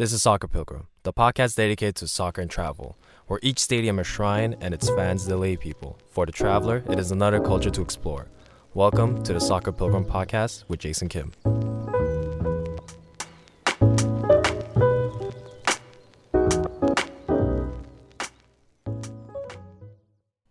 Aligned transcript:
This 0.00 0.14
is 0.14 0.22
Soccer 0.22 0.48
Pilgrim, 0.48 0.86
the 1.02 1.12
podcast 1.12 1.56
dedicated 1.56 1.94
to 1.96 2.08
soccer 2.08 2.40
and 2.40 2.50
travel, 2.50 2.96
where 3.26 3.38
each 3.42 3.58
stadium 3.58 3.98
is 3.98 4.06
a 4.06 4.10
shrine 4.10 4.56
and 4.58 4.72
its 4.72 4.88
fans 4.88 5.26
the 5.26 5.36
lay 5.36 5.56
people. 5.56 5.98
For 6.08 6.24
the 6.24 6.32
traveler, 6.32 6.82
it 6.88 6.98
is 6.98 7.12
another 7.12 7.38
culture 7.38 7.68
to 7.68 7.82
explore. 7.82 8.26
Welcome 8.72 9.22
to 9.24 9.34
the 9.34 9.40
Soccer 9.40 9.72
Pilgrim 9.72 10.06
podcast 10.06 10.64
with 10.68 10.80
Jason 10.80 11.10
Kim. 11.10 11.32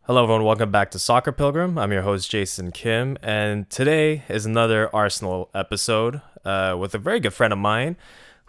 Hello, 0.04 0.22
everyone. 0.22 0.44
Welcome 0.44 0.70
back 0.70 0.92
to 0.92 1.00
Soccer 1.00 1.32
Pilgrim. 1.32 1.80
I'm 1.80 1.92
your 1.92 2.04
host, 2.04 2.30
Jason 2.30 2.72
Kim, 2.72 3.18
and 3.24 3.68
today 3.72 4.26
is 4.30 4.46
another 4.46 4.96
Arsenal 4.96 5.50
episode 5.56 6.22
uh, 6.46 6.78
with 6.80 6.94
a 6.94 7.00
very 7.00 7.20
good 7.20 7.34
friend 7.34 7.52
of 7.52 7.58
mine 7.58 7.98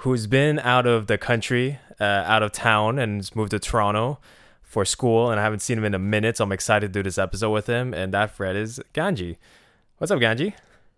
who's 0.01 0.27
been 0.27 0.59
out 0.61 0.87
of 0.87 1.07
the 1.09 1.19
country, 1.19 1.79
uh, 2.01 2.05
out 2.05 2.43
of 2.43 2.53
town, 2.53 2.99
and 2.99 3.19
has 3.19 3.37
moved 3.37 3.51
to 3.51 3.59
Toronto 3.59 4.19
for 4.63 4.85
school. 4.85 5.31
And 5.31 5.39
I 5.39 5.43
haven't 5.43 5.61
seen 5.61 5.77
him 5.77 5.85
in 5.85 5.95
a 5.95 5.99
minute, 5.99 6.39
so 6.39 6.45
I'm 6.45 6.53
excited 6.53 6.93
to 6.93 6.99
do 6.99 7.03
this 7.03 7.19
episode 7.19 7.51
with 7.51 7.67
him. 7.67 7.93
And 7.93 8.15
that 8.15 8.31
friend 8.31 8.57
is 8.57 8.81
Ganji. 8.95 9.37
What's 9.99 10.11
up, 10.11 10.19
Ganji? 10.19 10.55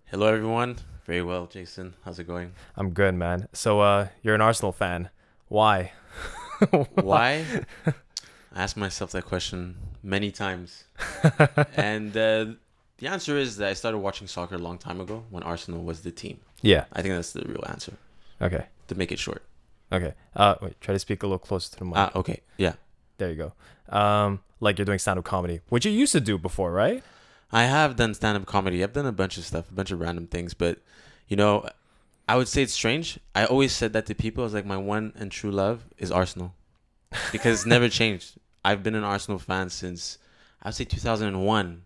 Hello, 0.07 0.29
everyone. 0.29 0.77
Very 1.05 1.23
well, 1.23 1.47
Jason. 1.47 1.95
How's 2.05 2.21
it 2.21 2.29
going? 2.29 2.53
I'm 2.77 2.91
good, 2.91 3.15
man. 3.17 3.49
So, 3.53 3.81
uh, 3.81 4.09
you're 4.23 4.37
an 4.37 4.41
Arsenal 4.41 4.71
fan. 4.71 5.11
Why? 5.49 5.93
Why? 6.95 7.45
I 8.55 8.63
asked 8.63 8.77
myself 8.77 9.11
that 9.13 9.25
question 9.25 9.77
many 10.05 10.31
times. 10.31 10.85
and 11.77 12.17
uh, 12.17 12.47
the 12.99 13.09
answer 13.09 13.37
is 13.37 13.57
that 13.57 13.69
I 13.69 13.73
started 13.73 13.99
watching 13.99 14.29
soccer 14.29 14.55
a 14.55 14.59
long 14.59 14.79
time 14.79 15.01
ago 15.01 15.25
when 15.31 15.43
Arsenal 15.43 15.83
was 15.83 16.03
the 16.03 16.13
team. 16.13 16.39
Yeah. 16.61 16.85
I 16.93 17.03
think 17.03 17.15
that's 17.15 17.33
the 17.33 17.43
real 17.45 17.65
answer, 17.67 17.95
Okay. 18.43 18.67
to 18.89 18.95
make 18.95 19.13
it 19.13 19.19
short. 19.19 19.43
Okay. 19.93 20.15
Uh, 20.35 20.55
wait. 20.61 20.81
Try 20.81 20.95
to 20.95 20.99
speak 20.99 21.23
a 21.23 21.27
little 21.27 21.39
closer 21.39 21.71
to 21.73 21.79
the 21.79 21.85
mic. 21.85 21.97
Ah, 21.97 22.11
okay. 22.17 22.41
Yeah. 22.57 22.75
there 23.19 23.31
you 23.31 23.37
go. 23.37 23.53
Um, 23.97 24.41
like 24.61 24.79
you're 24.79 24.85
doing 24.87 24.99
stand-up 24.99 25.25
comedy, 25.25 25.61
which 25.69 25.85
you 25.85 25.93
used 25.93 26.13
to 26.13 26.21
do 26.21 26.39
before, 26.39 26.73
right? 26.73 27.03
I 27.53 27.65
have 27.65 27.97
done 27.97 28.15
stand 28.15 28.37
up 28.39 28.47
comedy. 28.47 28.83
I've 28.83 28.95
done 28.95 29.07
a 29.07 29.13
bunch 29.13 29.37
of 29.37 29.45
stuff, 29.45 29.71
a 29.71 29.75
bunch 29.75 29.91
of 29.91 30.01
random 30.01 30.27
things, 30.27 30.55
but 30.55 30.79
you 31.29 31.37
know, 31.37 31.69
I 32.29 32.37
would 32.37 32.49
say 32.49 32.63
it's 32.63 32.73
strange. 32.73 33.19
I 33.35 33.45
always 33.45 33.73
said 33.73 33.93
that 33.93 34.07
to 34.07 34.15
people. 34.15 34.43
I 34.43 34.47
was 34.47 34.55
like, 34.55 34.65
my 34.65 34.77
one 34.79 35.13
and 35.17 35.31
true 35.31 35.51
love 35.51 35.85
is 35.99 36.11
Arsenal 36.11 36.55
because 37.31 37.61
it's 37.61 37.67
never 37.67 37.89
changed. 38.01 38.39
I've 38.65 38.83
been 38.83 38.95
an 38.95 39.05
Arsenal 39.05 39.39
fan 39.39 39.69
since 39.69 40.17
I 40.63 40.69
would 40.69 40.75
say 40.75 40.85
2001. 40.85 41.83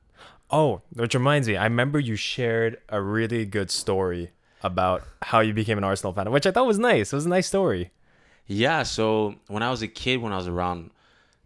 Oh, 0.50 0.82
which 0.92 1.14
reminds 1.14 1.48
me, 1.48 1.56
I 1.56 1.64
remember 1.64 1.98
you 1.98 2.14
shared 2.14 2.78
a 2.88 3.00
really 3.02 3.44
good 3.44 3.70
story 3.70 4.30
about 4.66 5.02
how 5.22 5.40
you 5.40 5.52
became 5.52 5.78
an 5.78 5.84
Arsenal 5.84 6.12
fan, 6.12 6.30
which 6.30 6.46
I 6.46 6.50
thought 6.50 6.66
was 6.66 6.78
nice. 6.78 7.12
It 7.12 7.16
was 7.16 7.26
a 7.26 7.30
nice 7.30 7.46
story. 7.46 7.90
Yeah, 8.46 8.82
so 8.84 9.34
when 9.48 9.62
I 9.62 9.70
was 9.70 9.82
a 9.82 9.88
kid, 9.88 10.20
when 10.20 10.32
I 10.32 10.36
was 10.36 10.48
around 10.48 10.90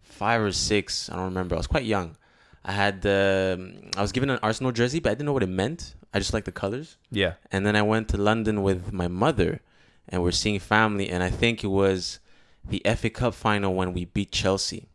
five 0.03 0.41
or 0.41 0.51
six, 0.51 1.09
I 1.09 1.15
don't 1.15 1.25
remember. 1.25 1.55
I 1.55 1.57
was 1.57 1.67
quite 1.67 1.85
young. 1.85 2.15
I 2.63 2.73
had 2.73 3.05
um, 3.05 3.89
I 3.97 4.01
was 4.01 4.11
given 4.11 4.29
an 4.29 4.39
Arsenal 4.43 4.71
jersey, 4.71 4.99
but 4.99 5.09
I 5.09 5.13
didn't 5.13 5.25
know 5.25 5.33
what 5.33 5.43
it 5.43 5.49
meant. 5.49 5.95
I 6.13 6.19
just 6.19 6.33
liked 6.33 6.45
the 6.45 6.51
colors. 6.51 6.97
Yeah. 7.09 7.33
And 7.51 7.65
then 7.65 7.75
I 7.75 7.81
went 7.81 8.09
to 8.09 8.17
London 8.17 8.61
with 8.61 8.93
my 8.93 9.07
mother, 9.07 9.61
and 10.07 10.21
we're 10.21 10.31
seeing 10.31 10.59
family. 10.59 11.09
And 11.09 11.23
I 11.23 11.29
think 11.29 11.63
it 11.63 11.67
was 11.67 12.19
the 12.67 12.81
FA 12.97 13.09
Cup 13.09 13.33
final 13.33 13.73
when 13.73 13.93
we 13.93 14.05
beat 14.05 14.31
Chelsea. 14.31 14.89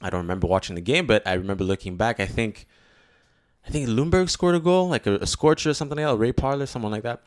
I 0.00 0.10
don't 0.10 0.20
remember 0.20 0.46
watching 0.46 0.76
the 0.76 0.80
game, 0.80 1.06
but 1.06 1.26
I 1.26 1.32
remember 1.32 1.64
looking 1.64 1.96
back. 1.96 2.20
I 2.20 2.26
think, 2.26 2.68
I 3.68 3.70
think 3.70 3.86
Ljungberg 3.88 4.30
scored 4.30 4.54
a 4.54 4.60
goal, 4.60 4.88
like 4.88 5.06
a, 5.06 5.16
a 5.16 5.26
scorcher 5.26 5.70
or 5.70 5.74
something 5.74 5.98
like 5.98 6.06
that, 6.06 6.16
Ray 6.16 6.32
Parlour, 6.32 6.64
someone 6.66 6.90
like 6.90 7.02
that. 7.02 7.20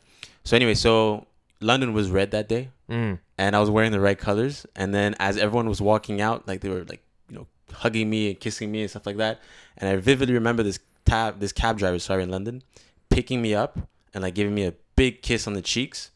So 0.43 0.55
anyway, 0.55 0.73
so 0.73 1.27
London 1.59 1.93
was 1.93 2.09
red 2.09 2.31
that 2.31 2.49
day, 2.49 2.69
Mm. 2.89 3.19
and 3.37 3.55
I 3.55 3.59
was 3.59 3.69
wearing 3.69 3.91
the 3.91 3.99
right 3.99 4.17
colors. 4.17 4.65
And 4.75 4.93
then 4.93 5.15
as 5.19 5.37
everyone 5.37 5.69
was 5.69 5.79
walking 5.81 6.19
out, 6.19 6.47
like 6.47 6.61
they 6.61 6.69
were 6.69 6.83
like 6.83 7.03
you 7.29 7.35
know 7.35 7.47
hugging 7.71 8.09
me 8.09 8.29
and 8.31 8.39
kissing 8.39 8.71
me 8.71 8.81
and 8.81 8.89
stuff 8.89 9.05
like 9.05 9.17
that. 9.17 9.39
And 9.77 9.87
I 9.87 9.95
vividly 9.97 10.33
remember 10.33 10.63
this 10.63 10.79
cab 11.05 11.39
this 11.39 11.51
cab 11.51 11.77
driver, 11.77 11.99
sorry, 11.99 12.23
in 12.23 12.31
London, 12.31 12.63
picking 13.09 13.41
me 13.41 13.53
up 13.53 13.77
and 14.13 14.23
like 14.23 14.33
giving 14.33 14.55
me 14.55 14.65
a 14.65 14.73
big 14.95 15.21
kiss 15.21 15.45
on 15.47 15.53
the 15.53 15.61
cheeks. 15.61 16.09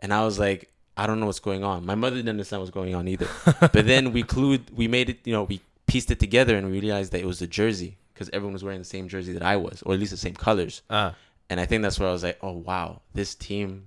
And 0.00 0.12
I 0.12 0.24
was 0.24 0.38
like, 0.40 0.70
I 0.96 1.06
don't 1.06 1.20
know 1.20 1.26
what's 1.26 1.40
going 1.40 1.62
on. 1.62 1.86
My 1.86 1.94
mother 1.94 2.16
didn't 2.16 2.30
understand 2.30 2.62
what's 2.62 2.72
going 2.72 2.94
on 2.96 3.06
either. 3.06 3.28
but 3.60 3.86
then 3.86 4.12
we 4.12 4.22
clued, 4.24 4.72
we 4.74 4.88
made 4.88 5.10
it, 5.10 5.18
you 5.24 5.32
know, 5.32 5.44
we 5.44 5.60
pieced 5.86 6.10
it 6.10 6.18
together 6.18 6.56
and 6.56 6.68
we 6.70 6.80
realized 6.80 7.12
that 7.12 7.20
it 7.20 7.26
was 7.26 7.38
the 7.38 7.46
jersey 7.46 7.97
because 8.18 8.30
everyone 8.32 8.52
was 8.52 8.64
wearing 8.64 8.80
the 8.80 8.84
same 8.84 9.06
jersey 9.06 9.32
that 9.32 9.44
I 9.44 9.56
was, 9.56 9.80
or 9.82 9.94
at 9.94 10.00
least 10.00 10.10
the 10.10 10.16
same 10.16 10.34
colors. 10.34 10.82
Ah. 10.90 11.14
And 11.48 11.60
I 11.60 11.66
think 11.66 11.82
that's 11.82 12.00
where 12.00 12.08
I 12.08 12.12
was 12.12 12.24
like, 12.24 12.38
oh 12.42 12.52
wow, 12.52 13.00
this 13.14 13.36
team 13.36 13.86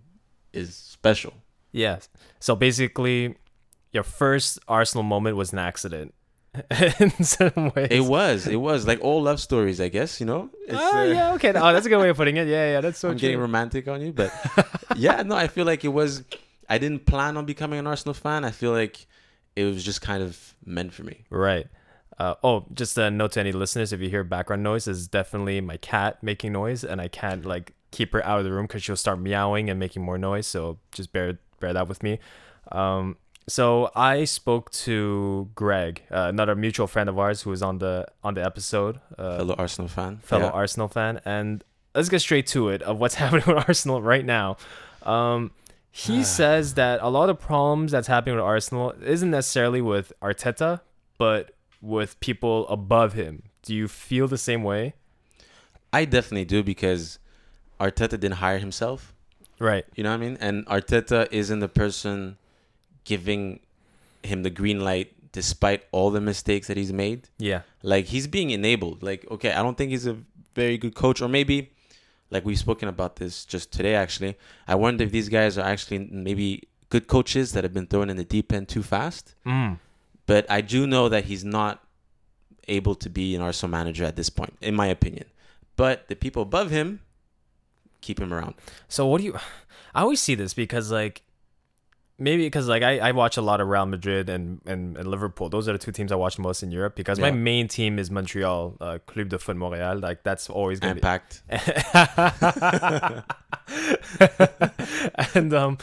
is 0.53 0.74
special. 0.74 1.34
Yes. 1.74 2.08
So 2.40 2.56
basically, 2.56 3.36
your 3.92 4.03
first 4.03 4.58
Arsenal 4.69 5.03
moment 5.03 5.36
was 5.36 5.52
an 5.52 5.59
accident. 5.59 6.14
In 7.00 7.12
some 7.24 7.72
ways. 7.75 7.90
It 7.92 8.03
was. 8.03 8.47
It 8.47 8.58
was 8.58 8.88
like 8.88 9.00
all 9.02 9.22
love 9.22 9.40
stories, 9.40 9.80
I 9.80 9.90
guess. 9.90 10.19
You 10.19 10.25
know. 10.25 10.50
It's, 10.68 10.78
oh 10.78 10.98
uh, 11.00 11.03
yeah. 11.03 11.34
Okay. 11.34 11.50
Oh, 11.50 11.74
that's 11.74 11.86
a 11.86 11.90
good 11.90 12.00
way 12.00 12.09
of 12.09 12.18
putting 12.18 12.38
it. 12.38 12.48
Yeah. 12.48 12.72
Yeah. 12.72 12.81
That's 12.81 13.00
so 13.00 13.09
I'm 13.12 13.18
getting 13.18 13.40
romantic 13.40 13.88
on 13.88 14.02
you, 14.02 14.13
but 14.13 14.34
yeah, 14.96 15.24
no, 15.24 15.36
I 15.36 15.48
feel 15.48 15.66
like 15.66 15.84
it 15.84 15.90
was. 15.90 16.24
I 16.69 16.78
didn't 16.78 17.06
plan 17.06 17.36
on 17.36 17.46
becoming 17.46 17.80
an 17.80 17.88
Arsenal 17.88 18.13
fan. 18.13 18.46
I 18.46 18.52
feel 18.52 18.72
like 18.72 19.06
it 19.56 19.66
was 19.66 19.84
just 19.84 20.02
kind 20.02 20.24
of 20.24 20.56
meant 20.66 20.94
for 20.94 21.03
me. 21.03 21.25
Right. 21.30 21.68
Uh, 22.18 22.36
oh, 22.44 22.66
just 22.74 22.98
a 22.98 23.10
note 23.10 23.34
to 23.34 23.40
any 23.40 23.52
listeners: 23.52 23.94
if 23.94 24.02
you 24.02 24.10
hear 24.10 24.24
background 24.24 24.64
noise, 24.64 24.88
is 24.88 25.08
definitely 25.08 25.62
my 25.62 25.78
cat 25.78 26.22
making 26.22 26.54
noise, 26.54 26.84
and 26.84 27.02
I 27.02 27.08
can't 27.08 27.46
like 27.46 27.74
keep 27.92 28.14
her 28.14 28.26
out 28.26 28.40
of 28.40 28.46
the 28.46 28.52
room 28.52 28.66
because 28.66 28.84
she'll 28.84 28.96
start 28.96 29.20
meowing 29.20 29.70
and 29.70 29.80
making 29.80 30.02
more 30.02 30.18
noise. 30.18 30.48
So 30.48 30.78
just 30.92 31.12
bear 31.14 31.40
bear 31.60 31.74
that 31.74 31.88
with 31.88 32.04
me. 32.04 32.20
Um, 32.72 33.18
so 33.48 33.92
I 33.96 34.26
spoke 34.26 34.72
to 34.72 35.50
Greg, 35.56 36.04
uh, 36.12 36.28
another 36.30 36.56
mutual 36.56 36.88
friend 36.88 37.10
of 37.10 37.18
ours 37.18 37.42
who 37.42 37.50
was 37.50 37.62
on 37.64 37.80
the 37.80 38.06
on 38.24 38.34
the 38.36 38.44
episode, 38.46 39.00
uh, 39.18 39.38
Fellow 39.38 39.56
Arsenal 39.58 39.88
fan. 39.88 40.18
fellow 40.24 40.46
Yeah. 40.46 40.52
Arsenal 40.52 40.88
fan, 40.88 41.22
and 41.26 41.64
let's 41.96 42.10
get 42.10 42.20
straight 42.20 42.48
to 42.48 42.70
it 42.70 42.82
of 42.84 43.00
what's 43.00 43.16
happening 43.22 43.44
with 43.48 43.68
Arsenal 43.68 44.02
right 44.02 44.26
now. 44.26 44.58
Um, 45.04 45.52
he 45.94 46.24
says 46.24 46.76
that 46.76 47.00
a 47.02 47.10
lot 47.10 47.30
of 47.30 47.40
problems 47.40 47.92
that's 47.92 48.08
happening 48.08 48.36
with 48.36 48.46
Arsenal 48.46 48.94
isn't 49.04 49.30
necessarily 49.30 49.82
with 49.82 50.14
Arteta, 50.22 50.80
but 51.18 51.52
with 51.81 52.19
people 52.19 52.68
above 52.68 53.14
him. 53.14 53.44
Do 53.64 53.75
you 53.75 53.88
feel 53.88 54.28
the 54.28 54.38
same 54.38 54.64
way? 54.64 54.94
I 55.94 56.06
definitely 56.06 56.46
do 56.46 56.64
because 56.64 57.19
Arteta 57.80 58.12
didn't 58.12 58.34
hire 58.34 58.59
himself. 58.59 59.14
Right. 59.59 59.86
You 59.96 60.03
know 60.03 60.12
what 60.12 60.22
I 60.22 60.25
mean? 60.25 60.38
And 60.40 60.66
Arteta 60.68 61.28
isn't 61.31 61.59
the 61.59 61.68
person 61.68 62.38
giving 63.03 63.59
him 64.24 64.44
the 64.44 64.50
green 64.50 64.80
light 64.80 65.14
despite 65.31 65.84
all 65.92 66.09
the 66.12 66.22
mistakes 66.22 66.68
that 66.68 66.78
he's 66.78 66.94
made. 66.94 67.30
Yeah. 67.38 67.62
Like 67.84 68.06
he's 68.06 68.28
being 68.28 68.50
enabled. 68.52 69.03
Like 69.03 69.25
okay, 69.31 69.52
I 69.53 69.62
don't 69.62 69.78
think 69.78 69.92
he's 69.92 70.08
a 70.08 70.18
very 70.56 70.78
good 70.78 70.96
coach, 70.96 71.22
or 71.22 71.28
maybe 71.28 71.72
like 72.30 72.46
we've 72.46 72.59
spoken 72.59 72.88
about 72.88 73.16
this 73.18 73.46
just 73.46 73.72
today. 73.72 73.96
Actually, 73.96 74.38
I 74.68 74.75
wonder 74.75 75.03
if 75.03 75.12
these 75.12 75.30
guys 75.30 75.58
are 75.58 75.66
actually 75.66 76.00
maybe 76.12 76.68
good 76.90 77.08
coaches 77.08 77.53
that 77.53 77.63
have 77.63 77.74
been 77.74 77.88
thrown 77.88 78.09
in 78.09 78.18
the 78.18 78.25
deep 78.25 78.52
end 78.52 78.68
too 78.68 78.84
fast. 78.84 79.36
Mm. 79.46 79.80
But 80.31 80.50
I 80.50 80.62
do 80.62 80.88
know 80.88 81.09
that 81.09 81.25
he's 81.25 81.44
not 81.44 81.84
able 82.69 82.96
to 82.96 83.09
be 83.09 83.36
an 83.36 83.42
Arsenal 83.42 83.69
manager 83.69 84.06
at 84.06 84.16
this 84.16 84.30
point, 84.30 84.53
in 84.62 84.75
my 84.75 84.88
opinion. 84.88 85.25
But 85.75 86.08
the 86.08 86.16
people 86.16 86.44
above 86.44 86.69
him 86.69 87.02
keep 88.00 88.18
him 88.18 88.34
around. 88.34 88.56
So 88.88 89.06
what 89.08 89.18
do 89.18 89.25
you? 89.25 89.38
I 89.94 90.03
always 90.03 90.22
see 90.22 90.36
this 90.36 90.53
because 90.53 90.90
like 90.90 91.24
maybe 92.18 92.46
because 92.46 92.69
like 92.69 92.81
I, 92.81 93.00
I 93.00 93.12
watch 93.12 93.36
a 93.36 93.42
lot 93.42 93.59
of 93.59 93.68
Real 93.68 93.86
Madrid 93.86 94.30
and, 94.30 94.62
and, 94.66 94.96
and 94.96 95.06
Liverpool. 95.06 95.50
Those 95.50 95.68
are 95.68 95.74
the 95.74 95.80
two 95.80 95.92
teams 95.92 96.14
I 96.14 96.16
watch 96.16 96.40
most 96.40 96.63
in 96.63 96.72
Europe 96.72 96.96
because 96.96 97.19
my 97.19 97.31
main 97.31 97.68
team 97.68 98.00
is 98.00 98.09
Montreal, 98.09 98.78
uh, 98.80 99.00
Club 99.06 99.28
de 99.28 99.38
Foot 99.38 99.58
Montréal. 99.58 100.02
Like 100.02 100.24
that's 100.24 100.50
always 100.50 100.80
gonna 100.80 100.96
be 100.96 101.00
Impact. 101.00 101.42
and 105.36 105.53
um 105.53 105.78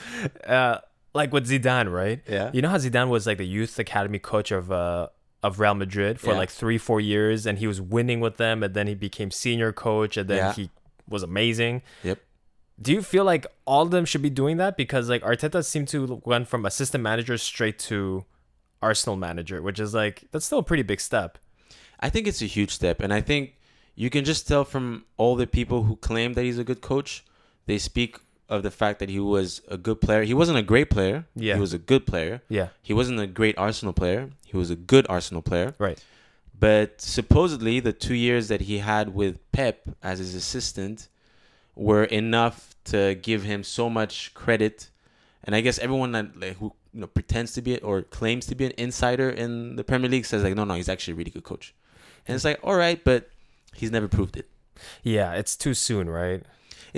uh 0.46 0.78
like 1.14 1.32
with 1.32 1.48
Zidane, 1.48 1.92
right? 1.92 2.20
Yeah. 2.28 2.50
You 2.52 2.62
know 2.62 2.68
how 2.68 2.76
Zidane 2.78 3.08
was 3.08 3.26
like 3.26 3.38
the 3.38 3.46
youth 3.46 3.78
academy 3.78 4.18
coach 4.18 4.50
of 4.50 4.70
uh 4.72 5.08
of 5.42 5.60
Real 5.60 5.74
Madrid 5.74 6.18
for 6.20 6.30
Yeah. 6.32 6.38
like 6.38 6.50
three, 6.50 6.78
four 6.78 7.00
years 7.00 7.46
and 7.46 7.58
he 7.58 7.66
was 7.66 7.80
winning 7.80 8.18
with 8.20 8.38
them 8.38 8.62
and 8.62 8.74
then 8.74 8.86
he 8.88 8.94
became 8.94 9.30
senior 9.30 9.72
coach 9.72 10.16
and 10.16 10.28
then 10.28 10.36
Yeah. 10.38 10.52
he 10.52 10.70
was 11.08 11.22
amazing. 11.22 11.82
Yep. 12.02 12.18
Do 12.80 12.92
you 12.92 13.02
feel 13.02 13.24
like 13.24 13.46
all 13.64 13.82
of 13.82 13.90
them 13.90 14.04
should 14.04 14.22
be 14.22 14.30
doing 14.30 14.56
that? 14.58 14.76
Because 14.76 15.08
like 15.08 15.22
Arteta 15.22 15.64
seemed 15.64 15.88
to 15.88 16.20
went 16.24 16.48
from 16.48 16.64
assistant 16.66 17.02
manager 17.02 17.36
straight 17.38 17.78
to 17.80 18.24
Arsenal 18.82 19.16
manager, 19.16 19.60
which 19.62 19.80
is 19.80 19.94
like 19.94 20.24
that's 20.30 20.44
still 20.46 20.58
a 20.58 20.62
pretty 20.62 20.82
big 20.84 21.00
step. 21.00 21.38
I 22.00 22.10
think 22.10 22.28
it's 22.28 22.42
a 22.42 22.46
huge 22.46 22.70
step, 22.70 23.00
and 23.00 23.12
I 23.12 23.20
think 23.20 23.54
you 23.96 24.08
can 24.10 24.24
just 24.24 24.46
tell 24.46 24.64
from 24.64 25.04
all 25.16 25.34
the 25.34 25.48
people 25.48 25.82
who 25.82 25.96
claim 25.96 26.34
that 26.34 26.44
he's 26.44 26.58
a 26.58 26.62
good 26.62 26.80
coach. 26.80 27.24
They 27.66 27.78
speak 27.78 28.18
of 28.48 28.62
the 28.62 28.70
fact 28.70 28.98
that 29.00 29.08
he 29.10 29.20
was 29.20 29.60
a 29.68 29.76
good 29.76 30.00
player. 30.00 30.22
He 30.22 30.34
wasn't 30.34 30.58
a 30.58 30.62
great 30.62 30.90
player. 30.90 31.26
Yeah. 31.34 31.54
He 31.54 31.60
was 31.60 31.74
a 31.74 31.78
good 31.78 32.06
player. 32.06 32.42
Yeah. 32.48 32.68
He 32.82 32.92
wasn't 32.92 33.20
a 33.20 33.26
great 33.26 33.56
Arsenal 33.58 33.92
player. 33.92 34.30
He 34.46 34.56
was 34.56 34.70
a 34.70 34.76
good 34.76 35.06
Arsenal 35.08 35.42
player. 35.42 35.74
Right. 35.78 36.02
But 36.58 37.00
supposedly, 37.00 37.78
the 37.80 37.92
two 37.92 38.14
years 38.14 38.48
that 38.48 38.62
he 38.62 38.78
had 38.78 39.14
with 39.14 39.38
Pep 39.52 39.82
as 40.02 40.18
his 40.18 40.34
assistant 40.34 41.08
were 41.76 42.04
enough 42.04 42.74
to 42.86 43.14
give 43.14 43.44
him 43.44 43.62
so 43.62 43.88
much 43.88 44.34
credit. 44.34 44.90
And 45.44 45.54
I 45.54 45.60
guess 45.60 45.78
everyone 45.78 46.12
that 46.12 46.38
like, 46.38 46.56
who 46.56 46.72
you 46.92 47.00
know 47.00 47.06
pretends 47.06 47.52
to 47.52 47.62
be 47.62 47.78
or 47.78 48.02
claims 48.02 48.46
to 48.46 48.54
be 48.54 48.64
an 48.64 48.72
insider 48.76 49.30
in 49.30 49.76
the 49.76 49.84
Premier 49.84 50.10
League 50.10 50.26
says 50.26 50.42
like 50.42 50.54
no 50.54 50.64
no 50.64 50.74
he's 50.74 50.88
actually 50.88 51.12
a 51.12 51.16
really 51.16 51.30
good 51.30 51.44
coach, 51.44 51.74
and 52.26 52.34
it's 52.34 52.44
like 52.44 52.58
all 52.62 52.74
right 52.74 53.02
but 53.04 53.30
he's 53.74 53.90
never 53.90 54.08
proved 54.08 54.36
it. 54.36 54.48
Yeah, 55.02 55.34
it's 55.34 55.56
too 55.56 55.74
soon, 55.74 56.08
right? 56.08 56.42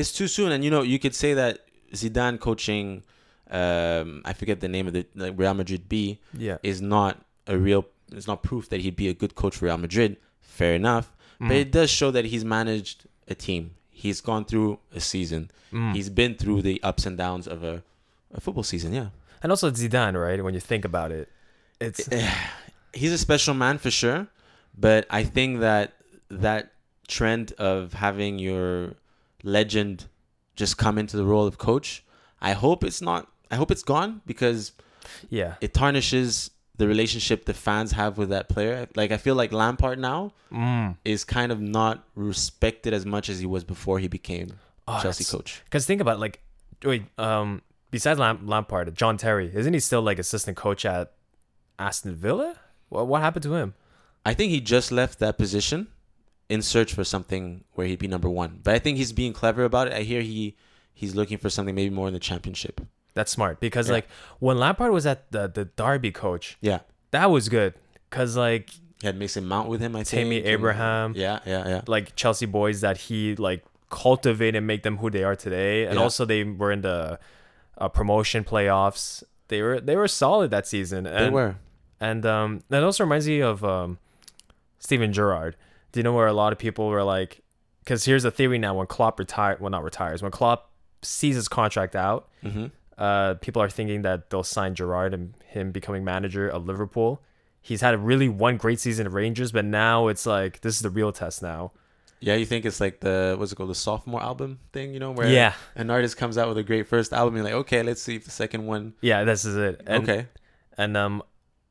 It's 0.01 0.13
too 0.13 0.29
soon, 0.29 0.51
and 0.53 0.65
you 0.65 0.71
know 0.71 0.83
you 0.83 0.99
could 0.99 1.15
say 1.15 1.35
that 1.35 1.61
Zidane 1.93 2.39
coaching, 2.41 3.03
um, 3.51 4.23
I 4.25 4.33
forget 4.33 4.61
the 4.61 4.69
name 4.69 4.87
of 4.87 4.93
the 4.93 5.07
like 5.15 5.35
Real 5.37 5.55
Madrid 5.55 5.89
B 5.89 6.19
Yeah. 6.37 6.59
is 6.63 6.81
not 6.81 7.13
a 7.47 7.57
real. 7.59 7.85
It's 8.13 8.27
not 8.27 8.43
proof 8.43 8.69
that 8.71 8.81
he'd 8.81 8.97
be 8.97 9.09
a 9.09 9.15
good 9.15 9.35
coach 9.35 9.57
for 9.57 9.67
Real 9.67 9.79
Madrid. 9.79 10.17
Fair 10.41 10.75
enough, 10.75 11.13
but 11.39 11.49
Mm. 11.57 11.61
it 11.65 11.71
does 11.73 11.91
show 11.91 12.11
that 12.11 12.25
he's 12.27 12.45
managed 12.45 13.05
a 13.29 13.35
team. 13.35 13.71
He's 13.91 14.21
gone 14.21 14.45
through 14.45 14.79
a 14.95 15.01
season. 15.01 15.51
Mm. 15.73 15.95
He's 15.95 16.09
been 16.11 16.35
through 16.35 16.63
the 16.63 16.83
ups 16.83 17.07
and 17.07 17.17
downs 17.17 17.47
of 17.47 17.63
a, 17.63 17.83
a 18.35 18.41
football 18.41 18.65
season. 18.65 18.93
Yeah, 18.93 19.09
And 19.43 19.53
also 19.53 19.71
Zidane, 19.71 20.21
right? 20.21 20.43
When 20.43 20.55
you 20.55 20.61
think 20.61 20.85
about 20.85 21.13
it, 21.13 21.29
it's 21.81 22.09
he's 22.93 23.13
a 23.13 23.19
special 23.19 23.55
man 23.55 23.79
for 23.79 23.91
sure. 23.91 24.27
But 24.77 25.07
I 25.11 25.23
think 25.25 25.61
that 25.61 25.93
that 26.29 26.73
trend 27.09 27.53
of 27.59 27.93
having 27.95 28.39
your 28.39 28.95
legend 29.43 30.07
just 30.57 30.77
come 30.77 30.99
into 30.99 31.17
the 31.17 31.25
role 31.25 31.47
of 31.47 31.59
coach, 31.59 32.05
I 32.41 32.53
hope 32.53 32.85
it's 32.85 33.01
not. 33.01 33.29
I 33.51 33.57
hope 33.57 33.71
it's 33.71 33.83
gone 33.83 34.21
because 34.27 34.73
yeah. 35.29 35.55
it 35.61 35.75
tarnishes 35.75 36.51
the 36.77 36.87
relationship 36.89 37.45
the 37.45 37.55
fans 37.55 37.93
have 37.93 38.17
with 38.17 38.31
that 38.31 38.49
player. 38.49 38.87
Like 38.97 39.11
I 39.13 39.17
feel 39.17 39.35
like 39.35 39.53
Lampard 39.53 39.99
now 39.99 40.33
Mm. 40.53 40.97
is 41.05 41.23
kind 41.25 41.53
of 41.53 41.61
not 41.61 42.05
respected 42.17 42.93
as 42.93 43.07
much 43.07 43.29
as 43.29 43.39
he 43.39 43.47
was 43.47 43.63
before 43.63 43.99
he 44.01 44.09
became 44.09 44.49
Oh, 44.89 44.99
Chelsea 45.01 45.23
coach. 45.25 45.61
Because 45.65 45.87
think 45.87 46.01
about 46.01 46.17
it, 46.17 46.21
like, 46.21 46.41
wait, 46.85 47.05
um, 47.19 47.63
besides 47.93 48.19
Lam- 48.19 48.49
Lampard, 48.49 48.93
John 48.97 49.17
Terry, 49.17 49.53
isn't 49.55 49.73
he 49.73 49.79
still 49.79 50.03
like 50.03 50.19
assistant 50.19 50.57
coach 50.57 50.85
at 50.85 51.13
Aston 51.79 52.17
Villa? 52.17 52.57
What 52.89 53.07
what 53.07 53.21
happened 53.21 53.45
to 53.45 53.55
him? 53.55 53.75
I 54.27 54.35
think 54.35 54.51
he 54.51 54.61
just 54.61 54.91
left 54.91 55.19
that 55.21 55.39
position 55.39 55.87
in 56.51 56.61
search 56.63 56.93
for 56.93 57.05
something 57.05 57.65
where 57.75 57.87
he'd 57.87 57.99
be 57.99 58.09
number 58.09 58.29
one. 58.29 58.61
But 58.63 58.75
I 58.75 58.79
think 58.79 58.99
he's 58.99 59.13
being 59.13 59.33
clever 59.33 59.65
about 59.65 59.87
it. 59.87 59.93
I 59.95 60.03
hear 60.03 60.21
he 60.21 60.57
he's 60.93 61.15
looking 61.15 61.39
for 61.39 61.49
something 61.49 61.75
maybe 61.75 61.95
more 61.95 62.09
in 62.09 62.15
the 62.15 62.21
championship. 62.21 62.81
That's 63.15 63.31
smart 63.33 63.61
because 63.61 63.89
Yeah. 63.89 63.95
like 63.95 64.09
when 64.39 64.59
Lampard 64.59 64.93
was 64.93 65.07
at 65.07 65.31
the 65.33 65.49
the 65.49 65.65
Derby 65.65 66.13
coach, 66.13 66.59
Yeah. 66.61 66.81
that 67.13 67.31
was 67.31 67.49
good. 67.49 67.75
Cause 68.11 68.37
like 68.37 68.71
He 69.01 69.07
had 69.07 69.17
Mason 69.17 69.47
Mount 69.47 69.69
with 69.69 69.81
him, 69.81 69.95
I 69.97 70.01
think. 70.05 70.09
Tammy 70.25 70.39
and- 70.39 70.47
Abraham, 70.47 71.15
Yeah, 71.17 71.39
yeah, 71.47 71.69
yeah. 71.69 71.81
like 71.87 72.15
Chelsea 72.17 72.47
boys 72.47 72.81
that 72.83 72.97
he 73.09 73.35
like 73.37 73.65
cultivate 73.89 74.55
and 74.55 74.67
make 74.67 74.83
them 74.83 74.99
who 74.99 75.09
they 75.11 75.25
are 75.25 75.37
today, 75.37 75.87
and 75.87 75.95
Yeah. 75.97 76.03
also 76.03 76.25
they 76.25 76.43
were 76.45 76.71
in 76.73 76.83
the 76.83 77.19
uh, 77.79 77.89
promotion 77.89 78.45
playoffs. 78.45 79.23
They 79.49 79.63
were 79.63 79.81
they 79.81 79.97
were 79.97 80.09
solid 80.09 80.51
that 80.51 80.67
season. 80.67 81.07
And, 81.07 81.27
they 81.27 81.31
were. 81.31 81.57
And 82.01 82.25
um, 82.27 82.63
that 82.69 82.83
also 82.83 83.05
reminds 83.05 83.27
me 83.27 83.41
of 83.41 83.65
um, 83.65 83.99
Steven 84.79 85.13
Gerrard. 85.13 85.57
Do 85.93 86.01
you 86.01 86.05
know 86.05 86.13
where 86.13 86.27
a 86.27 86.33
lot 86.33 86.53
of 86.53 86.59
people 86.59 86.89
were 86.89 87.03
like, 87.03 87.43
because 87.81 88.05
here's 88.05 88.25
a 88.25 88.31
theory 88.31 88.59
now: 88.59 88.75
when 88.75 88.87
Klopp 88.87 89.19
retire, 89.19 89.57
well, 89.61 89.71
not 89.71 89.85
retires, 89.85 90.23
when 90.23 90.31
Klopp 90.31 90.71
sees 91.03 91.35
his 91.35 91.49
contract 91.49 91.97
out, 91.97 92.29
hmm 92.43 92.67
uh, 93.01 93.35
people 93.41 93.63
are 93.63 93.71
thinking 93.71 94.03
that 94.03 94.29
they'll 94.29 94.43
sign 94.45 94.75
Gerrard 94.75 95.15
and 95.15 95.33
him 95.47 95.73
becoming 95.73 96.05
manager 96.05 96.47
of 96.47 96.67
Liverpool. 96.67 97.23
He's 97.63 97.81
had 97.81 97.95
a 97.95 97.99
really 97.99 98.29
one 98.29 98.59
great 98.59 98.79
season 98.79 99.07
at 99.07 99.13
Rangers, 99.13 99.53
but 99.53 99.65
now 99.65 100.09
it's 100.09 100.27
like 100.27 100.61
this 100.61 100.77
is 100.77 100.83
the 100.83 100.91
real 100.91 101.11
test 101.11 101.43
now. 101.43 101.73
Yeah, 102.21 102.35
you 102.35 102.45
think 102.45 102.67
it's 102.67 102.79
like 102.79 103.01
the 103.01 103.37
what's 103.39 103.53
it 103.53 103.55
called, 103.55 103.71
the 103.71 103.75
sophomore 103.75 104.23
album 104.23 104.59
thing, 104.75 104.93
you 104.93 105.01
know, 105.01 105.13
where 105.13 105.31
yeah, 105.31 105.55
an 105.75 105.89
artist 105.89 106.19
comes 106.19 106.37
out 106.37 106.49
with 106.49 106.59
a 106.59 106.63
great 106.63 106.87
first 106.87 107.15
album, 107.15 107.37
you're 107.37 107.45
like, 107.45 107.55
okay, 107.55 107.83
let's 107.83 108.03
see 108.03 108.17
if 108.17 108.27
the 108.27 108.31
second 108.31 108.67
one. 108.67 108.93
yeah, 109.01 109.25
this 109.25 109.47
is 109.47 109.57
it. 109.57 109.81
And, 109.87 110.03
okay, 110.03 110.27
and 110.77 110.95
um, 110.99 111.23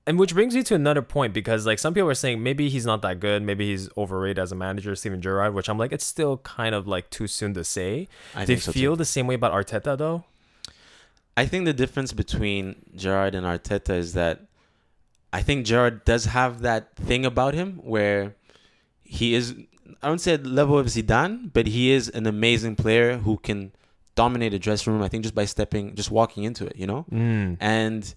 and 0.09 0.17
which 0.17 0.33
brings 0.33 0.55
me 0.55 0.63
to 0.63 0.73
another 0.73 1.03
point 1.03 1.35
because 1.35 1.67
like 1.67 1.77
some 1.77 1.93
people 1.93 2.09
are 2.09 2.15
saying 2.15 2.41
maybe 2.41 2.67
he's 2.67 2.83
not 2.83 3.03
that 3.03 3.19
good, 3.19 3.43
maybe 3.43 3.67
he's 3.67 3.89
overrated 3.95 4.39
as 4.39 4.51
a 4.51 4.55
manager, 4.55 4.95
Steven 4.95 5.21
Gerrard, 5.21 5.53
which 5.53 5.69
I'm 5.69 5.77
like 5.77 5.91
it's 5.91 6.03
still 6.03 6.37
kind 6.37 6.73
of 6.73 6.87
like 6.87 7.11
too 7.11 7.27
soon 7.27 7.53
to 7.53 7.63
say. 7.63 8.07
I 8.33 8.43
Do 8.43 8.53
you 8.53 8.59
so 8.59 8.71
too. 8.71 8.79
feel 8.79 8.95
the 8.95 9.05
same 9.05 9.27
way 9.27 9.35
about 9.35 9.51
Arteta 9.53 9.95
though? 9.95 10.23
I 11.37 11.45
think 11.45 11.65
the 11.65 11.73
difference 11.73 12.11
between 12.11 12.77
Gerrard 12.95 13.35
and 13.35 13.45
Arteta 13.45 13.95
is 13.95 14.13
that 14.13 14.47
I 15.31 15.43
think 15.43 15.67
Gerrard 15.67 16.05
does 16.05 16.25
have 16.25 16.61
that 16.61 16.95
thing 16.95 17.23
about 17.23 17.53
him 17.53 17.73
where 17.83 18.33
he 19.03 19.35
is 19.35 19.53
I 20.01 20.07
don't 20.07 20.17
say 20.17 20.33
at 20.33 20.43
the 20.43 20.49
level 20.49 20.79
of 20.79 20.87
Zidane, 20.87 21.53
but 21.53 21.67
he 21.67 21.91
is 21.91 22.09
an 22.09 22.25
amazing 22.25 22.77
player 22.77 23.17
who 23.17 23.37
can 23.37 23.73
dominate 24.15 24.55
a 24.55 24.59
dressing 24.59 24.91
room. 24.91 25.03
I 25.03 25.07
think 25.07 25.21
just 25.21 25.35
by 25.35 25.45
stepping, 25.45 25.93
just 25.93 26.09
walking 26.09 26.45
into 26.45 26.65
it, 26.65 26.75
you 26.77 26.87
know. 26.87 27.05
Mm. 27.11 27.57
And 27.59 28.15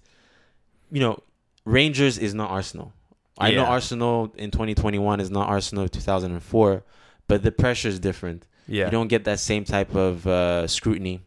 you 0.91 0.99
know, 0.99 1.21
Rangers 1.65 2.17
is 2.17 2.33
not 2.33 2.49
Arsenal. 2.49 2.93
I 3.37 3.51
know 3.51 3.65
Arsenal 3.65 4.33
in 4.37 4.51
2021 4.51 5.19
is 5.19 5.31
not 5.31 5.49
Arsenal 5.49 5.85
of 5.85 5.91
2004, 5.91 6.83
but 7.27 7.41
the 7.43 7.51
pressure 7.51 7.87
is 7.87 7.99
different. 7.99 8.45
Yeah. 8.67 8.85
You 8.85 8.91
don't 8.91 9.07
get 9.07 9.23
that 9.25 9.39
same 9.39 9.63
type 9.65 9.95
of 9.95 10.25
uh, 10.27 10.67
scrutiny. 10.67 11.21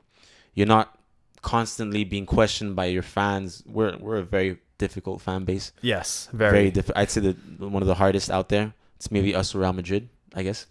You're 0.55 0.67
not 0.69 0.97
constantly 1.43 2.05
being 2.05 2.27
questioned 2.27 2.77
by 2.77 2.87
your 2.87 3.03
fans. 3.03 3.63
We're 3.67 3.97
we're 3.99 4.17
a 4.19 4.23
very 4.23 4.59
difficult 4.79 5.21
fan 5.21 5.45
base. 5.45 5.73
yes. 5.83 6.29
Very, 6.33 6.51
Very. 6.51 6.71
difficult. 6.71 6.99
I'd 6.99 7.11
say 7.11 7.21
the 7.21 7.33
one 7.59 7.83
of 7.83 7.89
the 7.89 7.95
hardest 7.95 8.31
out 8.31 8.49
there. 8.49 8.73
It's 8.97 9.11
maybe 9.11 9.35
us 9.35 9.55
or 9.55 9.59
Real 9.61 9.73
Madrid, 9.73 10.09
I 10.35 10.43
guess. 10.43 10.67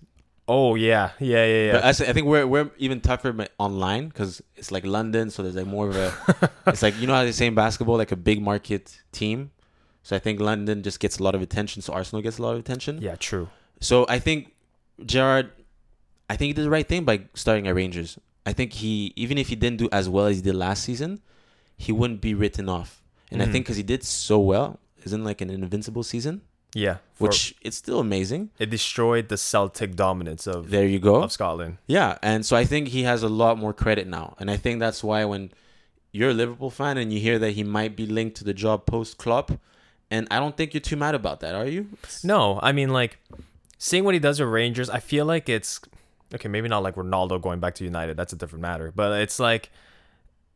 oh 0.48 0.76
yeah. 0.76 1.12
Yeah. 1.20 1.46
Yeah. 1.46 1.66
Yeah. 1.66 1.72
But 1.74 1.84
I, 1.86 1.92
say- 1.92 2.08
I 2.10 2.14
think 2.14 2.28
we're 2.28 2.48
we're 2.48 2.72
even 2.78 3.02
tougher 3.02 3.36
online 3.60 4.08
because 4.08 4.42
it's 4.56 4.72
like 4.72 4.86
London, 4.86 5.30
so 5.30 5.44
there's 5.44 5.56
like 5.56 5.68
more 5.68 5.90
of 5.90 5.96
a. 5.96 6.52
it's 6.68 6.82
like 6.82 6.98
you 7.00 7.08
know 7.08 7.14
how 7.16 7.24
they 7.24 7.32
say 7.34 7.48
in 7.48 7.56
basketball, 7.56 7.98
like 7.98 8.12
a 8.14 8.16
big 8.18 8.42
market 8.42 8.98
team. 9.12 9.52
So 10.06 10.16
I 10.16 10.20
think 10.20 10.40
London 10.40 10.84
just 10.84 11.00
gets 11.00 11.18
a 11.18 11.24
lot 11.24 11.34
of 11.34 11.42
attention. 11.42 11.82
So 11.82 11.92
Arsenal 11.92 12.22
gets 12.22 12.38
a 12.38 12.44
lot 12.44 12.54
of 12.54 12.60
attention. 12.60 13.00
yeah. 13.02 13.16
True. 13.16 13.50
So 13.82 14.06
I 14.08 14.20
think 14.20 14.54
Gerrard, 15.04 15.50
I 16.30 16.36
think 16.38 16.50
he 16.50 16.54
did 16.54 16.66
the 16.66 16.70
right 16.70 16.88
thing 16.88 17.04
by 17.06 17.22
starting 17.34 17.68
at 17.68 17.74
Rangers. 17.74 18.20
I 18.46 18.54
think 18.54 18.74
he, 18.74 19.14
even 19.16 19.40
if 19.40 19.48
he 19.50 19.56
didn't 19.56 19.78
do 19.80 19.90
as 19.92 20.08
well 20.08 20.28
as 20.28 20.36
he 20.38 20.42
did 20.44 20.54
last 20.56 20.84
season, 20.84 21.22
he 21.76 21.92
wouldn't 21.92 22.22
be 22.22 22.36
written 22.36 22.70
off. 22.70 23.02
And 23.32 23.42
I 23.42 23.46
Mhm. 23.48 23.52
think 23.52 23.66
because 23.66 23.78
he 23.78 23.84
did 23.84 24.04
so 24.04 24.38
well, 24.38 24.80
isn't 25.04 25.24
like 25.24 25.42
an 25.42 25.50
invincible 25.50 26.04
season, 26.04 26.42
Yeah. 26.76 26.98
For- 27.16 27.24
which 27.30 27.56
it's 27.64 27.76
still 27.78 28.00
amazing. 28.00 28.52
it 28.60 28.70
destroyed 28.70 29.30
the 29.30 29.38
Celtic 29.38 29.96
dominance 29.96 30.46
of 30.46 30.70
There 30.70 30.86
you 30.86 31.00
go. 31.00 31.24
of 31.24 31.32
Scotland. 31.32 31.78
Yeah, 31.88 32.20
and 32.22 32.46
so 32.46 32.56
I 32.56 32.64
think 32.66 32.90
he 32.90 33.04
has 33.04 33.24
a 33.24 33.30
lot 33.30 33.58
more 33.58 33.74
credit 33.74 34.06
now, 34.08 34.36
and 34.40 34.52
I 34.52 34.58
think 34.58 34.80
that's 34.80 35.04
why 35.04 35.26
when 35.26 35.52
you're 36.12 36.30
a 36.30 36.34
Liverpool 36.44 36.70
fan 36.70 36.98
and 37.00 37.12
you 37.12 37.20
hear 37.20 37.40
that 37.40 37.52
he 37.52 37.64
might 37.64 37.96
be 37.96 38.06
linked 38.06 38.38
to 38.38 38.44
the 38.44 38.54
job 38.54 38.86
post 38.86 39.18
Klopp, 39.18 39.52
and 40.12 40.28
I 40.32 40.40
don't 40.40 40.56
think 40.56 40.74
you're 40.74 40.82
too 40.82 40.96
mad 40.96 41.16
about 41.16 41.40
that, 41.42 41.56
are 41.56 41.66
you? 41.66 41.88
No, 42.24 42.60
I 42.62 42.72
mean 42.72 42.90
like 42.90 43.18
seeing 43.78 44.04
what 44.04 44.14
he 44.14 44.20
does 44.20 44.40
with 44.40 44.50
Rangers, 44.50 44.90
I 44.90 45.00
feel 45.00 45.26
like 45.26 45.50
it's 45.50 45.80
okay, 46.34 46.48
maybe 46.48 46.68
not 46.68 46.84
like 46.84 46.96
Ronaldo 46.96 47.42
going 47.42 47.60
back 47.60 47.76
to 47.76 47.84
United, 47.84 48.18
that's 48.18 48.34
a 48.34 48.36
different 48.36 48.62
matter. 48.62 48.92
But 48.96 49.20
it's 49.22 49.40
like 49.40 49.70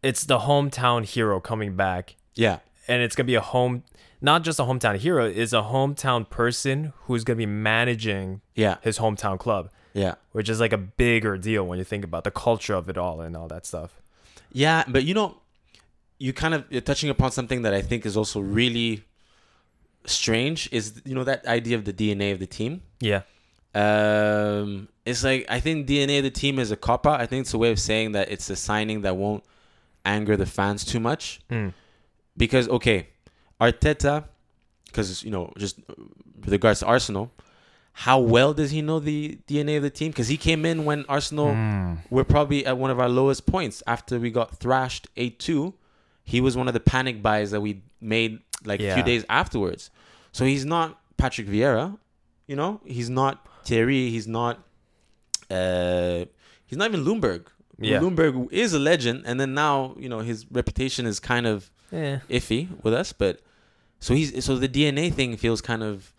it's 0.04 0.24
the 0.26 0.40
hometown 0.40 1.04
hero 1.06 1.40
coming 1.40 1.76
back 1.76 2.16
Yeah, 2.36 2.60
and 2.88 3.02
it's 3.02 3.16
gonna 3.16 3.28
be 3.28 3.36
a 3.36 3.42
home 3.42 3.84
not 4.22 4.44
just 4.44 4.60
a 4.60 4.64
hometown 4.64 4.98
hero, 4.98 5.26
is 5.26 5.54
a 5.54 5.62
hometown 5.62 6.30
person 6.30 6.92
who's 7.04 7.24
gonna 7.24 7.38
be 7.38 7.46
managing 7.46 8.42
yeah, 8.56 8.76
his 8.82 9.00
hometown 9.00 9.40
club. 9.40 9.70
yeah, 9.94 10.16
Which 10.34 10.50
is 10.50 10.60
like 10.60 10.74
a 10.74 10.78
bigger 10.78 11.38
deal 11.38 11.64
when 11.66 11.78
you 11.80 11.86
think 11.86 12.04
about 12.04 12.26
the 12.26 12.32
culture 12.32 12.74
of 12.74 12.90
it 12.90 12.98
all 12.98 13.22
and 13.22 13.36
all 13.38 13.48
that 13.48 13.66
stuff. 13.66 14.02
yeah. 14.52 14.84
But 14.88 15.06
you 15.06 15.14
know, 15.14 15.38
you 16.18 16.34
kind 16.34 16.54
of 16.54 16.66
you're 16.70 16.82
touching 16.82 17.10
upon 17.10 17.32
something 17.32 17.62
that 17.62 17.74
I 17.74 17.82
think 17.82 18.06
is 18.06 18.18
also 18.18 18.42
really 18.42 19.06
strange. 20.06 20.70
Is 20.72 21.02
you 21.06 21.16
know 21.16 21.24
that 21.24 21.46
idea 21.48 21.76
of 21.78 21.86
the 21.86 21.94
DNA 21.94 22.32
of 22.32 22.40
the 22.40 22.48
team. 22.48 22.82
Yeah. 23.00 23.22
Um, 23.76 24.88
it's 25.06 25.24
like 25.24 25.46
I 25.50 25.60
think 25.60 25.88
DNA 25.88 26.18
of 26.20 26.24
the 26.24 26.32
team 26.32 26.60
is 26.60 26.72
a 26.72 26.76
cop 26.76 27.06
out. 27.08 27.20
I 27.22 27.26
think 27.26 27.42
it's 27.42 27.54
a 27.54 27.58
way 27.58 27.72
of 27.72 27.80
saying 27.80 28.12
that 28.14 28.32
it's 28.32 28.50
a 28.50 28.56
signing 28.56 29.02
that 29.02 29.16
won't 29.16 29.44
anger 30.06 30.36
the 30.38 30.46
fans 30.46 30.84
too 30.86 31.00
much. 31.00 31.40
Mm. 31.50 31.74
because 32.38 32.68
okay, 32.70 33.08
Arteta, 33.62 34.26
because 34.86 35.24
you 35.24 35.32
know 35.32 35.52
just 35.58 35.80
with 36.42 36.50
regards 36.52 36.80
to 36.82 36.86
Arsenal, 36.88 37.32
how 37.94 38.20
well 38.20 38.54
does 38.54 38.72
he 38.72 38.82
know 38.82 39.00
the 39.00 39.38
DNA 39.48 39.78
of 39.78 39.84
the 39.84 39.90
team? 39.90 40.10
Because 40.12 40.28
he 40.30 40.38
came 40.38 40.66
in 40.66 40.86
when 40.86 41.06
Arsenal 41.08 41.48
Mm. 41.48 41.98
were 42.10 42.24
probably 42.24 42.66
at 42.66 42.78
one 42.78 42.92
of 42.92 43.00
our 43.00 43.10
lowest 43.10 43.46
points 43.46 43.84
after 43.88 44.20
we 44.20 44.32
got 44.32 44.58
thrashed 44.58 45.08
eight 45.16 45.40
two. 45.40 45.74
He 46.24 46.42
was 46.42 46.56
one 46.56 46.68
of 46.68 46.74
the 46.76 46.80
panic 46.80 47.22
buys 47.24 47.50
that 47.52 47.62
we 47.62 47.82
made 48.02 48.40
like 48.66 48.80
a 48.82 48.94
few 48.94 49.04
days 49.04 49.26
afterwards. 49.30 49.90
So 50.32 50.46
he's 50.46 50.66
not 50.66 51.00
Patrick 51.18 51.48
Vieira, 51.48 51.98
you 52.48 52.56
know. 52.56 52.82
He's 52.86 53.10
not 53.10 53.46
Thierry. 53.66 54.10
He's 54.10 54.28
not. 54.28 54.60
Uh, 55.50 56.26
he's 56.66 56.78
not 56.78 56.90
even 56.92 57.04
Ljungberg. 57.04 57.48
Yeah. 57.80 58.00
Ljungberg 58.02 58.52
is 58.52 58.74
a 58.74 58.80
legend, 58.80 59.24
and 59.26 59.40
then 59.40 59.54
now 59.54 59.96
you 59.98 60.10
know 60.10 60.20
his 60.20 60.46
reputation 60.52 61.06
is 61.06 61.20
kind 61.20 61.48
of 61.48 61.72
Yeah. 61.92 62.20
iffy 62.30 62.68
with 62.84 62.94
us, 62.94 63.14
but 63.14 63.42
so 64.00 64.14
he's 64.14 64.44
so 64.46 64.58
the 64.58 64.68
DNA 64.70 65.12
thing 65.14 65.38
feels 65.38 65.62
kind 65.62 65.82
of 65.84 66.14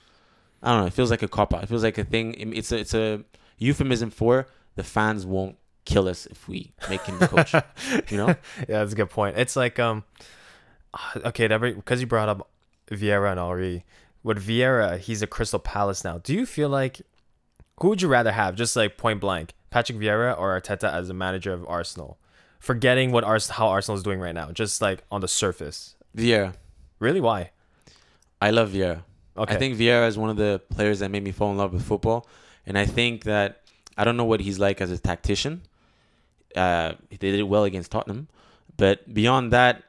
I 0.62 0.70
don't 0.72 0.80
know. 0.80 0.86
It 0.86 0.92
feels 0.92 1.10
like 1.10 1.22
a 1.22 1.28
cop 1.28 1.54
out. 1.54 1.62
It 1.62 1.68
feels 1.68 1.82
like 1.82 1.98
a 1.98 2.04
thing. 2.04 2.34
It's 2.54 2.72
a 2.72 2.78
it's 2.78 2.94
a 2.94 3.24
euphemism 3.58 4.10
for 4.10 4.46
the 4.76 4.82
fans 4.82 5.24
won't 5.26 5.56
kill 5.84 6.08
us 6.08 6.26
if 6.26 6.48
we 6.48 6.72
make 6.88 7.02
him 7.02 7.18
the 7.18 7.28
coach. 7.28 7.54
you 8.10 8.16
know? 8.16 8.28
yeah, 8.28 8.78
that's 8.80 8.92
a 8.92 8.96
good 8.96 9.10
point. 9.10 9.38
It's 9.38 9.54
like 9.56 9.78
um 9.78 10.04
okay, 11.16 11.46
that 11.46 11.60
because 11.60 12.00
you 12.00 12.06
brought 12.06 12.28
up 12.28 12.48
Vieira 12.90 13.30
and 13.30 13.40
Henri. 13.40 13.84
With 14.22 14.46
Vieira, 14.46 14.98
he's 14.98 15.22
a 15.22 15.26
Crystal 15.26 15.58
Palace 15.58 16.04
now. 16.04 16.18
Do 16.18 16.34
you 16.34 16.44
feel 16.44 16.68
like 16.68 17.00
who 17.80 17.88
would 17.88 18.02
you 18.02 18.08
rather 18.08 18.32
have, 18.32 18.54
just 18.54 18.76
like 18.76 18.98
point 18.98 19.20
blank, 19.20 19.54
Patrick 19.70 19.98
Vieira 19.98 20.38
or 20.38 20.60
Arteta 20.60 20.92
as 20.92 21.08
a 21.08 21.14
manager 21.14 21.52
of 21.52 21.66
Arsenal? 21.66 22.18
Forgetting 22.58 23.12
what 23.12 23.24
Ars- 23.24 23.48
how 23.48 23.68
Arsenal 23.68 23.96
is 23.96 24.02
doing 24.02 24.20
right 24.20 24.34
now, 24.34 24.50
just 24.52 24.82
like 24.82 25.02
on 25.10 25.22
the 25.22 25.28
surface. 25.28 25.94
Vieira. 26.14 26.54
Really, 26.98 27.20
why? 27.20 27.50
I 28.42 28.50
love 28.50 28.70
Vieira. 28.70 29.02
Okay, 29.36 29.54
I 29.54 29.58
think 29.58 29.78
Vieira 29.78 30.06
is 30.06 30.18
one 30.18 30.28
of 30.28 30.36
the 30.36 30.60
players 30.68 30.98
that 30.98 31.10
made 31.10 31.24
me 31.24 31.32
fall 31.32 31.50
in 31.50 31.56
love 31.56 31.72
with 31.72 31.82
football, 31.82 32.28
and 32.66 32.76
I 32.76 32.84
think 32.84 33.24
that 33.24 33.62
I 33.96 34.04
don't 34.04 34.18
know 34.18 34.24
what 34.24 34.40
he's 34.40 34.58
like 34.58 34.82
as 34.82 34.90
a 34.90 34.98
tactician. 34.98 35.62
Uh, 36.54 36.94
they 37.10 37.16
did 37.16 37.42
well 37.44 37.64
against 37.64 37.90
Tottenham, 37.90 38.28
but 38.76 39.14
beyond 39.14 39.52
that, 39.52 39.84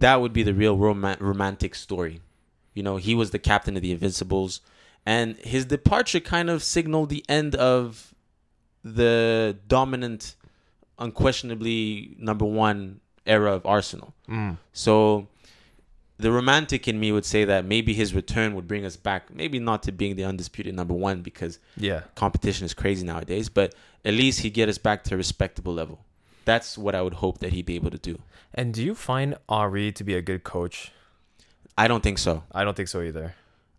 that 0.00 0.20
would 0.20 0.32
be 0.32 0.42
the 0.42 0.54
real 0.54 0.76
rom- 0.76 1.16
romantic 1.20 1.74
story. 1.74 2.20
You 2.74 2.82
know, 2.82 2.96
he 2.96 3.14
was 3.14 3.30
the 3.30 3.38
captain 3.38 3.76
of 3.76 3.82
the 3.82 3.92
Invincibles, 3.92 4.60
and 5.04 5.36
his 5.36 5.64
departure 5.66 6.20
kind 6.20 6.48
of 6.48 6.62
signaled 6.62 7.10
the 7.10 7.24
end 7.28 7.54
of 7.54 8.14
the 8.84 9.56
dominant, 9.68 10.36
unquestionably 10.98 12.16
number 12.18 12.44
one 12.44 13.00
era 13.26 13.52
of 13.52 13.66
Arsenal. 13.66 14.14
Mm. 14.28 14.58
So 14.72 15.28
the 16.18 16.32
romantic 16.32 16.88
in 16.88 16.98
me 16.98 17.12
would 17.12 17.24
say 17.24 17.44
that 17.44 17.64
maybe 17.64 17.92
his 17.92 18.14
return 18.14 18.54
would 18.54 18.66
bring 18.66 18.84
us 18.84 18.96
back, 18.96 19.34
maybe 19.34 19.58
not 19.58 19.82
to 19.84 19.92
being 19.92 20.16
the 20.16 20.24
undisputed 20.24 20.74
number 20.74 20.94
one 20.94 21.22
because 21.22 21.58
yeah, 21.76 22.02
competition 22.14 22.64
is 22.64 22.74
crazy 22.74 23.04
nowadays, 23.04 23.48
but 23.48 23.74
at 24.04 24.14
least 24.14 24.40
he'd 24.40 24.54
get 24.54 24.68
us 24.68 24.78
back 24.78 25.04
to 25.04 25.14
a 25.14 25.16
respectable 25.16 25.74
level. 25.74 26.04
That's 26.44 26.76
what 26.78 26.94
I 26.94 27.02
would 27.02 27.14
hope 27.14 27.38
that 27.38 27.52
he'd 27.52 27.66
be 27.66 27.74
able 27.76 27.90
to 27.90 27.98
do. 27.98 28.18
And 28.54 28.74
do 28.74 28.82
you 28.82 28.94
find 28.94 29.36
Henri 29.48 29.92
to 29.92 30.04
be 30.04 30.14
a 30.14 30.22
good 30.22 30.44
coach? 30.44 30.92
I 31.78 31.88
don't 31.88 32.02
think 32.02 32.18
so. 32.18 32.44
I 32.52 32.64
don't 32.64 32.76
think 32.76 32.88
so 32.88 33.00
either. 33.00 33.34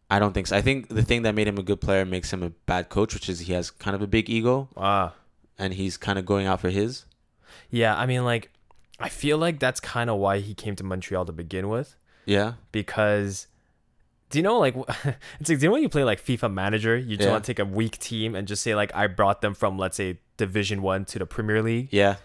I 0.10 0.20
don't 0.20 0.34
think 0.34 0.48
so. 0.48 0.56
I 0.58 0.62
think 0.62 0.90
the 0.90 1.04
thing 1.04 1.24
that 1.24 1.36
made 1.36 1.48
him 1.48 1.58
a 1.58 1.64
good 1.64 1.82
player 1.82 2.06
makes 2.06 2.32
him 2.32 2.44
a 2.44 2.50
bad 2.50 2.90
coach, 2.90 3.14
which 3.14 3.30
is 3.30 3.42
he 3.42 3.54
has 3.54 3.72
kind 3.72 3.96
of 3.96 4.02
a 4.02 4.08
big 4.08 4.30
ego 4.30 4.70
Ah, 4.78 5.14
and 5.58 5.74
he's 5.74 5.98
kind 5.98 6.18
of 6.20 6.26
going 6.26 6.46
out 6.48 6.60
for 6.62 6.70
his. 6.70 7.06
yeah. 7.70 7.96
I 7.98 8.06
mean, 8.06 8.24
like, 8.26 8.52
I 9.00 9.10
feel 9.10 9.38
like 9.38 9.60
that's 9.60 9.80
kind 9.80 10.10
of 10.10 10.18
why 10.18 10.40
he 10.40 10.54
came 10.54 10.76
to 10.78 10.84
Montreal 10.84 11.26
to 11.26 11.32
begin 11.32 11.70
with, 11.70 11.96
Yeah. 12.26 12.54
because. 12.72 13.48
Do 14.30 14.40
you 14.40 14.44
know 14.44 14.58
like 14.58 14.76
it's 15.06 15.06
like 15.06 15.20
do 15.46 15.54
you 15.54 15.58
know 15.68 15.74
when 15.74 15.84
you 15.84 15.90
play 15.90 16.04
like 16.04 16.20
FIFA 16.24 16.52
Manager, 16.52 16.98
you 16.98 17.18
just 17.18 17.28
Yeah. 17.28 17.34
want 17.34 17.44
to 17.44 17.54
take 17.54 17.60
a 17.60 17.66
weak 17.66 18.00
team 18.00 18.34
and 18.34 18.48
just 18.48 18.64
say 18.64 18.74
like 18.74 18.92
I 18.96 19.06
brought 19.06 19.42
them 19.42 19.54
from 19.54 19.78
let's 19.78 19.96
say 19.96 20.18
Division 20.38 20.82
One 20.82 21.06
to 21.06 21.20
the 21.20 21.28
Premier 21.28 21.62
League. 21.62 21.90
Yeah. 21.92 22.16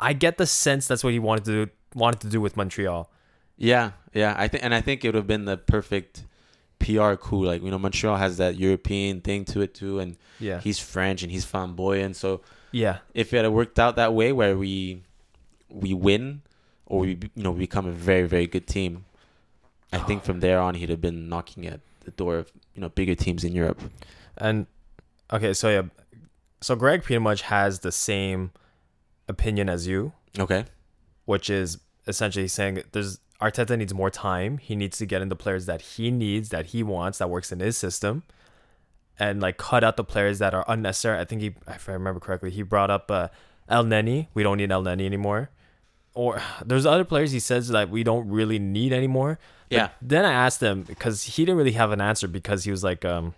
I 0.00 0.12
get 0.12 0.38
the 0.38 0.46
sense 0.46 0.86
that's 0.86 1.04
what 1.04 1.12
he 1.12 1.18
wanted 1.18 1.44
to 1.46 1.66
do, 1.66 1.72
wanted 1.94 2.20
to 2.20 2.28
do 2.28 2.40
with 2.40 2.56
Montreal. 2.56 3.10
Yeah, 3.56 3.92
yeah. 4.12 4.34
I 4.36 4.48
think, 4.48 4.64
and 4.64 4.74
I 4.74 4.80
think 4.80 5.04
it 5.04 5.08
would 5.08 5.14
have 5.14 5.26
been 5.26 5.44
the 5.44 5.56
perfect 5.56 6.24
PR 6.80 7.14
coup. 7.14 7.44
Like 7.44 7.62
you 7.62 7.70
know, 7.70 7.78
Montreal 7.78 8.16
has 8.16 8.36
that 8.38 8.56
European 8.56 9.20
thing 9.20 9.44
to 9.46 9.60
it 9.60 9.74
too, 9.74 10.00
and 10.00 10.16
Yeah, 10.40 10.60
he's 10.60 10.78
French 10.78 11.22
and 11.22 11.30
he's 11.30 11.44
flamboyant. 11.44 12.16
So 12.16 12.42
yeah, 12.72 12.98
if 13.14 13.32
it 13.32 13.44
had 13.44 13.52
worked 13.52 13.78
out 13.78 13.96
that 13.96 14.12
way, 14.14 14.32
where 14.32 14.56
we 14.56 15.02
we 15.70 15.94
win 15.94 16.42
or 16.86 17.00
we 17.00 17.18
you 17.34 17.42
know 17.42 17.52
become 17.52 17.86
a 17.86 17.92
very 17.92 18.26
very 18.26 18.46
good 18.46 18.66
team, 18.66 19.04
I 19.92 19.98
think 19.98 20.24
from 20.24 20.40
there 20.40 20.58
on 20.60 20.74
he'd 20.74 20.90
have 20.90 21.00
been 21.00 21.28
knocking 21.28 21.66
at 21.66 21.80
the 22.04 22.10
door 22.10 22.36
of 22.38 22.52
you 22.74 22.80
know 22.80 22.88
bigger 22.88 23.14
teams 23.14 23.44
in 23.44 23.54
Europe. 23.54 23.80
And 24.36 24.66
okay, 25.32 25.54
so 25.54 25.70
yeah, 25.70 25.82
so 26.60 26.74
Greg 26.74 27.02
pretty 27.04 27.20
much 27.20 27.42
has 27.42 27.80
the 27.80 27.92
same 27.92 28.50
opinion 29.28 29.68
as 29.68 29.86
you, 29.86 30.12
Okay. 30.38 30.64
which 31.24 31.48
is 31.50 31.78
essentially 32.06 32.48
saying 32.48 32.82
there's 32.92 33.18
Arteta 33.40 33.76
needs 33.76 33.92
more 33.92 34.10
time. 34.10 34.58
He 34.58 34.76
needs 34.76 34.96
to 34.98 35.06
get 35.06 35.20
in 35.20 35.28
the 35.28 35.36
players 35.36 35.66
that 35.66 35.80
he 35.82 36.10
needs, 36.10 36.48
that 36.50 36.66
he 36.66 36.82
wants, 36.82 37.18
that 37.18 37.28
works 37.28 37.50
in 37.52 37.60
his 37.60 37.76
system, 37.76 38.22
and 39.18 39.40
like 39.42 39.56
cut 39.58 39.82
out 39.84 39.96
the 39.96 40.04
players 40.04 40.38
that 40.38 40.54
are 40.54 40.64
unnecessary. 40.68 41.18
I 41.20 41.24
think 41.24 41.40
he, 41.42 41.54
if 41.68 41.88
I 41.88 41.92
remember 41.92 42.20
correctly, 42.20 42.50
he 42.50 42.62
brought 42.62 42.90
up 42.90 43.10
uh, 43.10 43.28
Elneny. 43.70 44.28
We 44.34 44.42
don't 44.42 44.56
need 44.58 44.70
Elneny 44.70 45.04
anymore. 45.04 45.50
Or 46.14 46.40
there's 46.64 46.86
other 46.86 47.04
players 47.04 47.32
he 47.32 47.40
says 47.40 47.68
that 47.68 47.90
we 47.90 48.02
don't 48.04 48.28
really 48.28 48.58
need 48.58 48.92
anymore. 48.92 49.38
But 49.68 49.76
Yeah. 49.76 49.88
Then 50.00 50.24
I 50.24 50.32
asked 50.32 50.62
him 50.62 50.82
because 50.82 51.24
he 51.24 51.44
didn't 51.44 51.58
really 51.58 51.72
have 51.72 51.90
an 51.90 52.00
answer 52.00 52.28
because 52.28 52.64
he 52.64 52.70
was 52.70 52.84
like, 52.84 53.04
um, 53.04 53.34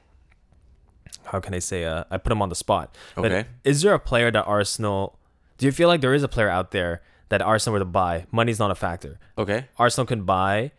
how 1.25 1.41
can 1.41 1.55
I 1.55 1.59
say? 1.59 1.85
Uh, 1.85 2.05
I 2.11 2.19
put 2.19 2.31
him 2.33 2.43
on 2.43 2.49
the 2.49 2.55
spot. 2.55 2.95
But 3.15 3.33
Okay. 3.33 3.49
is 3.65 3.83
there 3.83 3.95
a 3.95 3.99
player 3.99 4.31
that 4.31 4.45
Arsenal? 4.45 5.19
Do 5.59 5.67
you 5.67 5.73
feel 5.73 5.89
like 5.89 6.01
there 6.01 6.15
is 6.15 6.23
a 6.23 6.29
player 6.29 6.49
out 6.49 6.71
there 6.71 7.03
that 7.29 7.41
Arsenal 7.43 7.73
were 7.75 7.79
to 7.81 7.85
buy? 7.85 8.27
Money's 8.31 8.59
not 8.59 8.71
a 8.71 8.75
factor. 8.75 9.19
Okay. 9.39 9.67
Arsenal 9.79 10.07
can 10.07 10.23
buy 10.25 10.73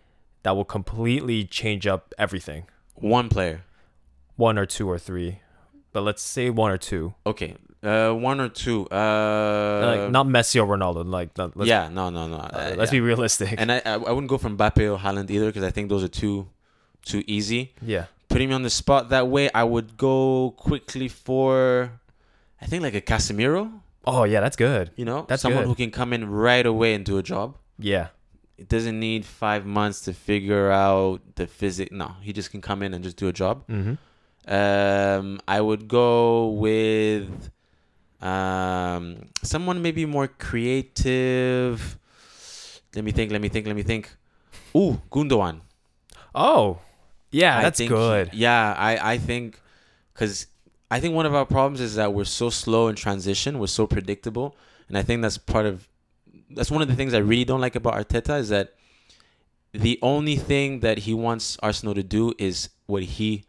that 0.43 0.55
will 0.55 0.65
completely 0.65 1.43
change 1.46 1.88
up 1.88 2.13
everything. 2.17 2.65
One 2.96 3.29
player. 3.29 3.63
One 4.36 4.57
or 4.57 4.65
two 4.67 4.88
or 4.88 5.00
three, 5.00 5.39
but 5.93 6.01
let's 6.01 6.22
say 6.22 6.51
one 6.51 6.69
or 6.72 6.77
two. 6.77 7.15
Okay. 7.25 7.55
Uh, 7.81 8.12
one 8.12 8.39
or 8.39 8.50
two. 8.50 8.86
Uh, 8.89 9.96
like 9.98 10.12
not 10.12 10.27
Messi 10.27 10.62
or 10.62 10.67
Ronaldo. 10.77 11.03
Like 11.05 11.31
yeah. 11.67 11.89
No. 11.89 12.10
No. 12.12 12.27
No. 12.27 12.38
uh, 12.38 12.50
Uh, 12.53 12.75
let's 12.77 12.91
yeah. 12.91 12.98
be 12.98 13.01
realistic. 13.01 13.55
And 13.57 13.72
I, 13.72 13.81
I 13.84 13.93
I 13.93 14.12
wouldn't 14.12 14.27
go 14.29 14.38
from 14.38 14.57
Mbappe 14.57 14.93
or 14.93 15.00
Haaland 15.00 15.31
either 15.31 15.48
because 15.48 15.63
I 15.63 15.72
think 15.72 15.89
those 15.89 16.03
are 16.03 16.07
too 16.07 16.50
too 17.03 17.24
easy. 17.25 17.74
yeah, 17.81 18.05
Putting 18.29 18.50
me 18.50 18.55
on 18.55 18.62
the 18.63 18.69
spot 18.69 19.10
that 19.10 19.27
way, 19.27 19.50
I 19.55 19.63
would 19.63 19.98
go 19.98 20.53
quickly 20.57 21.07
for 21.07 21.91
I 22.62 22.65
think 22.67 22.84
like 22.84 22.93
a 22.96 23.01
Casemiro. 23.01 23.72
Oh 24.09 24.23
yeah, 24.23 24.39
that's 24.39 24.55
good. 24.55 24.91
You 24.95 25.03
know, 25.05 25.25
That's 25.27 25.41
someone 25.41 25.63
good. 25.63 25.67
who 25.69 25.75
can 25.75 25.91
come 25.91 26.13
in 26.13 26.23
right 26.29 26.65
away 26.65 26.93
and 26.95 27.03
do 27.03 27.17
a 27.17 27.23
job. 27.23 27.57
Yeah, 27.77 28.07
It 28.57 28.67
doesn't 28.69 28.97
need 28.99 29.25
five 29.25 29.65
months 29.65 29.99
to 30.07 30.13
figure 30.13 30.71
out 30.71 31.19
the 31.35 31.45
physics. 31.45 31.91
No, 31.91 32.15
he 32.25 32.31
just 32.33 32.49
can 32.51 32.61
come 32.61 32.81
in 32.85 32.93
and 32.95 33.03
just 33.03 33.17
do 33.17 33.27
a 33.27 33.33
job. 33.43 33.67
mm-hmm. 33.67 33.95
Um, 34.49 35.39
I 35.45 35.59
would 35.59 35.83
go 35.89 36.47
with 36.65 37.51
um 38.21 39.27
someone 39.43 39.81
maybe 39.81 40.05
more 40.05 40.27
creative. 40.27 41.97
Let 42.95 43.03
me 43.03 43.11
think. 43.11 43.31
Let 43.31 43.41
me 43.41 43.49
think. 43.49 43.67
Let 43.67 43.75
me 43.75 43.83
think. 43.83 44.09
Ooh, 44.75 45.01
Gundogan. 45.11 45.59
Oh, 46.33 46.79
yeah, 47.31 47.57
I 47.59 47.61
that's 47.63 47.79
good. 47.81 48.29
he- 48.29 48.39
yeah, 48.47 48.73
I 48.77 49.13
I 49.13 49.17
think 49.17 49.59
because 50.13 50.47
I 50.89 51.00
think 51.00 51.13
one 51.15 51.25
of 51.25 51.36
our 51.36 51.46
problems 51.46 51.82
is 51.82 51.96
that 51.96 52.13
we're 52.13 52.24
so 52.25 52.50
slow 52.50 52.88
in 52.88 52.96
transition. 52.96 53.60
We're 53.60 53.67
so 53.67 53.88
predictable, 53.88 54.56
and 54.88 54.98
I 54.98 55.03
think 55.03 55.22
that's 55.22 55.38
part 55.38 55.65
of 55.65 55.88
that's 56.50 56.72
one 56.72 56.82
of 56.82 56.88
the 56.88 56.96
things 56.96 57.13
I 57.13 57.17
really 57.17 57.44
don't 57.44 57.60
like 57.60 57.75
about 57.75 57.94
Arteta 57.96 58.39
is 58.39 58.50
that 58.50 58.74
the 59.74 60.00
only 60.01 60.38
thing 60.38 60.79
that 60.79 61.00
he 61.00 61.13
wants 61.13 61.58
Arsenal 61.62 61.94
to 61.94 62.03
do 62.03 62.34
is 62.38 62.70
what 62.86 63.03
he 63.03 63.44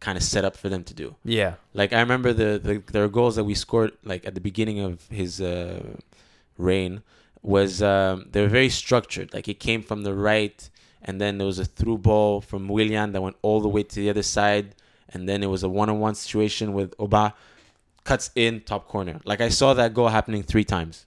kind 0.00 0.18
of 0.18 0.22
set 0.22 0.44
up 0.44 0.56
for 0.56 0.68
them 0.68 0.84
to 0.84 0.92
do. 0.92 1.16
yeah, 1.24 1.54
Like 1.72 1.92
I 1.94 2.00
remember 2.00 2.32
the 2.32 2.60
the 2.62 2.82
there 2.92 3.02
were 3.02 3.08
goals 3.08 3.36
that 3.36 3.44
we 3.44 3.54
scored 3.54 3.92
like 4.04 4.26
at 4.26 4.34
the 4.34 4.40
beginning 4.40 4.80
of 4.80 5.06
his 5.08 5.40
uh, 5.40 5.82
reign 6.58 7.02
was 7.42 7.82
um, 7.82 8.26
they 8.30 8.42
were 8.42 8.48
very 8.48 8.68
structured. 8.68 9.32
Like 9.32 9.48
it 9.48 9.58
came 9.58 9.82
from 9.82 10.02
the 10.02 10.14
right, 10.14 10.68
and 11.02 11.20
then 11.20 11.38
there 11.38 11.46
was 11.46 11.58
a 11.58 11.64
through 11.64 11.98
ball 11.98 12.40
from 12.40 12.68
Willian 12.68 13.12
that 13.12 13.22
went 13.22 13.36
all 13.42 13.60
the 13.60 13.68
way 13.68 13.82
to 13.82 13.94
the 13.96 14.10
other 14.10 14.22
side, 14.22 14.74
and 15.10 15.28
then 15.28 15.42
it 15.42 15.46
was 15.46 15.62
a 15.62 15.68
one 15.68 15.88
on 15.90 16.00
one 16.00 16.14
situation 16.14 16.72
with 16.72 16.94
Oba 16.98 17.34
cuts 18.04 18.30
in 18.34 18.60
top 18.60 18.88
corner. 18.88 19.20
Like 19.24 19.40
I 19.40 19.48
saw 19.48 19.74
that 19.74 19.94
goal 19.94 20.08
happening 20.08 20.42
three 20.42 20.64
times, 20.64 21.06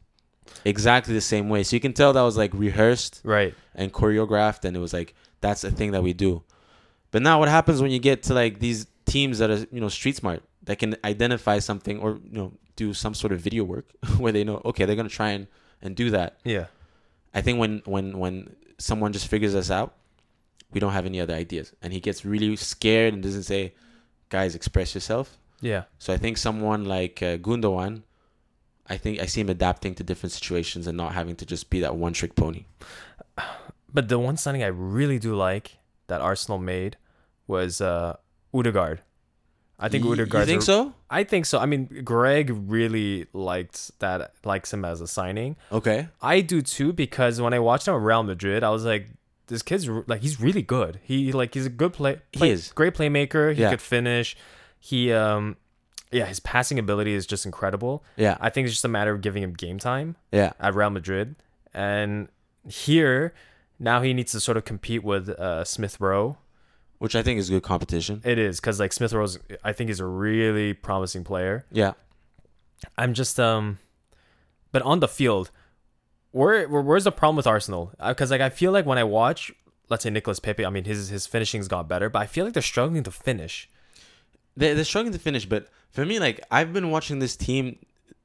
exactly 0.66 1.14
the 1.14 1.22
same 1.22 1.50
way. 1.50 1.64
So 1.64 1.76
you 1.76 1.80
can 1.80 1.94
tell 1.94 2.14
that 2.14 2.22
was 2.22 2.38
like 2.38 2.54
rehearsed 2.54 3.22
right. 3.24 3.54
and 3.76 3.94
choreographed 3.94 4.66
and 4.66 4.76
it 4.76 4.80
was 4.80 4.94
like 4.94 5.14
that's 5.42 5.64
a 5.64 5.72
thing 5.72 5.92
that 5.92 6.02
we 6.02 6.14
do 6.14 6.44
but 7.12 7.22
now 7.22 7.40
what 7.40 7.50
happens 7.50 7.82
when 7.82 7.92
you 7.92 8.00
get 8.00 8.24
to 8.24 8.34
like 8.34 8.60
these 8.60 8.88
teams 9.06 9.40
that 9.40 9.50
are 9.50 9.66
you 9.72 9.80
know 9.80 9.90
street 9.90 10.16
smart 10.16 10.44
that 10.64 10.80
can 10.80 10.96
identify 11.04 11.60
something 11.60 12.00
or 12.00 12.20
you 12.30 12.38
know 12.38 12.54
do 12.76 12.94
some 12.94 13.14
sort 13.14 13.32
of 13.32 13.40
video 13.40 13.64
work 13.64 13.86
where 14.18 14.32
they 14.32 14.44
know 14.44 14.62
okay 14.66 14.86
they're 14.86 14.96
going 14.96 15.08
to 15.08 15.14
try 15.14 15.30
and 15.30 15.48
and 15.82 15.96
do 15.96 16.10
that 16.10 16.38
Yeah, 16.44 16.66
i 17.34 17.42
think 17.42 17.60
when 17.60 17.82
when 17.86 18.18
when 18.18 18.56
someone 18.78 19.14
just 19.14 19.28
figures 19.28 19.56
us 19.56 19.72
out 19.72 19.94
we 20.72 20.80
don't 20.80 20.94
have 20.94 21.06
any 21.06 21.22
other 21.22 21.34
ideas 21.34 21.74
and 21.82 21.94
he 21.94 22.00
gets 22.00 22.26
really 22.26 22.56
scared 22.56 23.14
and 23.14 23.24
doesn't 23.24 23.44
say 23.44 23.74
guys 24.30 24.56
express 24.56 24.94
yourself 24.94 25.38
yeah. 25.62 25.84
so 25.98 26.14
i 26.14 26.18
think 26.18 26.38
someone 26.38 26.86
like 26.86 27.22
uh, 27.24 27.38
gundogan 27.38 28.04
i 28.88 28.98
think 28.98 29.20
i 29.20 29.26
see 29.26 29.42
him 29.42 29.50
adapting 29.50 29.96
to 29.96 30.04
different 30.04 30.32
situations 30.32 30.88
and 30.88 30.98
not 30.98 31.14
having 31.14 31.36
to 31.36 31.46
just 31.46 31.70
be 31.70 31.80
that 31.80 31.96
one 31.96 32.14
trick 32.14 32.36
pony 32.36 32.66
But 33.94 34.10
the 34.10 34.20
one 34.20 34.38
signing 34.38 34.64
I 34.64 34.68
really 34.68 35.20
do 35.20 35.36
like 35.36 35.78
that 36.08 36.22
Arsenal 36.22 36.60
made 36.60 36.98
was 37.48 37.82
uh 37.82 38.18
Odegaard. 38.54 39.02
I 39.80 39.90
think 39.90 40.06
Odegaard. 40.06 40.42
you 40.42 40.46
think 40.46 40.62
so 40.62 40.94
I 41.10 41.24
think 41.24 41.46
so. 41.46 41.60
I 41.60 41.66
mean, 41.66 41.86
Greg 42.04 42.52
really 42.54 43.28
liked 43.34 43.98
that, 44.00 44.34
likes 44.44 44.74
him 44.74 44.84
as 44.84 45.02
a 45.02 45.08
signing. 45.08 45.56
okay 45.72 46.10
I 46.22 46.42
do 46.42 46.62
too 46.62 46.94
because 46.94 47.40
when 47.40 47.54
I 47.54 47.60
watched 47.60 47.88
him 47.88 47.94
at 47.94 48.02
Real 48.02 48.24
Madrid, 48.24 48.64
I 48.64 48.70
was 48.70 48.84
like, 48.86 49.08
this 49.48 49.62
kid's 49.62 49.88
like 50.08 50.22
he's 50.22 50.40
really 50.40 50.62
good. 50.62 51.00
He 51.04 51.32
like 51.32 51.54
he's 51.54 51.66
a 51.66 51.70
good 51.70 51.94
play, 51.94 52.20
He 52.34 52.50
is. 52.50 52.72
great 52.74 52.94
playmaker. 52.94 53.54
He 53.56 53.62
Yeah. 53.62 53.70
could 53.72 53.82
finish. 53.82 54.36
He 54.80 55.12
um 55.12 55.58
yeah, 56.12 56.26
his 56.26 56.40
passing 56.40 56.80
ability 56.80 57.14
is 57.14 57.26
just 57.26 57.46
incredible. 57.46 58.04
yeah 58.16 58.38
I 58.40 58.50
think 58.50 58.66
it's 58.66 58.74
just 58.76 58.86
a 58.86 58.90
matter 58.90 59.12
of 59.12 59.22
giving 59.22 59.44
him 59.44 59.54
game 59.54 59.78
time 59.80 60.16
yeah 60.32 60.54
at 60.60 60.74
Real 60.76 60.90
Madrid. 60.90 61.36
And 61.74 62.30
here 62.68 63.34
Now 63.80 64.02
he 64.02 64.14
needs 64.14 64.32
to 64.32 64.40
sort 64.40 64.58
of 64.58 64.66
compete 64.66 65.04
with 65.04 65.30
uh, 65.30 65.64
Smith 65.64 66.00
Rowe. 66.00 66.38
which 66.98 67.16
I 67.16 67.22
think 67.22 67.40
is 67.40 67.50
good 67.50 67.62
competition. 67.64 68.22
It 68.26 68.40
is 68.40 68.60
because 68.60 68.80
like 68.80 68.92
Smith 68.92 69.14
Rowe's, 69.14 69.38
I 69.64 69.72
think 69.74 69.90
he's 69.90 70.00
a 70.00 70.06
really 70.06 70.74
promising 70.74 71.24
player. 71.24 71.66
Yeah, 71.72 71.94
I'm 72.98 73.14
just 73.14 73.40
um, 73.40 73.78
but 74.72 74.82
on 74.82 75.00
the 75.00 75.08
field, 75.08 75.52
where, 76.32 76.68
where 76.68 76.82
where's 76.82 77.04
the 77.06 77.12
problem 77.12 77.36
with 77.38 77.48
Arsenal? 77.48 77.92
Because 78.06 78.32
like 78.32 78.42
I 78.42 78.50
feel 78.50 78.72
like 78.72 78.86
when 78.86 78.98
I 78.98 79.04
watch, 79.04 79.52
let's 79.90 80.04
say 80.04 80.10
Nicholas 80.10 80.40
Pepe, 80.40 80.66
I 80.66 80.70
mean 80.70 80.86
his 80.86 81.10
his 81.10 81.26
finishing's 81.28 81.68
got 81.68 81.88
better, 81.88 82.10
but 82.10 82.20
I 82.22 82.26
feel 82.28 82.46
like 82.46 82.54
they're 82.54 82.64
struggling 82.64 83.04
to 83.04 83.12
finish. 83.12 83.70
they're, 84.56 84.76
they're 84.76 84.84
struggling 84.84 85.14
to 85.14 85.20
finish. 85.20 85.46
But 85.46 85.68
for 85.92 86.06
me, 86.06 86.20
like 86.20 86.42
I've 86.52 86.74
been 86.74 86.92
watching 86.92 87.20
this 87.20 87.36
team 87.36 87.78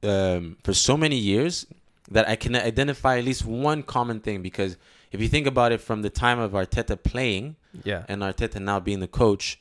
um, 0.03 0.57
for 0.63 0.73
so 0.73 0.97
many 0.97 1.17
years 1.17 1.65
that 2.11 2.27
I 2.27 2.35
can 2.35 2.55
identify 2.55 3.17
at 3.17 3.23
least 3.23 3.45
one 3.45 3.81
common 3.83 4.19
thing. 4.19 4.41
Because 4.41 4.77
if 5.11 5.21
you 5.21 5.27
think 5.29 5.47
about 5.47 5.71
it, 5.71 5.79
from 5.79 6.01
the 6.01 6.09
time 6.09 6.39
of 6.39 6.51
Arteta 6.51 7.01
playing 7.01 7.55
Yeah, 7.83 8.03
and 8.09 8.21
Arteta 8.21 8.59
now 8.59 8.79
being 8.79 8.99
the 8.99 9.07
coach, 9.07 9.59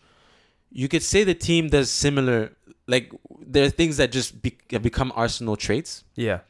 you 0.70 0.88
could 0.88 1.02
say 1.02 1.24
the 1.24 1.34
team 1.34 1.68
does 1.68 1.90
similar. 1.90 2.52
Like 2.88 3.12
there 3.46 3.64
are 3.64 3.70
things 3.70 3.96
that 3.98 4.10
just 4.10 4.42
be, 4.42 4.58
have 4.72 4.82
become 4.82 5.12
Arsenal 5.14 5.56
traits. 5.56 6.04
yeah, 6.16 6.40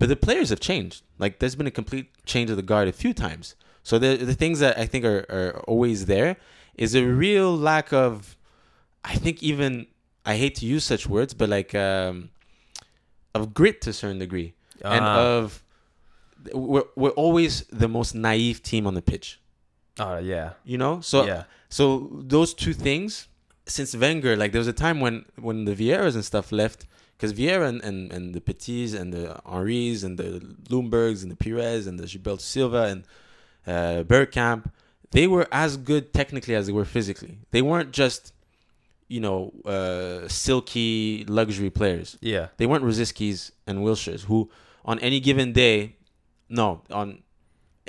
But 0.00 0.08
the 0.08 0.16
players 0.26 0.48
have 0.50 0.60
changed. 0.70 0.98
Like 1.22 1.38
there's 1.38 1.54
been 1.60 1.66
a 1.74 1.76
complete 1.80 2.06
change 2.32 2.48
of 2.50 2.56
the 2.60 2.66
guard 2.72 2.88
a 2.88 2.92
few 3.04 3.12
times. 3.26 3.54
So 3.88 3.98
the 4.04 4.16
the 4.30 4.34
things 4.42 4.58
that 4.64 4.74
I 4.84 4.86
think 4.90 5.04
are, 5.04 5.20
are 5.36 5.50
always 5.72 6.06
there 6.14 6.32
is 6.84 6.94
a 6.94 7.04
real 7.04 7.50
lack 7.70 7.92
of 7.92 8.12
I 9.04 9.14
think 9.24 9.42
even 9.50 9.86
I 10.32 10.34
hate 10.42 10.54
to 10.60 10.64
use 10.76 10.84
such 10.92 11.04
words, 11.06 11.32
but 11.40 11.48
like 11.48 11.72
um 11.74 12.30
of 13.38 13.42
grit 13.58 13.76
to 13.82 13.90
a 13.90 13.92
certain 14.02 14.18
degree. 14.26 14.50
and 14.96 15.04
Ah. 15.04 15.36
of 15.38 15.62
we're 16.54 16.88
we're 16.96 17.16
always 17.24 17.52
the 17.82 17.88
most 17.98 18.14
naive 18.14 18.58
team 18.70 18.86
on 18.86 18.94
the 18.94 19.02
pitch. 19.12 19.38
uh, 20.04 20.20
yeah, 20.32 20.48
You 20.64 20.78
know? 20.78 20.94
So 21.02 21.16
yeah, 21.26 21.42
so 21.68 22.08
those 22.34 22.54
two 22.62 22.72
things, 22.86 23.28
since 23.66 23.90
Wenger, 24.02 24.34
like 24.42 24.50
there 24.52 24.64
was 24.66 24.72
a 24.76 24.78
time 24.86 24.98
when 25.04 25.16
when 25.46 25.58
the 25.68 25.74
Vieiras 25.80 26.14
and 26.14 26.24
stuff 26.24 26.46
left, 26.62 26.86
because 27.20 27.34
Vieira 27.34 27.68
and, 27.68 27.84
and, 27.84 28.10
and 28.10 28.34
the 28.34 28.40
Petits 28.40 28.94
and 28.94 29.12
the 29.12 29.38
Henris 29.44 30.02
and 30.04 30.16
the 30.16 30.40
Ljungbergs 30.70 31.22
and 31.22 31.30
the 31.30 31.36
Pires 31.36 31.86
and 31.86 31.98
the 32.00 32.04
Gilberto 32.04 32.40
Silva 32.40 32.84
and 32.84 33.04
uh, 33.66 34.02
Bergkamp, 34.04 34.70
they 35.10 35.26
were 35.26 35.46
as 35.52 35.76
good 35.76 36.14
technically 36.14 36.54
as 36.54 36.66
they 36.66 36.72
were 36.72 36.86
physically. 36.86 37.40
They 37.50 37.60
weren't 37.60 37.92
just, 37.92 38.32
you 39.08 39.20
know, 39.20 39.52
uh, 39.66 40.28
silky 40.28 41.26
luxury 41.28 41.68
players. 41.68 42.16
yeah, 42.22 42.46
They 42.56 42.64
weren't 42.64 42.84
Rosickys 42.84 43.50
and 43.66 43.80
Wilsheres 43.80 44.22
who, 44.22 44.48
on 44.86 44.98
any 45.00 45.20
given 45.20 45.52
day, 45.52 45.96
no, 46.48 46.80
on 46.90 47.22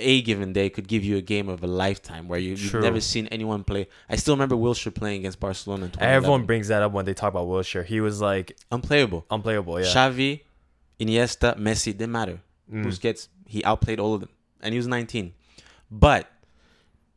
a 0.01 0.22
given 0.22 0.53
day 0.53 0.70
could 0.70 0.88
give 0.88 1.03
you 1.03 1.17
a 1.17 1.22
game 1.22 1.48
of 1.50 1.63
a 1.63 1.67
lifetime 1.67 2.27
where 2.27 2.39
you, 2.39 2.55
you've 2.55 2.74
never 2.74 3.00
seen 3.00 3.27
anyone 3.27 3.63
play. 3.63 3.88
I 4.10 4.15
still 4.15 4.36
remember 4.36 4.55
Wilshere 4.55 4.93
playing 4.93 5.20
against 5.22 5.39
Barcelona 5.39 5.86
in 5.86 5.91
Everyone 6.00 6.46
brings 6.46 6.67
that 6.70 6.81
up 6.81 6.91
when 6.91 7.05
they 7.05 7.13
talk 7.13 7.29
about 7.29 7.48
Wilshere. 7.48 7.86
He 7.86 8.01
was 8.01 8.22
like 8.22 8.58
Unplayable. 8.72 9.25
unplayable. 9.29 9.79
Yeah, 9.79 9.86
Xavi, 9.86 10.41
Iniesta, 11.00 11.58
Messi, 11.58 11.91
didn't 11.93 12.12
matter. 12.12 12.41
Mm. 12.72 12.86
Busquets, 12.86 13.27
he 13.46 13.63
outplayed 13.63 14.00
all 14.00 14.13
of 14.13 14.22
them. 14.22 14.29
And 14.62 14.74
he 14.74 14.77
was 14.77 14.88
19. 14.88 15.34
But, 15.89 16.31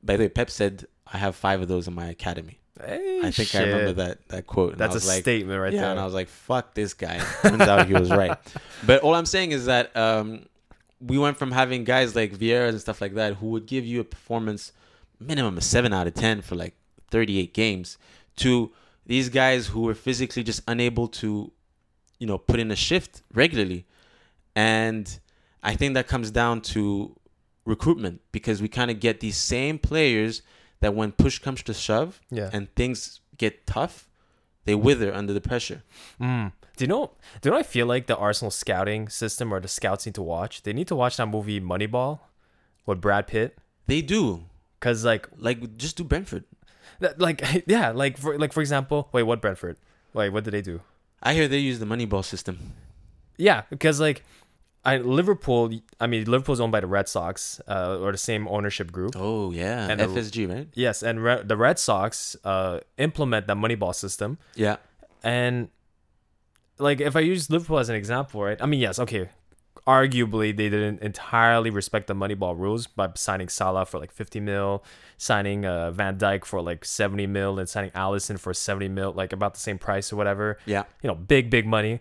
by 0.03 0.17
the 0.17 0.25
way, 0.25 0.29
Pep 0.29 0.51
said, 0.51 0.87
I 1.07 1.19
have 1.19 1.37
five 1.37 1.61
of 1.61 1.69
those 1.69 1.87
in 1.89 1.95
my 1.95 2.07
academy. 2.07 2.61
Hey, 2.81 3.21
I 3.23 3.31
think 3.31 3.55
I 3.55 3.63
remember 3.63 3.93
that, 3.95 4.29
that 4.29 4.47
quote. 4.49 4.73
And 4.73 4.83
I 4.83 4.89
That's 4.89 5.05
a 5.05 5.09
like, 5.09 5.23
statement 5.23 5.61
right 5.61 5.73
yeah, 5.73 5.83
there. 5.83 5.91
and 5.93 6.01
I 6.01 6.05
was 6.05 6.13
like, 6.13 6.27
"Fuck 6.27 6.75
this 6.75 6.93
guy." 6.93 7.19
Turns 7.43 7.61
out 7.61 7.87
he 7.87 7.95
was 7.95 8.11
right. 8.11 8.37
But 8.85 9.03
all 9.03 9.15
I'm 9.15 9.27
saying 9.27 9.53
is 9.53 9.67
that 9.67 9.97
um, 9.97 10.47
we 11.07 11.19
went 11.19 11.37
from 11.37 11.53
having 11.53 11.85
guys 11.85 12.15
like 12.17 12.33
Vieira 12.33 12.69
and 12.69 12.81
stuff 12.81 13.01
like 13.01 13.15
that 13.15 13.35
who 13.35 13.49
would 13.49 13.67
give 13.67 13.85
you 13.85 14.01
a 14.01 14.05
performance 14.05 14.73
minimum 15.21 15.57
of 15.57 15.65
seven 15.65 15.93
out 15.93 16.07
of 16.07 16.15
ten 16.15 16.41
for 16.41 16.55
like 16.55 16.75
38 17.11 17.55
games, 17.55 17.99
to 18.37 18.73
these 19.07 19.29
guys 19.29 19.69
who 19.69 19.83
were 19.83 19.95
physically 19.95 20.43
just 20.43 20.63
unable 20.67 21.07
to, 21.09 21.53
you 22.19 22.27
know, 22.27 22.39
put 22.39 22.59
in 22.59 22.71
a 22.71 22.77
shift 22.77 23.23
regularly, 23.33 23.85
and 24.57 25.21
I 25.63 25.75
think 25.75 25.95
that 25.95 26.09
comes 26.09 26.31
down 26.31 26.61
to 26.63 27.17
recruitment 27.65 28.21
because 28.33 28.61
we 28.61 28.69
kind 28.69 28.91
of 28.91 29.01
get 29.01 29.21
these 29.21 29.37
same 29.37 29.79
players 29.79 30.43
that 30.81 30.95
when 30.95 31.13
push 31.13 31.39
comes 31.39 31.63
to 31.63 31.75
shove 31.75 32.21
yeah. 32.31 32.51
and 32.53 32.73
things 32.75 33.21
get 33.39 33.67
tough, 33.67 34.09
they 34.65 34.75
wither 34.75 35.13
under 35.15 35.33
the 35.33 35.41
pressure. 35.41 35.83
Mm. 36.21 36.53
Do 36.77 36.85
you 36.85 36.89
know? 36.89 37.13
Do 37.41 37.49
you 37.49 37.53
know? 37.53 37.59
I 37.59 37.63
feel 37.63 37.87
like 37.87 38.07
the 38.07 38.17
Arsenal 38.17 38.51
scouting 38.51 39.09
system 39.09 39.53
or 39.55 39.61
the 39.61 39.69
scouts 39.69 40.07
need 40.07 40.15
to 40.17 40.23
watch. 40.23 40.63
They 40.63 40.73
need 40.73 40.89
to 40.89 40.97
watch 40.97 41.17
that 41.19 41.27
movie 41.27 41.61
Moneyball 41.61 42.21
with 42.87 43.01
Brad 43.01 43.27
Pitt. 43.29 43.57
They 43.87 44.03
do. 44.03 44.45
Cause 44.81 45.05
like, 45.05 45.29
Like 45.39 45.77
just 45.77 45.97
do 45.97 46.05
Brentford. 46.05 46.45
that, 47.01 47.21
like 47.21 47.65
yeah, 47.67 47.91
like 47.91 48.19
for 48.19 48.37
like 48.39 48.53
for 48.53 48.61
example, 48.61 49.09
wait, 49.13 49.23
what 49.23 49.41
Brentford? 49.41 49.77
Wait, 50.13 50.31
what 50.31 50.45
did 50.45 50.53
they 50.53 50.63
do? 50.63 50.81
I 51.23 51.33
hear 51.35 51.49
they 51.49 51.59
use 51.59 51.79
the 51.79 51.87
Moneyball 51.87 52.25
system. 52.25 52.59
Yeah, 53.39 53.63
because 53.71 53.99
like, 54.01 54.23
I 54.85 54.99
Liverpool. 54.99 55.73
I 56.01 56.07
mean, 56.07 56.25
Liverpool's 56.27 56.61
owned 56.61 56.71
by 56.73 56.81
the 56.81 56.87
Red 56.87 57.09
Sox, 57.09 57.61
uh, 57.67 57.99
or 58.01 58.13
the 58.13 58.19
same 58.19 58.47
ownership 58.49 58.93
group. 58.93 59.15
Oh 59.17 59.51
yeah, 59.53 59.89
And 59.89 59.99
the- 60.01 60.07
FSG, 60.07 60.49
right? 60.53 60.69
Yes, 60.75 61.03
and 61.03 61.23
Re- 61.23 61.43
the 61.43 61.57
Red 61.57 61.79
Sox 61.79 62.37
uh, 62.45 62.81
implement 62.99 63.47
that 63.47 63.57
Moneyball 63.57 63.95
system, 63.95 64.37
Yeah, 64.55 64.77
and 65.23 65.69
like 66.79 67.01
if 67.01 67.17
I 67.17 67.21
use 67.21 67.51
Liverpool 67.51 67.79
as 67.79 67.89
an 67.89 67.97
example, 67.97 68.43
right? 68.43 68.61
I 68.61 68.67
mean, 68.67 68.81
yes, 68.81 68.99
okay. 68.99 69.29
Arguably, 69.87 70.57
they 70.57 70.71
didn't 70.71 71.03
entirely 71.03 71.69
respect 71.69 72.07
the 72.07 72.15
Moneyball 72.15 72.59
rules 72.59 72.87
by 72.87 73.11
signing 73.17 73.51
Salah 73.51 73.85
for 73.85 73.99
like 73.99 74.11
50 74.13 74.41
mil, 74.41 74.83
signing 75.19 75.67
uh, 75.67 75.91
Van 75.91 76.17
Dijk 76.17 76.47
for 76.47 76.63
like 76.63 76.87
70 76.87 77.27
mil, 77.27 77.59
and 77.59 77.69
signing 77.69 77.91
Alisson 77.91 78.39
for 78.41 78.55
70 78.55 78.89
mil, 78.89 79.13
like 79.13 79.35
about 79.35 79.53
the 79.53 79.61
same 79.61 79.79
price 79.79 80.11
or 80.11 80.17
whatever. 80.17 80.57
yeah, 80.65 80.85
You 81.03 81.09
know, 81.09 81.15
big, 81.15 81.51
big 81.51 81.67
money. 81.67 82.01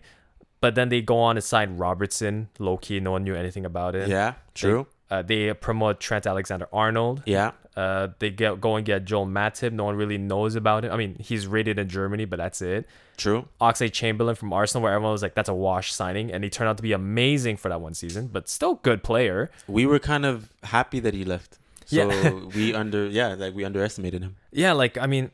But 0.62 0.76
then 0.76 0.88
they 0.88 1.02
go 1.02 1.18
on 1.18 1.36
and 1.36 1.44
sign 1.44 1.76
Robertson, 1.76 2.48
low 2.58 2.78
key, 2.78 3.00
no 3.00 3.10
one 3.10 3.22
knew 3.24 3.34
anything 3.34 3.66
about 3.66 3.94
it. 3.94 4.08
yeah. 4.08 4.34
True. 4.54 4.86
Uh, 5.10 5.20
they 5.20 5.52
promote 5.52 6.00
Trent 6.00 6.26
Alexander 6.26 6.66
Arnold. 6.72 7.22
Yeah, 7.26 7.50
Uh, 7.76 8.08
they 8.20 8.30
get 8.30 8.60
go 8.60 8.76
and 8.76 8.86
get 8.86 9.04
Joel 9.04 9.26
Matip. 9.26 9.72
No 9.72 9.84
one 9.84 9.96
really 9.96 10.18
knows 10.18 10.54
about 10.54 10.84
him. 10.84 10.92
I 10.92 10.96
mean, 10.96 11.16
he's 11.18 11.46
rated 11.46 11.78
in 11.78 11.88
Germany, 11.88 12.24
but 12.24 12.36
that's 12.38 12.62
it. 12.62 12.86
true. 13.16 13.48
Oxlade 13.60 13.92
Chamberlain 13.92 14.36
from 14.36 14.52
Arsenal, 14.52 14.82
where 14.84 14.92
everyone 14.92 15.12
was 15.12 15.22
like, 15.22 15.34
"That's 15.34 15.48
a 15.48 15.54
wash 15.54 15.92
signing," 15.92 16.30
and 16.32 16.44
he 16.44 16.50
turned 16.50 16.68
out 16.68 16.76
to 16.76 16.82
be 16.84 16.92
amazing 16.92 17.56
for 17.56 17.68
that 17.68 17.80
one 17.80 17.94
season, 17.94 18.28
but 18.32 18.48
still 18.48 18.74
good 18.76 19.02
player. 19.02 19.50
We 19.66 19.86
were 19.86 19.98
kind 19.98 20.24
of 20.24 20.52
happy 20.62 21.00
that 21.00 21.14
he 21.14 21.24
left. 21.24 21.58
So 21.86 22.08
Yeah. 22.10 22.30
we 22.54 22.72
under 22.74 23.06
yeah, 23.08 23.34
like 23.34 23.54
we 23.54 23.64
underestimated 23.64 24.22
him. 24.22 24.36
Yeah, 24.52 24.72
like 24.72 24.96
I 24.96 25.06
mean, 25.06 25.32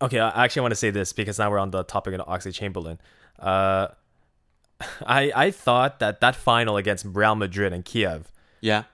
okay, 0.00 0.20
I 0.20 0.44
actually 0.44 0.62
want 0.62 0.72
to 0.72 0.76
say 0.76 0.90
this 0.90 1.12
because 1.12 1.38
now 1.40 1.50
we're 1.50 1.58
on 1.58 1.72
the 1.72 1.82
topic 1.82 2.14
of 2.14 2.20
Oxlade 2.26 2.54
Chamberlain. 2.54 2.98
Uh, 3.38 3.88
I 5.06 5.32
I 5.34 5.50
thought 5.50 5.98
that 5.98 6.20
that 6.20 6.36
final 6.36 6.76
against 6.76 7.04
Real 7.08 7.34
Madrid 7.34 7.72
and 7.72 7.84
Kiev, 7.84 8.30
Yeah. 8.60 8.84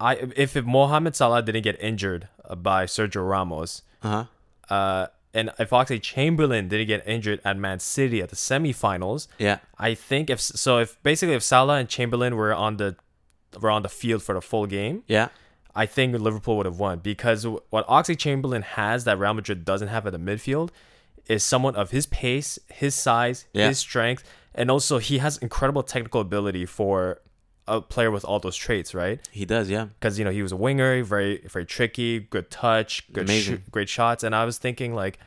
I 0.00 0.14
if, 0.16 0.56
if 0.56 0.64
Mohamed 0.64 1.14
Salah 1.16 1.42
didn't 1.42 1.62
get 1.62 1.80
injured 1.80 2.28
uh, 2.48 2.54
by 2.54 2.84
Sergio 2.86 3.28
Ramos, 3.28 3.82
Uh 4.02 4.08
huh. 4.68 4.74
uh, 4.74 5.06
and 5.32 5.50
if 5.58 5.70
Oxlade 5.70 6.02
Chamberlain 6.02 6.68
didn't 6.68 6.86
get 6.86 7.06
injured 7.06 7.40
at 7.44 7.56
Man 7.56 7.80
City 7.80 8.22
at 8.22 8.28
the 8.30 8.36
semifinals, 8.36 9.26
Yeah. 9.38 9.58
I 9.78 9.94
think 9.94 10.30
if 10.30 10.40
so, 10.40 10.78
if 10.78 11.02
basically 11.02 11.34
if 11.34 11.42
Salah 11.42 11.76
and 11.78 11.88
Chamberlain 11.88 12.36
were 12.36 12.54
on 12.54 12.76
the 12.76 12.96
were 13.60 13.70
on 13.70 13.82
the 13.82 13.88
field 13.88 14.22
for 14.22 14.34
the 14.34 14.40
full 14.42 14.66
game, 14.66 15.02
Yeah. 15.06 15.28
I 15.76 15.86
think 15.86 16.14
Liverpool 16.18 16.56
would 16.58 16.66
have 16.66 16.78
won 16.78 16.98
because 17.00 17.44
what 17.46 17.86
Oxlade 17.88 18.18
Chamberlain 18.18 18.62
has 18.62 19.04
that 19.04 19.18
Real 19.18 19.34
Madrid 19.34 19.64
doesn't 19.64 19.88
have 19.88 20.06
at 20.06 20.12
the 20.12 20.18
midfield 20.20 20.70
is 21.26 21.42
someone 21.42 21.74
of 21.74 21.90
his 21.90 22.06
pace, 22.06 22.58
his 22.68 22.94
size, 22.94 23.46
Yeah. 23.52 23.68
his 23.68 23.78
strength, 23.78 24.22
and 24.54 24.70
also 24.70 24.98
he 24.98 25.18
has 25.18 25.36
incredible 25.38 25.82
technical 25.82 26.20
ability 26.20 26.64
for 26.66 27.20
a 27.66 27.80
player 27.80 28.10
with 28.10 28.24
all 28.24 28.38
those 28.40 28.56
traits, 28.56 28.94
right? 28.94 29.20
He 29.30 29.44
does. 29.44 29.70
Yeah. 29.70 29.86
because 29.98 30.18
you 30.18 30.24
know 30.24 30.30
he 30.30 30.42
was 30.42 30.52
a 30.52 30.56
winger, 30.56 31.02
very 31.02 31.42
very 31.46 31.66
tricky, 31.66 32.20
good 32.20 32.50
touch, 32.50 33.10
good 33.12 33.28
shoot, 33.28 33.70
great 33.70 33.88
shots, 33.88 34.22
and 34.22 34.34
I 34.34 34.44
was 34.44 34.58
thinking 34.58 34.94
like 34.94 35.18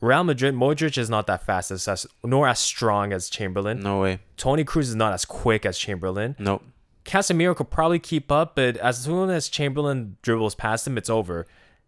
Real 0.00 0.24
Madrid, 0.24 0.54
Modric 0.54 0.98
is 0.98 1.08
not 1.08 1.26
that 1.26 1.44
fast 1.44 1.70
as, 1.70 1.88
as 1.88 2.06
nor 2.22 2.46
as 2.46 2.58
strong 2.58 3.12
as 3.12 3.30
Chamberlain. 3.30 3.80
No 3.80 4.02
way. 4.02 4.20
Toni 4.36 4.64
Kroos 4.64 4.82
is 4.82 4.94
not 4.94 5.12
as 5.14 5.24
quick 5.24 5.64
as 5.64 5.78
Chamberlain. 5.78 6.36
No. 6.38 6.60
Casemiro 7.04 7.54
could 7.56 7.70
probably 7.70 7.98
keep 7.98 8.30
up, 8.30 8.56
but 8.56 8.76
as 8.78 9.04
soon 9.04 9.30
as 9.30 9.48
Chamberlain 9.48 10.16
dribbles 10.22 10.54
past 10.54 10.86
him, 10.86 10.98
it's 10.98 11.08
over. 11.08 11.46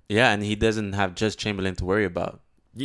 Yeah, 0.08 0.32
and 0.32 0.42
he 0.42 0.54
doesn't 0.54 0.94
have 0.94 1.14
just 1.14 1.38
Chamberlain 1.38 1.74
to 1.76 1.84
worry 1.84 2.04
about. 2.04 2.40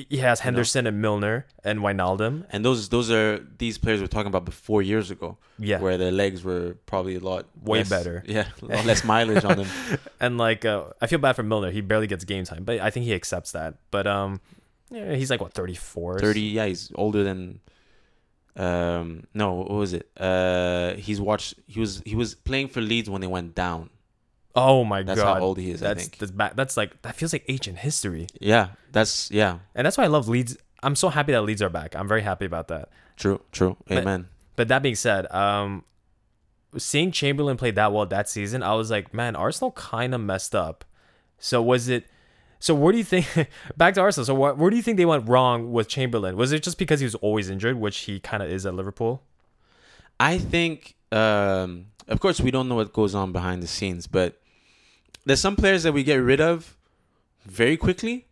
He 0.10 0.18
has 0.18 0.40
Henderson 0.40 0.88
and 0.88 1.02
Milner 1.02 1.46
and 1.64 1.80
Wijnaldum. 1.80 2.46
And 2.50 2.66
those 2.66 2.90
those 2.90 3.12
are 3.12 3.40
these 3.58 3.78
players 3.78 4.02
we're 4.02 4.08
talking 4.08 4.28
about 4.28 4.44
before 4.46 4.82
years 4.82 5.12
ago, 5.12 5.38
Yeah, 5.60 5.80
where 5.80 5.98
their 5.98 6.12
legs 6.12 6.44
were 6.44 6.76
probably 6.86 7.16
a 7.16 7.20
lot 7.20 7.46
Way 7.62 7.80
less- 7.80 7.90
better. 7.90 8.24
Yeah, 8.28 8.48
less 8.62 9.04
mileage 9.04 9.46
on 9.46 9.58
them. 9.58 9.68
and 10.20 10.38
like 10.38 10.66
uh, 10.66 10.86
I 11.02 11.08
feel 11.08 11.20
bad 11.20 11.36
for 11.36 11.44
Milner. 11.44 11.70
He 11.72 11.82
barely 11.82 12.08
gets 12.08 12.24
game 12.26 12.44
time, 12.46 12.64
but 12.64 12.80
I 12.80 12.90
think 12.90 13.06
he 13.06 13.14
accepts 13.14 13.52
that. 13.52 13.76
But 13.92 14.08
um, 14.08 14.42
yeah, 14.90 15.14
he's 15.16 15.30
like 15.30 15.42
what 15.42 15.54
thirty 15.54 15.76
four. 15.76 16.20
Thirty. 16.20 16.42
Yeah, 16.42 16.66
he's 16.66 16.92
older 16.96 17.24
than. 17.24 17.60
Um. 18.56 19.24
No, 19.34 19.54
what 19.54 19.70
was 19.72 19.94
it? 19.94 20.10
Uh, 20.16 20.94
he's 20.96 21.20
watched. 21.20 21.56
He 21.66 21.80
was 21.80 22.02
he 22.06 22.16
was 22.16 22.36
playing 22.36 22.68
for 22.68 22.82
Leeds 22.82 23.10
when 23.10 23.22
they 23.22 23.28
went 23.28 23.56
down. 23.56 23.90
Oh 24.56 24.84
my 24.84 25.02
That's 25.02 25.20
god. 25.20 25.26
That's 25.28 25.38
how 25.40 25.44
old 25.44 25.58
he 25.58 25.72
is. 25.72 25.80
that's 25.80 26.00
I 26.00 26.02
think. 26.02 26.18
that's 26.20 26.32
back. 26.32 26.56
That's 26.56 26.78
like 26.78 27.02
that 27.02 27.16
feels 27.16 27.34
like 27.34 27.44
ancient 27.48 27.80
history, 27.80 28.28
Yeah, 28.40 28.70
that's 28.92 29.32
yeah. 29.32 29.60
and 29.74 29.86
that's 29.86 29.98
why 29.98 30.04
I 30.04 30.08
love 30.08 30.30
Leeds. 30.30 30.58
I'm 30.84 30.96
so 30.96 31.10
happy 31.10 31.32
that 31.32 31.42
Leeds 31.42 31.62
are 31.62 31.70
back. 31.70 31.96
I'm 31.96 32.08
very 32.08 32.22
happy 32.22 32.46
about 32.46 32.68
that. 32.68 32.90
True, 33.18 33.42
true. 33.52 33.78
Amen. 33.90 34.28
But 34.56 34.68
that 34.68 34.84
being 34.84 34.96
said, 34.96 35.32
um, 35.32 35.84
seeing 36.78 37.12
Chamberlain 37.12 37.58
play 37.58 37.72
that 37.72 37.92
well 37.94 38.06
that 38.06 38.30
season, 38.30 38.62
I 38.62 38.74
was 38.76 38.92
like, 38.92 39.14
man, 39.14 39.36
Arsenal 39.36 39.72
kind 39.72 40.14
of 40.14 40.22
messed 40.22 40.54
up. 40.54 40.86
So 41.40 41.62
was 41.62 41.90
it? 41.90 42.06
So 42.60 42.76
where 42.76 42.92
do 42.92 42.98
you 42.98 43.04
think? 43.04 43.28
back 43.78 43.96
to 43.96 44.02
Arsenal. 44.02 44.26
So 44.26 44.36
what, 44.36 44.58
where 44.58 44.70
do 44.70 44.76
you 44.76 44.84
think 44.84 44.98
they 44.98 45.06
went 45.06 45.28
wrong 45.28 45.72
with 45.72 45.88
Chamberlain? 45.88 46.36
Was 46.38 46.52
it 46.52 46.62
just 46.64 46.78
because 46.78 47.00
he 47.00 47.06
was 47.06 47.16
always 47.16 47.50
injured, 47.50 47.78
which 47.78 48.00
he 48.02 48.20
kind 48.20 48.44
of 48.44 48.50
is 48.52 48.66
at 48.66 48.74
Liverpool? 48.76 49.24
I 50.20 50.38
think, 50.38 50.96
um, 51.12 51.88
of 52.08 52.20
course, 52.20 52.40
we 52.40 52.52
don't 52.52 52.70
know 52.70 52.76
what 52.76 52.94
goes 52.94 53.16
on 53.16 53.32
behind 53.32 53.64
the 53.64 53.68
scenes, 53.68 54.06
but 54.08 54.40
there's 55.26 55.40
some 55.40 55.56
players 55.56 55.84
that 55.84 55.94
we 55.94 56.04
get 56.04 56.18
rid 56.18 56.42
of 56.42 56.78
very 57.46 57.78
quickly, 57.78 58.28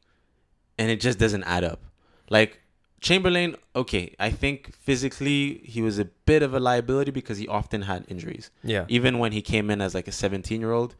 and 0.77 0.89
it 0.89 0.99
just 0.99 1.19
doesn't 1.19 1.43
add 1.43 1.63
up. 1.63 1.81
Like 2.29 2.59
Chamberlain, 3.01 3.55
okay, 3.75 4.15
I 4.19 4.29
think 4.29 4.73
physically 4.75 5.61
he 5.63 5.81
was 5.81 5.99
a 5.99 6.05
bit 6.05 6.43
of 6.43 6.53
a 6.53 6.59
liability 6.59 7.11
because 7.11 7.37
he 7.37 7.47
often 7.47 7.83
had 7.83 8.05
injuries. 8.07 8.51
Yeah. 8.63 8.85
Even 8.87 9.19
when 9.19 9.31
he 9.31 9.41
came 9.41 9.69
in 9.69 9.81
as 9.81 9.95
like 9.95 10.07
a 10.07 10.11
17 10.11 10.61
year 10.61 10.71
old, 10.71 10.95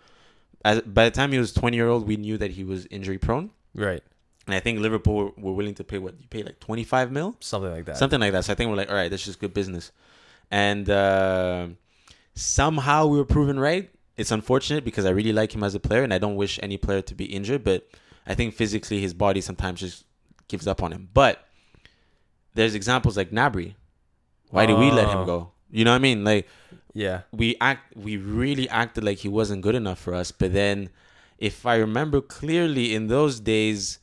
as 0.66 0.82
by 0.82 1.06
the 1.06 1.12
time 1.12 1.32
he 1.32 1.40
was 1.40 1.54
20 1.54 1.78
year 1.78 1.88
old, 1.88 2.08
we 2.08 2.18
knew 2.18 2.38
that 2.38 2.52
he 2.52 2.64
was 2.64 2.86
injury 2.88 3.18
prone. 3.18 3.52
Right. 3.76 4.04
And 4.48 4.56
I 4.56 4.60
think 4.60 4.80
Liverpool 4.80 5.34
were, 5.38 5.54
willing 5.54 5.76
to 5.76 5.84
pay 5.84 6.00
what 6.00 6.20
you 6.20 6.28
pay 6.28 6.42
like 6.42 6.60
25 6.60 7.12
mil, 7.12 7.36
Something 7.40 7.72
like 7.72 7.86
that. 7.86 7.98
something 7.98 8.20
like 8.20 8.32
that. 8.32 8.46
So 8.46 8.54
I 8.54 8.56
think 8.56 8.70
we're 8.70 8.76
like, 8.76 8.90
all 8.90 8.96
right, 8.96 9.10
that's 9.10 9.24
just 9.24 9.40
good 9.40 9.54
business. 9.54 9.92
And 10.50 10.90
uh, 10.90 11.68
somehow 12.34 13.06
we 13.08 13.18
were 13.18 13.26
proven 13.26 13.60
right. 13.60 13.92
It's 14.18 14.32
unfortunate 14.32 14.84
because 14.84 15.06
I 15.06 15.10
really 15.10 15.34
like 15.34 15.54
him 15.56 15.64
as 15.64 15.74
a 15.76 15.80
player, 15.80 16.04
and 16.04 16.14
I 16.14 16.18
don't 16.18 16.36
wish 16.36 16.60
any 16.62 16.78
player 16.78 17.02
to 17.02 17.16
be 17.16 17.26
injured. 17.26 17.64
But 17.64 17.88
I 18.28 18.36
think 18.36 18.54
physically 18.54 19.00
his 19.00 19.14
body 19.14 19.42
sometimes 19.42 19.80
just 19.80 20.06
gives 20.48 20.68
up 20.68 20.84
on 20.84 20.92
him. 20.92 21.10
But 21.14 21.48
there's 22.54 22.76
examples 22.76 23.18
like 23.18 23.32
Gnabry. 23.32 23.76
Why 24.50 24.66
did 24.66 24.78
we 24.78 24.92
let 24.92 25.08
him 25.10 25.20
Oh. 25.20 25.26
go? 25.26 25.52
You 25.72 25.86
know 25.86 25.92
what 25.92 25.96
I 25.96 26.00
mean? 26.00 26.24
Like 26.26 26.48
yeah. 26.94 27.22
we 27.32 27.56
act 27.62 27.96
we 27.96 28.18
really 28.18 28.68
acted 28.68 29.04
like 29.06 29.20
he 29.20 29.30
wasn't 29.30 29.62
good 29.62 29.76
enough 29.76 29.98
for 29.98 30.14
us 30.14 30.34
but 30.34 30.52
then 30.52 30.90
if 31.38 31.66
i 31.66 31.76
remember 31.78 32.20
clearly 32.20 32.94
in 32.94 33.08
those 33.08 33.40
days 33.40 33.98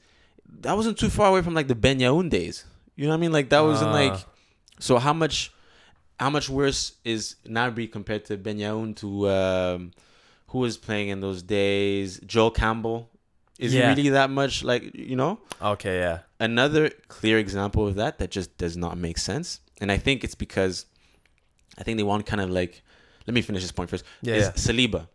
that 0.61 0.75
wasn't 0.75 0.97
too 0.97 1.11
far 1.11 1.29
away 1.29 1.42
from 1.42 1.53
like 1.53 1.68
the 1.68 1.75
Benayoun 1.75 2.31
days 2.31 2.64
you 2.97 3.05
know 3.05 3.11
what 3.11 3.16
i 3.16 3.21
mean 3.21 3.31
like 3.31 3.51
that 3.51 3.61
wasn't 3.61 3.90
Ah. 3.90 3.92
like 3.92 4.18
so 4.81 4.97
how 4.97 5.12
much 5.12 5.53
how 6.20 6.31
much 6.31 6.48
worse 6.48 6.92
is 7.04 7.37
Gnabry 7.46 7.90
compared 7.90 8.24
to 8.26 8.37
Benayoun 8.37 8.96
to 8.96 9.28
um 9.28 9.92
who 10.48 10.59
was 10.59 10.76
playing 10.76 11.09
in 11.09 11.20
those 11.20 11.42
days 11.42 12.20
joel 12.26 12.50
campbell 12.50 13.11
is 13.59 13.74
Yeah. 13.74 13.83
he 13.83 13.88
really 13.96 14.09
that 14.11 14.31
much 14.31 14.62
like 14.64 14.94
you 14.94 15.16
know 15.16 15.40
Okay. 15.61 15.98
Yeah. 15.98 16.18
another 16.40 16.90
clear 17.09 17.38
example 17.38 17.87
of 17.87 17.94
that 17.96 18.18
that 18.18 18.31
just 18.31 18.57
does 18.59 18.76
not 18.76 18.96
make 18.96 19.18
sense 19.18 19.61
and 19.81 19.92
i 19.92 19.96
think 19.98 20.24
it's 20.24 20.35
because 20.35 20.87
i 21.78 21.83
think 21.83 21.96
they 21.98 22.02
want 22.04 22.24
kind 22.26 22.40
of 22.40 22.50
like 22.50 22.83
let 23.26 23.35
me 23.35 23.42
finish 23.42 23.62
this 23.62 23.72
point 23.72 23.90
first 23.90 24.04
Yeah. 24.22 24.35
is 24.37 24.44
yeah. 24.46 24.52
saliba 24.52 25.09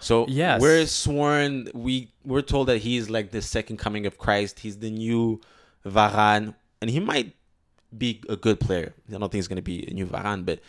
so 0.00 0.26
Yes. 0.28 0.60
we're 0.60 0.86
sworn 0.86 1.68
we 1.74 2.10
we're 2.24 2.42
told 2.54 2.68
that 2.68 2.78
he's 2.78 3.08
like 3.10 3.30
the 3.30 3.42
second 3.42 3.76
coming 3.78 4.04
of 4.06 4.18
christ 4.18 4.60
he's 4.60 4.78
the 4.78 4.90
new 4.90 5.40
varane 5.86 6.54
and 6.80 6.90
he 6.90 7.00
might 7.00 7.34
be 7.96 8.22
a 8.28 8.36
good 8.36 8.58
player 8.60 8.94
i 9.08 9.12
don't 9.12 9.20
think 9.22 9.34
he's 9.34 9.48
going 9.48 9.56
to 9.56 9.62
be 9.62 9.86
a 9.90 9.92
new 9.94 10.06
varane 10.06 10.44
but 10.44 10.60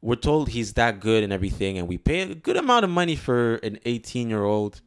we're 0.00 0.14
told 0.16 0.48
he's 0.50 0.72
that 0.74 1.00
good 1.00 1.22
and 1.22 1.32
everything 1.32 1.78
and 1.78 1.88
we 1.88 1.96
pay 1.98 2.20
a 2.20 2.34
good 2.34 2.56
amount 2.56 2.84
of 2.84 2.90
money 2.90 3.16
for 3.16 3.56
an 3.56 3.78
18 3.84 4.28
year 4.30 4.44
old 4.44 4.80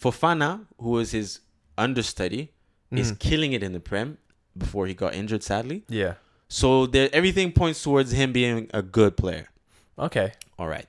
fofana 0.00 0.66
who 0.78 0.90
was 0.90 1.12
his 1.12 1.40
understudy 1.76 2.52
is 2.92 3.12
Mhm. 3.12 3.18
killing 3.18 3.52
it 3.52 3.62
in 3.62 3.72
the 3.72 3.80
Prem 3.80 4.18
before 4.56 4.86
he 4.88 4.94
got 4.94 5.14
injured, 5.14 5.44
sadly. 5.44 5.84
Yeah. 5.88 6.14
So 6.48 6.86
there, 6.86 7.08
everything 7.12 7.52
points 7.52 7.80
towards 7.82 8.10
him 8.10 8.32
being 8.32 8.68
a 8.74 8.82
good 8.82 9.16
player. 9.16 9.48
Okay. 9.96 10.32
All 10.58 10.66
right. 10.66 10.86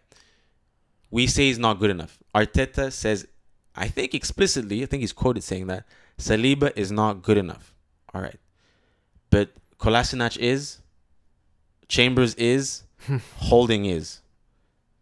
We 1.12 1.28
say 1.28 1.44
he's 1.48 1.60
not 1.60 1.80
good 1.80 1.92
enough. 1.92 2.18
Arteta 2.34 2.92
says, 2.92 3.28
I 3.76 3.88
think 3.88 4.16
explicitly, 4.16 4.82
I 4.82 4.88
think 4.88 5.02
he's 5.02 5.14
quoted 5.14 5.44
saying 5.44 5.68
that 5.68 5.86
Saliba 6.18 6.72
is 6.76 6.92
not 6.92 7.22
good 7.22 7.38
enough. 7.38 7.74
All 8.14 8.22
right. 8.22 8.40
But 9.30 9.52
Kolasinac 9.82 10.38
is, 10.38 10.78
Chambers 11.88 12.36
is, 12.36 12.84
Holding 13.38 13.86
is. 13.86 14.22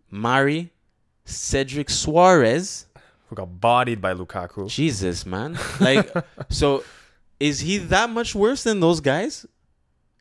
Mari, 0.09 0.71
Cedric 1.25 1.87
Soares, 1.89 2.85
Who 3.27 3.35
got 3.35 3.59
bodied 3.59 4.01
by 4.01 4.13
Lukaku? 4.13 4.69
Jesus, 4.69 5.25
man. 5.25 5.57
Like, 5.79 6.09
so 6.49 6.83
is 7.39 7.59
he 7.59 7.77
that 7.77 8.09
much 8.09 8.33
worse 8.33 8.63
than 8.63 8.79
those 8.79 9.01
guys? 9.01 9.45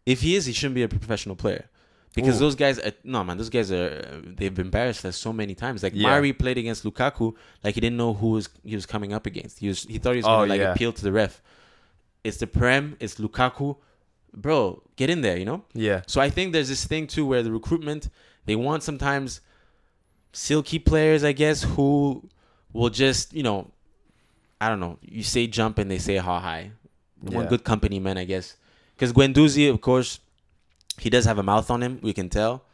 If 0.05 0.21
he 0.23 0.35
is, 0.37 0.47
he 0.47 0.53
shouldn't 0.53 0.75
be 0.75 0.83
a 0.83 0.89
professional 0.89 1.37
player. 1.37 1.67
Because 2.15 2.37
Ooh. 2.37 2.41
those 2.41 2.55
guys, 2.57 2.79
are, 2.81 2.93
no 3.05 3.23
man, 3.23 3.37
those 3.37 3.51
guys 3.51 3.71
are 3.71 4.21
they've 4.25 4.59
embarrassed 4.59 5.05
us 5.05 5.17
so 5.17 5.33
many 5.33 5.55
times. 5.55 5.83
Like 5.85 5.93
Yeah. 5.95 6.09
Mari 6.09 6.33
played 6.33 6.59
against 6.59 6.83
Lukaku, 6.85 7.35
like 7.63 7.75
he 7.75 7.81
didn't 7.81 7.97
know 7.99 8.13
who 8.15 8.31
was 8.31 8.49
he 8.65 8.75
was 8.75 8.87
coming 8.87 9.13
up 9.13 9.27
against. 9.27 9.59
He 9.61 9.69
was 9.69 9.85
he 9.85 9.99
thought 9.99 10.13
he 10.13 10.19
was 10.19 10.25
Oh, 10.27 10.39
gonna 10.39 10.47
like 10.47 10.61
yeah. 10.61 10.73
appeal 10.73 10.93
to 10.93 11.03
the 11.03 11.13
ref. 11.13 11.41
It's 12.25 12.39
the 12.39 12.47
Prem, 12.49 12.97
it's 12.99 13.17
Lukaku, 13.17 13.77
bro. 14.41 14.83
Get 14.97 15.11
in 15.11 15.21
there, 15.21 15.37
you 15.37 15.45
know. 15.45 15.65
Yeah. 15.75 16.03
So 16.07 16.21
I 16.21 16.31
think 16.31 16.53
there's 16.53 16.69
this 16.69 16.85
thing 16.85 17.07
too 17.07 17.27
where 17.27 17.43
the 17.43 17.53
recruitment 17.53 18.09
they 18.47 18.57
want 18.57 18.83
sometimes 18.83 19.41
silky 20.33 20.79
players, 20.79 21.25
I 21.25 21.33
guess, 21.33 21.63
who 21.63 22.29
will 22.73 22.91
just 22.91 23.35
you 23.35 23.43
know, 23.43 23.71
I 24.61 24.69
don't 24.69 24.81
know. 24.81 24.99
You 25.03 25.23
say 25.23 25.47
jump 25.47 25.79
and 25.79 25.91
they 25.91 25.99
say 25.99 26.17
ha 26.17 26.41
high. 26.41 26.73
One 27.21 27.47
good 27.47 27.65
company 27.65 27.99
man, 27.99 28.17
I 28.17 28.25
guess. 28.25 28.57
Because 28.95 29.13
Guendouzi, 29.13 29.71
of 29.71 29.81
course, 29.81 30.21
he 30.99 31.11
does 31.11 31.25
have 31.25 31.39
a 31.39 31.43
mouth 31.43 31.71
on 31.71 31.83
him. 31.83 32.01
We 32.03 32.13
can 32.13 32.29
tell. 32.29 32.65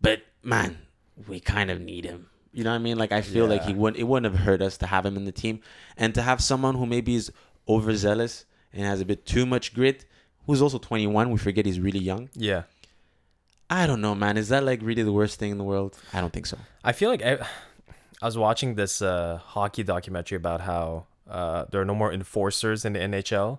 But 0.00 0.22
man, 0.42 0.78
we 1.26 1.40
kind 1.40 1.70
of 1.70 1.80
need 1.80 2.04
him. 2.04 2.28
You 2.52 2.64
know 2.64 2.70
what 2.70 2.76
I 2.76 2.78
mean? 2.78 2.98
Like 2.98 3.12
I 3.12 3.20
feel 3.20 3.46
like 3.46 3.62
he 3.64 3.74
wouldn't. 3.74 4.00
It 4.00 4.04
wouldn't 4.04 4.32
have 4.32 4.44
hurt 4.44 4.62
us 4.62 4.78
to 4.78 4.86
have 4.86 5.04
him 5.04 5.16
in 5.16 5.24
the 5.24 5.32
team, 5.32 5.60
and 5.96 6.14
to 6.14 6.22
have 6.22 6.40
someone 6.40 6.74
who 6.74 6.86
maybe 6.86 7.14
is 7.14 7.30
overzealous 7.68 8.46
and 8.72 8.84
has 8.84 9.00
a 9.00 9.04
bit 9.04 9.26
too 9.26 9.46
much 9.46 9.74
grit. 9.74 10.04
Who's 10.48 10.60
also 10.62 10.78
21. 10.78 11.30
We 11.30 11.38
forget 11.38 11.66
he's 11.66 11.78
really 11.78 12.00
young. 12.00 12.30
Yeah. 12.34 12.62
I 13.70 13.86
don't 13.86 14.00
know, 14.00 14.14
man. 14.14 14.36
Is 14.36 14.48
that 14.48 14.64
like 14.64 14.80
really 14.82 15.02
the 15.02 15.12
worst 15.12 15.38
thing 15.38 15.50
in 15.50 15.58
the 15.58 15.64
world? 15.64 15.96
I 16.12 16.20
don't 16.20 16.32
think 16.32 16.46
so. 16.46 16.58
I 16.82 16.92
feel 16.92 17.10
like 17.10 17.22
I, 17.22 17.34
I 18.22 18.26
was 18.26 18.36
watching 18.36 18.74
this 18.74 19.00
uh, 19.02 19.38
hockey 19.44 19.82
documentary 19.82 20.36
about 20.36 20.62
how 20.62 21.04
uh, 21.28 21.66
there 21.70 21.80
are 21.80 21.84
no 21.84 21.94
more 21.94 22.12
enforcers 22.12 22.84
in 22.84 22.94
the 22.94 22.98
NHL. 22.98 23.58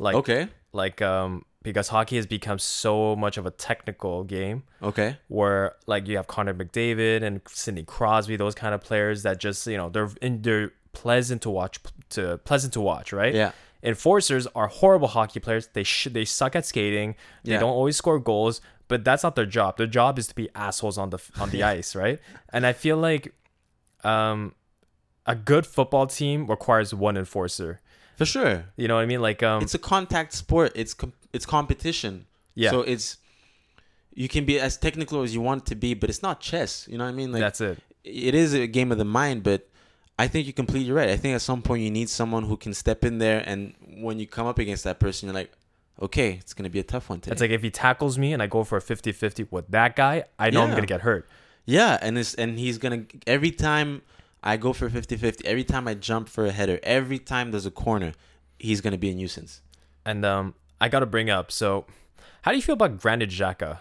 Like, 0.00 0.16
okay. 0.16 0.48
like 0.72 1.00
um, 1.00 1.44
because 1.62 1.88
hockey 1.88 2.16
has 2.16 2.26
become 2.26 2.58
so 2.58 3.14
much 3.14 3.38
of 3.38 3.46
a 3.46 3.50
technical 3.52 4.24
game 4.24 4.64
Okay. 4.82 5.16
where 5.28 5.76
like 5.86 6.08
you 6.08 6.16
have 6.16 6.26
Connor 6.26 6.52
McDavid 6.52 7.22
and 7.22 7.40
Sidney 7.48 7.84
Crosby, 7.84 8.36
those 8.36 8.56
kind 8.56 8.74
of 8.74 8.80
players 8.80 9.22
that 9.22 9.38
just 9.38 9.66
you 9.68 9.76
know 9.76 9.88
they're 9.88 10.10
in, 10.20 10.42
they're 10.42 10.72
pleasant 10.92 11.42
to 11.42 11.50
watch 11.50 11.78
to 12.10 12.38
pleasant 12.38 12.72
to 12.72 12.80
watch, 12.80 13.12
right? 13.12 13.34
Yeah. 13.34 13.52
Enforcers 13.84 14.46
are 14.54 14.66
horrible 14.68 15.08
hockey 15.08 15.38
players. 15.40 15.68
They 15.72 15.82
should 15.84 16.14
they 16.14 16.24
suck 16.24 16.56
at 16.56 16.64
skating. 16.66 17.14
They 17.44 17.52
Yeah. 17.52 17.60
don't 17.60 17.70
always 17.80 17.96
score 17.96 18.18
goals, 18.18 18.60
but 18.88 19.04
that's 19.04 19.22
not 19.22 19.36
their 19.36 19.46
job. 19.46 19.76
Their 19.76 19.86
job 19.86 20.18
is 20.18 20.26
to 20.28 20.34
be 20.34 20.48
assholes 20.54 20.96
on 20.98 21.10
the 21.10 21.18
on 21.38 21.50
the 21.50 21.62
ice, 21.76 21.94
right? 21.94 22.18
And 22.52 22.66
I 22.66 22.72
feel 22.72 22.96
like 22.96 23.34
um 24.02 24.54
a 25.26 25.34
good 25.34 25.66
football 25.66 26.06
team 26.06 26.46
requires 26.46 26.92
one 26.94 27.16
enforcer. 27.16 27.80
For 28.16 28.24
sure. 28.24 28.66
You 28.76 28.88
know 28.88 28.94
what 28.96 29.02
I 29.02 29.06
mean? 29.06 29.20
Like 29.20 29.42
um 29.42 29.62
It's 29.62 29.74
a 29.74 29.78
contact 29.78 30.32
sport. 30.32 30.72
It's 30.74 30.94
com- 30.94 31.12
it's 31.32 31.46
competition. 31.46 32.26
yeah, 32.54 32.70
So 32.70 32.80
it's 32.82 33.18
you 34.14 34.28
can 34.28 34.44
be 34.44 34.60
as 34.60 34.76
technical 34.76 35.22
as 35.22 35.34
you 35.34 35.40
want 35.40 35.66
to 35.66 35.74
be, 35.74 35.92
but 35.94 36.08
it's 36.08 36.22
not 36.22 36.40
chess. 36.40 36.86
You 36.88 36.96
know 36.98 37.04
what 37.04 37.10
I 37.10 37.14
mean? 37.14 37.32
Like 37.32 37.40
that's 37.40 37.60
it. 37.60 37.78
it 38.04 38.34
is 38.34 38.54
a 38.54 38.66
game 38.66 38.92
of 38.92 38.98
the 38.98 39.04
mind, 39.04 39.42
but 39.42 39.68
I 40.18 40.28
think 40.28 40.46
you're 40.46 40.52
completely 40.52 40.92
right. 40.92 41.08
I 41.08 41.16
think 41.16 41.34
at 41.34 41.42
some 41.42 41.60
point 41.62 41.82
you 41.82 41.90
need 41.90 42.08
someone 42.08 42.44
who 42.44 42.56
can 42.56 42.72
step 42.74 43.04
in 43.04 43.18
there, 43.18 43.42
and 43.46 43.74
when 43.98 44.18
you 44.18 44.26
come 44.26 44.46
up 44.46 44.58
against 44.58 44.84
that 44.84 45.00
person, 45.00 45.26
you're 45.28 45.34
like, 45.34 45.52
okay, 46.00 46.32
it's 46.40 46.54
gonna 46.54 46.70
be 46.70 46.78
a 46.78 46.84
tough 46.84 47.08
one 47.08 47.20
today. 47.20 47.32
It's 47.32 47.40
like 47.40 47.50
if 47.50 47.62
he 47.62 47.70
tackles 47.70 48.16
me 48.18 48.32
and 48.32 48.42
I 48.42 48.46
go 48.46 48.62
for 48.64 48.78
a 48.78 48.80
50-50 48.80 49.48
with 49.50 49.68
that 49.68 49.96
guy, 49.96 50.24
I 50.38 50.50
know 50.50 50.62
I'm 50.62 50.70
gonna 50.70 50.86
get 50.86 51.00
hurt. 51.00 51.28
yeah, 51.66 51.98
and 52.00 52.16
it's 52.18 52.34
and 52.34 52.58
he's 52.58 52.78
gonna 52.78 53.04
every 53.26 53.50
time 53.50 54.02
I 54.42 54.56
go 54.56 54.72
for 54.72 54.88
50-50, 54.88 55.44
every 55.44 55.64
time 55.64 55.88
I 55.88 55.94
jump 55.94 56.28
for 56.28 56.46
a 56.46 56.50
header, 56.52 56.78
every 56.82 57.18
time 57.18 57.50
there's 57.50 57.66
a 57.66 57.70
corner, 57.70 58.12
he's 58.58 58.80
gonna 58.80 58.98
be 58.98 59.10
a 59.10 59.14
nuisance. 59.14 59.62
And 60.04 60.24
um, 60.24 60.54
I 60.80 60.88
got 60.90 61.00
to 61.00 61.06
bring 61.06 61.30
up. 61.30 61.50
So, 61.50 61.86
how 62.42 62.50
do 62.50 62.58
you 62.58 62.62
feel 62.62 62.74
about 62.74 63.00
Granit 63.00 63.30
Xhaka? 63.30 63.78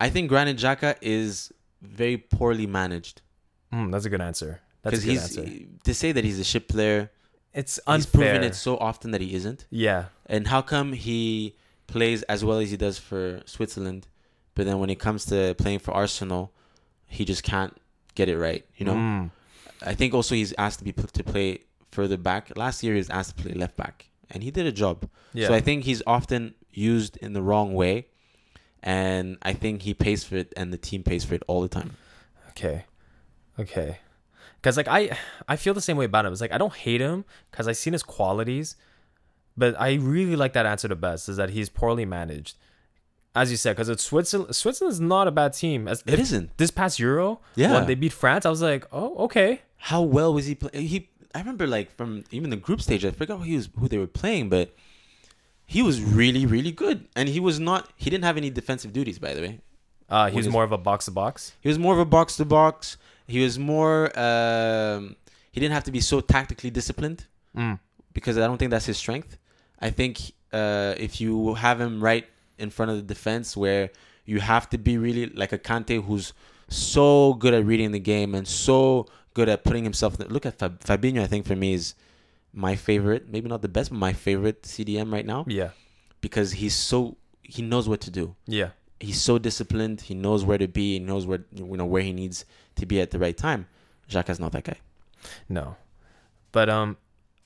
I 0.00 0.08
think 0.08 0.30
Granit 0.30 0.56
Xhaka 0.56 0.96
is 1.02 1.52
very 1.82 2.16
poorly 2.16 2.66
managed 2.66 3.20
Hmm, 3.70 3.90
that's 3.90 4.04
a 4.04 4.10
good 4.10 4.20
answer. 4.20 4.60
That's 4.82 4.98
a 4.98 5.00
because 5.00 5.04
good 5.04 5.10
he's 5.10 5.38
answer. 5.38 5.66
to 5.84 5.94
say 5.94 6.12
that 6.12 6.24
he's 6.24 6.38
a 6.38 6.44
shit 6.44 6.68
player. 6.68 7.10
It's 7.52 7.80
unfair. 7.86 7.96
He's 7.96 8.06
proven 8.06 8.42
it 8.44 8.54
so 8.54 8.76
often 8.78 9.10
that 9.10 9.20
he 9.20 9.34
isn't. 9.34 9.66
yeah, 9.70 10.04
And 10.26 10.46
how 10.48 10.62
come 10.62 10.92
he 10.92 11.56
plays 11.86 12.22
as 12.24 12.44
well 12.44 12.58
as 12.60 12.70
he 12.70 12.76
does 12.76 12.98
for 12.98 13.42
Switzerland, 13.46 14.06
but 14.54 14.66
then 14.66 14.78
when 14.78 14.88
it 14.90 15.00
comes 15.00 15.24
to 15.26 15.54
playing 15.58 15.80
for 15.80 15.92
Arsenal, 15.92 16.52
he 17.08 17.24
just 17.24 17.42
can't 17.42 17.76
get 18.14 18.28
it 18.28 18.38
right. 18.38 18.64
You 18.76 18.86
know, 18.86 18.94
Mm. 18.94 19.30
I 19.82 19.94
think 19.94 20.14
also 20.14 20.34
he's 20.34 20.54
asked 20.58 20.78
to 20.78 20.84
be 20.84 20.92
put 20.92 21.12
to 21.14 21.24
play 21.24 21.60
further 21.90 22.16
back. 22.16 22.56
Last 22.56 22.82
year 22.84 22.92
he 22.94 22.98
was 22.98 23.10
asked 23.10 23.36
to 23.36 23.42
play 23.42 23.52
left 23.54 23.76
back, 23.76 24.10
and 24.30 24.42
he 24.44 24.50
did 24.52 24.66
a 24.66 24.72
job. 24.72 25.08
Yeah. 25.34 25.48
So 25.48 25.54
I 25.54 25.60
think 25.60 25.84
he's 25.84 26.02
often 26.06 26.54
used 26.72 27.16
in 27.16 27.32
the 27.32 27.42
wrong 27.42 27.74
way, 27.74 28.06
and 28.82 29.38
I 29.42 29.52
think 29.54 29.82
he 29.82 29.92
pays 29.94 30.22
for 30.24 30.36
it, 30.36 30.52
and 30.56 30.72
the 30.72 30.78
team 30.78 31.02
pays 31.02 31.24
for 31.24 31.34
it 31.34 31.42
all 31.48 31.60
the 31.62 31.68
time. 31.68 31.96
Okay. 32.50 32.84
Okay. 33.58 33.98
Cuz 34.62 34.76
like 34.76 34.88
I 34.88 35.16
I 35.48 35.56
feel 35.56 35.74
the 35.74 35.80
same 35.80 35.96
way 35.96 36.04
about 36.04 36.24
him. 36.26 36.32
It's 36.32 36.40
like 36.40 36.52
I 36.52 36.58
don't 36.58 36.74
hate 36.74 37.00
him 37.00 37.24
cuz 37.52 37.66
I 37.68 37.72
seen 37.72 37.92
his 37.92 38.02
qualities, 38.02 38.76
but 39.56 39.74
I 39.80 39.94
really 39.94 40.36
like 40.36 40.52
that 40.54 40.66
answer 40.66 40.88
the 40.88 40.96
best 40.96 41.28
is 41.28 41.36
that 41.36 41.50
he's 41.50 41.68
poorly 41.68 42.04
managed. 42.04 42.56
As 43.34 43.50
you 43.50 43.56
said 43.56 43.76
cuz 43.76 43.88
it's 43.88 44.02
Switzerland 44.04 44.54
Switzerland's 44.54 45.00
not 45.00 45.28
a 45.28 45.30
bad 45.30 45.52
team. 45.54 45.86
As 45.88 46.02
It 46.06 46.18
isn't. 46.18 46.56
this 46.58 46.70
past 46.70 46.98
Euro, 46.98 47.40
Yeah. 47.54 47.72
when 47.72 47.86
they 47.86 47.94
beat 47.94 48.12
France, 48.12 48.44
I 48.44 48.50
was 48.50 48.60
like, 48.62 48.86
"Oh, 48.92 49.16
okay." 49.26 49.62
How 49.90 50.02
well 50.02 50.34
was 50.34 50.46
he 50.46 50.54
playing? 50.54 50.86
He 50.88 51.08
I 51.34 51.38
remember 51.38 51.66
like 51.66 51.94
from 51.96 52.24
even 52.32 52.50
the 52.50 52.56
group 52.56 52.82
stage. 52.82 53.04
I 53.04 53.12
forgot 53.12 53.38
who 53.38 53.44
he 53.44 53.56
was 53.56 53.68
who 53.78 53.88
they 53.88 53.98
were 53.98 54.08
playing, 54.08 54.48
but 54.50 54.74
he 55.64 55.80
was 55.80 56.02
really 56.02 56.44
really 56.44 56.72
good, 56.72 57.06
and 57.14 57.28
he 57.28 57.38
was 57.38 57.60
not. 57.60 57.88
He 57.96 58.10
didn't 58.10 58.24
have 58.24 58.36
any 58.36 58.50
defensive 58.50 58.92
duties, 58.92 59.18
by 59.20 59.32
the 59.34 59.40
way. 59.40 59.60
Uh 60.10 60.28
he 60.30 60.36
was 60.36 60.48
more 60.48 60.64
of 60.64 60.72
a 60.72 60.78
box 60.78 61.04
to 61.06 61.10
box. 61.12 61.54
He 61.60 61.68
was 61.68 61.78
more 61.78 61.92
of 61.94 62.00
a 62.00 62.04
box 62.04 62.36
to 62.36 62.44
box. 62.44 62.96
He 63.26 63.40
was 63.44 63.58
more. 63.58 64.10
Um, 64.18 65.16
he 65.52 65.60
didn't 65.60 65.72
have 65.74 65.84
to 65.84 65.92
be 65.92 66.00
so 66.00 66.20
tactically 66.20 66.70
disciplined 66.70 67.26
Mm. 67.56 67.78
because 68.12 68.36
I 68.38 68.46
don't 68.46 68.58
think 68.58 68.70
that's 68.70 68.86
his 68.86 68.96
strength. 68.98 69.36
I 69.80 69.90
think 69.90 70.32
uh, 70.52 70.94
if 70.96 71.20
you 71.20 71.54
have 71.54 71.80
him 71.80 72.02
right 72.02 72.26
in 72.58 72.70
front 72.70 72.90
of 72.92 72.96
the 72.96 73.02
defense, 73.14 73.56
where 73.56 73.90
you 74.24 74.38
have 74.40 74.68
to 74.70 74.78
be 74.78 74.98
really 74.98 75.26
like 75.26 75.52
a 75.52 75.58
Kante 75.58 76.04
who's 76.04 76.32
so 76.68 77.34
good 77.34 77.54
at 77.54 77.64
reading 77.64 77.90
the 77.92 77.98
game 77.98 78.34
and 78.34 78.46
so 78.46 79.06
good 79.34 79.48
at 79.48 79.64
putting 79.64 79.82
himself. 79.84 80.18
Look 80.18 80.46
at 80.46 80.58
Fab- 80.58 80.80
Fabinho. 80.80 81.20
I 81.22 81.26
think 81.26 81.46
for 81.46 81.56
me 81.56 81.74
is 81.74 81.94
my 82.52 82.74
favorite. 82.76 83.28
Maybe 83.28 83.48
not 83.48 83.62
the 83.62 83.68
best, 83.68 83.90
but 83.90 83.98
my 83.98 84.12
favorite 84.12 84.62
CDM 84.62 85.12
right 85.12 85.26
now 85.26 85.44
Yeah. 85.48 85.70
because 86.20 86.52
he's 86.52 86.74
so 86.74 87.16
he 87.42 87.62
knows 87.62 87.88
what 87.88 88.00
to 88.02 88.10
do 88.10 88.36
Yeah. 88.46 88.70
He's 89.00 89.20
so 89.20 89.38
disciplined. 89.38 90.02
He 90.02 90.14
knows 90.14 90.44
where 90.44 90.58
to 90.58 90.68
be. 90.68 90.94
He 90.94 90.98
knows 91.00 91.26
where 91.26 91.40
you 91.52 91.64
know 91.76 91.86
where 91.86 92.02
he 92.02 92.12
needs 92.12 92.44
to 92.76 92.86
be 92.86 93.00
at 93.00 93.10
the 93.10 93.18
right 93.18 93.36
time. 93.36 93.66
Xhaka's 94.08 94.38
not 94.38 94.52
that 94.52 94.64
guy. 94.64 94.76
No. 95.48 95.76
But 96.52 96.68
um 96.68 96.96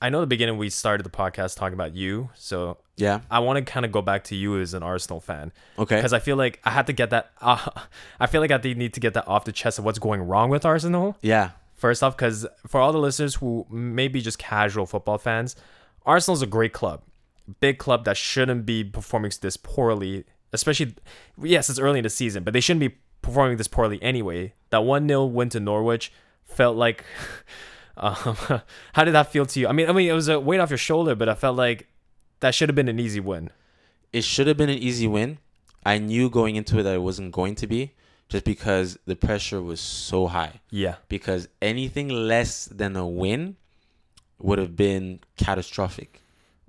I 0.01 0.09
know 0.09 0.19
the 0.21 0.27
beginning 0.27 0.57
we 0.57 0.69
started 0.69 1.05
the 1.05 1.09
podcast 1.09 1.55
talking 1.57 1.73
about 1.73 1.95
you, 1.95 2.29
so 2.35 2.77
Yeah. 2.97 3.21
I 3.31 3.39
want 3.39 3.57
to 3.65 3.71
kind 3.71 3.85
of 3.85 3.91
go 3.91 4.01
back 4.01 4.25
to 4.25 4.35
you 4.35 4.59
as 4.59 4.73
an 4.73 4.83
Arsenal 4.83 5.19
fan. 5.21 5.51
Okay. 5.79 5.95
because 5.95 6.13
I 6.13 6.19
feel 6.19 6.35
like 6.35 6.59
I 6.63 6.71
had 6.71 6.87
to 6.87 6.93
get 6.93 7.09
that. 7.11 7.31
Uh, 7.41 7.69
I 8.19 8.27
feel 8.27 8.41
like 8.41 8.51
I 8.51 8.57
need 8.57 8.93
to 8.93 8.99
get 8.99 9.13
that 9.13 9.27
off 9.27 9.45
the 9.45 9.51
chest 9.51 9.79
of 9.79 9.85
what's 9.85 9.99
going 9.99 10.21
wrong 10.21 10.49
with 10.49 10.65
Arsenal. 10.65 11.17
Yeah. 11.21 11.51
First 11.75 12.03
off, 12.03 12.15
because 12.15 12.45
for 12.67 12.79
all 12.81 12.91
the 12.91 12.99
listeners 12.99 13.35
who 13.35 13.65
may 13.69 14.07
be 14.07 14.21
just 14.21 14.37
casual 14.37 14.85
football 14.85 15.17
fans, 15.17 15.55
Arsenal's 16.05 16.41
a 16.41 16.47
great 16.47 16.71
club, 16.73 17.01
big 17.59 17.77
club 17.79 18.05
that 18.05 18.15
shouldn't 18.17 18.65
be 18.65 18.83
performing 18.83 19.31
this 19.41 19.57
poorly. 19.57 20.25
Especially, 20.53 20.95
yes, 21.41 21.69
it's 21.69 21.79
early 21.79 21.99
in 21.99 22.03
the 22.03 22.09
season, 22.09 22.43
but 22.43 22.53
they 22.53 22.59
shouldn't 22.61 22.79
be 22.81 22.95
performing 23.21 23.57
this 23.57 23.67
poorly 23.67 24.01
anyway. 24.01 24.53
That 24.69 24.83
one 24.83 25.07
0 25.07 25.25
win 25.25 25.49
to 25.49 25.59
Norwich 25.59 26.11
felt 26.45 26.75
like. 26.77 27.03
Um, 27.97 28.35
how 28.93 29.05
did 29.05 29.13
that 29.13 29.31
feel 29.31 29.45
to 29.45 29.57
you? 29.57 29.69
I 29.69 29.71
mean, 29.71 29.89
I 29.89 29.93
mean, 29.93 30.09
it 30.09 30.13
was 30.13 30.27
a 30.27 30.37
weight 30.37 30.59
off 30.59 30.69
your 30.69 30.77
shoulder, 30.77 31.15
but 31.15 31.29
I 31.29 31.33
felt 31.33 31.55
like 31.55 31.87
that 32.41 32.53
should 32.53 32.67
have 32.67 32.75
been 32.75 32.89
an 32.89 32.99
easy 32.99 33.21
win. 33.21 33.51
It 34.11 34.25
should 34.25 34.47
have 34.47 34.57
been 34.57 34.69
an 34.69 34.77
easy 34.77 35.07
win. 35.07 35.37
I 35.85 35.99
knew 35.99 36.29
going 36.29 36.57
into 36.57 36.79
it 36.79 36.83
that 36.83 36.93
it 36.95 37.01
wasn't 37.01 37.31
going 37.31 37.55
to 37.55 37.67
be, 37.67 37.93
just 38.27 38.43
because 38.43 38.97
the 39.05 39.15
pressure 39.15 39.61
was 39.61 39.79
so 39.79 40.27
high. 40.27 40.59
Yeah, 40.69 40.95
Because 41.07 41.47
anything 41.61 42.09
less 42.09 42.65
than 42.65 42.97
a 42.97 43.07
win 43.07 43.55
would 44.39 44.59
have 44.59 44.75
been 44.75 45.21
catastrophic. 45.37 46.21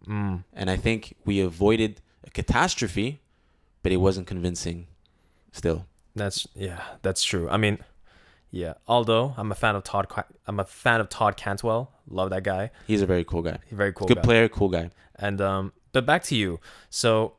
mm. 0.07 0.45
And 0.53 0.71
I 0.71 0.77
think 0.77 1.17
we 1.25 1.41
avoided 1.41 2.01
a 2.25 2.31
catastrophe, 2.31 3.21
but 3.87 3.93
it 3.93 3.99
wasn't 3.99 4.27
convincing. 4.27 4.89
Still. 5.53 5.87
That's 6.17 6.45
yeah, 6.57 6.83
that's 7.03 7.23
true. 7.23 7.49
I 7.49 7.57
mean, 7.57 7.79
yeah. 8.51 8.75
Although 8.89 9.33
I'm 9.37 9.53
a 9.53 9.55
fan 9.55 9.77
of 9.77 9.85
Todd, 9.85 10.09
I'm 10.49 10.59
a 10.59 10.65
fan 10.65 11.01
of 11.01 11.09
Todd 11.09 11.37
Cantwell. 11.37 11.93
Love 12.11 12.31
that 12.31 12.43
guy. 12.43 12.73
He's 12.89 13.01
a 13.01 13.07
very 13.07 13.23
cool 13.23 13.43
guy. 13.43 13.59
He's 13.69 13.77
very 13.77 13.93
cool 13.93 14.09
Good 14.09 14.17
guy. 14.17 14.23
player, 14.23 14.49
cool 14.49 14.71
guy. 14.71 14.91
And 15.15 15.41
um, 15.41 15.73
but 15.93 16.05
back 16.05 16.25
to 16.25 16.35
you. 16.35 16.59
So, 16.91 17.35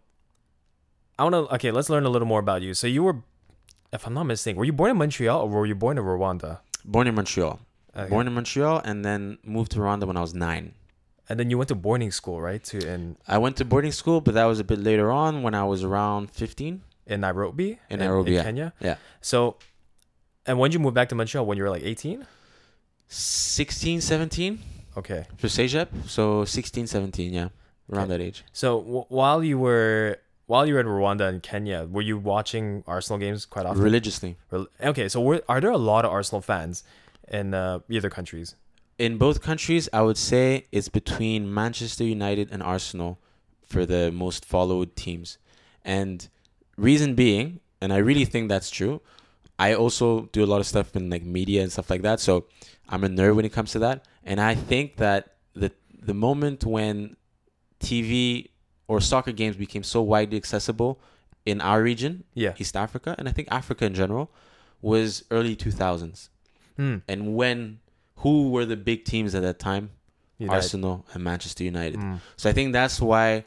I 1.19 1.23
want 1.23 1.33
to. 1.33 1.53
Okay, 1.55 1.69
let's 1.69 1.89
learn 1.89 2.05
a 2.05 2.09
little 2.09 2.29
more 2.29 2.39
about 2.39 2.61
you. 2.61 2.73
So 2.73 2.87
you 2.87 3.03
were, 3.03 3.17
if 3.91 4.07
I'm 4.07 4.13
not 4.13 4.23
mistaken, 4.23 4.57
were 4.57 4.63
you 4.63 4.71
born 4.71 4.91
in 4.91 4.95
Montreal 4.95 5.41
or 5.41 5.49
were 5.49 5.65
you 5.65 5.75
born 5.75 5.97
in 5.97 6.05
Rwanda? 6.05 6.59
Born 6.85 7.07
in 7.07 7.15
Montreal. 7.15 7.59
Okay. 7.93 8.09
Born 8.09 8.25
in 8.25 8.33
Montreal 8.33 8.81
and 8.85 9.03
then 9.03 9.37
moved 9.43 9.73
to 9.73 9.79
Rwanda 9.79 10.05
when 10.05 10.15
I 10.15 10.21
was 10.21 10.33
nine. 10.33 10.75
And 11.29 11.37
then 11.39 11.49
you 11.49 11.57
went 11.57 11.67
to 11.69 11.75
boarding 11.75 12.11
school, 12.11 12.39
right? 12.41 12.63
To 12.65 12.77
in 12.87 13.17
I 13.27 13.37
went 13.37 13.57
to 13.57 13.65
boarding 13.65 13.91
school, 13.91 14.21
but 14.21 14.33
that 14.35 14.45
was 14.45 14.59
a 14.59 14.63
bit 14.63 14.79
later 14.79 15.11
on 15.11 15.43
when 15.43 15.53
I 15.53 15.63
was 15.65 15.83
around 15.83 16.31
15 16.31 16.81
in 17.07 17.21
Nairobi, 17.21 17.79
in 17.89 17.99
Nairobi, 17.99 18.31
yeah. 18.33 18.43
Kenya. 18.43 18.73
Yeah. 18.79 18.95
So, 19.21 19.57
and 20.45 20.57
when 20.59 20.69
did 20.71 20.75
you 20.75 20.79
move 20.83 20.93
back 20.93 21.09
to 21.09 21.15
Montreal? 21.15 21.45
When 21.45 21.57
you 21.57 21.63
were 21.63 21.69
like 21.69 21.83
18? 21.83 22.25
16, 23.07 24.01
17 24.01 24.59
Okay. 24.97 25.25
for 25.37 25.47
CEGEP. 25.47 25.87
So 26.07 26.43
16, 26.45 26.87
17, 26.87 27.33
yeah, 27.33 27.49
around 27.91 28.09
that 28.09 28.19
age. 28.21 28.43
So 28.53 28.79
w- 28.81 29.05
while 29.09 29.43
you 29.43 29.57
were 29.59 30.17
while 30.47 30.65
you 30.65 30.73
were 30.75 30.79
in 30.79 30.87
Rwanda 30.87 31.27
and 31.27 31.43
Kenya, 31.43 31.85
were 31.91 32.01
you 32.01 32.17
watching 32.17 32.83
Arsenal 32.87 33.19
games 33.19 33.45
quite 33.45 33.65
often? 33.65 33.81
Religiously. 33.83 34.37
Rel- 34.49 34.67
Okay, 34.81 35.09
so 35.09 35.19
were, 35.21 35.41
are 35.49 35.59
there 35.59 35.71
a 35.71 35.77
lot 35.77 36.05
of 36.05 36.11
Arsenal 36.11 36.41
fans 36.41 36.83
in 37.27 37.53
uh, 37.53 37.79
either 37.89 38.09
countries? 38.09 38.55
In 38.97 39.17
both 39.17 39.41
countries, 39.41 39.87
I 39.93 40.01
would 40.01 40.17
say 40.17 40.65
it's 40.71 40.89
between 40.89 41.53
Manchester 41.53 42.03
United 42.03 42.49
and 42.51 42.63
Arsenal 42.63 43.19
for 43.63 43.85
the 43.85 44.11
most 44.11 44.43
followed 44.45 44.95
teams. 44.95 45.37
And 45.85 46.27
reason 46.77 47.13
being, 47.13 47.59
and 47.79 47.93
I 47.93 47.97
really 47.97 48.25
think 48.25 48.49
that's 48.49 48.69
true, 48.71 49.01
I 49.59 49.73
also 49.73 50.29
do 50.31 50.43
a 50.43 50.47
lot 50.47 50.59
of 50.59 50.67
stuff 50.67 50.95
in 50.95 51.09
like 51.09 51.23
media 51.23 51.61
and 51.61 51.71
stuff 51.71 51.89
like 51.89 52.01
that. 52.01 52.19
So 52.19 52.45
I'm 52.89 53.03
a 53.03 53.07
nerd 53.09 53.35
when 53.35 53.45
it 53.45 53.53
comes 53.53 53.71
to 53.73 53.79
that. 53.79 54.05
And 54.23 54.39
I 54.41 54.55
think 54.55 54.97
that 54.97 55.35
the 55.53 55.71
the 56.01 56.13
moment 56.13 56.65
when 56.65 57.17
TV 57.79 58.49
or 58.87 59.01
soccer 59.01 59.31
games 59.31 59.55
became 59.55 59.83
so 59.83 60.01
widely 60.01 60.37
accessible 60.37 60.99
in 61.45 61.61
our 61.61 61.81
region, 61.81 62.23
Yeah. 62.33 62.53
East 62.57 62.75
Africa, 62.75 63.15
and 63.17 63.27
I 63.27 63.31
think 63.31 63.47
Africa 63.51 63.85
in 63.85 63.93
general, 63.93 64.31
was 64.81 65.23
early 65.31 65.55
2000s. 65.55 66.29
Hmm. 66.75 66.97
And 67.07 67.35
when 67.35 67.79
who 68.17 68.49
were 68.49 68.65
the 68.65 68.77
big 68.77 69.05
teams 69.05 69.33
at 69.35 69.41
that 69.43 69.59
time? 69.59 69.91
United. 70.39 70.55
Arsenal 70.55 71.05
and 71.13 71.23
Manchester 71.23 71.63
United. 71.63 71.99
Mm. 71.99 72.19
So 72.35 72.49
I 72.49 72.53
think 72.53 72.71
that's 72.73 73.01
why 73.01 73.43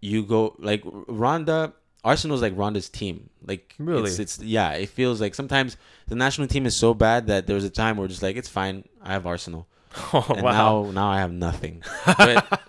you 0.00 0.22
go 0.24 0.54
like 0.58 0.82
Rwanda. 0.84 1.72
Arsenal's 2.02 2.40
like 2.40 2.54
Rwanda's 2.56 2.88
team. 2.88 3.28
Like 3.44 3.74
Really? 3.78 4.08
it's, 4.08 4.18
it's 4.18 4.38
yeah. 4.40 4.70
It 4.72 4.88
feels 4.90 5.20
like 5.20 5.34
sometimes 5.34 5.76
the 6.08 6.14
national 6.14 6.46
team 6.46 6.66
is 6.66 6.74
so 6.76 6.94
bad 6.94 7.26
that 7.26 7.46
there 7.46 7.54
was 7.54 7.64
a 7.64 7.70
time 7.70 7.96
where 7.96 8.06
just 8.08 8.22
like 8.22 8.36
it's 8.36 8.48
fine. 8.48 8.84
I 9.02 9.12
have 9.12 9.26
Arsenal, 9.26 9.66
Oh, 10.12 10.24
and 10.30 10.42
wow. 10.42 10.84
now 10.84 10.90
now 10.92 11.08
I 11.10 11.18
have 11.18 11.32
nothing. 11.32 11.82
But 12.06 12.60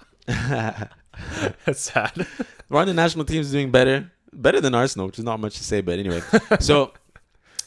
That's 1.65 1.81
sad. 1.81 2.13
Rwanda 2.71 2.95
national 2.95 3.25
team 3.25 3.41
is 3.41 3.51
doing 3.51 3.69
better, 3.71 4.11
better 4.33 4.59
than 4.61 4.73
Arsenal, 4.75 5.07
which 5.07 5.19
is 5.19 5.25
not 5.25 5.39
much 5.39 5.57
to 5.57 5.63
say. 5.63 5.81
But 5.81 5.99
anyway, 5.99 6.21
so 6.59 6.93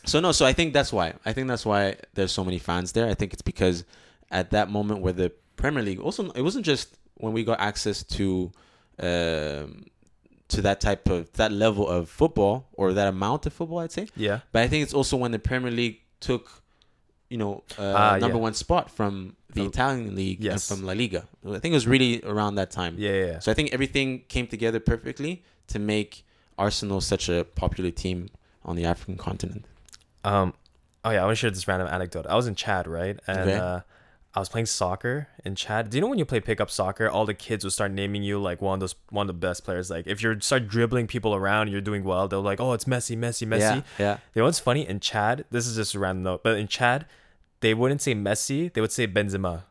so 0.05 0.21
no. 0.21 0.33
So 0.33 0.45
I 0.47 0.53
think 0.53 0.73
that's 0.73 0.93
why. 0.93 1.15
I 1.25 1.33
think 1.33 1.49
that's 1.49 1.65
why 1.67 1.97
there's 2.15 2.33
so 2.33 2.45
many 2.45 2.59
fans 2.59 2.93
there. 2.93 3.09
I 3.09 3.15
think 3.15 3.33
it's 3.33 3.43
because 3.43 3.85
at 4.31 4.51
that 4.51 4.71
moment 4.71 5.01
where 5.01 5.13
the 5.13 5.33
Premier 5.57 5.83
League 5.83 6.01
also 6.01 6.31
it 6.33 6.43
wasn't 6.43 6.65
just 6.67 6.97
when 7.15 7.33
we 7.33 7.45
got 7.45 7.61
access 7.61 8.03
to 8.03 8.51
um, 8.99 9.85
to 10.49 10.61
that 10.63 10.81
type 10.81 11.09
of 11.09 11.33
that 11.35 11.53
level 11.53 11.89
of 11.89 12.09
football 12.09 12.69
or 12.75 12.93
that 12.93 13.09
amount 13.09 13.47
of 13.47 13.53
football, 13.53 13.79
I'd 13.79 13.93
say. 13.93 14.09
Yeah. 14.17 14.41
But 14.53 14.63
I 14.63 14.69
think 14.69 14.83
it's 14.83 14.95
also 14.95 15.17
when 15.17 15.33
the 15.33 15.39
Premier 15.39 15.71
League 15.71 16.01
took, 16.21 16.51
you 17.29 17.39
know, 17.39 17.63
uh, 17.79 17.95
Ah, 17.97 18.17
number 18.19 18.37
yeah. 18.37 18.43
one 18.43 18.55
spot 18.55 18.91
from 18.91 19.37
the 19.49 19.61
From- 19.63 19.67
Italian 19.69 20.15
league 20.15 20.43
Yes. 20.43 20.71
and 20.71 20.79
from 20.81 20.87
La 20.87 20.93
Liga. 20.93 21.27
I 21.47 21.59
think 21.59 21.73
it 21.73 21.75
was 21.75 21.87
really 21.87 22.23
around 22.25 22.57
that 22.57 22.71
time. 22.71 22.97
Yeah. 22.99 23.11
Yeah. 23.13 23.27
yeah. 23.27 23.39
So 23.39 23.51
I 23.51 23.55
think 23.55 23.73
everything 23.73 24.25
came 24.29 24.47
together 24.47 24.81
perfectly 24.81 25.43
to 25.69 25.79
make 25.79 26.25
Arsenal 26.59 27.01
such 27.01 27.29
a 27.29 27.45
popular 27.45 27.91
team 27.91 28.29
on 28.65 28.77
the 28.77 28.85
African 28.85 29.17
continent. 29.17 29.65
Um, 30.25 30.55
oh 31.05 31.11
yeah, 31.11 31.23
I 31.23 31.25
want 31.27 31.37
to 31.37 31.41
share 31.41 31.51
this 31.51 31.69
random 31.69 31.89
anecdote. 31.89 32.27
I 32.27 32.35
was 32.37 32.47
in 32.47 32.55
Chad, 32.55 32.87
right, 32.87 33.19
and 33.27 33.39
Okay. 33.41 33.55
uh, 33.59 33.81
I 34.37 34.41
was 34.41 34.49
playing 34.49 34.67
soccer 34.67 35.29
in 35.45 35.55
Chad. 35.55 35.91
Do 35.91 35.97
you 35.97 36.01
know 36.01 36.09
when 36.09 36.19
you 36.19 36.25
play 36.25 36.41
pickup 36.41 36.69
soccer, 36.71 37.09
all 37.09 37.25
the 37.25 37.35
kids 37.35 37.63
will 37.63 37.71
start 37.71 37.93
naming 37.93 38.23
you 38.25 38.41
like 38.41 38.61
one 38.61 38.75
of 38.75 38.81
those 38.81 38.97
one 39.11 39.25
of 39.25 39.29
the 39.29 39.47
best 39.47 39.65
players. 39.65 39.91
Like 39.91 40.07
if 40.09 40.23
you 40.23 40.41
start 40.41 40.67
dribbling 40.67 41.07
people 41.07 41.35
around, 41.37 41.69
you're 41.69 41.81
doing 41.81 42.03
well. 42.03 42.27
They're 42.27 42.41
like, 42.41 42.61
oh, 42.61 42.73
it's 42.73 42.85
Messi, 42.87 43.17
Messi, 43.17 43.47
Messi. 43.47 43.61
Yeah, 43.61 43.83
yeah. 43.99 44.17
You 44.35 44.41
know 44.41 44.47
what's 44.47 44.59
funny 44.59 44.89
in 44.89 44.99
Chad? 44.99 45.45
This 45.51 45.67
is 45.69 45.77
just 45.77 45.95
a 45.95 45.99
random 46.01 46.25
note, 46.25 46.43
but 46.43 46.57
in 46.59 46.67
Chad, 46.67 47.07
they 47.61 47.75
wouldn't 47.75 48.03
say 48.03 48.15
Messi, 48.15 48.73
they 48.73 48.81
would 48.81 48.91
say 48.93 49.07
Benzema. 49.07 49.63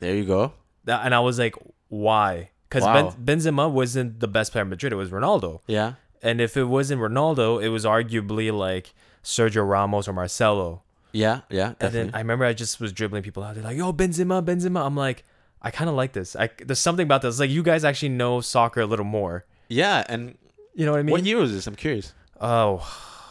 There 0.00 0.14
you 0.14 0.24
go. 0.24 0.52
That- 0.84 1.04
And 1.04 1.14
I 1.14 1.20
was 1.20 1.38
like, 1.38 1.54
why? 1.88 2.50
Because 2.68 2.84
Wow. 2.84 3.10
ben, 3.10 3.38
Benzema 3.38 3.70
wasn't 3.70 4.20
the 4.20 4.28
best 4.28 4.52
player 4.52 4.62
in 4.62 4.68
Madrid. 4.70 4.92
It 4.92 4.96
was 4.96 5.10
Ronaldo. 5.10 5.60
Yeah. 5.66 5.94
And 6.22 6.40
if 6.40 6.56
it 6.56 6.64
wasn't 6.64 7.00
Ronaldo, 7.02 7.62
it 7.62 7.68
was 7.68 7.84
arguably 7.84 8.50
like 8.52 8.94
Sergio 9.24 9.68
Ramos 9.68 10.06
or 10.06 10.12
Marcelo. 10.12 10.82
Yeah, 11.12 11.40
yeah, 11.48 11.74
And 11.80 11.92
then 11.92 12.10
I 12.12 12.18
remember 12.18 12.44
I 12.44 12.52
just 12.54 12.80
was 12.80 12.92
dribbling 12.92 13.22
people 13.22 13.42
out. 13.44 13.54
They're 13.54 13.62
like, 13.64 13.76
"Yo, 13.76 13.92
Benzema, 13.92 14.44
Benzema." 14.44 14.84
I'm 14.84 14.96
like, 14.96 15.24
I 15.62 15.70
kind 15.70 15.88
of 15.88 15.94
like 15.96 16.12
this. 16.12 16.34
I 16.36 16.50
there's 16.64 16.80
something 16.80 17.04
about 17.04 17.22
this. 17.22 17.38
Like 17.38 17.50
you 17.50 17.62
guys 17.62 17.84
actually 17.84 18.08
know 18.10 18.40
soccer 18.40 18.80
a 18.80 18.86
little 18.86 19.04
more. 19.04 19.44
yeah, 19.68 20.04
and 20.08 20.36
You 20.74 20.84
know 20.86 20.90
what 20.92 21.00
I 21.00 21.02
mean? 21.04 21.12
what 21.12 21.24
year 21.24 21.36
was 21.38 21.52
this? 21.52 21.66
I'm 21.68 21.76
curious. 21.76 22.12
Oh, 22.40 22.82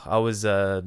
I 0.05 0.17
was 0.17 0.45
uh 0.45 0.81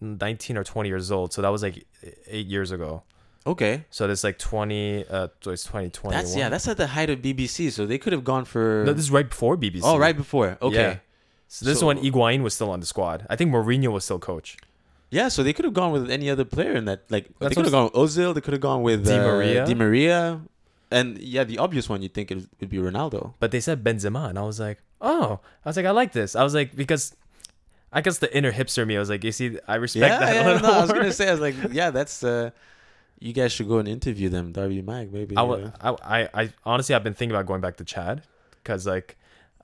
19 0.00 0.56
or 0.56 0.64
20 0.64 0.88
years 0.88 1.10
old, 1.10 1.32
so 1.32 1.42
that 1.42 1.48
was 1.50 1.62
like 1.62 1.84
eight 2.28 2.46
years 2.46 2.70
ago. 2.70 3.02
Okay, 3.46 3.84
So 3.90 4.06
this 4.06 4.24
like 4.24 4.38
20, 4.38 5.06
uh, 5.08 5.28
so 5.40 5.50
it's 5.52 5.64
2021. 5.64 6.12
that's 6.12 6.36
yeah, 6.36 6.48
that's 6.50 6.68
at 6.68 6.76
the 6.76 6.86
height 6.86 7.08
of 7.08 7.20
BBC, 7.20 7.72
so 7.72 7.86
they 7.86 7.96
could 7.96 8.12
have 8.12 8.22
gone 8.24 8.44
for. 8.44 8.82
no, 8.86 8.92
this 8.92 9.04
is 9.04 9.10
right 9.10 9.28
before 9.28 9.56
BBC. 9.56 9.80
oh, 9.84 9.96
right 9.98 10.16
before. 10.16 10.58
Okay. 10.60 10.74
Yeah. 10.76 10.96
So 11.48 11.64
this 11.64 11.74
is 11.74 11.80
So- 11.80 11.86
when 11.86 11.98
Higuain 11.98 12.42
was 12.42 12.54
still 12.54 12.70
on 12.70 12.80
the 12.80 12.86
squad. 12.86 13.26
I 13.30 13.36
think 13.36 13.50
Mourinho 13.50 13.88
was 13.90 14.04
still 14.04 14.18
coach. 14.18 14.56
Yeah, 15.10 15.28
so 15.28 15.42
they 15.42 15.54
could 15.54 15.64
have 15.64 15.72
gone 15.74 15.90
with 15.92 16.10
any 16.10 16.28
other 16.28 16.44
player 16.44 16.72
in 16.74 16.84
that. 16.84 17.04
Like 17.08 17.30
That's 17.38 17.50
they 17.50 17.54
could 17.54 17.64
have 17.64 17.72
gone 17.72 17.84
with 17.84 17.94
Ozil. 17.94 18.34
They 18.34 18.42
could 18.42 18.52
have 18.52 18.60
gone 18.60 18.82
with 18.82 19.06
Di 19.06 19.18
uh, 19.18 19.26
Maria. 19.26 19.64
Di 19.66 19.74
Maria, 19.74 20.42
and 20.90 21.16
yeah, 21.18 21.44
the 21.44 21.56
obvious 21.58 21.88
one 21.88 22.02
you'd 22.02 22.12
think 22.12 22.30
it 22.30 22.46
would 22.60 22.68
be 22.68 22.76
Ronaldo. 22.76 23.32
But 23.40 23.50
they 23.50 23.60
said 23.60 23.82
Benzema, 23.82 24.28
and 24.28 24.38
I 24.38 24.42
was 24.42 24.60
like, 24.60 24.78
oh, 25.00 25.40
I 25.64 25.68
was 25.68 25.76
like, 25.78 25.86
I 25.86 25.92
like 25.92 26.12
this. 26.12 26.36
I 26.36 26.42
was 26.44 26.54
like, 26.54 26.76
because 26.76 27.16
I 27.90 28.02
guess 28.02 28.18
the 28.18 28.28
inner 28.36 28.52
hipster 28.52 28.86
me, 28.86 28.96
I 28.96 28.98
was 29.00 29.08
like, 29.08 29.24
you 29.24 29.32
see, 29.32 29.58
I 29.66 29.76
respect 29.76 30.10
Yeah, 30.12 30.18
that 30.18 30.34
yeah. 30.34 30.42
a 30.42 30.52
little 30.52 30.68
No, 30.68 30.74
I 30.76 30.80
was 30.82 30.92
gonna 30.92 31.10
say, 31.12 31.28
I 31.28 31.32
was 31.32 31.40
like, 31.40 31.54
yeah, 31.72 31.90
that's. 31.90 32.22
uh 32.22 32.50
You 33.20 33.32
guys 33.32 33.50
should 33.52 33.66
go 33.68 33.78
and 33.78 33.88
interview 33.88 34.28
them, 34.28 34.52
Darby 34.52 34.82
Mag, 34.82 35.10
maybe. 35.12 35.34
I, 35.36 35.40
uh, 35.40 35.46
wa- 35.46 35.70
I, 35.80 36.20
I, 36.20 36.28
I 36.42 36.52
honestly, 36.64 36.94
I've 36.94 37.02
been 37.02 37.14
thinking 37.14 37.34
about 37.34 37.46
going 37.46 37.62
back 37.62 37.76
to 37.78 37.84
Chad 37.84 38.22
because 38.62 38.86
like, 38.86 39.16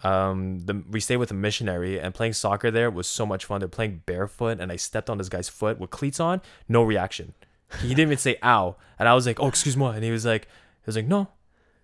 um, 0.02 0.61
the 0.61 0.83
we 0.90 1.00
stayed 1.00 1.16
with 1.18 1.30
a 1.30 1.35
missionary 1.35 1.98
and 2.00 2.12
playing 2.14 2.33
soccer 2.35 2.70
there 2.70 2.90
was 2.90 3.07
so 3.07 3.24
much 3.24 3.44
fun. 3.44 3.61
They're 3.61 3.68
playing 3.68 4.02
barefoot, 4.07 4.61
and 4.61 4.70
I 4.72 4.76
stepped 4.76 5.09
on 5.09 5.18
this 5.18 5.28
guy's 5.28 5.48
foot 5.48 5.78
with 5.78 5.90
cleats 5.90 6.20
on, 6.20 6.40
no 6.68 6.83
reaction. 6.83 7.33
He 7.80 7.88
didn't 7.88 8.00
even 8.09 8.18
say 8.18 8.37
"ow," 8.42 8.76
and 8.98 9.09
I 9.09 9.14
was 9.14 9.26
like, 9.26 9.40
"Oh, 9.40 9.48
excuse 9.48 9.76
me," 9.76 9.87
and 9.87 10.04
he 10.04 10.11
was 10.11 10.24
like, 10.26 10.44
"He 10.46 10.87
was 10.87 10.96
like, 10.96 11.07
no, 11.07 11.28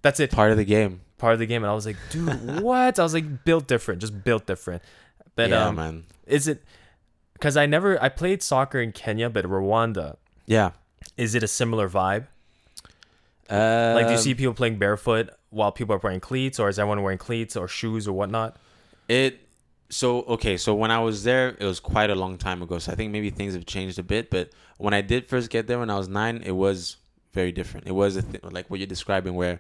that's 0.02 0.20
it, 0.20 0.30
part 0.30 0.50
of 0.50 0.56
the 0.58 0.64
game. 0.64 1.00
part 1.18 1.32
of 1.32 1.38
the 1.38 1.46
game." 1.46 1.62
And 1.62 1.70
I 1.70 1.74
was 1.74 1.86
like, 1.86 1.96
"Dude, 2.10 2.60
what?" 2.62 2.98
I 2.98 3.02
was 3.02 3.14
like, 3.14 3.44
"Built 3.44 3.66
different, 3.66 4.00
just 4.00 4.22
built 4.24 4.46
different." 4.46 4.82
But 5.36 5.50
yeah, 5.50 5.66
um, 5.68 5.76
man. 5.76 6.04
is 6.26 6.46
it? 6.48 6.62
Because 7.32 7.56
I 7.56 7.64
never, 7.64 8.00
I 8.02 8.10
played 8.10 8.42
soccer 8.42 8.80
in 8.80 8.92
Kenya, 8.92 9.30
but 9.30 9.46
Rwanda, 9.46 10.16
Yeah. 10.46 10.72
is 11.16 11.34
it 11.34 11.42
a 11.42 11.48
similar 11.48 11.88
vibe? 11.88 12.26
Uh, 13.48 13.92
Like, 13.96 14.06
do 14.06 14.12
you 14.12 14.18
see 14.18 14.34
people 14.34 14.54
playing 14.54 14.76
barefoot 14.78 15.30
while 15.50 15.72
people 15.72 15.94
are 15.94 15.98
wearing 15.98 16.20
cleats, 16.20 16.58
or 16.58 16.68
is 16.68 16.78
everyone 16.78 17.02
wearing 17.02 17.18
cleats 17.18 17.56
or 17.56 17.68
shoes 17.68 18.08
or 18.08 18.12
whatnot? 18.12 18.56
It 19.08 19.46
so 19.88 20.22
okay, 20.22 20.56
so 20.56 20.74
when 20.74 20.90
I 20.90 21.00
was 21.00 21.24
there, 21.24 21.56
it 21.58 21.64
was 21.64 21.80
quite 21.80 22.10
a 22.10 22.14
long 22.14 22.38
time 22.38 22.62
ago. 22.62 22.78
So 22.78 22.92
I 22.92 22.94
think 22.94 23.12
maybe 23.12 23.30
things 23.30 23.54
have 23.54 23.66
changed 23.66 23.98
a 23.98 24.02
bit. 24.04 24.30
But 24.30 24.50
when 24.78 24.94
I 24.94 25.00
did 25.00 25.26
first 25.28 25.50
get 25.50 25.66
there 25.66 25.78
when 25.78 25.90
I 25.90 25.96
was 25.98 26.08
nine, 26.08 26.42
it 26.44 26.52
was 26.52 26.96
very 27.32 27.52
different. 27.52 27.86
It 27.88 27.92
was 27.92 28.16
a 28.16 28.22
th- 28.22 28.44
like 28.44 28.70
what 28.70 28.78
you're 28.80 28.86
describing, 28.86 29.34
where 29.34 29.58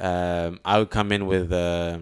um, 0.00 0.58
I 0.64 0.78
would 0.78 0.90
come 0.90 1.12
in 1.12 1.26
with 1.26 1.52
uh, 1.52 1.98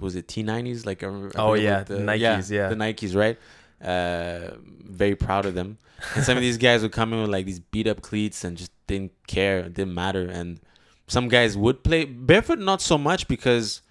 was 0.00 0.16
it 0.16 0.26
T90s? 0.26 0.84
Like 0.86 1.02
I 1.02 1.06
remember- 1.06 1.38
I 1.38 1.42
Oh, 1.42 1.54
yeah, 1.54 1.82
the 1.84 1.98
Nikes, 1.98 2.50
yeah. 2.50 2.68
the 2.68 2.74
Nikes, 2.74 3.14
right? 3.14 3.38
Uh, 3.80 4.56
very 4.84 5.14
proud 5.14 5.46
of 5.46 5.54
them. 5.54 5.78
And 6.14 6.24
some 6.24 6.36
of 6.36 6.42
these 6.42 6.58
guys 6.58 6.82
would 6.82 6.92
come 6.92 7.12
in 7.12 7.20
with 7.20 7.30
like 7.30 7.46
these 7.46 7.60
beat 7.60 7.86
up 7.86 8.00
cleats 8.02 8.42
and 8.44 8.56
just 8.56 8.72
didn't 8.86 9.12
care, 9.26 9.62
didn't 9.68 9.94
matter. 9.94 10.22
And 10.28 10.60
some 11.06 11.28
guys 11.28 11.56
would 11.56 11.82
play 11.84 12.04
barefoot, 12.04 12.58
not 12.58 12.82
so 12.82 12.98
much 12.98 13.28
because 13.28 13.82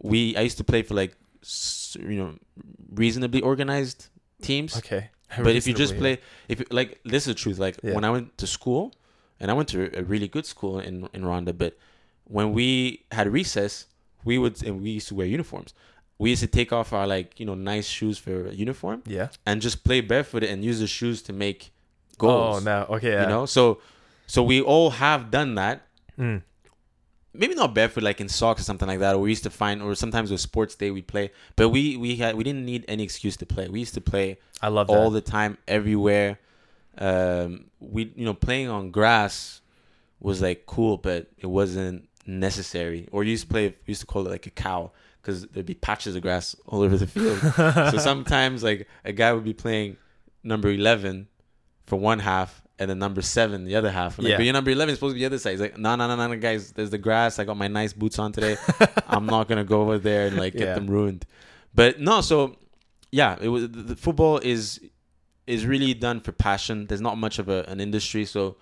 we 0.00 0.36
I 0.36 0.42
used 0.42 0.58
to 0.58 0.64
play 0.64 0.82
for 0.82 0.94
like 0.94 1.16
you 1.98 2.16
know 2.16 2.34
reasonably 2.92 3.40
organized 3.40 4.08
teams. 4.42 4.76
Okay. 4.76 5.10
But 5.38 5.56
if 5.56 5.66
you 5.66 5.72
just 5.72 5.96
play, 5.96 6.18
if 6.46 6.60
you, 6.60 6.66
like 6.70 7.00
this 7.04 7.22
is 7.22 7.28
the 7.28 7.34
truth. 7.34 7.58
Like 7.58 7.78
Yeah. 7.82 7.94
when 7.94 8.04
I 8.04 8.10
went 8.10 8.36
to 8.36 8.46
school, 8.46 8.92
and 9.40 9.50
I 9.50 9.54
went 9.54 9.68
to 9.70 9.90
a 9.98 10.02
really 10.02 10.28
good 10.28 10.44
school 10.44 10.78
in 10.78 11.08
in 11.14 11.22
Rwanda, 11.22 11.56
but 11.56 11.78
when 12.24 12.52
we 12.52 13.04
had 13.10 13.32
recess, 13.32 13.86
we 14.24 14.38
would 14.38 14.62
and 14.62 14.82
we 14.82 14.90
used 14.90 15.08
to 15.08 15.14
wear 15.14 15.26
uniforms. 15.26 15.74
We 16.18 16.30
used 16.30 16.42
to 16.42 16.46
take 16.46 16.70
off 16.72 16.92
our 16.92 17.06
like 17.06 17.40
you 17.40 17.46
know 17.46 17.54
nice 17.54 17.86
shoes 17.86 18.18
for 18.18 18.46
a 18.46 18.52
uniform 18.52 19.02
yeah. 19.06 19.28
and 19.46 19.60
just 19.60 19.84
play 19.84 20.00
barefooted 20.00 20.48
and 20.50 20.62
use 20.64 20.80
the 20.80 20.86
shoes 20.86 21.22
to 21.22 21.32
make 21.32 21.72
goals. 22.18 22.60
Oh 22.60 22.64
no. 22.64 22.86
Okay. 22.96 23.12
Yeah. 23.12 23.22
You 23.22 23.28
know, 23.28 23.46
so 23.46 23.80
so 24.26 24.42
we 24.42 24.60
all 24.60 24.90
have 24.90 25.30
done 25.30 25.54
that. 25.56 25.82
Mm. 26.18 26.42
Maybe 27.34 27.54
not 27.54 27.74
barefoot 27.74 28.02
like 28.02 28.20
in 28.20 28.28
socks 28.28 28.60
or 28.60 28.64
something 28.64 28.86
like 28.88 28.98
that. 28.98 29.14
Or 29.14 29.18
we 29.18 29.30
used 29.30 29.44
to 29.44 29.50
find, 29.50 29.82
or 29.82 29.94
sometimes 29.94 30.30
with 30.30 30.40
sports 30.40 30.74
day 30.74 30.90
we 30.90 31.02
play. 31.02 31.30
But 31.56 31.70
we 31.70 31.96
we 31.96 32.16
had 32.16 32.36
we 32.36 32.44
didn't 32.44 32.64
need 32.64 32.84
any 32.88 33.02
excuse 33.02 33.36
to 33.38 33.46
play. 33.46 33.68
We 33.68 33.80
used 33.80 33.94
to 33.94 34.00
play 34.00 34.38
I 34.60 34.68
love 34.68 34.90
all 34.90 35.10
the 35.10 35.20
time, 35.20 35.58
everywhere. 35.66 36.38
Um, 36.98 37.66
we 37.80 38.12
you 38.14 38.24
know 38.24 38.34
playing 38.34 38.68
on 38.68 38.90
grass 38.90 39.60
was 40.20 40.42
like 40.42 40.66
cool, 40.66 40.98
but 40.98 41.28
it 41.38 41.46
wasn't 41.46 42.08
necessary. 42.26 43.08
Or 43.12 43.24
you 43.24 43.30
used 43.32 43.44
to 43.44 43.50
play, 43.50 43.68
we 43.68 43.76
used 43.86 44.02
to 44.02 44.06
call 44.06 44.26
it 44.26 44.30
like 44.30 44.46
a 44.46 44.50
cow 44.50 44.92
because 45.20 45.46
there'd 45.48 45.66
be 45.66 45.74
patches 45.74 46.16
of 46.16 46.22
grass 46.22 46.54
all 46.66 46.82
over 46.82 46.96
the 46.96 47.06
field. 47.06 47.38
so 47.92 47.98
sometimes 47.98 48.62
like 48.62 48.88
a 49.04 49.12
guy 49.12 49.32
would 49.32 49.44
be 49.44 49.54
playing 49.54 49.96
number 50.42 50.68
eleven 50.70 51.28
for 51.86 51.98
one 51.98 52.20
half 52.20 52.61
and 52.82 52.90
then 52.90 52.98
number 52.98 53.22
seven 53.22 53.64
the 53.64 53.76
other 53.76 53.90
half. 53.90 54.18
I'm 54.18 54.24
like, 54.24 54.30
Yeah. 54.32 54.36
but 54.38 54.44
your 54.44 54.52
number 54.52 54.70
eleven 54.70 54.92
is 54.92 54.98
supposed 54.98 55.12
to 55.12 55.14
be 55.14 55.20
the 55.20 55.26
other 55.26 55.38
side. 55.38 55.52
He's 55.52 55.60
like, 55.60 55.78
no, 55.78 55.94
no, 55.96 56.06
no, 56.06 56.14
no, 56.28 56.36
guys. 56.36 56.72
There's 56.72 56.90
the 56.90 56.98
grass. 56.98 57.38
I 57.38 57.44
got 57.44 57.56
my 57.56 57.68
nice 57.68 57.92
boots 57.92 58.18
on 58.18 58.32
today. 58.32 58.56
I'm 59.08 59.26
not 59.26 59.48
gonna 59.48 59.64
go 59.64 59.82
over 59.82 59.98
there 59.98 60.26
and 60.26 60.36
like 60.36 60.52
get 60.52 60.62
Yeah. 60.68 60.74
them 60.74 60.88
ruined. 60.88 61.24
But 61.74 62.00
no, 62.00 62.20
so 62.20 62.56
yeah, 63.10 63.36
it 63.40 63.48
was 63.48 63.62
the, 63.70 63.82
the 63.82 63.96
football 63.96 64.38
is 64.38 64.80
is 65.46 65.66
really 65.66 65.94
done 65.94 66.20
for 66.20 66.32
passion. 66.32 66.86
There's 66.86 67.00
not 67.00 67.16
much 67.18 67.38
of 67.38 67.48
a, 67.48 67.64
an 67.68 67.80
industry, 67.80 68.24
so 68.24 68.56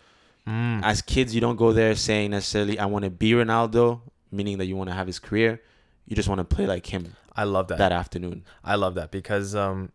Mm. 0.49 0.83
as 0.83 1.03
kids, 1.03 1.35
you 1.35 1.41
don't 1.43 1.57
go 1.57 1.71
there 1.75 1.95
saying 1.95 2.31
necessarily, 2.31 2.79
"I 2.79 2.87
want 2.87 3.05
to 3.05 3.11
be 3.11 3.33
Ronaldo," 3.33 4.01
meaning 4.33 4.57
that 4.59 4.65
you 4.65 4.75
want 4.75 4.89
to 4.89 4.95
have 4.95 5.07
his 5.07 5.19
career. 5.19 5.61
You 6.07 6.17
just 6.17 6.29
want 6.31 6.39
to 6.39 6.45
play 6.57 6.67
like 6.67 6.87
him 6.87 7.15
I 7.37 7.45
love 7.45 7.69
that. 7.69 7.77
that 7.79 7.93
afternoon. 7.93 8.45
I 8.65 8.77
love 8.77 8.95
that 8.95 9.11
because 9.11 9.55
um, 9.55 9.93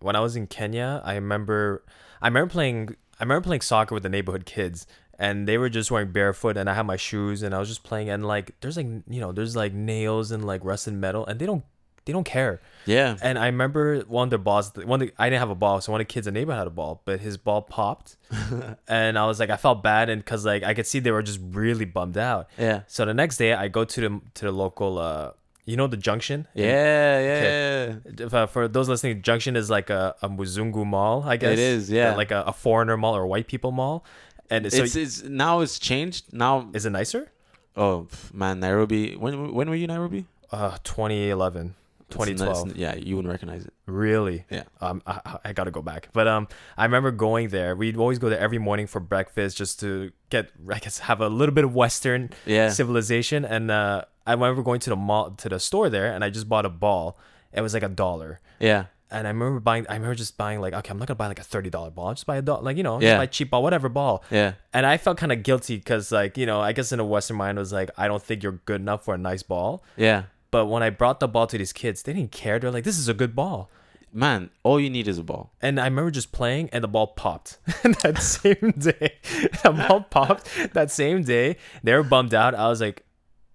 when 0.00 0.16
I 0.16 0.20
was 0.20 0.36
in 0.36 0.46
Kenya, 0.48 1.00
I 1.02 1.14
remember 1.14 1.82
I 2.20 2.28
remember 2.28 2.52
playing 2.52 2.94
I 3.20 3.24
remember 3.24 3.44
playing 3.46 3.60
soccer 3.60 3.94
with 3.94 4.02
the 4.02 4.08
neighborhood 4.08 4.46
kids 4.46 4.86
and 5.18 5.46
they 5.46 5.58
were 5.58 5.68
just 5.68 5.90
wearing 5.90 6.10
barefoot 6.10 6.56
and 6.56 6.68
I 6.70 6.74
had 6.74 6.86
my 6.86 6.96
shoes 6.96 7.42
and 7.42 7.54
I 7.54 7.58
was 7.58 7.68
just 7.68 7.82
playing 7.84 8.08
and 8.08 8.26
like 8.26 8.52
there's 8.60 8.76
like 8.76 8.86
you 8.86 9.20
know 9.20 9.30
there's 9.32 9.54
like 9.54 9.74
nails 9.74 10.30
and 10.32 10.44
like 10.44 10.64
rusted 10.64 10.94
metal 10.94 11.26
and 11.26 11.38
they 11.38 11.46
don't 11.46 11.62
they 12.06 12.14
don't 12.14 12.24
care. 12.24 12.62
Yeah, 12.86 13.18
And 13.20 13.38
I 13.38 13.44
remember 13.46 14.00
one 14.08 14.24
of 14.24 14.30
their 14.30 14.38
balls 14.38 14.72
one 14.74 15.00
the, 15.00 15.12
I 15.18 15.28
didn't 15.28 15.40
have 15.40 15.50
a 15.50 15.54
ball 15.54 15.82
so 15.82 15.92
one 15.92 16.00
of 16.00 16.06
the 16.08 16.12
kids 16.12 16.26
in 16.26 16.32
the 16.32 16.40
neighborhood 16.40 16.60
had 16.60 16.66
a 16.66 16.70
ball 16.70 17.02
but 17.04 17.20
his 17.20 17.36
ball 17.36 17.60
popped 17.60 18.16
and 18.88 19.18
I 19.18 19.26
was 19.26 19.38
like 19.38 19.50
I 19.50 19.56
felt 19.58 19.82
bad 19.82 20.08
and 20.08 20.24
cuz 20.24 20.46
like 20.46 20.62
I 20.62 20.72
could 20.72 20.86
see 20.86 20.98
they 20.98 21.10
were 21.10 21.22
just 21.22 21.40
really 21.50 21.84
bummed 21.84 22.16
out. 22.16 22.48
yeah, 22.58 22.80
So 22.86 23.04
the 23.04 23.12
next 23.14 23.36
day 23.36 23.52
I 23.52 23.68
go 23.68 23.84
to 23.84 24.00
the 24.00 24.20
to 24.34 24.46
the 24.46 24.52
local 24.52 24.98
uh 24.98 25.32
you 25.70 25.76
know 25.76 25.86
the 25.86 25.96
junction 25.96 26.46
yeah, 26.54 27.20
yeah. 27.20 27.94
if, 28.26 28.34
uh, 28.34 28.46
for 28.46 28.68
those 28.68 28.88
listening, 28.88 29.22
Junction 29.22 29.56
is 29.56 29.70
like 29.70 29.90
a, 29.90 30.14
a 30.22 30.28
Muzungu 30.28 30.84
mall, 30.86 31.22
I 31.26 31.36
guess. 31.36 31.52
It 31.52 31.58
is, 31.58 31.90
yeah. 31.90 32.14
Like 32.14 32.30
a, 32.30 32.42
a 32.46 32.52
foreigner 32.52 32.96
mall 32.96 33.16
or 33.16 33.26
white 33.26 33.46
people 33.46 33.72
mall. 33.72 34.04
And 34.50 34.70
so 34.72 34.82
it's 34.82 34.96
it's 34.96 35.22
now 35.22 35.60
it's 35.60 35.78
changed. 35.78 36.32
Now, 36.32 36.68
is 36.72 36.86
it 36.86 36.90
nicer? 36.90 37.30
oh 37.76 38.08
man, 38.32 38.60
Nairobi. 38.60 39.16
When 39.16 39.54
when 39.54 39.68
were 39.68 39.76
you 39.76 39.84
in 39.84 39.90
Nairobi? 39.90 40.26
Uh, 40.50 40.76
2011, 40.82 41.76
It's 42.10 42.16
n- 42.20 42.28
it's 42.32 42.40
2012. 42.42 42.76
yeah, 42.76 42.94
you 42.96 43.16
wouldn't 43.16 43.30
recognize 43.32 43.64
it. 43.64 43.72
Really? 43.86 44.44
Yeah. 44.50 44.64
Um, 44.80 45.02
I, 45.06 45.38
I- 45.44 45.52
gotta 45.52 45.70
go 45.70 45.82
back. 45.82 46.08
But 46.12 46.26
um, 46.28 46.48
I 46.76 46.84
remember 46.84 47.10
going 47.10 47.48
there. 47.48 47.74
We'd 47.76 47.96
always 47.96 48.18
go 48.18 48.28
there 48.28 48.38
every 48.40 48.58
morning 48.58 48.86
for 48.86 49.00
breakfast 49.00 49.56
just 49.56 49.80
to 49.80 50.12
get, 50.30 50.50
I 50.72 50.78
guess, 50.78 50.98
have 51.00 51.20
a 51.20 51.28
little 51.28 51.54
bit 51.54 51.64
of 51.64 51.74
Western 51.74 52.30
Yeah, 52.46 52.68
civilization. 52.70 53.44
And 53.44 53.70
uh, 53.70 54.04
I 54.26 54.32
remember 54.32 54.62
going 54.62 54.80
to 54.80 54.90
the 54.90 54.96
mall, 54.96 55.30
to 55.32 55.48
the 55.48 55.58
store 55.60 55.88
there, 55.90 56.12
and 56.12 56.22
I 56.24 56.30
just 56.30 56.48
bought 56.48 56.64
a 56.66 56.70
ball. 56.70 57.18
It 57.52 57.60
was 57.62 57.74
like 57.74 57.82
a 57.82 57.88
dollar. 57.88 58.40
yeah, 58.60 58.84
And 59.10 59.26
I 59.26 59.30
remember 59.30 59.58
buying. 59.58 59.84
I 59.88 59.94
remember 59.94 60.14
just 60.14 60.36
buying 60.38 60.60
like, 60.60 60.72
okay, 60.72 60.90
I'm 60.90 60.98
not 60.98 61.08
gonna 61.08 61.16
buy 61.16 61.26
like 61.26 61.40
a 61.40 61.42
thirty 61.42 61.68
dollar 61.68 61.90
ball. 61.90 62.06
I'll 62.08 62.14
just 62.14 62.26
buy 62.26 62.36
a 62.36 62.42
dollar, 62.42 62.62
like 62.62 62.76
you 62.76 62.84
know, 62.84 63.00
just 63.00 63.08
Yeah. 63.10 63.16
buy 63.16 63.24
a 63.24 63.26
cheap 63.26 63.50
ball, 63.50 63.62
whatever 63.64 63.88
ball. 63.88 64.22
yeah, 64.30 64.52
And 64.72 64.86
I 64.86 64.98
felt 64.98 65.18
kind 65.18 65.32
of 65.32 65.42
guilty 65.42 65.76
because, 65.78 66.12
like, 66.12 66.38
you 66.38 66.46
know, 66.46 66.60
I 66.60 66.70
guess 66.72 66.92
in 66.92 67.00
a 67.00 67.04
Western 67.04 67.36
mind 67.38 67.58
it 67.58 67.60
was 67.60 67.72
like, 67.72 67.90
I 67.98 68.06
don't 68.06 68.22
think 68.22 68.44
you're 68.44 68.60
good 68.66 68.80
enough 68.80 69.04
for 69.04 69.14
a 69.14 69.18
nice 69.18 69.42
ball. 69.42 69.82
yeah. 69.96 70.24
But 70.50 70.66
when 70.66 70.82
I 70.82 70.90
brought 70.90 71.20
the 71.20 71.28
ball 71.28 71.46
to 71.46 71.58
these 71.58 71.72
kids, 71.72 72.02
they 72.02 72.12
didn't 72.12 72.32
care. 72.32 72.58
They're 72.58 72.70
like, 72.70 72.84
this 72.84 72.98
is 72.98 73.08
a 73.08 73.14
good 73.14 73.36
ball. 73.36 73.70
Man, 74.12 74.50
all 74.64 74.80
you 74.80 74.90
need 74.90 75.06
is 75.06 75.18
a 75.18 75.22
ball. 75.22 75.52
And 75.62 75.78
I 75.78 75.84
remember 75.84 76.10
just 76.10 76.32
playing, 76.32 76.68
and 76.72 76.82
the 76.82 76.88
ball 76.88 77.06
popped 77.08 77.58
that 78.02 78.18
same 78.20 78.72
day. 78.76 79.14
the 79.62 79.70
ball 79.88 80.00
popped 80.00 80.48
that 80.74 80.90
same 80.90 81.22
day. 81.22 81.56
They 81.84 81.94
were 81.94 82.02
bummed 82.02 82.34
out. 82.34 82.56
I 82.56 82.68
was 82.68 82.80
like, 82.80 83.04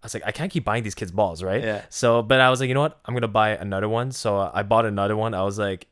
I 0.01 0.05
was 0.05 0.13
like, 0.13 0.23
I 0.25 0.31
can't 0.31 0.51
keep 0.51 0.63
buying 0.63 0.83
these 0.83 0.95
kids 0.95 1.11
balls, 1.11 1.43
right? 1.43 1.61
Yeah. 1.61 1.81
So, 1.89 2.21
but 2.21 2.39
I 2.39 2.49
was 2.49 2.61
like, 2.61 2.69
you 2.69 2.73
know 2.73 2.81
what? 2.81 2.99
I'm 3.05 3.13
gonna 3.13 3.27
buy 3.27 3.49
another 3.49 3.89
one. 3.89 4.11
So 4.11 4.49
I 4.53 4.63
bought 4.63 4.85
another 4.85 5.17
one. 5.17 5.33
I 5.33 5.41
was 5.43 5.57
like, 5.59 5.87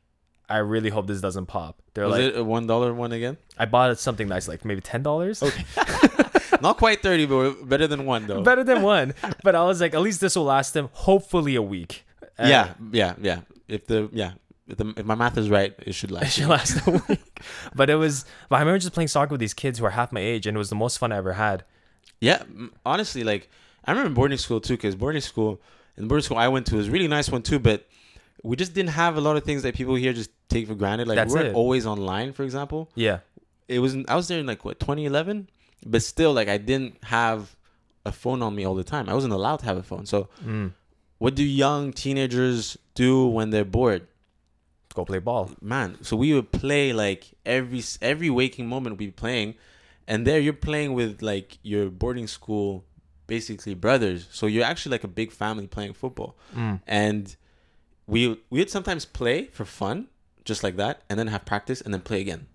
I 0.48 0.58
really 0.58 0.90
hope 0.92 1.08
this 1.08 1.20
doesn't 1.20 1.48
pop. 1.48 1.82
They're 1.94 2.06
Was 2.06 2.12
like, 2.14 2.22
it 2.22 2.38
a 2.38 2.44
one 2.44 2.68
dollar 2.68 2.94
one 2.94 3.12
again? 3.12 3.38
I 3.58 3.66
bought 3.66 3.98
something 4.00 4.28
nice, 4.28 4.48
like 4.48 4.64
maybe 4.66 4.82
ten 4.82 5.04
dollars. 5.04 5.42
Okay. 5.44 5.66
Not 6.62 6.78
quite 6.78 7.02
thirty, 7.02 7.26
but 7.26 7.68
better 7.68 7.88
than 7.88 8.06
one 8.06 8.28
though. 8.28 8.42
better 8.44 8.64
than 8.64 8.82
one. 8.82 9.14
But 9.44 9.56
I 9.56 9.64
was 9.64 9.82
like, 9.82 9.94
at 9.94 10.02
least 10.02 10.22
this 10.22 10.36
will 10.36 10.46
last 10.46 10.74
them 10.74 10.90
hopefully 10.94 11.56
a 11.56 11.62
week. 11.62 12.06
And 12.38 12.50
yeah, 12.50 12.74
yeah, 12.92 13.16
yeah. 13.22 13.42
If 13.68 13.88
the 13.88 14.10
yeah, 14.12 14.34
if, 14.68 14.78
the, 14.78 14.94
if 14.98 15.06
my 15.06 15.16
math 15.16 15.38
is 15.38 15.50
right, 15.50 15.74
it 15.80 15.94
should 15.94 16.12
last. 16.12 16.26
It 16.26 16.32
should 16.32 16.48
last 16.48 16.86
a 16.88 17.04
week. 17.08 17.20
But 17.76 17.90
it 17.90 17.96
was. 17.96 18.26
But 18.50 18.58
I 18.58 18.60
remember 18.60 18.80
just 18.80 18.94
playing 18.94 19.08
soccer 19.10 19.32
with 19.32 19.40
these 19.40 19.54
kids 19.54 19.80
who 19.80 19.86
are 19.86 19.92
half 19.92 20.12
my 20.12 20.22
age, 20.22 20.48
and 20.48 20.56
it 20.56 20.58
was 20.58 20.70
the 20.70 20.76
most 20.76 20.98
fun 20.98 21.12
I 21.12 21.18
ever 21.18 21.34
had. 21.34 21.64
Yeah, 22.20 22.44
honestly, 22.86 23.24
like 23.24 23.50
I 23.86 23.92
remember 23.92 24.14
boarding 24.14 24.38
school 24.38 24.62
too, 24.62 24.76
because 24.76 24.96
boarding 24.96 25.22
school 25.22 25.62
and 25.98 26.08
boarding 26.08 26.24
school 26.24 26.38
I 26.38 26.48
went 26.48 26.66
to 26.68 26.78
was 26.78 26.88
a 26.88 26.92
really 26.92 27.08
nice 27.08 27.30
one 27.30 27.42
too, 27.42 27.60
but 27.60 27.88
we 28.44 28.56
just 28.56 28.74
didn't 28.74 28.92
have 28.92 29.18
a 29.18 29.22
lot 29.22 29.36
of 29.38 29.44
things 29.44 29.64
that 29.64 29.76
people 29.76 29.96
here 29.96 30.14
just 30.14 30.30
take 30.50 30.68
for 30.68 30.76
granted. 30.76 31.08
Like 31.08 31.16
That's 31.16 31.34
we 31.34 31.40
weren't 31.40 31.50
it. 31.50 31.56
always 31.56 31.86
online, 31.86 32.34
for 32.34 32.44
example. 32.44 32.90
Yeah. 32.96 33.20
It 33.68 33.80
was 33.80 33.96
I 34.08 34.16
was 34.16 34.28
there 34.28 34.40
in 34.40 34.46
like 34.46 34.66
what 34.66 34.80
2011, 34.80 35.50
but 35.86 36.02
still 36.04 36.34
like 36.34 36.48
I 36.48 36.58
didn't 36.58 37.04
have 37.04 37.56
a 38.06 38.12
phone 38.12 38.42
on 38.42 38.54
me 38.56 38.66
all 38.66 38.76
the 38.76 38.84
time. 38.84 39.08
I 39.10 39.14
wasn't 39.14 39.34
allowed 39.34 39.58
to 39.60 39.66
have 39.66 39.78
a 39.78 39.84
phone. 39.84 40.06
So 40.06 40.28
Mm. 40.46 40.74
what 41.20 41.36
do 41.36 41.44
young 41.44 41.94
teenagers 41.94 42.78
do 42.96 43.26
when 43.28 43.50
they're 43.52 43.66
bored? 43.66 44.08
Go 44.96 45.06
play 45.06 45.20
ball. 45.20 45.50
man 45.62 45.98
so 46.04 46.16
we 46.16 46.34
would 46.36 46.52
play 46.52 46.94
like 46.94 47.32
every 47.46 47.82
every 48.02 48.30
waking 48.30 48.68
moment 48.68 48.98
we'd 49.00 49.08
be 49.08 49.12
playing 49.12 49.56
and 50.08 50.28
there 50.28 50.40
you're 50.40 50.54
playing 50.70 50.94
with 50.94 51.22
like 51.24 51.58
your 51.64 51.90
boarding 51.90 52.28
school 52.28 52.86
basically 53.26 53.74
brothers 53.74 54.28
so 54.32 54.46
you're 54.46 54.64
actually 54.72 54.92
like 54.92 55.04
a 55.04 55.08
big 55.22 55.32
family 55.32 55.66
playing 55.66 55.94
football 55.94 56.36
Mm. 56.56 56.80
and 56.86 57.36
we 58.06 58.40
we'd 58.52 58.70
sometimes 58.70 59.04
play 59.06 59.46
for 59.46 59.66
fun 59.66 60.10
just 60.46 60.62
like 60.64 60.76
that 60.78 61.02
and 61.10 61.18
then 61.18 61.26
have 61.28 61.44
practice 61.44 61.82
and 61.82 61.92
then 61.92 62.02
play 62.02 62.22
again 62.22 62.46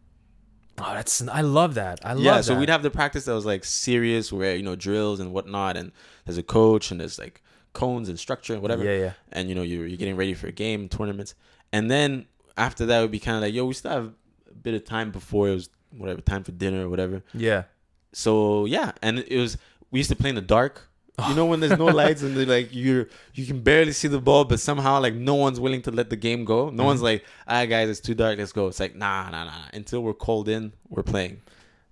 Oh, 0.80 0.94
that's. 0.94 1.26
I 1.28 1.40
love 1.42 1.74
that. 1.74 2.00
I 2.04 2.12
love 2.12 2.18
that. 2.18 2.24
yeah 2.24 2.36
that. 2.36 2.44
so 2.44 2.58
we'd 2.58 2.68
have 2.68 2.82
the 2.82 2.90
practice 2.90 3.24
that 3.26 3.32
was 3.34 3.44
like 3.46 3.64
serious 3.64 4.32
where 4.32 4.54
you 4.56 4.62
know 4.62 4.76
drills 4.76 5.20
and 5.20 5.32
whatnot 5.32 5.76
and 5.76 5.92
there's 6.24 6.38
a 6.38 6.42
coach 6.42 6.90
and 6.90 7.00
there's 7.00 7.18
like 7.18 7.42
cones 7.72 8.08
and 8.08 8.18
structure 8.18 8.52
and 8.54 8.62
whatever 8.62 8.82
Yeah, 8.84 8.98
yeah. 8.98 9.12
and 9.32 9.48
you 9.48 9.54
know 9.54 9.62
you're, 9.62 9.86
you're 9.86 9.96
getting 9.98 10.16
ready 10.16 10.34
for 10.34 10.46
a 10.48 10.52
game 10.52 10.88
tournaments 10.88 11.34
and 11.72 11.90
then 11.90 12.26
after 12.56 12.86
that 12.86 12.98
it 12.98 13.02
would 13.02 13.10
be 13.10 13.20
kind 13.20 13.36
of 13.36 13.42
like 13.42 13.54
yo 13.54 13.66
we 13.66 13.74
still 13.74 13.90
have 13.92 14.06
a 14.50 14.54
bit 14.54 14.74
of 14.74 14.84
time 14.84 15.10
before 15.12 15.48
it 15.48 15.54
was 15.54 15.68
whatever 15.96 16.20
time 16.20 16.42
for 16.42 16.50
dinner 16.52 16.86
or 16.86 16.88
whatever 16.88 17.22
Yeah. 17.34 17.64
so 18.12 18.64
yeah 18.64 18.92
and 19.02 19.18
it 19.20 19.38
was 19.38 19.58
we 19.90 20.00
used 20.00 20.10
to 20.10 20.16
play 20.16 20.30
in 20.30 20.34
the 20.34 20.40
dark 20.40 20.88
you 21.26 21.34
know 21.34 21.46
when 21.46 21.60
there's 21.60 21.78
no 21.78 21.86
lights 22.02 22.22
and 22.22 22.46
like 22.46 22.68
you're 22.70 23.08
you 23.34 23.44
can 23.44 23.60
barely 23.60 23.92
see 23.92 24.06
the 24.06 24.20
ball 24.20 24.44
but 24.44 24.60
somehow 24.60 25.00
like 25.00 25.14
no 25.14 25.34
one's 25.34 25.58
willing 25.58 25.82
to 25.82 25.90
let 25.90 26.10
the 26.10 26.16
game 26.16 26.44
go 26.44 26.70
no 26.70 26.84
one's 26.84 26.98
mm-hmm. 26.98 27.06
like 27.06 27.24
all 27.48 27.56
right 27.56 27.66
guys 27.66 27.88
it's 27.88 28.00
too 28.00 28.14
dark 28.14 28.38
let's 28.38 28.52
go 28.52 28.68
it's 28.68 28.78
like 28.78 28.94
nah 28.94 29.28
nah 29.30 29.44
nah 29.44 29.64
until 29.72 30.00
we're 30.02 30.14
called 30.14 30.48
in 30.48 30.72
we're 30.88 31.02
playing 31.02 31.40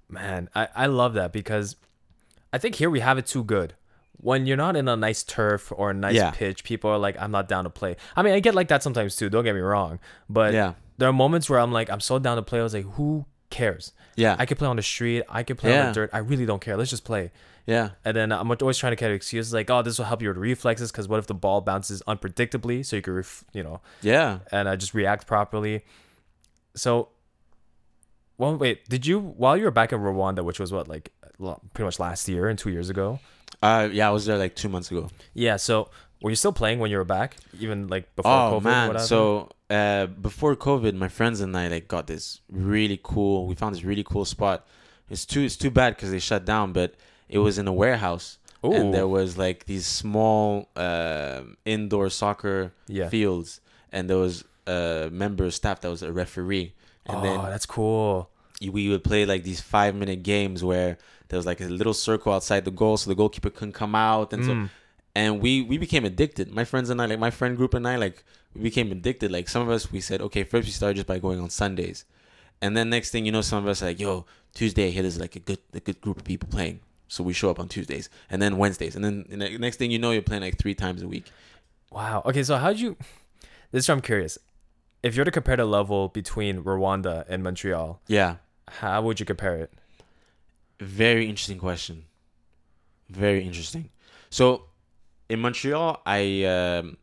Man, 0.08 0.48
I, 0.54 0.68
I 0.74 0.86
love 0.86 1.14
that 1.14 1.32
because 1.32 1.76
I 2.52 2.58
think 2.58 2.76
here 2.76 2.90
we 2.90 3.00
have 3.00 3.18
it 3.18 3.26
too 3.26 3.42
good. 3.42 3.74
When 4.18 4.46
you're 4.46 4.56
not 4.56 4.76
in 4.76 4.88
a 4.88 4.96
nice 4.96 5.22
turf 5.22 5.72
or 5.74 5.90
a 5.90 5.94
nice 5.94 6.14
Yeah. 6.14 6.30
pitch, 6.30 6.64
people 6.64 6.90
are 6.90 6.98
like, 6.98 7.20
I'm 7.20 7.30
not 7.30 7.48
down 7.48 7.64
to 7.64 7.70
play. 7.70 7.96
I 8.14 8.22
mean, 8.22 8.32
I 8.32 8.40
get 8.40 8.54
like 8.54 8.68
that 8.68 8.82
sometimes 8.82 9.16
too, 9.16 9.28
don't 9.28 9.44
get 9.44 9.54
me 9.54 9.60
wrong. 9.60 9.98
But 10.28 10.54
yeah 10.54 10.74
there 10.98 11.06
are 11.06 11.12
moments 11.12 11.50
where 11.50 11.60
I'm 11.60 11.72
like, 11.72 11.90
I'm 11.90 12.00
so 12.00 12.18
down 12.18 12.36
to 12.36 12.42
play. 12.42 12.58
I 12.58 12.62
was 12.62 12.72
like, 12.72 12.86
who 12.92 13.26
cares? 13.50 13.92
yeah 14.16 14.34
I 14.38 14.46
could 14.46 14.58
play 14.58 14.66
on 14.66 14.76
the 14.76 14.82
street. 14.82 15.24
I 15.28 15.42
could 15.42 15.58
play 15.58 15.78
on 15.78 15.88
the 15.88 15.92
dirt. 15.92 16.10
I 16.12 16.18
really 16.18 16.46
don't 16.46 16.60
care. 16.60 16.76
Let's 16.76 16.90
just 16.90 17.04
play. 17.04 17.32
Yeah 17.66 17.90
And 18.04 18.16
then 18.16 18.32
I'm 18.32 18.50
always 18.50 18.78
trying 18.78 18.92
to 18.92 18.96
get 18.96 19.10
excuses 19.10 19.52
like, 19.52 19.68
oh, 19.70 19.82
this 19.82 19.98
will 19.98 20.06
help 20.06 20.22
your 20.22 20.32
reflexes 20.34 20.90
because 20.92 21.08
what 21.08 21.18
if 21.18 21.26
the 21.26 21.34
ball 21.34 21.60
bounces 21.60 22.02
unpredictably 22.06 22.84
so 22.86 22.96
you 22.96 23.02
can, 23.02 23.14
ref- 23.14 23.44
you 23.52 23.62
know, 23.62 23.80
yeah 24.02 24.38
and 24.52 24.68
I 24.68 24.76
just 24.76 24.94
react 24.94 25.26
properly. 25.26 25.84
So, 26.74 27.08
well, 28.38 28.56
wait, 28.56 28.88
did 28.88 29.06
you 29.06 29.18
while 29.20 29.56
you 29.56 29.64
were 29.64 29.70
back 29.70 29.92
in 29.92 30.00
Rwanda, 30.00 30.44
which 30.44 30.60
was 30.60 30.72
what 30.72 30.88
like 30.88 31.12
pretty 31.74 31.84
much 31.86 31.98
last 31.98 32.28
year 32.28 32.48
and 32.48 32.58
two 32.58 32.70
years 32.70 32.90
ago? 32.90 33.18
uh 33.62 33.88
yeah 33.90 34.06
i 34.06 34.10
was 34.10 34.26
there 34.26 34.36
like 34.36 34.54
two 34.54 34.68
months 34.68 34.90
ago 34.90 35.08
Yeah. 35.32 35.56
So, 35.56 35.88
were 36.20 36.28
you 36.30 36.36
still 36.36 36.52
playing 36.52 36.78
when 36.78 36.90
you 36.90 36.98
were 36.98 37.04
back, 37.04 37.36
even 37.58 37.88
like 37.88 38.14
before 38.14 38.30
oh 38.32 38.60
COVID? 38.60 38.64
man 38.64 38.98
so 38.98 39.48
uh 39.70 40.06
before 40.06 40.54
covid 40.56 40.94
my 40.94 41.08
friends 41.08 41.40
and 41.40 41.56
i 41.56 41.66
like 41.68 41.88
got 41.88 42.06
this 42.06 42.40
really 42.50 43.00
cool 43.02 43.46
we 43.46 43.54
found 43.54 43.74
this 43.74 43.82
really 43.82 44.04
cool 44.04 44.24
spot 44.24 44.66
it's 45.10 45.24
too 45.24 45.40
it's 45.42 45.56
too 45.56 45.70
bad 45.70 45.96
because 45.96 46.10
they 46.10 46.18
shut 46.18 46.44
down 46.44 46.72
but 46.72 46.94
it 47.28 47.38
was 47.38 47.58
in 47.58 47.66
a 47.68 47.72
warehouse 47.72 48.38
Ooh. 48.64 48.72
and 48.72 48.94
there 48.94 49.08
was 49.08 49.36
like 49.38 49.66
these 49.66 49.86
small 49.86 50.68
um 50.76 51.56
indoor 51.64 52.08
soccer 52.10 52.72
yeah. 52.88 53.08
fields 53.08 53.60
and 53.92 54.08
there 54.10 54.18
was 54.18 54.44
a 54.66 55.08
member 55.12 55.44
of 55.44 55.54
staff 55.54 55.80
that 55.80 55.90
was 55.90 56.02
a 56.02 56.12
referee 56.12 56.74
and 57.06 57.18
oh, 57.18 57.22
then 57.22 57.42
that's 57.50 57.66
cool. 57.66 58.30
we 58.60 58.88
would 58.88 59.04
play 59.04 59.24
like 59.24 59.44
these 59.44 59.60
five 59.60 59.94
minute 59.94 60.22
games 60.22 60.64
where 60.64 60.98
there 61.28 61.36
was 61.36 61.46
like 61.46 61.60
a 61.60 61.64
little 61.64 61.94
circle 61.94 62.32
outside 62.32 62.64
the 62.64 62.70
goal 62.70 62.96
so 62.96 63.10
the 63.10 63.14
goalkeeper 63.14 63.50
couldn't 63.50 63.74
come 63.74 63.94
out 63.94 64.32
and 64.32 64.44
so 64.44 64.52
Mm. 64.52 64.70
and 65.14 65.40
we 65.40 65.62
we 65.62 65.76
became 65.78 66.04
addicted 66.04 66.52
my 66.52 66.64
friends 66.64 66.90
and 66.90 67.00
i 67.02 67.06
like 67.06 67.18
my 67.18 67.30
friend 67.30 67.56
group 67.56 67.74
and 67.74 67.86
i 67.86 67.96
like 67.96 68.24
we 68.54 68.62
became 68.62 68.90
addicted 68.92 69.30
like 69.30 69.48
some 69.48 69.62
of 69.62 69.70
us 69.76 69.90
we 69.92 70.00
said 70.00 70.20
okay 70.20 70.42
first 70.44 70.64
we 70.66 70.72
started 70.72 70.94
just 70.96 71.06
by 71.06 71.18
going 71.18 71.40
on 71.40 71.48
sundays 71.50 72.04
and 72.62 72.76
then 72.76 72.88
next 72.90 73.10
thing 73.10 73.24
you 73.26 73.32
know 73.32 73.42
some 73.42 73.58
of 73.62 73.68
us 73.68 73.82
are 73.82 73.86
like 73.86 74.00
yo 74.00 74.24
tuesday 74.54 74.90
here 74.90 75.02
there's 75.02 75.20
like 75.20 75.36
a 75.36 75.40
good 75.40 75.58
a 75.74 75.80
good 75.80 76.00
group 76.00 76.16
of 76.18 76.24
people 76.24 76.48
playing 76.48 76.80
so 77.08 77.22
we 77.24 77.32
show 77.32 77.50
up 77.50 77.58
on 77.60 77.68
tuesdays 77.68 78.08
and 78.30 78.40
then 78.42 78.56
wednesdays 78.58 78.96
and 78.96 79.04
then 79.04 79.24
the 79.28 79.58
next 79.58 79.76
thing 79.76 79.90
you 79.90 79.98
know 79.98 80.10
you're 80.10 80.22
playing 80.22 80.42
like 80.42 80.58
three 80.58 80.74
times 80.74 81.02
a 81.02 81.08
week 81.08 81.24
Wow. 81.92 82.20
Okay, 82.26 82.42
so 82.42 82.56
how'd 82.56 82.78
you? 82.78 82.96
This 83.70 83.84
is 83.84 83.88
where 83.88 83.94
I'm 83.94 84.02
curious. 84.02 84.38
If 85.02 85.14
you're 85.14 85.24
to 85.24 85.30
compare 85.30 85.56
the 85.56 85.64
level 85.64 86.08
between 86.08 86.62
Rwanda 86.64 87.24
and 87.28 87.42
Montreal, 87.42 88.00
yeah 88.08 88.36
how 88.68 89.00
would 89.02 89.20
you 89.20 89.24
compare 89.24 89.54
it? 89.56 89.72
Very 90.80 91.28
interesting 91.28 91.58
question. 91.58 92.04
Very 93.08 93.44
interesting. 93.46 93.90
So 94.30 94.64
in 95.28 95.40
Montreal, 95.40 96.02
I 96.04 96.44
um, 96.44 96.96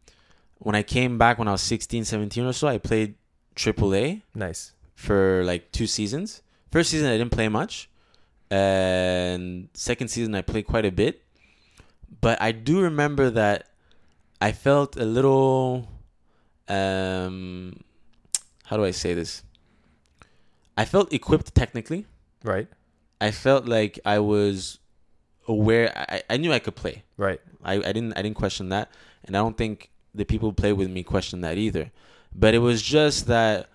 when 0.59 0.75
I 0.75 0.83
came 0.83 1.17
back 1.17 1.39
when 1.39 1.47
I 1.47 1.51
was 1.53 1.61
16, 1.61 2.03
17 2.05 2.45
or 2.45 2.53
so, 2.53 2.67
I 2.67 2.77
played 2.77 3.15
AAA 3.55 4.21
Nice. 4.35 4.73
for 4.95 5.43
like 5.45 5.71
two 5.71 5.87
seasons. 5.87 6.41
First 6.71 6.89
season 6.91 7.07
I 7.07 7.17
didn't 7.17 7.31
play 7.31 7.47
much. 7.47 7.89
And 8.53 9.67
second 9.73 10.09
season 10.09 10.35
I 10.35 10.43
played 10.43 10.67
quite 10.67 10.85
a 10.85 10.91
bit. 10.91 11.23
But 12.21 12.39
I 12.39 12.51
do 12.51 12.81
remember 12.81 13.31
that 13.31 13.69
I 14.39 14.51
felt 14.51 14.95
a 14.95 15.05
little 15.05 15.89
um 16.67 17.81
how 18.65 18.77
do 18.77 18.85
I 18.85 18.91
say 18.91 19.15
this? 19.15 19.41
I 20.77 20.85
felt 20.85 21.11
equipped 21.11 21.55
technically. 21.55 22.05
Right. 22.43 22.67
I 23.19 23.31
felt 23.31 23.65
like 23.65 23.99
I 24.05 24.19
was 24.19 24.77
aware. 25.47 25.91
I, 25.95 26.21
I 26.29 26.37
knew 26.37 26.53
I 26.53 26.59
could 26.59 26.75
play. 26.75 27.01
Right. 27.17 27.41
I, 27.63 27.73
I 27.77 27.91
didn't 27.91 28.13
I 28.13 28.21
didn't 28.21 28.37
question 28.37 28.69
that, 28.69 28.91
and 29.25 29.35
I 29.35 29.39
don't 29.39 29.57
think 29.57 29.89
the 30.13 30.25
people 30.25 30.49
who 30.49 30.53
play 30.53 30.73
with 30.73 30.91
me 30.91 31.01
questioned 31.01 31.43
that 31.43 31.57
either. 31.57 31.91
But 32.35 32.53
it 32.53 32.59
was 32.59 32.83
just 32.83 33.25
that 33.25 33.69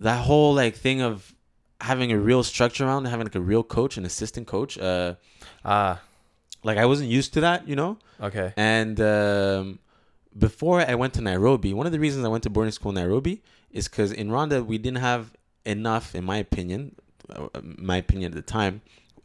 that 0.00 0.24
whole 0.24 0.52
like 0.52 0.74
thing 0.74 1.00
of 1.00 1.32
having 1.80 2.12
a 2.12 2.18
real 2.18 2.42
structure 2.42 2.84
around, 2.86 3.04
having 3.06 3.26
like 3.26 3.34
a 3.34 3.40
real 3.40 3.62
coach, 3.62 3.96
an 3.96 4.04
assistant 4.04 4.46
coach. 4.46 4.78
Uh, 4.78 5.14
Ah. 5.64 6.00
like 6.62 6.78
I 6.78 6.86
wasn't 6.86 7.10
used 7.10 7.34
to 7.34 7.40
that, 7.40 7.66
you 7.68 7.76
know. 7.76 7.98
okay. 8.20 8.52
And 8.56 9.00
um, 9.00 9.78
before 10.38 10.80
I 10.80 10.94
went 10.94 11.14
to 11.14 11.20
Nairobi, 11.20 11.72
one 11.74 11.86
of 11.86 11.92
the 11.92 12.00
reasons 12.00 12.24
I 12.24 12.28
went 12.28 12.42
to 12.44 12.50
boarding 12.50 12.72
school 12.72 12.90
in 12.90 12.96
Nairobi 12.96 13.42
is 13.70 13.88
because 13.88 14.12
in 14.12 14.28
Rwanda 14.28 14.64
we 14.64 14.78
didn't 14.78 15.00
have 15.00 15.32
enough, 15.64 16.14
in 16.14 16.24
my 16.24 16.36
opinion, 16.38 16.94
uh, 17.30 17.48
my 17.62 17.96
opinion 17.96 18.32
at 18.32 18.36
the 18.36 18.42
time. 18.42 18.80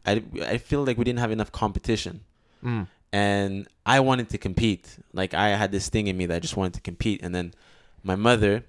I, 0.06 0.22
I 0.42 0.58
feel 0.58 0.82
like 0.84 0.96
we 0.98 1.04
didn't 1.04 1.18
have 1.20 1.30
enough 1.32 1.52
competition, 1.52 2.20
Mm. 2.64 2.86
and 3.12 3.66
I 3.86 4.00
wanted 4.00 4.28
to 4.30 4.38
compete. 4.38 4.98
Like 5.12 5.32
I 5.34 5.48
had 5.50 5.72
this 5.72 5.88
thing 5.88 6.06
in 6.08 6.16
me 6.16 6.26
that 6.26 6.36
I 6.36 6.40
just 6.40 6.56
wanted 6.56 6.74
to 6.74 6.80
compete, 6.80 7.20
and 7.22 7.34
then 7.34 7.52
my 8.02 8.16
mother, 8.16 8.64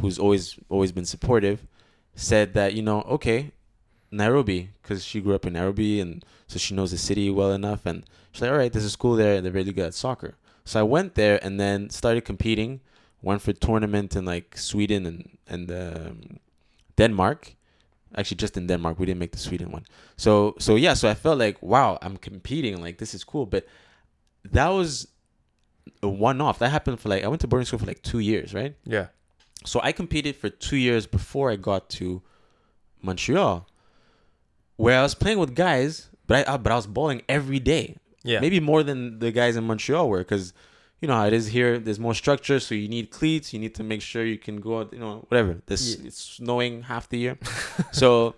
who's 0.00 0.18
always 0.18 0.56
always 0.68 0.92
been 0.92 1.04
supportive, 1.06 1.58
said 2.16 2.54
that 2.54 2.74
you 2.74 2.82
know 2.82 3.02
okay, 3.02 3.52
Nairobi 4.10 4.70
because 4.82 5.04
she 5.04 5.20
grew 5.20 5.34
up 5.34 5.46
in 5.46 5.52
Nairobi 5.52 6.00
and 6.00 6.24
so 6.48 6.58
she 6.58 6.74
knows 6.74 6.90
the 6.90 6.98
city 6.98 7.30
well 7.30 7.52
enough, 7.52 7.86
and 7.86 8.04
she's 8.32 8.42
like 8.42 8.50
all 8.50 8.58
right, 8.58 8.72
there's 8.72 8.84
a 8.84 8.90
school 8.90 9.14
there, 9.14 9.36
and 9.36 9.44
they're 9.44 9.52
really 9.52 9.72
good 9.72 9.86
at 9.86 9.94
soccer. 9.94 10.34
So 10.64 10.80
I 10.80 10.82
went 10.82 11.14
there 11.14 11.38
and 11.44 11.60
then 11.60 11.90
started 11.90 12.24
competing. 12.24 12.80
Went 13.22 13.40
for 13.42 13.52
tournament 13.52 14.14
in 14.14 14.24
like 14.24 14.58
Sweden 14.58 15.06
and 15.06 15.38
and 15.48 15.70
um, 15.70 16.38
Denmark. 16.96 17.54
Actually, 18.14 18.36
just 18.36 18.56
in 18.56 18.66
Denmark, 18.66 18.98
we 18.98 19.06
didn't 19.06 19.18
make 19.18 19.32
the 19.32 19.38
Sweden 19.38 19.70
one. 19.70 19.84
So 20.16 20.54
so 20.58 20.76
yeah, 20.76 20.94
so 20.94 21.08
I 21.08 21.14
felt 21.14 21.38
like 21.38 21.62
wow, 21.62 21.98
I'm 22.02 22.16
competing. 22.16 22.80
Like 22.80 22.98
this 22.98 23.14
is 23.14 23.24
cool, 23.24 23.46
but 23.46 23.66
that 24.44 24.68
was 24.68 25.08
a 26.02 26.08
one 26.08 26.40
off. 26.40 26.58
That 26.58 26.70
happened 26.70 27.00
for 27.00 27.08
like 27.08 27.24
I 27.24 27.28
went 27.28 27.40
to 27.40 27.48
boarding 27.48 27.66
school 27.66 27.78
for 27.78 27.86
like 27.86 28.02
two 28.02 28.20
years, 28.20 28.54
right? 28.54 28.76
Yeah. 28.84 29.06
So 29.66 29.80
I 29.82 29.92
competed 29.92 30.36
for 30.36 30.48
two 30.48 30.76
years 30.76 31.06
before 31.06 31.50
I 31.50 31.56
got 31.56 31.88
to 31.90 32.22
Montreal, 33.02 33.66
where 34.76 34.98
I 34.98 35.02
was 35.02 35.14
playing 35.14 35.38
with 35.38 35.54
guys, 35.54 36.08
but 36.26 36.48
I 36.48 36.52
uh, 36.52 36.58
but 36.58 36.72
I 36.72 36.76
was 36.76 36.86
bowling 36.86 37.22
every 37.28 37.58
day. 37.58 37.96
Yeah. 38.22 38.40
Maybe 38.40 38.58
more 38.58 38.82
than 38.82 39.18
the 39.20 39.30
guys 39.30 39.56
in 39.56 39.64
Montreal 39.64 40.08
were, 40.08 40.18
because 40.18 40.52
you 41.00 41.06
know 41.08 41.14
how 41.14 41.26
it 41.26 41.32
is 41.32 41.48
here. 41.48 41.78
There's 41.78 42.00
more 42.00 42.14
structure, 42.14 42.58
so 42.58 42.74
you 42.74 42.88
need 42.88 43.10
cleats. 43.10 43.52
You 43.52 43.60
need 43.60 43.74
to 43.76 43.84
make 43.84 44.02
sure 44.02 44.24
you 44.24 44.38
can 44.38 44.60
go 44.60 44.80
out. 44.80 44.92
You 44.92 44.98
know, 44.98 45.24
whatever. 45.28 45.60
This 45.66 45.96
Yeah. 45.96 46.06
it's 46.08 46.20
snowing 46.20 46.82
half 46.82 47.08
the 47.08 47.18
year, 47.18 47.38
so 47.92 48.34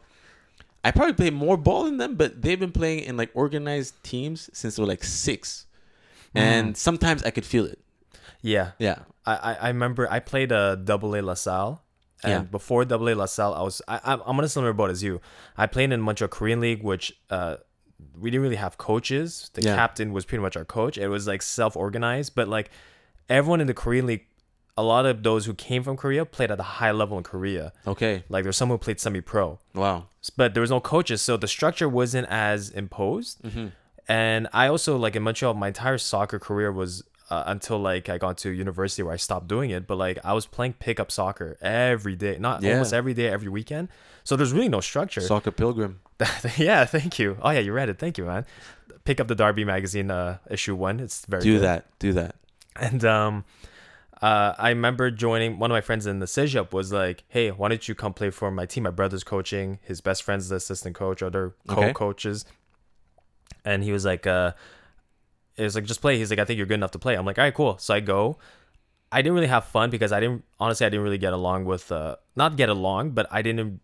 I 0.85 0.91
probably 0.91 1.14
played 1.14 1.35
more 1.35 1.57
ball 1.57 1.85
than 1.85 1.97
them. 1.97 2.16
But 2.16 2.43
they've 2.43 2.61
been 2.61 2.72
playing 2.72 3.01
in 3.05 3.16
like 3.16 3.31
organized 3.35 3.95
teams 4.03 4.51
since 4.53 4.76
they 4.76 4.83
were 4.83 4.89
like 4.89 5.05
six, 5.05 5.66
and 6.35 6.76
sometimes 6.76 7.22
I 7.22 7.31
could 7.31 7.47
feel 7.47 7.64
it. 7.64 7.79
Yeah, 8.43 8.72
Yeah. 8.78 8.99
I 9.26 9.34
I, 9.34 9.53
I 9.55 9.68
remember 9.68 10.09
I 10.11 10.20
played 10.20 10.53
a 10.53 10.76
double 10.76 11.14
A 11.16 11.22
LaSalle. 11.22 11.82
And 12.24 12.32
Yeah. 12.32 12.41
before 12.51 12.84
Double 12.84 13.09
A 13.09 13.14
LaSalle, 13.14 13.55
I 13.55 13.62
was 13.62 13.80
I, 13.86 14.01
I'm 14.05 14.20
I'm 14.26 14.39
on 14.39 14.45
a 14.45 14.49
similar 14.49 14.72
boat 14.72 14.91
as 14.91 15.03
you. 15.05 15.20
I 15.57 15.66
played 15.66 15.93
in 15.93 16.01
Montreal 16.01 16.28
Korean 16.28 16.61
League, 16.61 16.82
which 16.82 17.12
uh, 17.30 17.57
we 18.18 18.30
didn't 18.30 18.43
really 18.43 18.57
have 18.57 18.76
coaches. 18.76 19.51
The 19.55 19.62
Yeah. 19.62 19.76
captain 19.76 20.12
was 20.12 20.24
pretty 20.24 20.43
much 20.43 20.57
our 20.57 20.64
coach. 20.64 20.99
It 20.99 21.09
was 21.09 21.26
like 21.28 21.43
self 21.43 21.76
organized, 21.76 22.34
but 22.34 22.49
like 22.49 22.70
everyone 23.28 23.61
in 23.61 23.66
the 23.68 23.74
Korean 23.74 24.07
League, 24.07 24.24
a 24.76 24.82
lot 24.82 25.07
of 25.07 25.22
those 25.22 25.47
who 25.47 25.55
came 25.55 25.82
from 25.84 25.97
Korea 25.97 26.24
played 26.24 26.51
at 26.51 26.59
a 26.59 26.68
high 26.80 26.91
level 26.93 27.16
in 27.18 27.24
Korea. 27.24 27.72
Okay. 27.86 28.24
Like 28.28 28.43
there's 28.45 28.57
some 28.57 28.68
who 28.68 28.78
played 28.78 28.99
semi 29.01 29.20
pro, 29.20 29.59
Wow. 29.74 30.07
but 30.36 30.55
there 30.55 30.61
was 30.61 30.70
no 30.70 30.80
coaches, 30.80 31.20
so 31.22 31.36
the 31.36 31.49
structure 31.49 31.89
wasn't 31.89 32.26
as 32.30 32.70
imposed. 32.70 33.43
Mm-hmm. 33.43 33.66
And 34.09 34.49
I 34.53 34.66
also 34.68 34.97
like 34.97 35.14
in 35.16 35.22
Montreal, 35.22 35.55
my 35.55 35.68
entire 35.68 35.99
soccer 35.99 36.39
career 36.39 36.72
was 36.72 37.03
uh, 37.31 37.45
until 37.47 37.79
like 37.79 38.09
I 38.09 38.18
got 38.18 38.39
to 38.39 38.51
university 38.51 39.03
where 39.03 39.12
I 39.14 39.16
stopped 39.18 39.49
doing 39.49 39.70
it. 39.70 39.87
But 39.87 39.97
like 39.97 40.18
I 40.24 40.33
was 40.33 40.47
playing 40.47 40.74
pickup 40.74 41.11
soccer 41.11 41.57
every 41.61 42.16
day, 42.16 42.37
not 42.39 42.62
Yeah. 42.62 42.72
almost 42.72 42.93
every 42.93 43.14
day, 43.14 43.29
every 43.29 43.49
weekend. 43.49 43.89
So 44.24 44.37
there's 44.37 44.53
really 44.53 44.68
no 44.68 44.81
structure. 44.81 45.20
Soccer 45.33 45.51
Pilgrim. 45.51 46.01
yeah, 46.57 46.85
thank 46.85 47.18
you. 47.18 47.37
Oh 47.43 47.51
yeah, 47.51 47.61
you 47.61 47.72
read 47.72 47.89
it. 47.89 47.99
Thank 47.99 48.18
you, 48.18 48.24
man. 48.24 48.45
Pick 49.05 49.20
up 49.20 49.29
the 49.29 49.35
Derby 49.35 49.64
magazine 49.64 50.11
uh, 50.11 50.39
issue 50.51 50.74
one. 50.74 51.01
It's 51.01 51.24
very 51.26 51.43
Do 51.43 51.55
good. 51.55 51.62
that. 51.64 51.87
Do 51.99 52.12
that. 52.14 52.35
And 52.76 53.05
um, 53.05 53.45
uh, 54.20 54.55
I 54.59 54.68
remember 54.70 55.11
joining 55.11 55.59
one 55.59 55.70
of 55.70 55.74
my 55.74 55.81
friends 55.81 56.07
in 56.07 56.18
the 56.18 56.26
CEGEP 56.26 56.72
was 56.72 56.93
like, 56.93 57.24
"Hey, 57.29 57.51
why 57.51 57.68
don't 57.68 57.89
you 57.89 57.95
come 57.95 58.12
play 58.12 58.31
for 58.31 58.51
my 58.51 58.66
team? 58.66 58.83
My 58.85 58.91
brother's 58.91 59.24
coaching. 59.24 59.79
His 59.83 60.01
best 60.01 60.22
friend's 60.22 60.49
the 60.49 60.57
assistant 60.57 60.95
coach, 60.95 61.22
other 61.22 61.55
Okay. 61.70 61.93
co-coaches." 61.93 62.45
And 63.64 63.83
he 63.83 63.93
was 63.93 64.05
like, 64.05 64.26
uh, 64.26 64.53
"It 65.59 65.62
was 65.64 65.74
like 65.74 65.84
just 65.84 66.00
play." 66.00 66.16
He's 66.18 66.30
like, 66.30 66.38
"I 66.38 66.44
think 66.44 66.56
you're 66.59 66.66
good 66.66 66.74
enough 66.82 66.92
to 66.92 66.98
play." 66.98 67.14
I'm 67.14 67.26
like, 67.26 67.38
"All 67.38 67.44
right, 67.44 67.54
cool." 67.54 67.78
So 67.78 67.94
I 67.94 68.00
go. 68.00 68.38
I 69.11 69.22
didn't 69.22 69.34
really 69.34 69.46
have 69.46 69.64
fun 69.64 69.88
because 69.90 70.12
I 70.12 70.20
didn't 70.20 70.44
honestly 70.61 70.84
I 70.86 70.90
didn't 70.90 71.02
really 71.04 71.18
get 71.18 71.32
along 71.32 71.64
with 71.64 71.90
uh 71.90 72.16
not 72.36 72.56
get 72.56 72.68
along, 72.68 73.11
but 73.12 73.26
I 73.30 73.40
didn't 73.42 73.80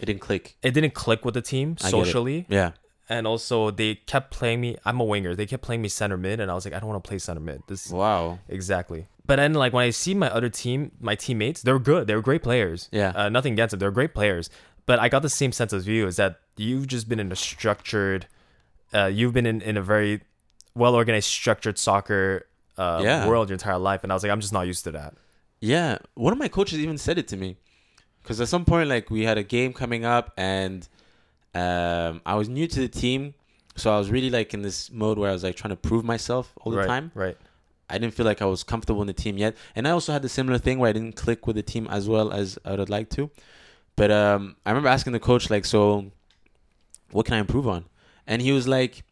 It 0.00 0.06
didn't 0.06 0.20
click. 0.20 0.56
it 0.62 0.72
didn't 0.74 0.92
click 0.94 1.24
with 1.24 1.34
the 1.34 1.40
team 1.42 1.76
I 1.80 1.84
get 1.84 1.86
it. 1.86 1.90
socially 1.90 2.46
Yeah. 2.50 2.72
and 3.08 3.26
also 3.26 3.70
they 3.70 3.94
kept 3.94 4.30
playing 4.30 4.60
me 4.60 4.76
I'm 4.84 5.00
a 5.00 5.04
winger. 5.04 5.34
They 5.34 5.46
kept 5.46 5.62
playing 5.62 5.80
me 5.80 5.88
center 5.88 6.18
mid 6.18 6.38
and 6.38 6.50
I 6.50 6.54
was 6.54 6.66
like 6.66 6.74
I 6.74 6.80
don't 6.80 6.90
want 6.90 7.02
to 7.02 7.08
play 7.08 7.18
center 7.18 7.40
mid. 7.40 7.62
This 7.66 7.90
Wow. 7.90 8.40
Exactly. 8.48 9.06
But 9.24 9.36
then, 9.36 9.54
like 9.54 9.72
when 9.72 9.84
I 9.86 9.90
see 9.90 10.14
my 10.14 10.28
other 10.28 10.50
team, 10.50 10.90
my 11.00 11.14
teammates, 11.14 11.62
they're 11.62 11.78
good. 11.78 12.06
They're 12.08 12.20
great 12.20 12.42
players. 12.42 12.88
Yeah. 12.92 13.12
Uh, 13.14 13.28
nothing 13.30 13.52
against 13.54 13.70
them. 13.70 13.78
They're 13.78 13.92
great 13.92 14.12
players. 14.14 14.50
But 14.84 14.98
I 14.98 15.08
got 15.08 15.22
the 15.22 15.30
same 15.30 15.52
sense 15.52 15.72
of 15.72 15.82
view 15.84 16.08
is 16.08 16.16
that 16.16 16.40
you've 16.56 16.88
just 16.88 17.08
been 17.08 17.20
in 17.20 17.30
a 17.30 17.36
structured, 17.36 18.26
uh, 18.92 19.06
you've 19.06 19.32
been 19.32 19.46
in, 19.46 19.62
in 19.62 19.76
a 19.76 19.82
very 19.82 20.22
well 20.74 20.94
organized, 20.94 21.28
structured 21.28 21.78
soccer 21.78 22.46
uh, 22.78 23.00
Yeah. 23.02 23.26
world 23.28 23.48
your 23.48 23.54
entire 23.54 23.78
life. 23.78 24.02
And 24.02 24.12
I 24.12 24.14
was 24.14 24.22
like, 24.22 24.32
I'm 24.32 24.40
just 24.40 24.52
not 24.52 24.66
used 24.66 24.84
to 24.84 24.92
that. 24.92 25.14
Yeah, 25.60 25.98
one 26.14 26.32
of 26.32 26.38
my 26.38 26.48
coaches 26.48 26.78
even 26.80 26.98
said 26.98 27.18
it 27.18 27.28
to 27.28 27.36
me, 27.36 27.56
because 28.22 28.40
at 28.40 28.48
some 28.48 28.64
point, 28.64 28.88
like 28.88 29.10
we 29.10 29.22
had 29.22 29.38
a 29.38 29.44
game 29.44 29.72
coming 29.72 30.04
up, 30.04 30.32
and 30.36 30.88
um, 31.54 32.20
I 32.26 32.34
was 32.34 32.48
new 32.48 32.66
to 32.66 32.80
the 32.80 32.88
team, 32.88 33.34
so 33.76 33.94
I 33.94 33.98
was 33.98 34.10
really 34.10 34.30
like 34.30 34.54
in 34.54 34.62
this 34.62 34.90
mode 34.90 35.18
where 35.18 35.30
I 35.30 35.32
was 35.32 35.44
like 35.44 35.54
trying 35.54 35.70
to 35.70 35.76
prove 35.76 36.04
myself 36.04 36.52
all 36.62 36.72
the 36.72 36.78
right. 36.78 36.88
time. 36.88 37.12
Right. 37.14 37.36
I 37.88 37.98
didn't 37.98 38.14
feel 38.14 38.26
like 38.26 38.40
I 38.42 38.46
was 38.46 38.64
comfortable 38.64 39.02
in 39.02 39.06
the 39.06 39.12
team 39.12 39.36
yet, 39.38 39.54
and 39.76 39.86
I 39.86 39.90
also 39.92 40.12
had 40.12 40.22
the 40.22 40.28
similar 40.28 40.58
thing 40.58 40.78
where 40.78 40.88
I 40.88 40.92
didn't 40.92 41.14
click 41.14 41.46
with 41.46 41.56
the 41.56 41.62
team 41.62 41.86
as 41.88 42.08
well 42.08 42.32
as 42.32 42.58
I 42.64 42.70
would 42.70 42.78
have 42.80 42.88
liked 42.88 43.12
to. 43.12 43.30
But 43.94 44.10
um, 44.10 44.56
I 44.66 44.70
remember 44.70 44.88
asking 44.88 45.12
the 45.12 45.20
coach 45.20 45.48
like, 45.50 45.64
"So, 45.64 46.10
what 47.12 47.26
can 47.26 47.34
I 47.34 47.38
improve 47.38 47.68
on?" 47.68 47.84
And 48.26 48.40
he 48.42 48.50
was 48.50 48.66
like, 48.66 49.04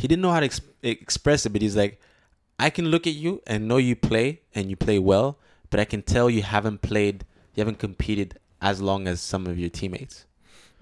he 0.00 0.08
didn't 0.08 0.22
know 0.22 0.30
how 0.30 0.40
to 0.40 0.46
ex- 0.46 0.60
express 0.82 1.44
it, 1.44 1.50
but 1.50 1.60
he's 1.60 1.76
like, 1.76 2.00
"I 2.58 2.70
can 2.70 2.86
look 2.86 3.06
at 3.06 3.14
you 3.14 3.42
and 3.46 3.68
know 3.68 3.76
you 3.76 3.94
play 3.94 4.40
and 4.54 4.70
you 4.70 4.76
play 4.76 4.98
well, 4.98 5.38
but 5.68 5.78
I 5.78 5.84
can 5.84 6.02
tell 6.02 6.30
you 6.30 6.42
haven't 6.42 6.80
played, 6.80 7.24
you 7.54 7.60
haven't 7.60 7.78
competed 7.78 8.38
as 8.62 8.80
long 8.80 9.06
as 9.06 9.20
some 9.20 9.46
of 9.46 9.58
your 9.58 9.68
teammates." 9.68 10.24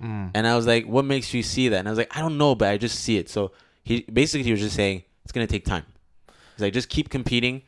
Mm. 0.01 0.31
And 0.35 0.47
I 0.47 0.55
was 0.55 0.67
like, 0.67 0.87
"What 0.87 1.05
makes 1.05 1.35
you 1.35 1.43
see 1.43 1.69
that?" 1.69 1.81
And 1.81 1.89
I 1.89 1.91
was 1.91 1.99
like, 1.99 2.17
"I 2.17 2.21
don't 2.21 2.39
know, 2.39 2.55
but 2.55 2.69
I 2.69 2.79
just 2.79 3.01
see 3.01 3.19
it." 3.19 3.29
So 3.29 3.51
he 3.83 4.03
basically 4.03 4.45
he 4.45 4.53
was 4.53 4.61
just 4.61 4.77
saying 4.77 5.03
it's 5.25 5.33
gonna 5.33 5.47
take 5.47 5.65
time. 5.65 5.85
He's 6.55 6.63
like, 6.63 6.73
just 6.73 6.89
keep 6.89 7.09
competing, 7.09 7.63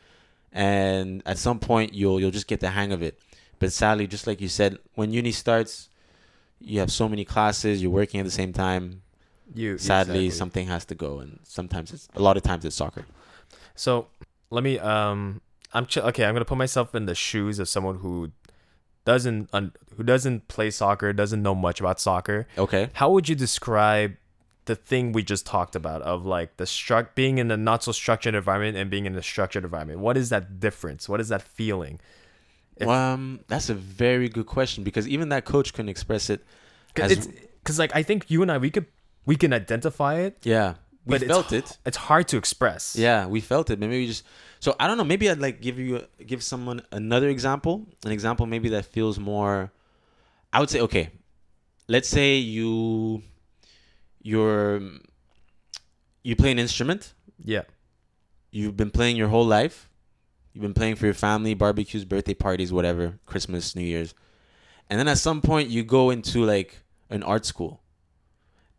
and 0.52 1.22
at 1.26 1.38
some 1.38 1.58
point 1.58 1.94
you'll 1.94 2.20
you'll 2.20 2.30
just 2.30 2.46
get 2.46 2.60
the 2.60 2.70
hang 2.70 2.92
of 2.92 3.02
it. 3.02 3.18
But 3.58 3.72
sadly, 3.72 4.06
just 4.06 4.26
like 4.26 4.40
you 4.40 4.48
said, 4.48 4.78
when 4.94 5.12
uni 5.12 5.32
starts, 5.32 5.88
you 6.60 6.80
have 6.80 6.92
so 6.92 7.08
many 7.08 7.24
classes, 7.24 7.82
you're 7.82 7.90
working 7.90 8.20
at 8.20 8.24
the 8.24 8.30
same 8.30 8.52
time. 8.52 9.02
You 9.54 9.78
Sadly, 9.78 10.26
exactly. 10.26 10.30
something 10.30 10.66
has 10.68 10.84
to 10.86 10.94
go, 10.94 11.18
and 11.18 11.40
sometimes 11.42 11.92
it's 11.92 12.08
a 12.14 12.20
lot 12.22 12.36
of 12.36 12.42
times 12.42 12.64
it's 12.64 12.76
soccer. 12.76 13.04
So 13.74 14.08
let 14.50 14.62
me 14.64 14.78
um 14.78 15.40
I'm 15.72 15.86
ch- 15.86 15.98
okay, 15.98 16.24
I'm 16.24 16.34
going 16.34 16.40
to 16.40 16.44
put 16.48 16.58
myself 16.58 16.94
in 16.94 17.06
the 17.06 17.14
shoes 17.14 17.58
of 17.58 17.68
someone 17.68 17.98
who 17.98 18.32
doesn't 19.04 19.48
un- 19.52 19.72
who 19.96 20.02
doesn't 20.02 20.48
play 20.48 20.70
soccer, 20.70 21.12
doesn't 21.12 21.42
know 21.42 21.54
much 21.54 21.80
about 21.80 22.00
soccer. 22.00 22.46
Okay. 22.58 22.90
How 22.94 23.10
would 23.10 23.28
you 23.28 23.34
describe 23.34 24.16
the 24.66 24.76
thing 24.76 25.12
we 25.12 25.22
just 25.22 25.46
talked 25.46 25.74
about 25.74 26.02
of 26.02 26.24
like 26.26 26.56
the 26.58 26.64
struct 26.64 27.14
being 27.14 27.38
in 27.38 27.50
a 27.50 27.56
not 27.56 27.82
so 27.82 27.92
structured 27.92 28.34
environment 28.34 28.76
and 28.76 28.90
being 28.90 29.06
in 29.06 29.14
a 29.16 29.22
structured 29.22 29.64
environment? 29.64 30.00
What 30.00 30.16
is 30.16 30.28
that 30.30 30.60
difference? 30.60 31.08
What 31.08 31.20
is 31.20 31.28
that 31.28 31.42
feeling? 31.42 32.00
If- 32.76 32.88
um, 32.88 33.40
that's 33.48 33.68
a 33.68 33.74
very 33.74 34.28
good 34.28 34.46
question 34.46 34.84
because 34.84 35.06
even 35.08 35.28
that 35.30 35.44
coach 35.44 35.72
couldn't 35.72 35.88
express 35.88 36.30
it. 36.30 36.44
As- 36.96 37.28
because 37.62 37.78
like 37.78 37.94
I 37.94 38.02
think 38.02 38.30
you 38.30 38.42
and 38.42 38.50
I 38.50 38.58
we 38.58 38.70
could 38.70 38.86
we 39.30 39.36
can 39.36 39.52
identify 39.52 40.14
it, 40.26 40.34
Yeah, 40.42 40.74
we 41.06 41.18
but 41.18 41.28
felt 41.28 41.52
it's, 41.52 41.70
it. 41.70 41.78
It's 41.86 41.96
hard 42.08 42.26
to 42.32 42.36
express. 42.36 42.96
Yeah, 42.96 43.26
we 43.34 43.40
felt 43.40 43.70
it. 43.70 43.78
Maybe 43.78 44.00
we 44.00 44.06
just. 44.08 44.24
So 44.58 44.74
I 44.80 44.88
don't 44.88 44.98
know. 44.98 45.04
Maybe 45.04 45.30
I'd 45.30 45.38
like 45.38 45.60
give 45.60 45.78
you 45.78 46.04
give 46.26 46.42
someone 46.42 46.82
another 46.90 47.28
example. 47.28 47.86
An 48.04 48.10
example 48.10 48.44
maybe 48.46 48.68
that 48.70 48.86
feels 48.86 49.20
more. 49.20 49.70
I 50.52 50.58
would 50.58 50.68
say 50.74 50.80
okay. 50.80 51.10
Let's 51.86 52.08
say 52.08 52.38
you. 52.56 53.22
You're. 54.20 54.82
You 56.24 56.34
play 56.34 56.50
an 56.50 56.58
instrument. 56.58 57.14
Yeah. 57.38 57.62
You've 58.50 58.76
been 58.76 58.90
playing 58.90 59.16
your 59.16 59.28
whole 59.28 59.46
life. 59.46 59.88
You've 60.52 60.62
been 60.62 60.74
playing 60.74 60.96
for 60.96 61.06
your 61.06 61.14
family, 61.14 61.54
barbecues, 61.54 62.04
birthday 62.04 62.34
parties, 62.34 62.72
whatever, 62.72 63.20
Christmas, 63.26 63.76
New 63.76 63.86
Year's, 63.94 64.12
and 64.90 64.98
then 64.98 65.06
at 65.06 65.18
some 65.18 65.40
point 65.40 65.70
you 65.70 65.84
go 65.84 66.10
into 66.10 66.44
like 66.44 66.70
an 67.08 67.22
art 67.22 67.46
school, 67.46 67.80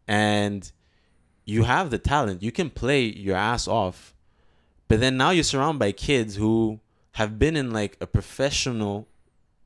and 0.08 0.72
you 1.46 1.64
have 1.64 1.90
the 1.90 1.98
talent. 1.98 2.44
You 2.44 2.52
can 2.52 2.70
play 2.70 3.04
your 3.04 3.36
ass 3.36 3.68
off. 3.68 4.14
But 4.88 5.00
then 5.00 5.18
now 5.18 5.30
you're 5.32 5.44
surrounded 5.44 5.80
by 5.80 5.92
kids 5.94 6.36
who 6.36 6.80
have 7.14 7.40
been 7.40 7.56
in 7.56 7.72
like 7.72 7.98
a 8.02 8.08
professional 8.08 9.08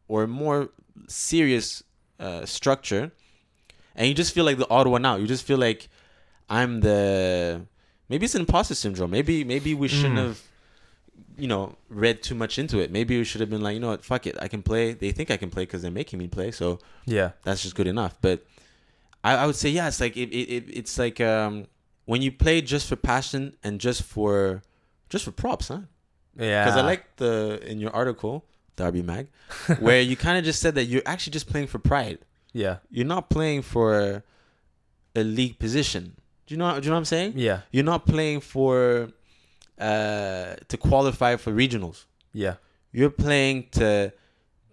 or 0.07 0.27
more 0.27 0.69
serious 1.07 1.83
uh, 2.19 2.45
structure. 2.45 3.11
And 3.95 4.07
you 4.07 4.13
just 4.13 4.33
feel 4.33 4.45
like 4.45 4.57
the 4.57 4.69
odd 4.69 4.87
one 4.87 5.05
out. 5.05 5.19
You 5.21 5.27
just 5.27 5.45
feel 5.45 5.57
like 5.57 5.89
I'm 6.49 6.81
the 6.81 7.61
maybe 8.09 8.25
it's 8.25 8.35
imposter 8.35 8.75
syndrome. 8.75 9.11
Maybe 9.11 9.43
maybe 9.43 9.73
we 9.73 9.87
shouldn't 9.87 10.15
Mm. 10.19 10.27
have 10.27 10.41
you 11.37 11.47
know 11.47 11.75
read 11.89 12.21
too 12.23 12.35
much 12.35 12.59
into 12.59 12.79
it. 12.79 12.91
Maybe 12.91 13.17
we 13.17 13.23
should 13.23 13.41
have 13.41 13.49
been 13.49 13.61
like, 13.61 13.73
you 13.73 13.79
know 13.79 13.89
what, 13.89 14.03
fuck 14.05 14.27
it. 14.27 14.35
I 14.39 14.47
can 14.47 14.61
play. 14.61 14.93
They 14.93 15.11
think 15.11 15.31
I 15.31 15.37
can 15.37 15.49
play 15.49 15.63
because 15.63 15.81
they're 15.81 15.91
making 15.91 16.19
me 16.19 16.27
play. 16.27 16.51
So 16.51 16.79
Yeah. 17.05 17.31
that's 17.43 17.63
just 17.63 17.75
good 17.75 17.87
enough. 17.87 18.17
But 18.21 18.45
I, 19.25 19.37
I 19.37 19.45
would 19.47 19.55
say 19.55 19.69
yeah, 19.69 19.87
it's 19.87 19.99
like 19.99 20.15
it, 20.15 20.29
it, 20.29 20.49
it 20.57 20.63
it's 20.69 20.99
like 20.99 21.19
um 21.19 21.65
when 22.05 22.21
you 22.21 22.31
play 22.31 22.61
just 22.61 22.87
for 22.87 22.95
passion 22.95 23.57
and 23.63 23.81
just 23.81 24.03
for 24.03 24.61
just 25.09 25.25
for 25.25 25.31
props, 25.31 25.69
huh? 25.69 25.81
Yeah. 26.37 26.63
Because 26.63 26.77
I 26.77 26.81
like 26.81 27.15
the 27.17 27.59
in 27.65 27.79
your 27.79 27.91
article, 27.91 28.45
Darby 28.75 29.01
Mag, 29.01 29.27
where 29.79 29.99
you 29.99 30.15
kind 30.15 30.37
of 30.37 30.45
just 30.45 30.61
said 30.61 30.75
that 30.75 30.85
you're 30.85 31.01
actually 31.07 31.31
just 31.31 31.49
playing 31.49 31.67
for 31.67 31.79
pride. 31.79 32.19
Yeah. 32.53 32.77
You're 32.91 33.07
not 33.07 33.29
playing 33.31 33.63
for 33.63 34.23
a 35.15 35.23
league 35.23 35.57
position. 35.57 36.15
Do 36.45 36.53
you 36.53 36.59
know? 36.59 36.79
Do 36.79 36.85
you 36.85 36.89
know 36.89 36.95
what 36.95 36.99
I'm 36.99 37.05
saying? 37.05 37.33
Yeah. 37.35 37.61
You're 37.71 37.83
not 37.83 38.05
playing 38.05 38.41
for 38.41 39.09
uh 39.79 40.55
to 40.67 40.77
qualify 40.77 41.35
for 41.37 41.51
regionals. 41.51 42.05
Yeah. 42.31 42.55
You're 42.91 43.09
playing 43.09 43.69
to 43.71 44.13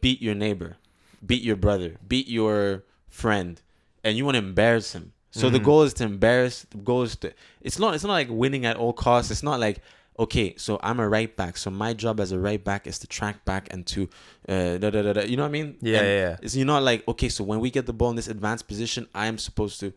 beat 0.02 0.20
your 0.20 0.34
neighbor, 0.34 0.76
beat 1.24 1.42
your 1.42 1.56
brother, 1.56 1.96
beat 2.06 2.28
your 2.28 2.84
friend, 3.08 3.60
and 4.04 4.16
you 4.16 4.24
want 4.24 4.34
to 4.36 4.38
embarrass 4.40 4.92
him. 4.94 5.12
So 5.30 5.48
the 5.48 5.58
Mhm. 5.60 5.64
goal 5.64 5.82
is 5.82 5.94
to 5.94 6.04
embarrass. 6.04 6.66
The 6.70 6.76
goal 6.78 7.02
is 7.02 7.16
to. 7.16 7.32
It's 7.62 7.78
not. 7.78 7.94
It's 7.94 8.04
not 8.04 8.12
like 8.12 8.28
winning 8.30 8.66
at 8.66 8.76
all 8.76 8.92
costs. 8.92 9.30
It's 9.30 9.42
not 9.42 9.58
like 9.60 9.80
okay. 10.18 10.54
So 10.58 10.78
I'm 10.82 11.00
a 11.00 11.08
right 11.08 11.34
back. 11.34 11.56
So 11.56 11.70
my 11.70 11.94
job 11.94 12.20
as 12.20 12.32
a 12.32 12.38
right 12.38 12.62
back 12.62 12.86
is 12.86 12.98
to 12.98 13.06
track 13.06 13.44
back 13.46 13.68
and 13.72 13.86
to, 13.86 14.10
uh, 14.48 14.76
da, 14.76 14.90
da, 14.90 15.00
da, 15.02 15.12
da. 15.14 15.22
you 15.22 15.36
know 15.38 15.44
what 15.44 15.48
I 15.48 15.52
mean? 15.52 15.76
Yeah. 15.80 15.98
And 15.98 16.06
yeah. 16.06 16.14
yeah. 16.28 16.36
It's 16.42 16.54
you're 16.54 16.66
not 16.66 16.82
like 16.82 17.06
okay. 17.08 17.30
So 17.30 17.44
when 17.44 17.60
we 17.60 17.70
get 17.70 17.86
the 17.86 17.94
ball 17.94 18.10
in 18.10 18.16
this 18.16 18.28
advanced 18.28 18.68
position, 18.68 19.08
I 19.14 19.26
am 19.26 19.38
supposed 19.38 19.80
to. 19.80 19.94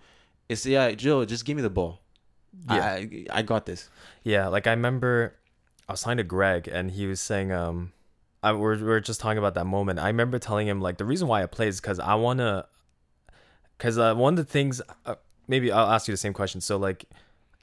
It's 0.47 0.65
yeah, 0.65 0.91
Joe. 0.91 1.25
Just 1.25 1.43
give 1.43 1.57
me 1.57 1.61
the 1.61 1.69
ball. 1.69 1.99
Yeah. 2.69 2.85
I 2.85 3.25
I 3.31 3.41
got 3.41 3.65
this. 3.65 3.89
Yeah, 4.23 4.47
like 4.47 4.67
I 4.67 4.71
remember 4.71 5.33
I 5.89 5.93
was 5.93 6.01
talking 6.01 6.17
to 6.17 6.23
Greg 6.23 6.69
and 6.69 6.91
he 6.91 7.07
was 7.07 7.19
saying 7.19 7.51
um 7.51 7.91
I 8.41 8.53
we're, 8.53 8.77
we're 8.81 9.01
just 9.01 9.19
talking 9.19 9.37
about 9.39 9.55
that 9.55 9.65
moment. 9.65 9.99
I 9.99 10.07
remember 10.07 10.39
telling 10.39 10.65
him 10.67 10.79
like 10.79 10.97
the 10.97 11.03
reason 11.03 11.27
why 11.27 11.43
I 11.43 11.45
play 11.47 11.67
is 11.67 11.81
cuz 11.81 11.99
I 11.99 12.15
want 12.15 12.39
cuz 13.77 13.97
uh, 13.97 14.13
one 14.15 14.33
of 14.33 14.37
the 14.37 14.51
things 14.51 14.81
uh, 15.05 15.15
maybe 15.47 15.71
I'll 15.71 15.91
ask 15.91 16.07
you 16.07 16.13
the 16.13 16.17
same 16.17 16.33
question. 16.33 16.61
So 16.61 16.77
like 16.77 17.05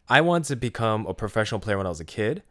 I 0.09 0.21
wanted 0.21 0.49
to 0.49 0.57
become 0.57 1.07
a 1.07 1.15
professional 1.15 1.61
player 1.61 1.77
when 1.79 1.87
I 1.87 1.91
was 1.91 2.01
a 2.01 2.05
kid. 2.05 2.43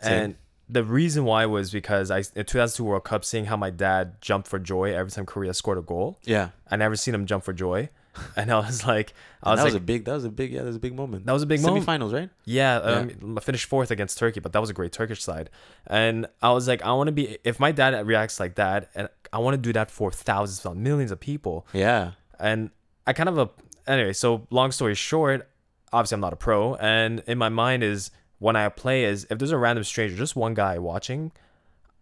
Same. 0.00 0.22
And 0.22 0.36
the 0.68 0.84
reason 0.84 1.24
why 1.24 1.46
was 1.46 1.70
because 1.70 2.10
I 2.10 2.18
in 2.18 2.44
2002 2.44 2.84
World 2.84 3.04
Cup, 3.04 3.24
seeing 3.24 3.46
how 3.46 3.56
my 3.56 3.70
dad 3.70 4.20
jumped 4.20 4.48
for 4.48 4.58
joy 4.58 4.94
every 4.94 5.10
time 5.10 5.26
Korea 5.26 5.52
scored 5.52 5.78
a 5.78 5.82
goal. 5.82 6.18
Yeah. 6.24 6.50
I 6.70 6.76
never 6.76 6.96
seen 6.96 7.14
him 7.14 7.26
jump 7.26 7.44
for 7.44 7.52
joy, 7.52 7.90
and 8.36 8.50
I 8.52 8.58
was 8.60 8.86
like, 8.86 9.12
I 9.42 9.50
was 9.50 9.58
that 9.58 9.64
was 9.64 9.74
was 9.74 9.74
like, 9.74 9.82
a 9.82 9.84
big. 9.84 10.04
That 10.04 10.14
was 10.14 10.24
a 10.24 10.30
big. 10.30 10.52
Yeah, 10.52 10.60
that 10.60 10.66
was 10.66 10.76
a 10.76 10.80
big 10.80 10.94
moment. 10.94 11.26
that 11.26 11.32
was 11.32 11.42
a 11.42 11.46
big 11.46 11.60
moment. 11.60 11.86
Semifinals, 11.86 12.12
right? 12.12 12.30
Yeah, 12.44 12.76
um, 12.76 13.36
I 13.36 13.40
finished 13.40 13.66
fourth 13.66 13.90
against 13.90 14.18
Turkey, 14.18 14.40
but 14.40 14.52
that 14.52 14.60
was 14.60 14.70
a 14.70 14.74
great 14.74 14.92
Turkish 14.92 15.22
side. 15.22 15.50
And 15.86 16.26
I 16.40 16.52
was 16.52 16.68
like, 16.68 16.82
I 16.82 16.92
want 16.92 17.08
to 17.08 17.12
be. 17.12 17.38
If 17.44 17.58
my 17.58 17.72
dad 17.72 18.06
reacts 18.06 18.38
like 18.40 18.54
that, 18.54 18.90
and 18.94 19.08
I 19.32 19.38
want 19.38 19.54
to 19.54 19.58
do 19.58 19.72
that 19.72 19.90
for 19.90 20.10
thousands, 20.10 20.64
millions 20.76 21.10
of 21.10 21.20
people. 21.20 21.66
Yeah. 21.72 22.12
And 22.38 22.70
I 23.10 23.12
kind 23.12 23.28
of 23.28 23.38
a 23.38 23.50
anyway. 23.90 24.12
So 24.12 24.46
long 24.50 24.70
story 24.72 24.94
short, 24.94 25.48
obviously 25.92 26.14
I'm 26.14 26.20
not 26.20 26.32
a 26.32 26.36
pro, 26.36 26.76
and 26.76 27.22
in 27.26 27.38
my 27.38 27.48
mind 27.48 27.82
is 27.82 28.10
when 28.38 28.54
I 28.56 28.68
play 28.68 29.04
is 29.04 29.26
if 29.30 29.38
there's 29.38 29.50
a 29.50 29.58
random 29.58 29.82
stranger, 29.84 30.16
just 30.16 30.36
one 30.36 30.54
guy 30.54 30.78
watching. 30.78 31.32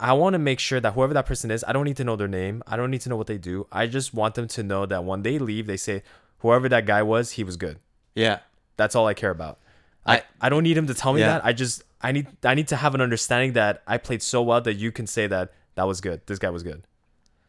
I 0.00 0.12
want 0.12 0.34
to 0.34 0.38
make 0.38 0.60
sure 0.60 0.78
that 0.80 0.92
whoever 0.92 1.12
that 1.14 1.26
person 1.26 1.50
is, 1.50 1.64
I 1.66 1.72
don't 1.72 1.84
need 1.84 1.96
to 1.96 2.04
know 2.04 2.14
their 2.14 2.28
name. 2.28 2.62
I 2.68 2.76
don't 2.76 2.90
need 2.92 3.00
to 3.00 3.08
know 3.08 3.16
what 3.16 3.26
they 3.26 3.38
do. 3.38 3.66
I 3.72 3.86
just 3.88 4.14
want 4.14 4.36
them 4.36 4.46
to 4.48 4.62
know 4.62 4.86
that 4.86 5.02
when 5.04 5.22
they 5.22 5.40
leave, 5.40 5.66
they 5.66 5.76
say, 5.76 6.04
whoever 6.38 6.68
that 6.68 6.86
guy 6.86 7.02
was, 7.02 7.32
he 7.32 7.42
was 7.42 7.56
good. 7.56 7.80
Yeah. 8.14 8.38
That's 8.76 8.94
all 8.94 9.08
I 9.08 9.14
care 9.14 9.30
about. 9.30 9.58
I, 10.06 10.22
I- 10.40 10.50
don't 10.50 10.62
need 10.62 10.76
him 10.76 10.86
to 10.86 10.94
tell 10.94 11.12
me 11.14 11.20
Yeah. 11.20 11.30
that. 11.38 11.44
I 11.44 11.52
just 11.52 11.82
I 12.00 12.12
need 12.12 12.28
I 12.44 12.54
need 12.54 12.68
to 12.68 12.76
have 12.76 12.94
an 12.94 13.00
understanding 13.00 13.54
that 13.54 13.82
I 13.88 13.98
played 13.98 14.22
so 14.22 14.40
well 14.42 14.60
that 14.60 14.74
you 14.74 14.92
can 14.92 15.06
say 15.08 15.26
that 15.26 15.52
that 15.74 15.84
was 15.84 16.00
good. 16.00 16.20
This 16.26 16.38
guy 16.38 16.50
was 16.50 16.62
good. 16.62 16.84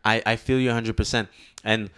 I, 0.04 0.24
I 0.26 0.36
feel 0.38 0.58
you 0.60 0.70
100% 0.72 1.28
and 1.64 1.90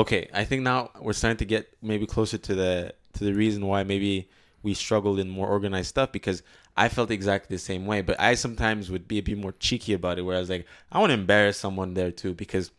okay 0.00 0.22
i 0.32 0.44
think 0.48 0.60
now 0.62 0.80
we're 1.04 1.12
starting 1.22 1.36
to 1.44 1.44
get 1.54 1.62
maybe 1.90 2.06
closer 2.14 2.38
to 2.48 2.54
the 2.62 2.94
to 3.16 3.20
the 3.24 3.34
reason 3.42 3.60
why 3.70 3.80
maybe 3.92 4.28
we 4.62 4.72
struggled 4.74 5.18
in 5.22 5.28
more 5.38 5.48
organized 5.56 5.88
stuff 5.94 6.10
because 6.18 6.38
i 6.76 6.86
felt 6.96 7.10
exactly 7.18 7.50
the 7.58 7.64
same 7.72 7.84
way 7.90 7.98
but 8.08 8.16
i 8.28 8.34
sometimes 8.44 8.90
would 8.92 9.06
be 9.12 9.18
a 9.18 9.24
bit 9.30 9.38
more 9.44 9.54
cheeky 9.66 9.92
about 10.00 10.18
it 10.18 10.22
where 10.22 10.36
i 10.36 10.40
was 10.44 10.50
like 10.54 10.64
i 10.92 10.98
want 11.00 11.10
to 11.10 11.14
embarrass 11.14 11.56
someone 11.64 11.94
there 11.94 12.12
too 12.22 12.32
because 12.34 12.70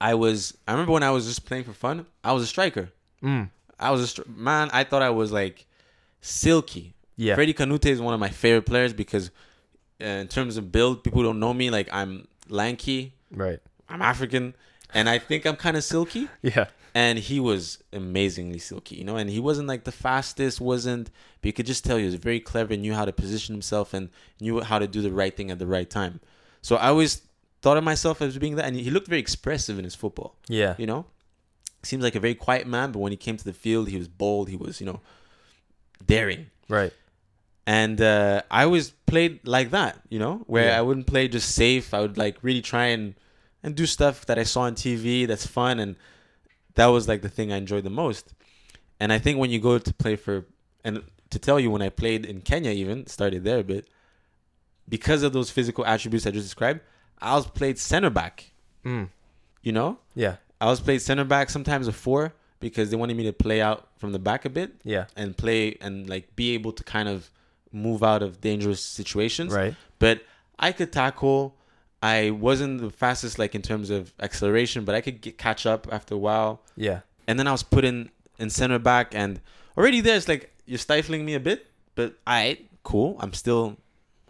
i 0.00 0.12
was 0.14 0.56
i 0.66 0.72
remember 0.72 0.92
when 0.92 1.02
i 1.02 1.10
was 1.10 1.26
just 1.26 1.44
playing 1.44 1.64
for 1.64 1.72
fun 1.72 2.06
i 2.24 2.32
was 2.32 2.42
a 2.42 2.46
striker 2.46 2.86
Mm. 3.22 3.50
i 3.78 3.90
was 3.90 4.00
a 4.02 4.08
stri- 4.22 4.34
man 4.34 4.70
i 4.72 4.82
thought 4.84 5.02
i 5.02 5.10
was 5.10 5.30
like 5.32 5.66
silky 6.22 6.94
Yeah. 7.16 7.34
Freddie 7.34 7.52
Kanouté 7.52 7.86
is 7.96 8.00
one 8.00 8.14
of 8.14 8.20
my 8.20 8.30
favorite 8.30 8.64
players 8.64 8.92
because 8.94 9.30
uh, 10.00 10.06
in 10.24 10.28
terms 10.28 10.56
of 10.56 10.72
build 10.72 11.04
people 11.04 11.22
don't 11.22 11.38
know 11.38 11.52
me 11.52 11.68
like 11.70 11.88
i'm 11.92 12.26
lanky 12.48 13.12
Right. 13.30 13.60
I'm 13.88 14.02
African, 14.02 14.54
and 14.94 15.08
I 15.08 15.18
think 15.18 15.46
I'm 15.46 15.56
kind 15.56 15.76
of 15.76 15.84
silky. 15.84 16.28
Yeah. 16.42 16.66
And 16.92 17.20
he 17.20 17.38
was 17.38 17.78
amazingly 17.92 18.58
silky, 18.58 18.96
you 18.96 19.04
know. 19.04 19.14
And 19.16 19.30
he 19.30 19.38
wasn't 19.38 19.68
like 19.68 19.84
the 19.84 19.92
fastest, 19.92 20.60
wasn't, 20.60 21.08
but 21.40 21.46
you 21.46 21.52
could 21.52 21.66
just 21.66 21.84
tell 21.84 21.96
he 21.98 22.04
was 22.04 22.16
very 22.16 22.40
clever, 22.40 22.76
knew 22.76 22.94
how 22.94 23.04
to 23.04 23.12
position 23.12 23.54
himself, 23.54 23.94
and 23.94 24.08
knew 24.40 24.60
how 24.60 24.80
to 24.80 24.88
do 24.88 25.00
the 25.00 25.12
right 25.12 25.36
thing 25.36 25.52
at 25.52 25.60
the 25.60 25.68
right 25.68 25.88
time. 25.88 26.18
So 26.62 26.74
I 26.74 26.88
always 26.88 27.22
thought 27.62 27.76
of 27.76 27.84
myself 27.84 28.20
as 28.20 28.36
being 28.38 28.56
that, 28.56 28.64
and 28.64 28.74
he 28.74 28.90
looked 28.90 29.06
very 29.06 29.20
expressive 29.20 29.78
in 29.78 29.84
his 29.84 29.94
football, 29.94 30.34
Yeah. 30.48 30.74
you 30.78 30.86
know. 30.86 31.06
Seems 31.84 32.02
like 32.02 32.16
a 32.16 32.20
very 32.20 32.34
quiet 32.34 32.66
man, 32.66 32.90
but 32.90 32.98
when 32.98 33.12
he 33.12 33.16
came 33.16 33.36
to 33.36 33.44
the 33.44 33.52
field, 33.52 33.88
he 33.88 33.96
was 33.96 34.08
bold. 34.08 34.48
He 34.48 34.56
was, 34.56 34.80
you 34.80 34.86
know, 34.86 35.00
daring. 36.04 36.50
Right. 36.68 36.92
And 37.66 38.00
uh, 38.00 38.42
I 38.50 38.64
always 38.64 38.90
played 39.06 39.46
like 39.46 39.70
that, 39.70 40.00
you 40.08 40.18
know, 40.18 40.42
where 40.46 40.66
Yeah. 40.66 40.78
I 40.78 40.82
wouldn't 40.82 41.06
play 41.06 41.28
just 41.28 41.54
safe. 41.54 41.94
I 41.94 42.00
would 42.00 42.18
like 42.18 42.38
really 42.42 42.62
try 42.62 42.86
and 42.86 43.14
and 43.62 43.74
do 43.74 43.86
stuff 43.86 44.26
that 44.26 44.38
I 44.38 44.42
saw 44.44 44.62
on 44.62 44.74
TV 44.74 45.26
that's 45.26 45.46
fun, 45.46 45.78
and 45.78 45.96
that 46.74 46.86
was 46.86 47.08
like 47.08 47.22
the 47.22 47.28
thing 47.28 47.52
I 47.52 47.56
enjoyed 47.56 47.84
the 47.84 47.90
most. 47.90 48.32
And 48.98 49.12
I 49.12 49.18
think 49.18 49.38
when 49.38 49.50
you 49.50 49.58
go 49.60 49.78
to 49.78 49.94
play 49.94 50.16
for, 50.16 50.46
and 50.84 51.02
to 51.30 51.38
tell 51.38 51.58
you 51.60 51.70
when 51.70 51.82
I 51.82 51.88
played 51.88 52.24
in 52.26 52.40
Kenya, 52.42 52.70
even 52.70 53.06
started 53.06 53.44
there 53.44 53.58
a 53.60 53.64
bit, 53.64 53.88
because 54.88 55.22
of 55.22 55.32
those 55.32 55.50
physical 55.50 55.84
attributes 55.86 56.26
I 56.26 56.30
just 56.30 56.46
described, 56.46 56.80
I 57.20 57.34
was 57.36 57.46
played 57.46 57.78
center 57.78 58.10
back. 58.10 58.52
Mm. 58.84 59.08
You 59.62 59.72
know, 59.72 59.98
Yeah. 60.14 60.36
I 60.60 60.66
was 60.66 60.80
played 60.80 61.00
center 61.00 61.24
back 61.24 61.48
sometimes 61.48 61.88
a 61.88 61.92
four 61.92 62.34
because 62.60 62.90
they 62.90 62.96
wanted 62.96 63.16
me 63.16 63.24
to 63.24 63.32
play 63.32 63.62
out 63.62 63.88
from 63.96 64.12
the 64.12 64.18
back 64.18 64.44
a 64.44 64.50
bit 64.50 64.74
Yeah. 64.84 65.06
and 65.16 65.34
play 65.36 65.76
and 65.80 66.08
like 66.08 66.34
be 66.36 66.52
able 66.54 66.72
to 66.72 66.84
kind 66.84 67.08
of 67.08 67.30
move 67.72 68.02
out 68.02 68.22
of 68.22 68.40
dangerous 68.40 68.84
situations. 68.84 69.52
Right. 69.54 69.74
But 69.98 70.22
I 70.58 70.72
could 70.72 70.92
tackle. 70.92 71.56
I 72.02 72.30
wasn't 72.30 72.80
the 72.80 72.90
fastest 72.90 73.38
like 73.38 73.54
in 73.54 73.62
terms 73.62 73.90
of 73.90 74.12
acceleration, 74.20 74.84
but 74.84 74.94
I 74.94 75.00
could 75.00 75.20
get, 75.20 75.36
catch 75.36 75.66
up 75.66 75.86
after 75.92 76.14
a 76.14 76.18
while. 76.18 76.62
Yeah. 76.76 77.00
And 77.26 77.38
then 77.38 77.46
I 77.46 77.52
was 77.52 77.62
put 77.62 77.84
in 77.84 78.10
in 78.38 78.50
center 78.50 78.78
back, 78.78 79.14
and 79.14 79.40
already 79.76 80.00
there 80.00 80.16
it's 80.16 80.28
like 80.28 80.52
you're 80.66 80.78
stifling 80.78 81.24
me 81.24 81.34
a 81.34 81.40
bit. 81.40 81.66
But 81.94 82.14
I 82.26 82.58
cool. 82.82 83.16
I'm 83.20 83.32
still. 83.32 83.76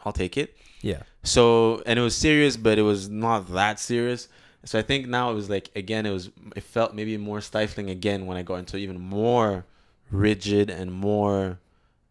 I'll 0.05 0.12
take 0.12 0.37
it. 0.37 0.57
Yeah. 0.81 1.03
So 1.23 1.83
and 1.87 1.99
it 1.99 2.03
was 2.03 2.16
serious, 2.16 2.57
but 2.57 2.79
it 2.79 2.83
was 2.83 3.09
not 3.09 3.53
that 3.53 3.79
serious. 3.79 4.29
So 4.64 4.79
I 4.79 4.83
think 4.83 5.07
now 5.07 5.31
it 5.31 5.35
was 5.35 5.49
like 5.49 5.71
again, 5.77 6.07
it 6.07 6.11
was 6.11 6.31
it 6.57 6.62
felt 6.62 6.95
maybe 6.95 7.16
more 7.16 7.41
stifling 7.41 7.89
again 7.91 8.27
when 8.27 8.37
I 8.37 8.43
got 8.43 8.57
into 8.57 8.77
even 8.77 9.01
more 9.01 9.64
rigid 10.11 10.71
and 10.71 10.93
more 10.93 11.59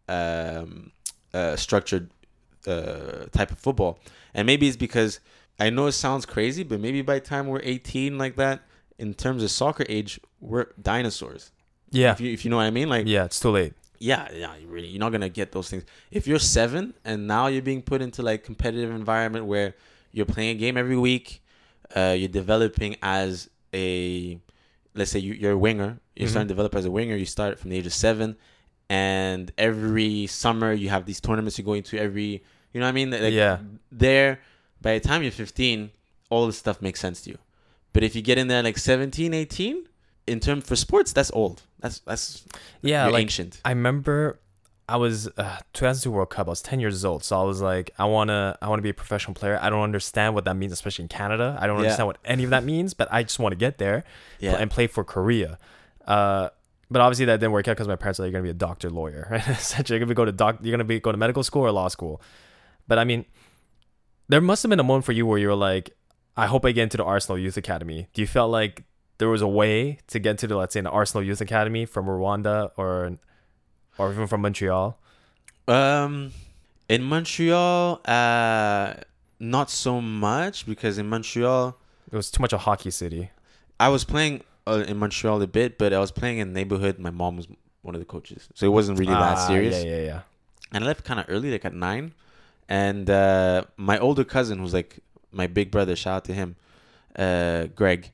um, 0.07 0.91
uh, 1.34 1.55
structured 1.55 2.10
uh, 2.66 3.26
type 3.32 3.51
of 3.51 3.60
football. 3.60 3.99
And 4.34 4.45
maybe 4.45 4.68
it's 4.68 4.78
because 4.78 5.20
I 5.60 5.70
know 5.70 5.88
it 5.88 5.91
sounds 5.93 6.26
crazy, 6.26 6.64
but 6.64 6.80
maybe 6.80 7.01
by 7.01 7.16
the 7.16 7.26
time 7.26 7.47
we're 7.47 7.62
18 7.64 8.18
like 8.18 8.36
that, 8.38 8.62
in 8.97 9.14
terms 9.14 9.43
of 9.43 9.51
soccer 9.51 9.86
age, 9.89 10.20
we're 10.39 10.68
dinosaurs. 10.82 11.51
Yeah. 11.91 12.12
If 12.12 12.22
you 12.22 12.32
if 12.32 12.45
you 12.45 12.51
know 12.51 12.57
what 12.57 12.64
I 12.64 12.72
mean, 12.72 12.89
like 12.89 13.07
Yeah. 13.07 13.26
It's 13.26 13.39
too 13.39 13.49
late. 13.49 13.74
yeah, 13.99 14.28
yeah, 14.34 14.55
you 14.55 14.68
really, 14.68 14.88
you're 14.88 14.99
not 14.99 15.12
gonna 15.12 15.28
get 15.30 15.51
those 15.51 15.70
things. 15.70 15.84
If 16.12 16.28
you're 16.28 16.39
seven 16.39 16.93
and 17.03 17.28
now 17.28 17.47
you're 17.47 17.62
being 17.62 17.82
put 17.82 18.01
into 18.01 18.22
like 18.22 18.43
competitive 18.43 18.91
environment 18.91 19.45
where 19.45 19.76
you're 20.12 20.26
playing 20.26 20.55
a 20.55 20.60
game 20.60 20.78
every 20.78 20.97
week, 20.97 21.41
uh, 21.95 22.16
you're 22.18 22.30
developing 22.30 22.95
as 23.01 23.49
a, 23.74 24.39
let's 24.95 25.12
say 25.12 25.20
you, 25.20 25.34
you're 25.34 25.51
a 25.53 25.57
winger, 25.57 25.99
you're 26.16 26.28
Mhm. 26.28 26.32
starting 26.32 26.47
to 26.47 26.53
develop 26.53 26.76
as 26.76 26.86
a 26.86 26.91
winger. 26.91 27.16
You 27.16 27.26
start 27.26 27.60
from 27.60 27.70
the 27.72 27.78
age 27.78 27.86
of 27.86 27.93
seven, 27.93 28.36
and 28.89 29.51
every 29.57 30.28
summer 30.28 30.72
you 30.74 30.89
have 30.89 31.05
these 31.05 31.20
tournaments 31.20 31.57
you're 31.57 31.66
going 31.66 31.84
to 31.84 31.97
every, 31.99 32.43
you 32.74 32.80
know 32.80 32.86
what 32.86 32.89
I 32.89 32.93
mean? 32.93 33.12
Like, 33.12 33.34
Yeah. 33.34 33.60
There, 33.91 34.39
by 34.82 34.93
the 34.97 34.99
time 35.07 35.21
you're 35.23 35.32
15, 35.32 35.91
all 36.30 36.45
this 36.47 36.57
stuff 36.57 36.82
makes 36.82 36.99
sense 36.99 37.21
to 37.21 37.32
you. 37.32 37.38
But 37.93 38.03
if 38.03 38.15
you 38.15 38.21
get 38.21 38.38
in 38.38 38.47
there 38.47 38.61
like 38.63 38.77
17, 38.77 39.34
18, 39.34 39.88
in 40.27 40.39
term 40.39 40.61
for 40.61 40.75
sports, 40.75 41.11
that's 41.11 41.32
old. 41.34 41.63
That's 41.80 41.99
that's 41.99 42.45
Yeah. 42.82 43.07
like 43.07 43.21
ancient. 43.21 43.61
I 43.65 43.69
remember 43.71 44.39
I 44.88 44.97
was 44.97 45.27
uh, 45.38 45.57
2002 45.73 46.11
World 46.11 46.30
Cup. 46.30 46.47
I 46.47 46.49
was 46.51 46.61
10 46.61 46.80
years 46.80 47.03
old, 47.05 47.23
so 47.23 47.39
I 47.39 47.43
was 47.43 47.61
like, 47.61 47.91
I 47.99 48.05
wanna, 48.05 48.57
I 48.61 48.69
wanna 48.69 48.82
be 48.82 48.89
a 48.89 48.93
professional 48.93 49.34
player. 49.36 49.57
I 49.61 49.69
don't 49.69 49.82
understand 49.84 50.34
what 50.36 50.45
that 50.45 50.55
means, 50.55 50.71
especially 50.71 51.03
in 51.03 51.09
Canada. 51.09 51.57
I 51.59 51.67
don't 51.67 51.77
Yeah. 51.77 51.82
understand 51.84 52.07
what 52.07 52.17
any 52.25 52.43
of 52.43 52.49
that 52.51 52.63
means, 52.63 52.93
but 52.93 53.07
I 53.11 53.23
just 53.23 53.38
want 53.39 53.51
to 53.53 53.57
get 53.57 53.77
there 53.80 54.03
Yeah. 54.39 54.55
and 54.57 54.69
play 54.71 54.88
for 54.88 55.03
Korea. 55.03 55.57
Uh, 56.07 56.49
but 56.91 57.01
obviously 57.01 57.25
that 57.25 57.39
didn't 57.39 57.51
work 57.51 57.67
out 57.67 57.73
because 57.73 57.88
my 57.88 57.95
parents 57.95 58.17
said 58.17 58.23
you're 58.23 58.32
gonna 58.32 58.43
be 58.43 58.49
a 58.49 58.53
doctor, 58.53 58.89
lawyer. 58.89 59.27
Right? 59.30 59.47
Essentially, 59.47 59.95
you're 59.97 60.05
gonna 60.05 60.09
be 60.13 60.15
go 60.15 60.25
to 60.25 60.32
doc, 60.32 60.57
you're 60.63 60.71
gonna 60.73 60.84
be 60.84 60.99
go 60.99 61.11
to 61.11 61.17
medical 61.17 61.43
school 61.43 61.63
or 61.63 61.71
law 61.71 61.88
school. 61.88 62.19
But 62.88 62.97
I 62.97 63.03
mean, 63.03 63.25
there 64.30 64.39
must 64.41 64.63
have 64.63 64.69
been 64.69 64.80
a 64.80 64.84
moment 64.84 65.05
for 65.05 65.11
you 65.11 65.25
where 65.25 65.38
you 65.38 65.47
were 65.47 65.55
like, 65.55 65.91
I 66.38 66.45
hope 66.47 66.63
I 66.65 66.71
get 66.71 66.84
into 66.84 66.97
the 66.97 67.03
Arsenal 67.03 67.38
Youth 67.38 67.57
Academy. 67.57 68.07
Do 68.13 68.21
you 68.21 68.27
felt 68.27 68.51
like 68.51 68.84
there 69.17 69.27
was 69.27 69.41
a 69.41 69.47
way 69.47 69.99
to 70.07 70.19
get 70.19 70.38
to 70.38 70.47
the, 70.47 70.55
let's 70.55 70.73
say, 70.73 70.80
an 70.80 70.88
Arsenal 70.88 71.23
Youth 71.23 71.41
Academy 71.41 71.86
from 71.86 72.05
Rwanda 72.05 72.71
or, 72.77 73.17
or 73.97 74.11
even 74.13 74.27
from 74.27 74.41
Montreal? 74.41 74.97
Um, 75.67 76.32
in 76.88 77.03
Montreal, 77.03 78.01
uh, 78.05 78.93
not 79.39 79.69
so 79.69 79.99
much 79.99 80.65
because 80.65 80.97
in 80.97 81.07
Montreal, 81.09 81.77
It 82.11 82.15
was 82.15 82.32
too 82.32 82.41
much 82.41 82.53
a 82.53 82.57
hockey 82.57 82.91
city. 82.91 83.32
I 83.80 83.89
was 83.89 84.03
playing 84.03 84.43
uh, 84.67 84.84
in 84.88 84.97
Montreal 84.97 85.41
a 85.41 85.47
bit, 85.47 85.77
but 85.77 85.93
I 85.93 85.99
was 85.99 86.11
playing 86.11 86.38
in 86.39 86.53
neighborhood. 86.53 86.99
My 86.99 87.11
mom 87.11 87.38
was 87.38 87.47
one 87.82 87.95
of 87.95 88.01
the 88.01 88.05
coaches, 88.05 88.49
so 88.53 88.65
it 88.65 88.69
wasn't 88.69 88.99
really 88.99 89.13
that 89.13 89.38
Ah, 89.38 89.47
serious. 89.47 89.84
Yeah, 89.84 89.91
yeah, 89.97 90.05
yeah. 90.05 90.21
And 90.71 90.84
I 90.84 90.88
left 90.88 91.03
kind 91.05 91.19
of 91.19 91.25
early, 91.30 91.51
like 91.51 91.65
at 91.65 91.73
nine. 91.73 92.13
And 92.70 93.09
uh, 93.09 93.65
my 93.78 93.97
older 93.97 94.24
cousin, 94.24 94.59
who's 94.59 94.74
like 94.74 94.99
my 95.32 95.47
big 95.47 95.72
brother, 95.72 95.95
shout 95.95 96.17
out 96.17 96.26
to 96.26 96.34
him, 96.34 96.55
uh, 97.17 97.65
Greg 97.76 98.11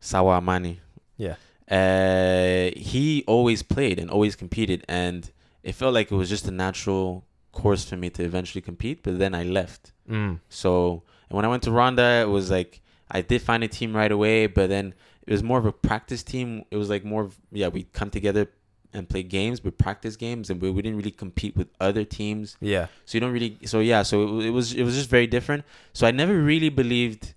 Sawamani. 0.00 0.78
Yeah. 1.18 1.36
Uh, 1.70 2.70
he 2.74 3.22
always 3.26 3.62
played 3.62 3.98
and 3.98 4.10
always 4.10 4.34
competed, 4.34 4.82
and 4.88 5.30
it 5.62 5.74
felt 5.74 5.92
like 5.92 6.10
it 6.10 6.14
was 6.14 6.30
just 6.30 6.48
a 6.48 6.50
natural 6.50 7.26
course 7.52 7.84
for 7.84 7.96
me 7.96 8.08
to 8.08 8.24
eventually 8.24 8.62
compete. 8.62 9.02
But 9.02 9.18
then 9.18 9.34
I 9.34 9.42
left. 9.42 9.92
Mm. 10.10 10.40
So 10.48 11.02
and 11.28 11.36
when 11.36 11.44
I 11.44 11.48
went 11.48 11.62
to 11.64 11.70
Rwanda, 11.70 12.22
it 12.22 12.28
was 12.28 12.50
like 12.50 12.80
I 13.10 13.20
did 13.20 13.42
find 13.42 13.62
a 13.62 13.68
team 13.68 13.94
right 13.94 14.10
away, 14.10 14.46
but 14.46 14.70
then 14.70 14.94
it 15.26 15.32
was 15.32 15.42
more 15.42 15.58
of 15.58 15.66
a 15.66 15.72
practice 15.72 16.22
team. 16.22 16.64
It 16.70 16.76
was 16.78 16.88
like 16.88 17.04
more 17.04 17.24
of 17.24 17.38
yeah, 17.52 17.68
we 17.68 17.82
come 17.84 18.08
together 18.08 18.48
and 18.92 19.08
play 19.08 19.22
games, 19.22 19.60
but 19.60 19.78
practice 19.78 20.16
games, 20.16 20.50
and 20.50 20.60
we, 20.60 20.70
we 20.70 20.82
didn't 20.82 20.96
really 20.96 21.10
compete 21.10 21.56
with 21.56 21.68
other 21.80 22.04
teams. 22.04 22.56
Yeah. 22.60 22.86
So 23.04 23.16
you 23.16 23.20
don't 23.20 23.32
really. 23.32 23.58
So 23.64 23.80
yeah. 23.80 24.02
So 24.02 24.38
it, 24.38 24.46
it 24.46 24.50
was 24.50 24.72
it 24.72 24.82
was 24.82 24.94
just 24.94 25.10
very 25.10 25.26
different. 25.26 25.64
So 25.92 26.06
I 26.06 26.10
never 26.10 26.38
really 26.38 26.68
believed 26.68 27.34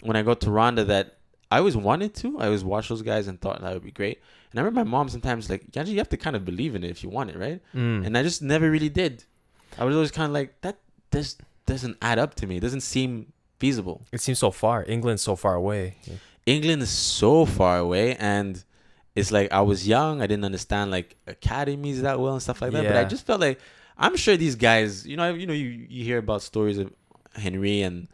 when 0.00 0.16
I 0.16 0.22
got 0.22 0.40
to 0.42 0.46
Rwanda 0.48 0.86
that 0.86 1.16
I 1.50 1.58
always 1.58 1.76
wanted 1.76 2.14
to. 2.16 2.38
I 2.38 2.46
always 2.46 2.64
watched 2.64 2.88
those 2.88 3.02
guys 3.02 3.28
and 3.28 3.40
thought 3.40 3.60
that 3.60 3.72
would 3.72 3.84
be 3.84 3.90
great. 3.90 4.20
And 4.50 4.60
I 4.60 4.62
remember 4.62 4.84
my 4.84 4.90
mom 4.90 5.08
sometimes 5.08 5.50
like, 5.50 5.64
yeah, 5.72 5.84
you 5.84 5.98
have 5.98 6.08
to 6.10 6.16
kind 6.16 6.36
of 6.36 6.44
believe 6.44 6.74
in 6.74 6.84
it 6.84 6.90
if 6.90 7.02
you 7.02 7.10
want 7.10 7.30
it, 7.30 7.36
right? 7.36 7.60
Mm. 7.74 8.06
And 8.06 8.16
I 8.16 8.22
just 8.22 8.42
never 8.42 8.70
really 8.70 8.88
did. 8.88 9.24
I 9.78 9.84
was 9.84 9.94
always 9.94 10.10
kind 10.10 10.26
of 10.26 10.32
like 10.32 10.60
that. 10.62 10.78
There's 11.10 11.36
doesn't 11.66 11.96
add 12.00 12.18
up 12.18 12.34
to 12.36 12.46
me. 12.46 12.56
It 12.56 12.60
doesn't 12.60 12.80
seem 12.80 13.32
feasible. 13.58 14.02
It 14.12 14.20
seems 14.20 14.38
so 14.38 14.50
far. 14.50 14.84
England's 14.86 15.22
so 15.22 15.36
far 15.36 15.54
away. 15.54 15.96
England 16.46 16.82
is 16.82 16.90
so 16.90 17.44
far 17.44 17.78
away 17.78 18.14
and 18.16 18.64
it's 19.16 19.32
like 19.32 19.50
I 19.50 19.62
was 19.62 19.88
young, 19.88 20.20
I 20.20 20.26
didn't 20.26 20.44
understand 20.44 20.90
like 20.90 21.16
academies 21.26 22.02
that 22.02 22.20
well 22.20 22.34
and 22.34 22.42
stuff 22.42 22.60
like 22.60 22.72
that. 22.72 22.84
But 22.84 22.96
I 22.96 23.04
just 23.04 23.26
felt 23.26 23.40
like 23.40 23.58
I'm 23.96 24.16
sure 24.16 24.36
these 24.36 24.54
guys, 24.54 25.06
you 25.06 25.16
know, 25.16 25.32
you 25.32 25.46
know, 25.46 25.54
you, 25.54 25.86
you 25.88 26.04
hear 26.04 26.18
about 26.18 26.42
stories 26.42 26.76
of 26.78 26.92
Henry 27.34 27.80
and 27.80 28.08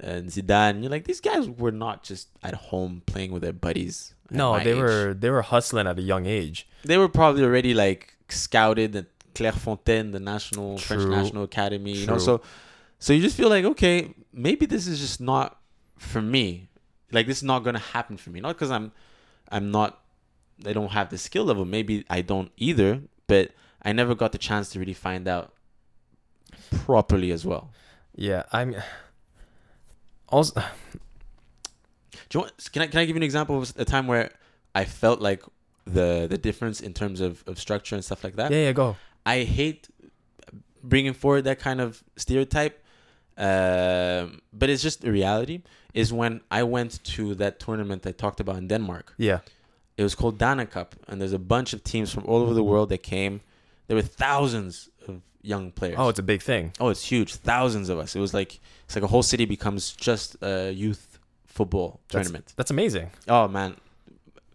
and 0.00 0.28
Zidane. 0.28 0.82
You're 0.82 0.90
like 0.90 1.04
these 1.04 1.20
guys 1.20 1.48
were 1.48 1.70
not 1.70 2.02
just 2.02 2.28
at 2.42 2.54
home 2.54 3.02
playing 3.06 3.32
with 3.32 3.42
their 3.42 3.52
buddies. 3.52 4.14
No, 4.30 4.58
they 4.58 4.72
age. 4.72 4.78
were 4.78 5.14
they 5.14 5.30
were 5.30 5.42
hustling 5.42 5.86
at 5.86 5.96
a 5.96 6.02
young 6.02 6.26
age. 6.26 6.68
They 6.84 6.98
were 6.98 7.08
probably 7.08 7.44
already 7.44 7.72
like 7.72 8.16
scouted 8.28 8.96
at 8.96 9.06
Clairefontaine, 9.34 10.10
the 10.10 10.20
national 10.20 10.78
French 10.78 11.04
national 11.04 11.44
academy. 11.44 11.92
You 11.92 12.06
know, 12.06 12.18
so 12.18 12.40
so 12.98 13.12
you 13.12 13.22
just 13.22 13.36
feel 13.36 13.48
like 13.48 13.64
okay, 13.64 14.12
maybe 14.32 14.66
this 14.66 14.88
is 14.88 14.98
just 14.98 15.20
not 15.20 15.60
for 15.98 16.20
me. 16.20 16.68
Like 17.12 17.28
this 17.28 17.38
is 17.38 17.44
not 17.44 17.60
gonna 17.60 17.78
happen 17.78 18.16
for 18.16 18.30
me. 18.30 18.40
Not 18.40 18.56
because 18.56 18.72
I'm 18.72 18.90
I'm 19.48 19.70
not 19.70 20.01
I 20.66 20.72
don't 20.72 20.92
have 20.92 21.10
the 21.10 21.18
skill 21.18 21.44
level. 21.44 21.64
Maybe 21.64 22.04
I 22.10 22.20
don't 22.22 22.50
either. 22.56 23.02
But 23.26 23.52
I 23.82 23.92
never 23.92 24.14
got 24.14 24.32
the 24.32 24.38
chance 24.38 24.70
to 24.70 24.78
really 24.78 24.94
find 24.94 25.26
out 25.28 25.52
properly 26.84 27.32
as 27.32 27.44
well. 27.46 27.70
Yeah, 28.14 28.42
I'm 28.52 28.76
also 30.28 30.62
want, 32.34 32.52
can 32.72 32.82
I 32.82 32.86
can 32.86 33.00
I 33.00 33.04
give 33.04 33.16
you 33.16 33.20
an 33.20 33.22
example 33.22 33.60
of 33.60 33.72
a 33.76 33.84
time 33.84 34.06
where 34.06 34.30
I 34.74 34.84
felt 34.84 35.20
like 35.20 35.42
the 35.84 36.26
the 36.28 36.38
difference 36.38 36.80
in 36.80 36.92
terms 36.92 37.20
of, 37.20 37.42
of 37.46 37.58
structure 37.58 37.94
and 37.94 38.04
stuff 38.04 38.24
like 38.24 38.36
that? 38.36 38.50
yeah, 38.50 38.64
yeah, 38.64 38.72
go. 38.72 38.96
I 39.24 39.44
hate 39.44 39.88
bringing 40.82 41.12
forward 41.12 41.44
that 41.44 41.58
kind 41.58 41.80
of 41.80 42.02
stereotype, 42.16 42.82
um, 43.36 44.40
but 44.52 44.68
it's 44.70 44.82
just 44.82 45.02
the 45.02 45.12
reality. 45.12 45.62
Is 45.94 46.12
when 46.12 46.40
I 46.50 46.62
went 46.62 47.04
to 47.04 47.34
that 47.36 47.60
tournament 47.60 48.06
I 48.06 48.12
talked 48.12 48.40
about 48.40 48.56
in 48.56 48.68
Denmark. 48.68 49.14
Yeah. 49.18 49.40
It 49.96 50.02
was 50.02 50.14
called 50.14 50.38
Dana 50.38 50.66
Cup, 50.66 50.94
and 51.08 51.20
there's 51.20 51.32
a 51.32 51.38
bunch 51.38 51.72
of 51.72 51.84
teams 51.84 52.12
from 52.12 52.24
all 52.26 52.40
over 52.42 52.54
the 52.54 52.64
world 52.64 52.88
that 52.88 53.02
came. 53.02 53.40
There 53.88 53.96
were 53.96 54.02
thousands 54.02 54.88
of 55.06 55.20
young 55.42 55.70
players. 55.70 55.96
Oh, 55.98 56.08
it's 56.08 56.18
a 56.18 56.22
big 56.22 56.42
thing. 56.42 56.72
oh, 56.80 56.88
it's 56.88 57.04
huge! 57.04 57.34
Thousands 57.34 57.88
of 57.88 57.98
us. 57.98 58.16
It 58.16 58.20
was 58.20 58.32
like 58.32 58.60
it's 58.84 58.96
like 58.96 59.04
a 59.04 59.08
whole 59.08 59.22
city 59.22 59.44
becomes 59.44 59.92
just 59.92 60.36
a 60.40 60.70
youth 60.72 61.18
football 61.46 62.00
tournament. 62.08 62.54
That's 62.56 62.70
amazing. 62.70 63.10
Oh 63.28 63.48
man, 63.48 63.76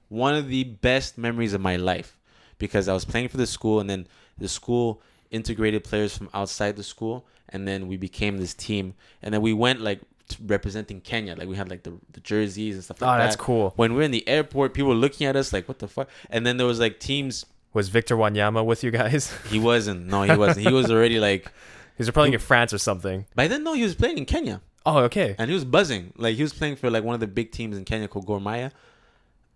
one 0.09 0.33
of 0.33 0.47
the 0.47 0.63
best 0.63 1.17
memories 1.17 1.53
of 1.53 1.61
my 1.61 1.75
life 1.75 2.17
because 2.57 2.87
I 2.87 2.93
was 2.93 3.05
playing 3.05 3.29
for 3.29 3.37
the 3.37 3.47
school 3.47 3.79
and 3.79 3.89
then 3.89 4.07
the 4.37 4.47
school 4.47 5.01
integrated 5.29 5.83
players 5.83 6.17
from 6.17 6.29
outside 6.33 6.75
the 6.75 6.83
school 6.83 7.25
and 7.49 7.67
then 7.67 7.87
we 7.87 7.97
became 7.97 8.37
this 8.37 8.53
team 8.53 8.93
and 9.21 9.33
then 9.33 9.41
we 9.41 9.53
went 9.53 9.81
like 9.81 10.01
representing 10.45 10.99
Kenya 11.01 11.35
like 11.35 11.47
we 11.47 11.55
had 11.55 11.69
like 11.69 11.83
the, 11.83 11.93
the 12.11 12.19
jerseys 12.19 12.75
and 12.75 12.83
stuff 12.83 12.97
Oh, 13.01 13.05
like 13.05 13.19
that's 13.19 13.35
cool. 13.35 13.73
When 13.75 13.91
we 13.93 13.97
we're 13.99 14.03
in 14.03 14.11
the 14.11 14.27
airport, 14.27 14.73
people 14.73 14.89
were 14.89 14.95
looking 14.95 15.25
at 15.27 15.35
us 15.35 15.53
like, 15.53 15.67
"What 15.67 15.79
the 15.79 15.87
fuck?" 15.87 16.09
And 16.29 16.45
then 16.45 16.57
there 16.57 16.67
was 16.67 16.79
like 16.79 16.99
teams. 16.99 17.45
Was 17.73 17.89
Victor 17.89 18.15
Wanyama 18.17 18.65
with 18.65 18.83
you 18.83 18.91
guys? 18.91 19.31
He 19.49 19.59
wasn't. 19.59 20.07
No, 20.07 20.23
he 20.23 20.35
wasn't. 20.35 20.65
He 20.67 20.73
was 20.73 20.89
already 20.91 21.19
like. 21.19 21.51
He 21.97 22.01
was 22.03 22.11
probably 22.11 22.31
in 22.31 22.39
France 22.39 22.73
or 22.73 22.77
something. 22.77 23.25
By 23.33 23.47
then, 23.47 23.63
no, 23.63 23.73
he 23.73 23.81
was 23.81 23.95
playing 23.95 24.19
in 24.19 24.25
Kenya. 24.25 24.61
Oh, 24.85 24.99
okay. 24.99 25.35
and 25.39 25.49
he 25.49 25.53
was 25.55 25.65
buzzing. 25.65 26.13
Like 26.15 26.35
he 26.35 26.43
was 26.43 26.53
playing 26.53 26.75
for 26.75 26.91
like 26.91 27.03
one 27.03 27.15
of 27.15 27.19
the 27.19 27.25
big 27.27 27.51
teams 27.51 27.75
in 27.75 27.85
Kenya 27.85 28.07
called 28.07 28.27
Gor 28.27 28.39
Mahia. 28.39 28.71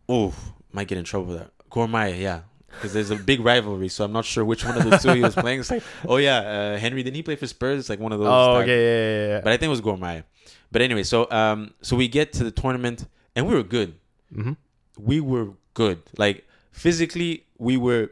Oh, 0.10 0.34
might 0.74 0.88
get 0.88 0.98
in 0.98 1.04
trouble 1.04 1.28
with 1.28 1.38
that. 1.38 1.52
Gor 1.70 1.86
Mahia, 1.88 2.20
yeah, 2.20 2.40
because 2.74 2.94
there's 2.94 3.12
a 3.12 3.16
big 3.16 3.40
rivalry. 3.42 3.88
So 3.90 4.04
I'm 4.04 4.12
not 4.12 4.26
sure 4.26 4.44
which 4.44 4.66
one 4.66 4.76
of 4.78 4.90
the 4.90 4.98
two 4.98 5.14
he 5.14 5.22
was 5.22 5.36
playing. 5.36 5.60
It's 5.60 5.70
like, 5.72 5.84
oh 6.08 6.18
yeah, 6.18 6.40
uh, 6.40 6.78
Henry 6.78 7.04
didn't 7.04 7.16
he 7.16 7.24
play 7.24 7.36
for 7.36 7.46
Spurs? 7.48 7.80
It's 7.80 7.90
like 7.90 8.00
one 8.00 8.12
of 8.12 8.20
those. 8.20 8.28
Oh, 8.28 8.56
okay, 8.58 8.68
yeah, 8.68 9.28
yeah, 9.28 9.28
yeah. 9.36 9.42
But 9.42 9.54
I 9.54 9.58
think 9.58 9.68
it 9.68 9.70
was 9.70 9.82
Gor 9.82 9.98
Mahia. 9.98 10.24
But 10.72 10.82
anyway, 10.82 11.04
so 11.04 11.30
um, 11.32 11.74
so 11.82 11.96
we 11.96 12.08
get 12.08 12.34
to 12.34 12.44
the 12.44 12.52
tournament 12.52 13.06
and 13.36 13.48
we 13.48 13.54
were 13.54 13.64
good. 13.64 13.96
mm-hmm. 14.34 14.54
We 14.98 15.20
were 15.20 15.50
good. 15.74 16.02
Like 16.18 16.46
physically, 16.72 17.46
we 17.58 17.78
were. 17.78 18.12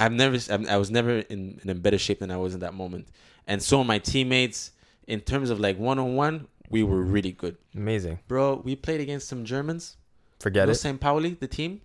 I've 0.00 0.12
never. 0.12 0.36
I 0.70 0.76
was 0.76 0.90
never 0.90 1.18
in, 1.18 1.60
in 1.62 1.70
a 1.70 1.74
better 1.74 1.98
shape 1.98 2.20
than 2.20 2.30
I 2.30 2.36
was 2.36 2.54
in 2.54 2.60
that 2.60 2.74
moment. 2.74 3.08
And 3.46 3.62
so 3.62 3.82
my 3.84 3.98
teammates, 3.98 4.72
in 5.06 5.20
terms 5.20 5.50
of 5.50 5.58
like 5.60 5.78
one 5.78 5.98
on 5.98 6.14
one, 6.16 6.46
we 6.70 6.82
were 6.82 7.00
really 7.02 7.32
good. 7.32 7.56
Amazing. 7.74 8.18
Bro, 8.28 8.62
we 8.64 8.76
played 8.76 9.00
against 9.00 9.28
some 9.28 9.44
Germans. 9.44 9.96
Forget 10.40 10.66
know 10.66 10.72
it. 10.72 10.76
St. 10.76 11.00
Pauli, 11.00 11.34
the 11.34 11.48
team. 11.48 11.80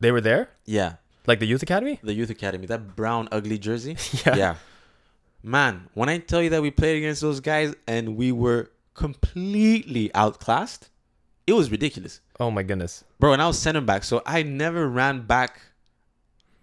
They 0.00 0.10
were 0.10 0.20
there, 0.20 0.48
Yeah, 0.64 0.94
like 1.28 1.38
the 1.38 1.46
youth 1.46 1.62
academy. 1.62 2.00
the 2.02 2.12
youth 2.12 2.30
academy. 2.30 2.66
That 2.66 2.96
brown 2.96 3.28
ugly 3.30 3.58
jersey. 3.58 3.96
Yeah. 4.26 4.36
yeah. 4.36 4.54
Man, 5.44 5.88
when 5.94 6.08
I 6.08 6.18
tell 6.18 6.42
you 6.42 6.50
that 6.50 6.62
we 6.62 6.70
played 6.72 6.96
against 6.96 7.20
those 7.20 7.38
guys 7.40 7.74
and 7.86 8.16
we 8.16 8.32
were 8.32 8.70
completely 8.94 10.10
outclassed, 10.14 10.88
it 11.46 11.52
was 11.54 11.70
ridiculous, 11.70 12.20
Oh 12.38 12.50
my 12.50 12.62
goodness. 12.62 13.04
bro. 13.18 13.32
And 13.32 13.42
I 13.42 13.46
was 13.46 13.58
center 13.58 13.80
back, 13.80 14.04
so 14.04 14.22
I 14.26 14.42
never 14.42 14.88
ran 14.88 15.26
back 15.26 15.60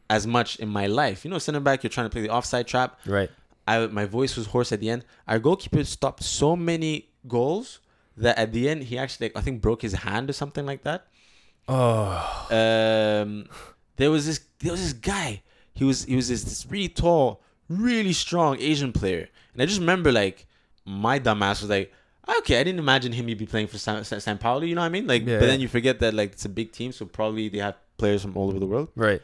as 0.09 0.25
much 0.25 0.57
in 0.59 0.69
my 0.69 0.87
life. 0.87 1.23
You 1.25 1.31
know, 1.31 1.37
center 1.37 1.59
back, 1.59 1.83
you're 1.83 1.89
trying 1.89 2.05
to 2.07 2.09
play 2.09 2.21
the 2.21 2.29
offside 2.29 2.67
trap. 2.67 2.99
Right. 3.05 3.29
I 3.67 3.85
my 3.87 4.05
voice 4.05 4.35
was 4.35 4.47
hoarse 4.47 4.71
at 4.71 4.79
the 4.79 4.89
end. 4.89 5.05
Our 5.27 5.37
goalkeeper 5.39 5.83
stopped 5.83 6.23
so 6.23 6.55
many 6.55 7.09
goals 7.27 7.79
that 8.17 8.37
at 8.37 8.51
the 8.51 8.67
end 8.67 8.83
he 8.83 8.97
actually 8.97 9.31
I 9.35 9.41
think 9.41 9.61
broke 9.61 9.81
his 9.83 9.93
hand 9.93 10.29
or 10.29 10.33
something 10.33 10.65
like 10.65 10.83
that. 10.83 11.05
Oh. 11.67 12.47
um, 12.49 13.45
there 13.97 14.09
was 14.09 14.25
this 14.25 14.39
there 14.59 14.71
was 14.71 14.81
this 14.81 14.93
guy. 14.93 15.43
He 15.73 15.83
was 15.83 16.05
he 16.05 16.15
was 16.15 16.27
this, 16.29 16.43
this 16.43 16.65
really 16.65 16.89
tall, 16.89 17.41
really 17.69 18.13
strong 18.13 18.57
Asian 18.59 18.91
player, 18.91 19.29
and 19.53 19.61
I 19.61 19.65
just 19.65 19.79
remember 19.79 20.11
like 20.11 20.47
my 20.85 21.19
dumbass 21.19 21.61
was 21.61 21.69
like, 21.69 21.93
okay, 22.39 22.59
I 22.59 22.63
didn't 22.63 22.79
imagine 22.79 23.11
him 23.11 23.27
to 23.27 23.35
be 23.35 23.45
playing 23.45 23.67
for 23.67 23.77
San, 23.77 24.03
San, 24.03 24.37
Paulo. 24.37 24.61
You 24.61 24.75
know 24.75 24.81
what 24.81 24.85
I 24.87 24.89
mean? 24.89 25.07
Like, 25.07 25.25
Yeah. 25.25 25.39
but 25.39 25.47
then 25.47 25.59
you 25.59 25.67
forget 25.67 25.99
that 25.99 26.13
like 26.13 26.33
it's 26.33 26.45
a 26.45 26.49
big 26.49 26.71
team, 26.71 26.91
so 26.91 27.05
probably 27.05 27.49
they 27.49 27.59
have 27.59 27.75
players 27.97 28.21
from 28.21 28.37
all 28.37 28.49
over 28.49 28.59
the 28.59 28.65
world. 28.65 28.89
Right. 28.95 29.21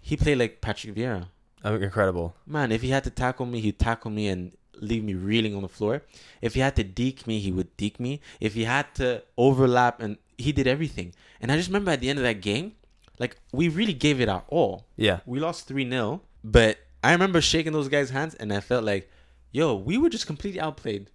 He 0.00 0.16
played 0.16 0.38
like 0.38 0.60
Patrick 0.60 0.94
Vieira. 0.94 1.28
Oh, 1.64 1.76
incredible. 1.76 2.34
Man, 2.46 2.72
if 2.72 2.82
he 2.82 2.90
had 2.90 3.04
to 3.04 3.10
tackle 3.10 3.46
me, 3.46 3.60
he'd 3.60 3.78
tackle 3.78 4.10
me 4.10 4.28
and 4.28 4.52
leave 4.80 5.02
me 5.02 5.14
reeling 5.14 5.54
on 5.56 5.62
the 5.62 5.68
floor. 5.68 6.02
If 6.42 6.54
he 6.54 6.60
had 6.60 6.76
to 6.76 6.84
deke 6.84 7.26
me, 7.26 7.38
he 7.40 7.50
would 7.52 7.74
deke 7.78 7.98
me. 7.98 8.20
If 8.40 8.52
he 8.54 8.64
had 8.64 8.94
to 8.96 9.22
overlap, 9.38 10.00
and 10.02 10.18
he 10.36 10.52
did 10.52 10.66
everything. 10.66 11.14
And 11.40 11.50
I 11.50 11.56
just 11.56 11.68
remember 11.68 11.90
at 11.92 12.00
the 12.00 12.10
end 12.10 12.18
of 12.18 12.24
that 12.24 12.40
game, 12.42 12.72
like 13.18 13.36
we 13.52 13.68
really 13.68 13.94
gave 13.94 14.20
it 14.20 14.28
our 14.28 14.42
all. 14.48 14.84
Yeah. 14.96 15.20
We 15.24 15.38
lost 15.40 15.66
3 15.68 15.88
0, 15.88 16.20
but 16.42 16.78
I 17.02 17.12
remember 17.12 17.40
shaking 17.40 17.72
those 17.72 17.88
guys' 17.88 18.10
hands 18.10 18.34
and 18.34 18.52
I 18.52 18.60
felt 18.60 18.84
like, 18.84 19.10
yo, 19.52 19.74
we 19.74 19.96
were 19.96 20.10
just 20.10 20.26
completely 20.26 20.60
outplayed. 20.60 21.08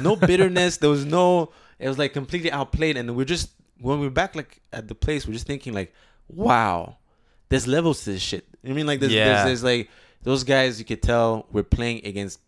No 0.00 0.16
bitterness. 0.16 0.76
there 0.78 0.90
was 0.90 1.04
no, 1.04 1.50
it 1.78 1.88
was 1.88 1.98
like 1.98 2.12
completely 2.12 2.50
outplayed. 2.50 2.96
And 2.96 3.14
we're 3.16 3.24
just, 3.24 3.50
when 3.80 4.00
we're 4.00 4.10
back 4.10 4.34
like 4.34 4.60
at 4.72 4.88
the 4.88 4.94
place, 4.94 5.26
we're 5.26 5.34
just 5.34 5.46
thinking 5.46 5.72
like, 5.72 5.92
wow, 6.28 6.96
there's 7.48 7.66
levels 7.66 8.04
to 8.04 8.12
this 8.12 8.22
shit. 8.22 8.44
You 8.62 8.68
know 8.68 8.70
what 8.70 8.70
I 8.72 8.76
mean? 8.76 8.86
Like, 8.86 9.00
there's, 9.00 9.12
Yeah. 9.12 9.44
there's, 9.44 9.46
there's 9.46 9.64
like, 9.64 9.90
those 10.22 10.44
guys, 10.44 10.78
you 10.78 10.84
could 10.84 11.02
tell 11.02 11.46
we're 11.52 11.62
playing 11.62 12.04
against 12.04 12.40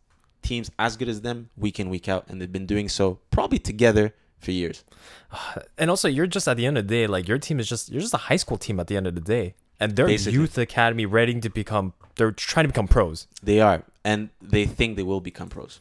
teams 0.43 0.70
as 0.78 0.97
good 0.97 1.09
as 1.09 1.20
them 1.20 1.51
week 1.57 1.78
in, 1.78 1.91
week 1.91 2.09
out. 2.09 2.24
And 2.28 2.41
they've 2.41 2.51
been 2.53 2.66
doing 2.66 2.89
so 2.89 3.18
probably 3.30 3.59
together 3.59 4.14
for 4.39 4.51
years. 4.53 4.84
And 5.78 5.91
also, 5.91 6.09
you're 6.09 6.26
just 6.26 6.49
at 6.49 6.57
the 6.57 6.66
end 6.66 6.76
of 6.78 6.89
the 6.89 6.95
day, 6.95 7.07
like 7.07 7.28
your 7.28 7.39
team 7.39 7.61
is 7.61 7.68
just 7.68 7.91
you're 7.91 8.01
just 8.01 8.14
a 8.14 8.18
high 8.28 8.36
school 8.36 8.57
team 8.59 8.80
at 8.80 8.89
the 8.89 8.97
end 8.97 9.07
of 9.07 9.14
the 9.14 9.20
day, 9.20 9.55
and 9.78 9.95
they're 9.95 10.07
Basically. 10.07 10.32
youth 10.39 10.59
academy, 10.59 11.07
ready 11.07 11.39
to 11.41 11.49
become. 11.51 11.93
They're 12.16 12.32
trying 12.32 12.64
to 12.64 12.68
become 12.68 12.89
pros. 12.89 13.28
They 13.43 13.61
are. 13.61 13.84
And 14.05 14.30
they 14.43 14.64
think 14.64 14.97
they 14.97 15.05
will 15.05 15.20
become 15.20 15.49
pros. 15.49 15.80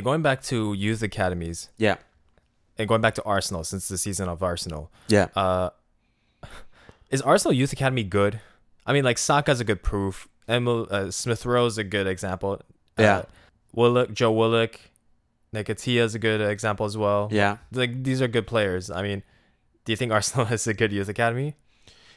Going 0.00 0.22
back 0.22 0.42
to 0.44 0.72
youth 0.72 1.02
academies 1.02 1.68
Yeah. 1.76 1.96
and 2.78 2.88
going 2.88 3.00
back 3.00 3.14
to 3.16 3.22
Arsenal 3.24 3.62
since 3.64 3.88
the 3.88 3.98
season 3.98 4.28
of 4.28 4.42
Arsenal, 4.42 4.90
Yeah. 5.08 5.28
uh, 5.36 5.70
is 7.10 7.20
Arsenal 7.22 7.52
youth 7.52 7.72
academy 7.72 8.02
good? 8.04 8.40
I 8.86 8.92
mean, 8.92 9.04
like 9.04 9.18
Saka's 9.18 9.60
a 9.60 9.64
good 9.64 9.82
proof. 9.82 10.28
Emil 10.48 10.88
uh, 10.90 11.10
Smith 11.10 11.44
Rowe's 11.46 11.78
a 11.78 11.84
good 11.84 12.06
example. 12.06 12.60
Yeah. 12.98 13.18
Uh, 13.18 13.22
Willock, 13.74 14.12
Joe 14.12 14.32
Willock, 14.32 14.80
Nketiah's 15.54 16.14
a 16.14 16.18
good 16.18 16.40
example 16.40 16.86
as 16.86 16.96
well. 16.96 17.28
Yeah. 17.30 17.58
Like 17.70 18.02
these 18.02 18.20
are 18.22 18.28
good 18.28 18.46
players. 18.46 18.90
I 18.90 19.02
mean, 19.02 19.22
do 19.84 19.92
you 19.92 19.96
think 19.96 20.10
Arsenal 20.12 20.46
has 20.52 20.66
a 20.66 20.74
good 20.74 20.92
youth 20.92 21.08
academy? 21.08 21.54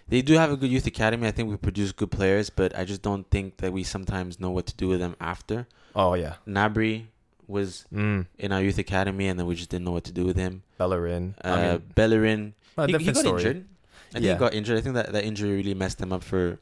They 0.07 0.21
do 0.21 0.33
have 0.35 0.51
a 0.51 0.57
good 0.57 0.69
youth 0.69 0.85
academy. 0.87 1.27
I 1.27 1.31
think 1.31 1.49
we 1.49 1.57
produce 1.57 1.91
good 1.91 2.11
players, 2.11 2.49
but 2.49 2.77
I 2.77 2.85
just 2.85 3.01
don't 3.01 3.29
think 3.31 3.57
that 3.57 3.73
we 3.73 3.83
sometimes 3.83 4.39
know 4.39 4.51
what 4.51 4.65
to 4.67 4.75
do 4.75 4.87
with 4.87 4.99
them 4.99 5.15
after. 5.19 5.67
Oh 5.95 6.13
yeah. 6.13 6.35
Gnabry 6.47 7.07
was 7.47 7.85
Mm. 7.93 8.25
in 8.37 8.51
our 8.51 8.61
youth 8.61 8.77
academy, 8.77 9.27
and 9.27 9.39
then 9.39 9.45
we 9.47 9.55
just 9.55 9.69
didn't 9.69 9.85
know 9.85 9.91
what 9.91 10.03
to 10.05 10.11
do 10.11 10.25
with 10.25 10.35
him. 10.37 10.63
Bellerin. 10.77 11.35
Uh, 11.43 11.47
I 11.47 11.61
mean, 11.73 11.83
Bellerin, 11.95 12.53
a 12.77 12.87
he, 12.87 12.97
he 12.97 13.05
got 13.05 13.17
story. 13.17 13.41
injured. 13.41 13.65
I 14.09 14.13
think 14.13 14.25
Yeah. 14.25 14.33
he 14.33 14.39
got 14.39 14.53
injured. 14.53 14.77
I 14.77 14.81
think 14.81 14.95
that, 14.95 15.11
that 15.13 15.23
injury 15.23 15.51
really 15.57 15.73
messed 15.73 15.99
him 16.01 16.11
up 16.13 16.23
for. 16.23 16.59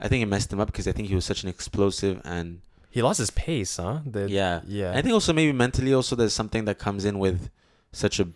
I 0.00 0.08
think 0.08 0.22
it 0.22 0.26
messed 0.26 0.52
him 0.52 0.58
up 0.60 0.66
because 0.66 0.88
I 0.88 0.92
think 0.92 1.08
he 1.08 1.14
was 1.14 1.24
such 1.24 1.42
an 1.44 1.48
explosive 1.48 2.20
and 2.24 2.60
He 2.90 3.00
lost 3.02 3.18
his 3.18 3.30
pace, 3.30 3.76
huh? 3.76 4.00
The, 4.04 4.28
yeah. 4.28 4.60
Yeah. 4.66 4.92
I 4.94 5.00
think 5.00 5.14
also 5.14 5.32
maybe 5.32 5.52
mentally 5.52 5.94
also 5.94 6.16
there's 6.16 6.34
something 6.34 6.64
that 6.66 6.78
comes 6.78 7.04
in 7.04 7.18
with 7.18 7.48
such 7.92 8.20
a 8.20 8.28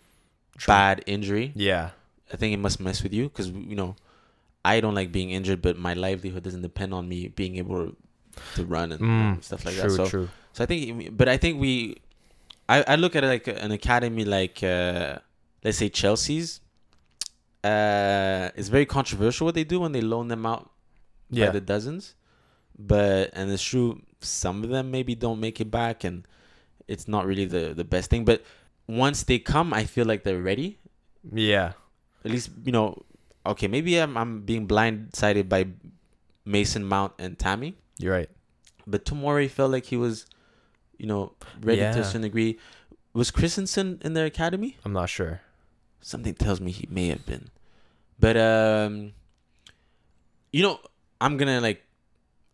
bad 0.65 1.03
injury. 1.05 1.51
yeah. 1.55 1.91
I 2.33 2.35
think 2.35 2.53
it 2.53 2.57
must 2.57 2.79
mess 2.81 3.03
with 3.03 3.13
you 3.13 3.29
because 3.29 3.49
you 3.51 3.75
know 3.75 3.95
I 4.65 4.81
don't 4.81 4.95
like 4.95 5.11
being 5.13 5.29
injured, 5.31 5.61
but 5.61 5.77
my 5.77 5.93
livelihood 5.93 6.43
doesn't 6.43 6.61
depend 6.61 6.93
on 6.93 7.07
me 7.07 7.29
being 7.29 7.55
able 7.55 7.95
to 8.55 8.65
run 8.65 8.91
and 8.91 9.01
Mm, 9.01 9.43
stuff 9.43 9.63
like 9.63 9.75
true, 9.75 9.83
that. 9.89 9.95
So 9.95 10.05
true. 10.07 10.29
So 10.57 10.63
I 10.63 10.65
think, 10.65 11.15
but 11.15 11.29
I 11.29 11.37
think 11.37 11.61
we, 11.61 11.97
I, 12.67 12.83
I 12.87 12.95
look 12.95 13.15
at 13.15 13.23
it 13.23 13.27
like 13.27 13.47
an 13.47 13.69
academy 13.71 14.25
like, 14.25 14.63
uh, 14.63 15.19
let's 15.63 15.77
say 15.77 15.87
Chelsea's. 15.89 16.61
Uh, 17.63 18.49
it's 18.55 18.69
very 18.69 18.85
controversial 18.85 19.45
what 19.45 19.55
they 19.55 19.63
do 19.63 19.79
when 19.81 19.91
they 19.91 20.01
loan 20.01 20.27
them 20.29 20.45
out 20.45 20.71
Yeah. 21.29 21.47
by 21.47 21.51
the 21.53 21.61
dozens, 21.61 22.15
but 22.77 23.29
and 23.33 23.51
it's 23.51 23.61
true 23.63 24.01
some 24.21 24.63
of 24.63 24.69
them 24.69 24.89
maybe 24.89 25.13
don't 25.15 25.39
make 25.39 25.59
it 25.59 25.69
back, 25.69 26.03
and 26.03 26.25
it's 26.87 27.07
not 27.07 27.25
really 27.25 27.45
the 27.45 27.73
the 27.75 27.83
best 27.83 28.09
thing. 28.09 28.23
But 28.25 28.41
once 28.87 29.23
they 29.23 29.37
come, 29.39 29.73
I 29.73 29.83
feel 29.85 30.05
like 30.05 30.23
they're 30.23 30.41
ready. 30.41 30.79
yeah. 31.33 31.73
At 32.25 32.31
least 32.31 32.49
you 32.65 32.71
know, 32.71 33.03
okay, 33.45 33.67
maybe 33.67 33.97
I'm 33.97 34.17
I'm 34.17 34.41
being 34.41 34.67
blindsided 34.67 35.49
by 35.49 35.67
Mason 36.45 36.83
Mount 36.85 37.13
and 37.19 37.37
Tammy. 37.37 37.75
You're 37.99 38.13
right. 38.13 38.29
but 38.87 39.03
Tomori 39.05 39.49
felt 39.49 39.71
like 39.71 39.85
he 39.85 39.97
was, 39.97 40.25
you 40.97 41.05
know, 41.07 41.33
ready 41.61 41.79
to 41.81 41.83
Yeah. 41.87 41.95
a 41.97 42.03
certain 42.03 42.21
degree. 42.21 42.57
Was 43.13 43.31
Christensen 43.31 43.99
in 44.03 44.13
their 44.13 44.25
academy? 44.25 44.77
I'm 44.85 44.93
not 44.93 45.09
sure. 45.09 45.41
Something 46.01 46.33
tells 46.35 46.61
me 46.61 46.71
he 46.71 46.87
may 46.89 47.07
have 47.07 47.25
been, 47.25 47.49
but 48.19 48.37
um, 48.37 49.13
you 50.51 50.63
know, 50.63 50.79
I'm 51.19 51.37
gonna 51.37 51.59
like 51.61 51.83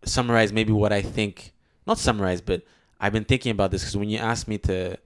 summarize 0.06 0.52
maybe 0.54 0.72
what 0.72 0.92
I 0.94 1.02
think. 1.02 1.54
Not 1.86 1.98
summarize, 2.00 2.42
but 2.42 2.62
I've 3.00 3.12
been 3.14 3.26
thinking 3.26 3.52
about 3.52 3.72
this 3.72 3.82
because 3.84 3.98
when 3.98 4.10
you 4.10 4.18
asked 4.20 4.48
me 4.48 4.58
to 4.60 4.98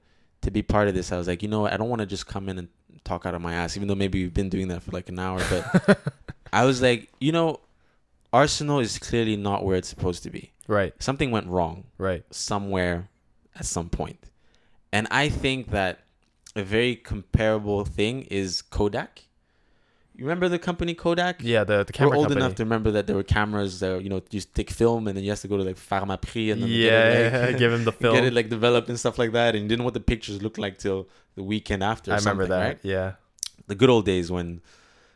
to 0.41 0.51
be 0.51 0.61
part 0.61 0.87
of 0.87 0.93
this, 0.93 1.11
I 1.11 1.17
was 1.17 1.27
like, 1.27 1.41
you 1.41 1.49
know 1.49 1.61
what, 1.61 1.73
I 1.73 1.77
don't 1.77 1.89
want 1.89 2.01
to 2.01 2.05
just 2.05 2.27
come 2.27 2.47
in 2.49 2.57
and 2.59 2.67
talk 3.03 3.25
out 3.25 3.33
of 3.33 3.41
my 3.41 3.53
ass, 3.53 3.75
even 3.75 3.87
though 3.87 3.95
maybe 3.95 4.21
we've 4.21 4.33
been 4.33 4.49
doing 4.49 4.67
that 4.69 4.83
for 4.83 4.91
like 4.91 5.09
an 5.09 5.17
hour. 5.19 5.41
But 5.49 5.97
I 6.53 6.65
was 6.65 6.81
like, 6.81 7.09
you 7.19 7.31
know, 7.31 7.59
Arsenal 8.31 8.79
is 8.79 8.99
clearly 8.99 9.35
not 9.35 9.65
where 9.65 9.75
it's 9.75 9.87
supposed 9.89 10.21
to 10.23 10.29
be. 10.29 10.51
Right. 10.67 10.93
Something 11.01 11.31
went 11.31 11.47
wrong 11.47 11.85
Right. 11.97 12.23
somewhere 12.29 13.09
at 13.57 13.65
some 13.65 13.89
point. 13.89 14.19
And 14.91 15.07
I 15.11 15.29
think 15.29 15.71
that 15.71 15.99
a 16.55 16.63
very 16.63 16.95
comparable 16.95 17.85
thing 17.85 18.23
is 18.23 18.61
Kodak. 18.61 19.23
You 20.15 20.25
remember 20.25 20.49
the 20.49 20.57
company 20.57 20.95
Kodak? 20.95 21.43
Yeah. 21.43 21.63
The 21.63 21.83
the 21.83 21.93
We're 21.99 22.15
old 22.15 22.25
company. 22.25 22.41
enough 22.41 22.55
to 22.55 22.63
remember 22.63 22.89
that 22.91 23.05
there 23.05 23.15
were 23.15 23.23
cameras 23.23 23.79
that 23.81 24.01
you 24.03 24.09
know 24.09 24.21
you 24.31 24.41
take 24.41 24.71
film 24.71 25.07
and 25.07 25.15
then 25.15 25.23
you 25.23 25.29
have 25.29 25.41
to 25.41 25.47
go 25.47 25.57
to 25.57 25.63
like 25.63 25.75
Pharmaprix 25.75 26.53
and 26.53 26.63
then 26.63 26.69
yeah. 26.69 26.89
get 26.89 27.33
it, 27.33 27.47
like, 27.51 27.57
give 27.59 27.71
him 27.71 27.83
the 27.83 27.91
film. 27.91 28.15
get 28.15 28.23
it 28.23 28.33
like 28.33 28.49
developed 28.49 28.89
and 28.89 28.99
stuff 28.99 29.19
like 29.19 29.33
that, 29.33 29.53
and 29.53 29.63
you 29.63 29.69
didn't 29.69 29.79
know 29.79 29.85
what 29.85 29.93
the 29.93 29.99
pictures 29.99 30.41
looked 30.41 30.57
like 30.57 30.79
till 30.79 31.07
the 31.35 31.43
weekend 31.43 31.83
after. 31.83 32.11
or 32.11 32.15
I 32.15 32.17
remember 32.17 32.47
that. 32.47 32.65
Right? 32.65 32.79
Yeah. 32.81 33.13
The 33.67 33.75
good 33.75 33.89
old 33.89 34.05
days 34.05 34.31
when. 34.31 34.61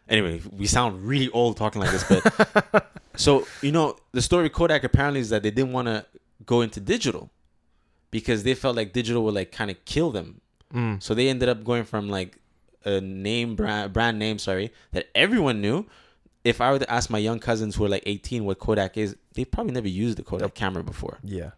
Anyway, 0.10 0.42
we 0.52 0.68
sound 0.68 1.04
really 1.04 1.30
old 1.30 1.56
talking 1.56 1.82
like 1.82 1.92
this, 1.92 2.04
but 2.04 2.92
so 3.16 3.48
you 3.62 3.72
know 3.72 3.96
the 4.12 4.22
story 4.22 4.48
of 4.48 4.52
Kodak 4.52 4.84
apparently 4.84 5.22
is 5.22 5.30
that 5.30 5.42
they 5.42 5.52
didn't 5.52 5.72
want 5.72 5.88
to 5.88 6.06
go 6.46 6.62
into 6.62 6.80
digital 6.82 7.32
because 8.12 8.44
they 8.44 8.54
felt 8.54 8.76
like 8.76 8.94
digital 8.94 9.24
would 9.24 9.34
like 9.34 9.52
kind 9.52 9.72
of 9.72 9.84
kill 9.86 10.12
them. 10.12 10.42
Mm. 10.74 11.02
So 11.02 11.14
they 11.14 11.30
ended 11.30 11.50
up 11.50 11.64
going 11.64 11.84
from 11.86 12.10
like 12.10 12.38
a 12.86 13.02
name 13.02 13.56
brand 13.56 13.94
brand 13.94 14.20
name, 14.20 14.38
sorry, 14.38 14.72
that 14.92 15.08
everyone 15.16 15.62
knew. 15.62 15.86
If 16.44 16.60
I 16.60 16.72
were 16.72 16.80
to 16.80 16.92
ask 16.92 17.10
my 17.12 17.20
young 17.20 17.40
cousins 17.40 17.76
who 17.76 17.86
are 17.86 17.90
like 17.90 18.02
18 18.08 18.46
what 18.46 18.58
Kodak 18.58 18.98
is, 18.98 19.16
they 19.36 19.46
probably 19.46 19.74
never 19.74 19.88
used 19.88 20.18
the 20.18 20.24
Kodak 20.24 20.56
camera 20.56 20.84
before. 20.84 21.20
Yeah. 21.24 21.52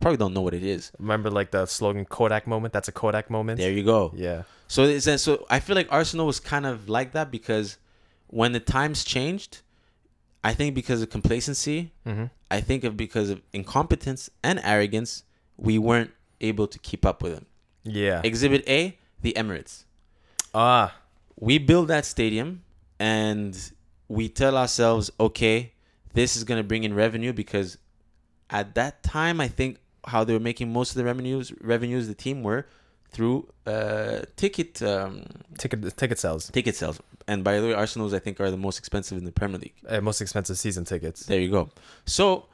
Probably 0.00 0.16
don't 0.16 0.32
know 0.32 0.40
what 0.40 0.54
it 0.54 0.62
is. 0.62 0.92
Remember 0.98 1.30
like 1.30 1.50
the 1.50 1.66
slogan 1.66 2.06
Kodak 2.06 2.46
moment? 2.46 2.72
That's 2.72 2.88
a 2.88 2.92
Kodak 2.92 3.28
moment. 3.28 3.58
There 3.58 3.70
you 3.70 3.84
go. 3.84 4.12
Yeah. 4.16 4.44
So 4.66 4.84
it's 4.84 5.22
so 5.22 5.44
I 5.50 5.60
feel 5.60 5.76
like 5.76 5.88
Arsenal 5.90 6.26
was 6.26 6.40
kind 6.40 6.64
of 6.64 6.88
like 6.88 7.12
that 7.12 7.30
because 7.30 7.76
when 8.28 8.52
the 8.52 8.60
times 8.60 9.04
changed, 9.04 9.60
I 10.42 10.54
think 10.54 10.74
because 10.74 11.02
of 11.02 11.10
complacency, 11.10 11.92
Mm-hmm. 12.06 12.26
I 12.50 12.60
think 12.60 12.82
of 12.84 12.96
because 12.96 13.30
of 13.30 13.42
incompetence 13.52 14.30
and 14.42 14.60
arrogance, 14.64 15.24
we 15.60 15.78
weren't 15.78 16.10
able 16.40 16.66
to 16.66 16.78
keep 16.78 17.04
up 17.04 17.22
with 17.22 17.34
them. 17.34 17.46
Yeah. 17.84 18.20
Exhibit 18.24 18.66
A, 18.68 18.96
the 19.22 19.34
Emirates. 19.36 19.84
Ah. 20.54 20.96
We 21.38 21.58
build 21.58 21.88
that 21.88 22.04
stadium 22.04 22.62
and 22.98 23.56
we 24.08 24.28
tell 24.28 24.56
ourselves, 24.56 25.10
okay, 25.18 25.72
this 26.12 26.36
is 26.36 26.44
going 26.44 26.58
to 26.58 26.64
bring 26.64 26.84
in 26.84 26.94
revenue 26.94 27.32
because 27.32 27.78
at 28.50 28.74
that 28.74 29.02
time, 29.02 29.40
I 29.40 29.48
think 29.48 29.78
how 30.06 30.24
they 30.24 30.32
were 30.32 30.40
making 30.40 30.72
most 30.72 30.90
of 30.90 30.96
the 30.96 31.04
revenues, 31.04 31.52
revenues 31.60 32.08
the 32.08 32.14
team 32.14 32.42
were 32.42 32.66
through 33.10 33.48
uh, 33.66 34.20
ticket 34.36 34.82
um, 34.82 35.24
Ticket 35.58 35.96
ticket 35.96 36.18
sales. 36.18 36.50
ticket 36.50 36.76
sales. 36.76 37.00
And 37.26 37.44
by 37.44 37.58
the 37.60 37.68
way, 37.68 37.74
Arsenal's 37.74 38.12
I 38.12 38.18
think 38.18 38.40
are 38.40 38.50
the 38.50 38.56
most 38.56 38.78
expensive 38.78 39.16
in 39.18 39.24
the 39.24 39.32
Premier 39.32 39.58
League. 39.58 39.74
Uh, 39.88 40.00
most 40.00 40.20
expensive 40.20 40.58
season 40.58 40.84
tickets. 40.84 41.26
There 41.26 41.40
you 41.40 41.50
go. 41.50 41.70
So 42.06 42.46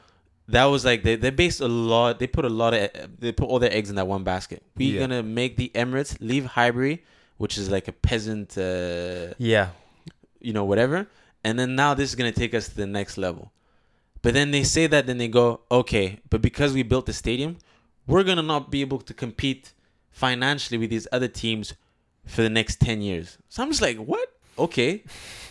that 0.49 0.65
was 0.67 0.85
like 0.85 1.03
they 1.03 1.17
they 1.17 1.31
based 1.31 1.61
a 1.61 1.69
lot. 1.69 2.19
They 2.19 2.27
put 2.27 2.45
a 2.45 2.49
lot 2.49 2.73
of 2.75 2.91
they 3.19 3.33
put 3.33 3.49
all 3.49 3.59
their 3.59 3.73
eggs 3.73 3.91
in 3.91 3.97
that 3.97 4.07
one 4.07 4.25
basket. 4.25 4.63
We're 4.77 4.95
Yeah. 4.95 5.01
gonna 5.01 5.23
make 5.23 5.57
the 5.57 5.71
Emirates 5.75 6.17
leave 6.21 6.45
Highbury, 6.47 7.03
which 7.37 7.59
is 7.59 7.69
like 7.71 7.89
a 7.89 7.93
peasant, 7.93 8.57
uh, 8.57 9.35
Yeah. 9.39 9.71
you 10.41 10.53
know, 10.53 10.65
whatever. 10.65 11.07
And 11.45 11.59
then 11.59 11.75
now 11.75 11.95
this 11.95 12.09
is 12.11 12.15
gonna 12.15 12.33
take 12.33 12.55
us 12.55 12.69
to 12.69 12.77
the 12.77 12.87
next 12.87 13.17
level. 13.19 13.53
But 14.23 14.35
then 14.35 14.51
they 14.51 14.65
say 14.65 14.87
that, 14.89 15.07
then 15.07 15.19
they 15.19 15.29
go, 15.29 15.61
okay, 15.71 16.19
but 16.31 16.43
because 16.43 16.73
we 16.73 16.83
built 16.83 17.07
the 17.07 17.13
stadium, 17.13 17.59
we're 18.07 18.25
gonna 18.25 18.43
not 18.43 18.71
be 18.71 18.81
able 18.81 18.99
to 19.01 19.15
compete 19.15 19.73
financially 20.11 20.79
with 20.79 20.91
these 20.91 21.07
other 21.13 21.29
teams 21.29 21.75
for 22.25 22.43
the 22.43 22.51
next 22.51 22.81
ten 22.81 23.01
years. 23.03 23.39
So 23.49 23.63
I'm 23.63 23.71
just 23.71 23.83
like, 23.83 23.99
what? 23.99 24.29
Okay, 24.59 25.05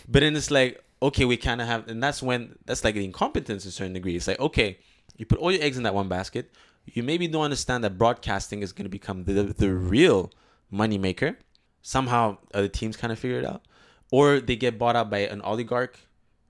but 0.08 0.20
then 0.20 0.34
it's 0.36 0.50
like, 0.50 0.82
okay, 1.00 1.24
we 1.24 1.36
kind 1.36 1.60
of 1.60 1.66
have, 1.68 1.86
and 1.88 2.02
that's 2.02 2.22
when 2.22 2.56
that's 2.66 2.82
like 2.84 2.94
the 2.96 3.04
incompetence 3.04 3.62
to 3.62 3.68
a 3.68 3.72
certain 3.72 3.92
degree. 3.92 4.16
It's 4.16 4.26
like, 4.26 4.40
okay, 4.40 4.78
you 5.16 5.26
put 5.26 5.38
all 5.38 5.50
your 5.52 5.62
eggs 5.62 5.76
in 5.76 5.82
that 5.84 5.94
one 5.94 6.08
basket. 6.08 6.50
You 6.84 7.02
maybe 7.02 7.26
don't 7.26 7.42
understand 7.42 7.82
that 7.84 7.98
broadcasting 7.98 8.62
is 8.62 8.72
going 8.72 8.84
to 8.84 8.90
become 8.90 9.24
the 9.24 9.42
the 9.42 9.72
real 9.72 10.30
moneymaker. 10.72 11.36
Somehow, 11.82 12.38
other 12.52 12.68
teams 12.68 12.96
kind 12.96 13.12
of 13.12 13.18
figure 13.18 13.38
it 13.38 13.44
out, 13.44 13.62
or 14.10 14.40
they 14.40 14.56
get 14.56 14.78
bought 14.78 14.96
out 14.96 15.08
by 15.10 15.18
an 15.18 15.40
oligarch 15.42 15.98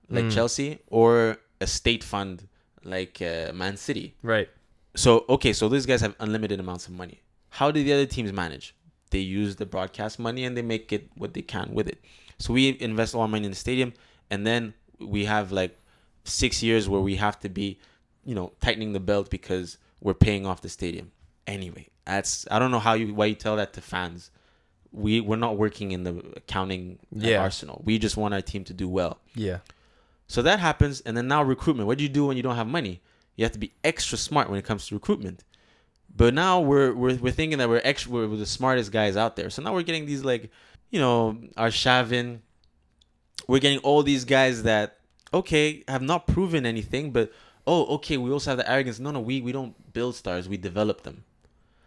like 0.09 0.25
Mm. 0.25 0.31
Chelsea, 0.31 0.79
or 0.87 1.37
a 1.61 1.67
state 1.67 2.03
fund 2.03 2.47
like 2.83 3.21
uh, 3.21 3.51
Man 3.53 3.77
City. 3.77 4.15
Right. 4.23 4.49
So 4.95 5.25
okay, 5.29 5.53
so 5.53 5.69
these 5.69 5.85
guys 5.85 6.01
have 6.01 6.15
unlimited 6.19 6.59
amounts 6.59 6.87
of 6.87 6.93
money. 6.93 7.21
How 7.49 7.71
do 7.71 7.83
the 7.83 7.93
other 7.93 8.05
teams 8.05 8.31
manage? 8.33 8.73
They 9.11 9.19
use 9.19 9.55
the 9.55 9.65
broadcast 9.65 10.17
money 10.19 10.43
and 10.45 10.55
they 10.57 10.61
make 10.61 10.91
it 10.91 11.09
what 11.15 11.33
they 11.33 11.41
can 11.41 11.73
with 11.73 11.87
it. 11.87 11.99
So 12.39 12.53
we 12.53 12.77
invest 12.79 13.15
all 13.15 13.21
our 13.21 13.27
money 13.27 13.45
in 13.45 13.51
the 13.51 13.57
stadium, 13.57 13.93
and 14.29 14.45
then 14.45 14.73
we 14.99 15.25
have 15.25 15.51
like 15.51 15.77
six 16.23 16.61
years 16.63 16.87
where 16.89 17.01
we 17.01 17.15
have 17.15 17.39
to 17.41 17.49
be, 17.49 17.79
you 18.27 18.35
know, 18.35 18.51
tightening 18.61 18.91
the 18.93 18.99
belt 18.99 19.29
because 19.31 19.77
we're 20.01 20.13
paying 20.13 20.45
off 20.45 20.61
the 20.61 20.69
stadium. 20.69 21.11
Anyway, 21.47 21.87
that's 22.05 22.45
I 22.51 22.59
don't 22.59 22.71
know 22.71 22.79
how 22.79 22.93
you 22.93 23.15
why 23.15 23.25
you 23.27 23.35
tell 23.35 23.55
that 23.55 23.73
to 23.73 23.81
fans. 23.81 24.29
We 24.91 25.21
we're 25.21 25.37
not 25.37 25.57
working 25.57 25.91
in 25.93 26.03
the 26.03 26.21
accounting 26.35 26.99
Yeah. 27.11 27.41
Arsenal. 27.41 27.81
We 27.85 27.97
just 27.97 28.17
want 28.17 28.33
our 28.33 28.41
team 28.41 28.63
to 28.65 28.73
do 28.73 28.87
well. 28.89 29.19
Yeah. 29.33 29.59
So 30.27 30.41
that 30.41 30.59
happens, 30.59 30.99
and 31.01 31.15
then 31.15 31.27
now 31.29 31.41
recruitment. 31.41 31.87
What 31.87 31.97
do 31.97 32.03
you 32.03 32.09
do 32.09 32.25
when 32.25 32.35
you 32.35 32.43
don't 32.43 32.57
have 32.57 32.67
money? 32.67 33.01
You 33.37 33.45
have 33.45 33.53
to 33.53 33.59
be 33.59 33.71
extra 33.83 34.17
smart 34.17 34.49
when 34.49 34.59
it 34.59 34.65
comes 34.65 34.87
to 34.87 34.95
recruitment. 34.95 35.43
But 36.13 36.33
now 36.33 36.59
we're 36.59 36.93
we're, 36.93 37.15
we're 37.15 37.31
thinking 37.31 37.59
that 37.59 37.69
we're 37.69 37.81
extra 37.85 38.11
we're, 38.11 38.27
we're 38.27 38.35
the 38.37 38.45
smartest 38.45 38.91
guys 38.91 39.15
out 39.15 39.37
there. 39.37 39.49
So 39.49 39.61
now 39.61 39.73
we're 39.73 39.83
getting 39.83 40.05
these 40.05 40.25
like, 40.25 40.51
you 40.89 40.99
know, 40.99 41.37
Arshavin. 41.57 42.39
We're 43.47 43.59
getting 43.59 43.79
all 43.79 44.03
these 44.03 44.25
guys 44.25 44.63
that 44.63 44.97
okay 45.33 45.83
have 45.87 46.01
not 46.01 46.27
proven 46.27 46.65
anything, 46.65 47.11
but 47.11 47.31
oh 47.67 47.85
okay 47.95 48.17
we 48.17 48.31
also 48.31 48.51
have 48.51 48.57
the 48.57 48.69
arrogance. 48.71 48.99
No 48.99 49.11
no 49.11 49.19
we 49.19 49.41
we 49.41 49.51
don't 49.51 49.75
build 49.93 50.15
stars, 50.15 50.49
we 50.49 50.57
develop 50.57 51.03
them. 51.03 51.23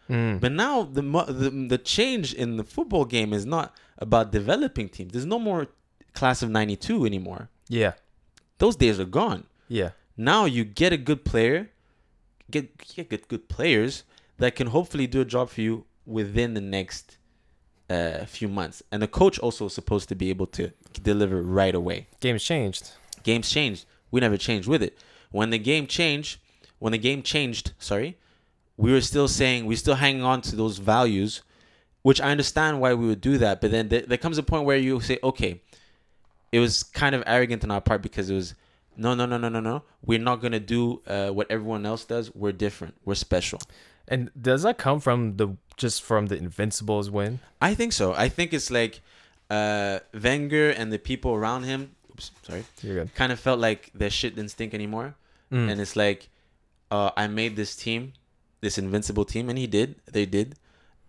Mm. 0.09 0.41
But 0.41 0.53
now 0.53 0.83
the, 0.83 1.03
the 1.03 1.51
the 1.68 1.78
change 1.78 2.35
in 2.35 2.57
the 2.57 2.64
football 2.64 3.05
game 3.05 3.33
is 3.33 3.47
not 3.47 3.74
about 3.99 4.33
developing 4.33 4.89
teams. 4.89 5.12
There's 5.12 5.26
no 5.26 5.39
more 5.39 5.68
class 6.14 6.43
of 6.43 6.51
'92 6.51 7.07
anymore. 7.07 7.49
Yeah. 7.68 7.93
Those 8.59 8.76
days 8.76 9.01
are 9.01 9.05
gone. 9.05 9.45
Yeah. 9.68 9.91
Now 10.16 10.45
you 10.45 10.64
get 10.64 10.93
a 10.93 10.97
good 10.97 11.24
player, 11.24 11.70
get 12.51 12.76
get 12.95 13.09
good 13.09 13.28
good 13.28 13.49
players 13.49 14.05
that 14.39 14.57
can 14.57 14.68
hopefully 14.68 15.07
do 15.07 15.20
a 15.20 15.24
job 15.24 15.49
for 15.51 15.61
you 15.61 15.85
within 16.05 16.55
the 16.55 16.61
next 16.61 17.18
uh, 17.89 18.24
few 18.24 18.49
months. 18.49 18.83
And 18.91 19.03
the 19.03 19.09
coach 19.09 19.39
also 19.39 19.66
is 19.66 19.74
supposed 19.74 20.09
to 20.09 20.14
be 20.14 20.31
able 20.31 20.47
to 20.49 20.72
deliver 21.03 21.43
right 21.43 21.74
away. 21.74 22.09
Game's 22.20 22.43
changed. 22.43 22.93
Games 23.22 23.49
changed. 23.49 23.85
We 24.11 24.20
never 24.20 24.37
changed 24.37 24.66
with 24.66 24.83
it. 24.83 24.99
When 25.31 25.51
the 25.51 25.59
game 25.59 25.87
changed, 25.87 26.41
when 26.78 26.93
the 26.93 26.99
game 26.99 27.22
changed, 27.22 27.72
sorry, 27.78 28.16
we 28.76 28.93
were 28.93 29.01
still 29.01 29.28
saying 29.28 29.66
we're 29.66 29.76
still 29.76 29.97
hanging 29.97 30.22
on 30.22 30.41
to 30.43 30.57
those 30.57 30.78
values, 30.78 31.43
which 32.03 32.20
I 32.20 32.31
understand 32.31 32.81
why 32.81 32.95
we 32.95 33.07
would 33.07 33.20
do 33.20 33.39
that. 33.39 33.61
But 33.61 33.70
then 33.70 33.89
there, 33.89 34.03
there 34.03 34.18
comes 34.18 34.39
a 34.39 34.43
point 34.43 34.64
where 34.64 34.76
you 34.76 35.01
say, 35.01 35.18
okay, 35.22 35.61
it 36.51 36.59
was 36.59 36.83
kind 36.83 37.14
of 37.14 37.22
arrogant 37.26 37.62
on 37.62 37.70
our 37.70 37.81
part 37.81 38.03
because 38.03 38.31
it 38.31 38.35
was 38.35 38.55
no, 38.97 39.14
no, 39.14 39.26
no, 39.26 39.39
no, 39.39 39.49
no, 39.49 39.61
no. 39.61 39.83
We're 40.05 40.18
not 40.18 40.41
gonna 40.41 40.61
do 40.61 41.03
uh, 41.07 41.31
what 41.31 41.51
everyone 41.51 41.87
else 41.87 42.05
does. 42.05 42.35
We're 42.35 42.53
different. 42.53 42.95
We're 43.05 43.14
special. 43.14 43.61
And 44.09 44.31
does 44.41 44.62
that 44.62 44.78
come 44.78 44.99
from 44.99 45.37
the 45.37 45.57
just 45.76 46.03
from 46.03 46.26
the 46.26 46.37
Invincibles 46.37 47.11
win? 47.11 47.41
I 47.61 47.74
think 47.74 47.93
so. 47.93 48.12
I 48.14 48.28
think 48.28 48.53
it's 48.53 48.70
like 48.70 49.01
uh, 49.49 50.01
Wenger 50.12 50.70
and 50.70 50.93
the 50.93 50.99
people 50.99 51.33
around 51.33 51.64
him. 51.64 51.93
Oops, 52.11 52.31
sorry. 52.43 52.64
You're 52.83 52.95
good. 52.95 53.14
Kind 53.14 53.33
of 53.33 53.39
felt 53.39 53.61
like 53.61 53.91
their 53.95 54.11
shit 54.11 54.35
didn't 54.35 54.51
stink 54.51 54.74
anymore. 54.74 55.14
Mm. 55.53 55.70
and 55.70 55.80
it's 55.80 55.96
like 55.96 56.28
uh, 56.90 57.11
I 57.16 57.26
made 57.26 57.57
this 57.57 57.74
team 57.76 58.12
this 58.61 58.76
invincible 58.78 59.24
team, 59.24 59.48
and 59.48 59.59
he 59.59 59.66
did. 59.66 59.96
They 60.07 60.26
did, 60.26 60.55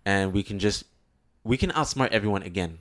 and 0.05 0.31
we 0.33 0.41
can 0.43 0.57
just 0.59 0.85
we 1.43 1.57
can 1.57 1.69
outsmart 1.71 2.09
everyone 2.11 2.43
again. 2.43 2.79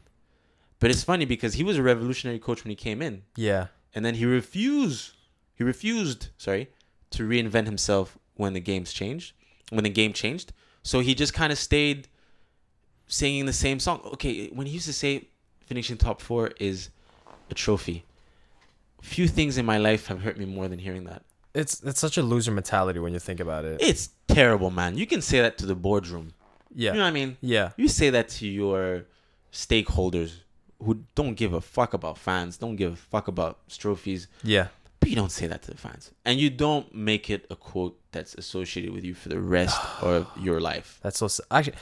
But 0.79 0.91
it's 0.91 1.03
funny 1.05 1.25
because 1.27 1.55
he 1.55 1.65
was 1.65 1.77
a 1.77 1.83
revolutionary 1.83 2.39
coach 2.39 2.65
when 2.65 2.71
he 2.71 2.77
came 2.77 3.03
in, 3.03 3.23
Yeah. 3.37 3.67
and 3.95 4.05
then 4.05 4.15
he 4.15 4.25
refused. 4.25 5.13
He 5.55 5.65
refused. 5.65 6.29
Sorry, 6.39 6.69
to 7.11 7.29
reinvent 7.29 7.67
himself 7.67 8.17
when 8.37 8.53
the 8.55 8.61
games 8.61 8.93
changed. 8.93 9.33
When 9.71 9.85
the 9.85 9.91
game 9.91 10.13
changed, 10.13 10.53
so 10.83 11.01
he 11.01 11.15
just 11.15 11.35
kind 11.35 11.53
of 11.53 11.59
stayed 11.59 12.09
singing 13.07 13.47
the 13.47 13.53
same 13.53 13.79
song. 13.81 14.01
Okay, 14.15 14.49
when 14.49 14.67
he 14.67 14.75
used 14.75 14.87
to 14.87 14.93
say 14.93 15.29
finishing 15.67 15.97
top 15.97 16.21
four 16.21 16.53
is 16.59 16.91
a 17.51 17.55
trophy. 17.55 18.05
Few 19.03 19.29
things 19.29 19.57
in 19.59 19.65
my 19.67 19.79
life 19.79 20.07
have 20.07 20.23
hurt 20.23 20.39
me 20.39 20.45
more 20.45 20.69
than 20.69 20.79
hearing 20.79 21.05
that. 21.05 21.23
It's 21.55 21.83
it's 21.83 21.99
such 22.01 22.17
a 22.19 22.23
loser 22.23 22.53
mentality 22.53 22.99
when 23.01 23.13
you 23.13 23.19
think 23.19 23.41
about 23.41 23.65
it. 23.65 23.81
It's 23.83 24.11
terrible, 24.29 24.71
man. 24.71 24.97
You 24.97 25.07
can 25.07 25.21
say 25.23 25.41
that 25.41 25.59
to 25.59 25.67
the 25.67 25.75
boardroom. 25.75 26.33
Yeah. 26.75 26.93
You 26.93 26.99
know 26.99 27.05
what 27.05 27.09
I 27.09 27.13
mean? 27.13 27.37
Yeah. 27.41 27.71
You 27.77 27.89
say 27.89 28.11
that 28.11 28.29
to 28.39 28.47
your 28.47 29.05
stakeholders 29.53 30.33
who 30.83 31.03
don't 31.15 31.35
give 31.35 31.53
a 31.53 31.61
fuck 31.61 31.93
about 31.95 32.17
fans, 32.19 32.57
don't 32.57 32.77
give 32.77 32.93
a 32.93 32.97
fuck 32.97 33.29
about 33.29 33.59
trophies, 33.69 34.29
Yeah. 34.45 34.69
but 35.01 35.11
you 35.11 35.17
don't 35.17 35.33
say 35.33 35.47
that 35.49 35.63
to 35.63 35.73
the 35.73 35.77
fans. 35.77 36.11
And 36.25 36.39
you 36.39 36.49
don't 36.51 36.95
make 36.95 37.29
it 37.29 37.47
a 37.51 37.57
quote 37.57 37.99
that's 38.13 38.35
associated 38.35 38.93
with 38.95 39.05
you 39.05 39.13
for 39.15 39.29
the 39.29 39.41
rest 39.41 39.79
of 40.03 40.27
your 40.41 40.61
life. 40.61 40.99
That's 41.03 41.19
so 41.19 41.29
actually. 41.51 41.77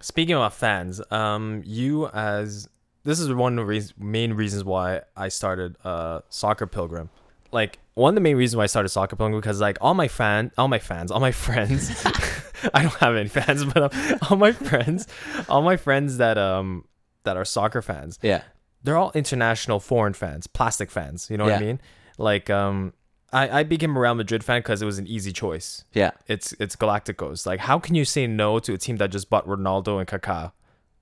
Speaking 0.00 0.34
about 0.34 0.54
fans, 0.54 1.00
um, 1.12 1.62
you 1.64 2.06
as 2.08 2.68
this 3.04 3.20
is 3.20 3.32
one 3.32 3.52
of 3.58 3.64
the 3.64 3.68
reas- 3.68 3.94
main 3.98 4.32
reasons 4.34 4.64
why 4.64 5.02
I 5.16 5.28
started 5.28 5.76
uh 5.84 6.20
soccer 6.28 6.66
pilgrim. 6.66 7.10
Like 7.52 7.78
one 7.94 8.10
of 8.10 8.14
the 8.14 8.20
main 8.22 8.36
reasons 8.36 8.56
why 8.56 8.62
I 8.64 8.66
started 8.66 8.88
Soccer 8.88 9.16
Pilgrim 9.16 9.40
because 9.40 9.60
like 9.60 9.78
all 9.80 9.94
my 9.94 10.08
fan, 10.08 10.50
all 10.56 10.68
my 10.68 10.78
fans, 10.78 11.10
all 11.10 11.20
my 11.20 11.32
friends. 11.46 11.90
I 12.74 12.82
don't 12.82 12.94
have 12.94 13.14
any 13.16 13.28
fans, 13.28 13.64
but 13.74 13.94
um, 13.94 14.18
all 14.30 14.36
my 14.36 14.52
friends, 14.52 15.06
all 15.48 15.62
my 15.62 15.76
friends 15.76 16.16
that 16.18 16.38
um 16.38 16.84
that 17.24 17.36
are 17.36 17.44
soccer 17.44 17.82
fans, 17.82 18.18
Yeah. 18.22 18.42
they're 18.82 18.96
all 18.96 19.12
international 19.14 19.78
foreign 19.80 20.12
fans, 20.14 20.46
plastic 20.46 20.90
fans. 20.90 21.28
You 21.30 21.36
know 21.38 21.44
what 21.44 21.54
I 21.54 21.60
mean? 21.60 21.80
Like 22.18 22.48
um, 22.50 22.92
I 23.32 23.60
I 23.60 23.62
became 23.64 23.96
a 23.96 24.00
Real 24.00 24.14
Madrid 24.14 24.42
fan 24.44 24.60
because 24.60 24.80
it 24.80 24.86
was 24.86 24.98
an 24.98 25.06
easy 25.06 25.32
choice 25.32 25.84
Yeah. 25.92 26.12
it's 26.28 26.52
it's 26.58 26.74
Galacticos. 26.76 27.46
Like, 27.46 27.60
how 27.60 27.78
can 27.78 27.94
you 27.94 28.04
say 28.04 28.26
no 28.26 28.58
to 28.60 28.72
a 28.74 28.78
team 28.78 28.96
that 28.96 29.10
just 29.10 29.28
bought 29.28 29.46
Ronaldo 29.46 29.98
and 29.98 30.08
Kaká 30.08 30.52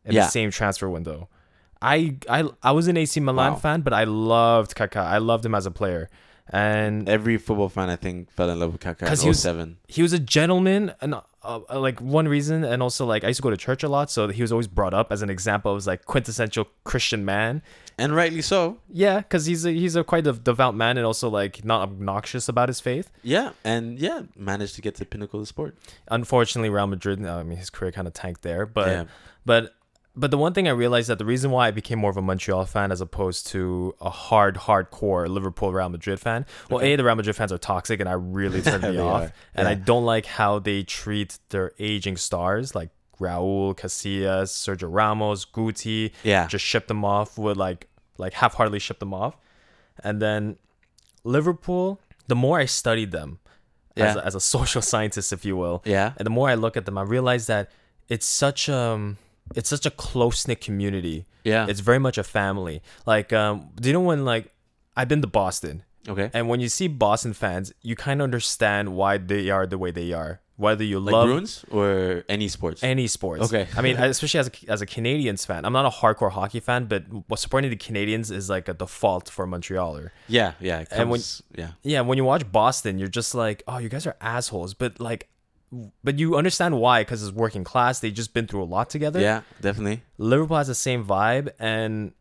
in 0.04 0.14
Yeah. 0.14 0.24
the 0.24 0.30
same 0.30 0.50
transfer 0.50 0.88
window? 0.90 1.28
I 1.82 2.16
I 2.28 2.48
I 2.62 2.72
was 2.72 2.88
an 2.88 2.96
AC 2.96 3.20
Milan 3.20 3.52
Wow. 3.52 3.58
fan, 3.58 3.80
but 3.82 3.92
I 3.92 4.04
loved 4.04 4.74
Kaká. 4.74 5.02
I 5.02 5.18
loved 5.18 5.44
him 5.46 5.54
as 5.54 5.64
a 5.66 5.70
player, 5.70 6.08
and 6.52 7.08
Every 7.08 7.38
football 7.38 7.68
fan, 7.68 7.88
I 7.90 7.96
think, 7.96 8.30
fell 8.30 8.50
in 8.50 8.58
love 8.60 8.72
with 8.72 8.80
Kaká 8.80 9.06
'Cause 9.06 9.20
in 9.20 9.24
he 9.26 9.28
was- 9.30 9.40
07. 9.40 9.76
he 9.88 10.02
was 10.02 10.12
a 10.12 10.18
gentleman 10.18 10.92
and 11.00 11.14
uh, 11.14 11.20
uh, 11.42 11.80
like 11.80 12.00
one 12.00 12.28
reason 12.28 12.64
and 12.64 12.82
also 12.82 13.06
like 13.06 13.24
i 13.24 13.28
used 13.28 13.38
to 13.38 13.42
go 13.42 13.48
to 13.50 13.56
church 13.56 13.82
a 13.82 13.88
lot 13.88 14.10
so 14.10 14.28
he 14.28 14.42
was 14.42 14.52
always 14.52 14.66
brought 14.68 14.92
up 14.92 15.10
as 15.10 15.22
an 15.22 15.30
example 15.30 15.74
of 15.74 15.86
like 15.86 16.04
quintessential 16.04 16.68
christian 16.84 17.24
man 17.24 17.62
And 17.96 18.14
rightly 18.14 18.42
so. 18.42 18.76
yeah 18.90 19.18
because 19.20 19.46
he's 19.46 19.64
a 19.64 19.70
he's 19.72 19.96
a 19.96 20.04
quite 20.04 20.26
a 20.26 20.32
devout 20.34 20.74
man 20.74 20.98
and 20.98 21.06
also 21.06 21.30
like 21.30 21.64
not 21.64 21.80
obnoxious 21.88 22.46
about 22.48 22.68
his 22.68 22.78
faith 22.80 23.10
Yeah. 23.22 23.50
And 23.64 23.98
yeah, 23.98 24.22
managed 24.36 24.74
to 24.74 24.82
get 24.82 24.94
to 24.96 24.98
the 25.00 25.06
pinnacle 25.06 25.40
of 25.40 25.44
the 25.44 25.46
sport. 25.46 25.76
unfortunately 26.10 26.68
real 26.68 26.86
madrid 26.86 27.24
i 27.24 27.42
mean 27.42 27.56
his 27.58 27.70
career 27.70 27.92
kind 27.92 28.06
of 28.06 28.12
tanked 28.12 28.42
there 28.42 28.66
but 28.66 28.88
Yeah. 28.88 29.04
but 29.46 29.74
but 30.16 30.30
the 30.30 30.38
one 30.38 30.52
thing 30.52 30.66
i 30.66 30.70
realized 30.70 31.08
that 31.08 31.18
the 31.18 31.24
reason 31.24 31.50
why 31.50 31.68
i 31.68 31.70
became 31.70 31.98
more 31.98 32.10
of 32.10 32.16
a 32.16 32.22
montreal 32.22 32.64
fan 32.66 32.90
as 32.92 33.00
opposed 33.00 33.46
to 33.46 33.94
a 34.00 34.10
hard 34.10 34.56
hardcore 34.56 35.28
liverpool 35.28 35.72
real 35.72 35.88
madrid 35.88 36.18
fan 36.18 36.44
well 36.68 36.80
a 36.82 36.96
the 36.96 37.04
real 37.04 37.14
madrid 37.14 37.36
fans 37.36 37.52
are 37.52 37.58
toxic 37.58 38.00
and 38.00 38.08
i 38.08 38.12
really 38.12 38.60
turned 38.68 38.82
me 38.82 38.98
off 38.98 39.22
are. 39.22 39.32
and 39.54 39.68
i 39.68 39.74
don't 39.74 40.04
like 40.04 40.26
how 40.26 40.58
they 40.58 40.82
treat 40.82 41.38
their 41.50 41.72
aging 41.78 42.16
stars 42.16 42.74
like 42.74 42.90
Raul, 43.20 43.76
Casillas, 43.76 44.48
Sergio 44.48 44.88
Ramos, 44.90 45.44
Guti, 45.44 46.10
Yeah. 46.22 46.46
just 46.46 46.64
ship 46.64 46.86
them 46.88 47.04
off 47.04 47.36
would 47.36 47.58
like 47.58 47.86
like 48.16 48.32
half-heartedly 48.32 48.78
ship 48.78 48.98
them 48.98 49.12
off 49.12 49.36
and 50.02 50.22
then 50.22 50.56
liverpool 51.24 52.00
the 52.28 52.34
more 52.34 52.58
i 52.58 52.64
studied 52.64 53.10
them 53.12 53.38
as, 53.96 54.14
Yeah. 54.16 54.22
a, 54.22 54.24
as 54.24 54.34
a 54.34 54.40
social 54.56 54.82
scientist 54.82 55.32
if 55.32 55.44
you 55.44 55.54
will 55.56 55.82
Yeah. 55.84 56.12
and 56.16 56.24
the 56.26 56.30
more 56.30 56.48
i 56.48 56.54
look 56.54 56.76
at 56.76 56.86
them 56.86 56.96
i 56.96 57.02
realize 57.02 57.46
that 57.46 57.70
it's 58.08 58.26
such 58.26 58.68
um 58.68 59.18
it's 59.54 59.68
such 59.68 59.86
a 59.86 59.90
close-knit 59.90 60.60
community 60.60 61.26
Yeah. 61.44 61.66
it's 61.68 61.80
very 61.80 61.98
much 61.98 62.18
a 62.18 62.22
family 62.24 62.82
like 63.06 63.32
um 63.32 63.70
do 63.80 63.88
you 63.88 63.92
know 63.92 64.00
when 64.00 64.24
like 64.24 64.52
i've 64.96 65.08
been 65.08 65.20
to 65.22 65.26
boston 65.26 65.82
okay. 66.08 66.30
and 66.32 66.48
when 66.48 66.60
you 66.60 66.68
see 66.68 66.86
boston 66.88 67.32
fans 67.32 67.72
you 67.82 67.96
kind 67.96 68.20
of 68.20 68.24
understand 68.24 68.94
why 68.94 69.18
they 69.18 69.50
are 69.50 69.66
the 69.66 69.78
way 69.78 69.90
they 69.90 70.12
are 70.12 70.40
whether 70.56 70.84
you 70.84 71.00
Like 71.00 71.12
love 71.14 71.26
Bruins 71.26 71.64
or 71.70 72.22
any 72.28 72.46
sports? 72.48 72.82
any 72.84 73.06
sports. 73.06 73.44
Okay. 73.44 73.66
I 73.74 73.80
mean, 73.80 73.96
especially 74.14 74.40
as 74.40 74.48
a, 74.48 74.52
as 74.70 74.82
a 74.82 74.86
Canadiens 74.86 75.46
fan, 75.46 75.64
I'm 75.64 75.72
not 75.72 75.86
a 75.86 75.88
hardcore 75.88 76.30
hockey 76.30 76.60
fan, 76.60 76.84
but 76.84 77.04
supporting 77.38 77.70
the 77.70 77.76
Canadiens 77.78 78.30
is 78.30 78.50
like 78.50 78.68
a 78.68 78.74
default 78.74 79.30
for 79.30 79.46
a 79.46 79.48
Montrealer. 79.48 80.10
yeah. 80.28 80.52
Yeah. 80.60 80.80
It 80.80 80.88
And 80.90 81.08
when- 81.08 81.22
yeah. 81.56 81.68
Yeah, 81.82 82.02
when 82.02 82.18
you 82.18 82.24
watch 82.26 82.44
Boston, 82.52 82.98
you're 82.98 83.08
just 83.08 83.34
like, 83.34 83.62
oh, 83.66 83.78
you 83.78 83.88
guys 83.88 84.06
are 84.06 84.16
assholes, 84.20 84.74
but 84.74 85.00
like, 85.00 85.30
but 86.02 86.18
you 86.18 86.36
understand 86.36 86.78
why 86.80 87.02
because 87.02 87.22
it's 87.22 87.32
working 87.32 87.64
class. 87.64 88.00
They've 88.00 88.12
just 88.14 88.34
been 88.34 88.46
through 88.46 88.62
a 88.62 88.64
lot 88.64 88.90
together. 88.90 89.20
Yeah. 89.20 89.42
Definitely. 89.60 90.02
Liverpool 90.18 90.56
has 90.56 90.66
the 90.68 90.74
same 90.74 91.04
vibe, 91.04 91.50
and 91.58 92.12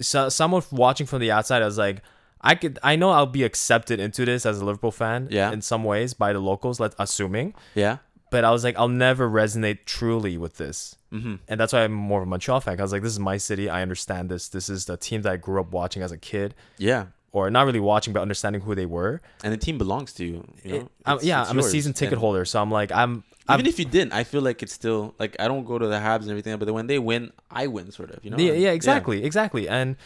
so 0.00 0.28
someone 0.28 0.62
watching 0.70 1.06
from 1.06 1.20
the 1.20 1.30
outside, 1.32 1.62
I 1.62 1.66
was 1.66 1.78
like, 1.78 2.02
I 2.40 2.54
could, 2.54 2.78
I 2.82 2.96
know 2.96 3.10
I'll 3.10 3.26
be 3.26 3.44
accepted 3.44 4.00
into 4.00 4.24
this 4.24 4.46
as 4.46 4.60
a 4.60 4.64
Liverpool 4.64 4.92
fan, 4.92 5.28
Yeah. 5.30 5.52
in 5.52 5.60
some 5.60 5.84
ways 5.84 6.14
by 6.14 6.32
the 6.32 6.38
locals, 6.38 6.80
let 6.80 6.94
assuming. 6.98 7.54
Yeah. 7.74 7.98
But 8.30 8.44
I 8.44 8.50
was 8.50 8.62
like, 8.64 8.76
I'll 8.78 8.88
never 8.88 9.28
resonate 9.28 9.84
truly 9.84 10.38
with 10.38 10.56
this. 10.56 10.96
Mm-hmm. 11.12 11.34
And 11.48 11.60
that's 11.60 11.72
why 11.72 11.82
I'm 11.82 11.92
more 11.92 12.20
of 12.22 12.26
a 12.28 12.30
Montreal 12.30 12.60
fan. 12.60 12.78
I 12.78 12.82
was 12.82 12.92
like, 12.92 13.02
this 13.02 13.12
is 13.12 13.18
my 13.18 13.36
city. 13.36 13.68
I 13.68 13.82
understand 13.82 14.28
this. 14.30 14.48
This 14.48 14.70
is 14.70 14.84
the 14.86 14.96
team 14.96 15.22
that 15.22 15.32
I 15.32 15.36
grew 15.36 15.60
up 15.60 15.72
watching 15.72 16.02
as 16.02 16.12
a 16.12 16.16
kid, 16.16 16.54
Yeah. 16.78 17.06
Or 17.32 17.50
not 17.50 17.66
really 17.66 17.80
watching, 17.80 18.12
but 18.12 18.20
understanding 18.20 18.62
who 18.62 18.74
they 18.74 18.86
were. 18.86 19.20
And 19.44 19.52
the 19.52 19.56
team 19.56 19.78
belongs 19.78 20.12
to 20.14 20.24
you. 20.24 20.44
you 20.64 20.72
know? 20.72 20.88
I'm- 21.06 21.18
yeah, 21.22 21.44
I'm 21.44 21.58
a 21.58 21.62
season 21.62 21.92
ticket 21.92 22.14
And 22.14 22.20
holder, 22.20 22.44
so 22.44 22.60
I'm 22.60 22.70
like, 22.70 22.90
I'm. 22.92 23.24
I'm 23.48 23.58
Even 23.58 23.66
if 23.66 23.78
you 23.80 23.84
didn't, 23.84 24.12
I 24.12 24.22
feel 24.24 24.42
like 24.42 24.62
it's 24.62 24.72
still 24.72 25.14
like 25.18 25.34
I 25.40 25.48
don't 25.48 25.64
go 25.64 25.76
to 25.78 25.86
the 25.86 25.96
Habs 25.96 26.22
and 26.22 26.30
everything, 26.30 26.56
but 26.58 26.72
when 26.72 26.86
they 26.86 26.98
win, 27.00 27.32
I 27.50 27.66
win, 27.66 27.90
sort 27.90 28.10
of. 28.12 28.24
You 28.24 28.30
know? 28.30 28.36
yeah, 28.38 28.52
yeah, 28.52 28.70
exactly, 28.70 29.24
exactly. 29.24 29.68
And 29.68 29.96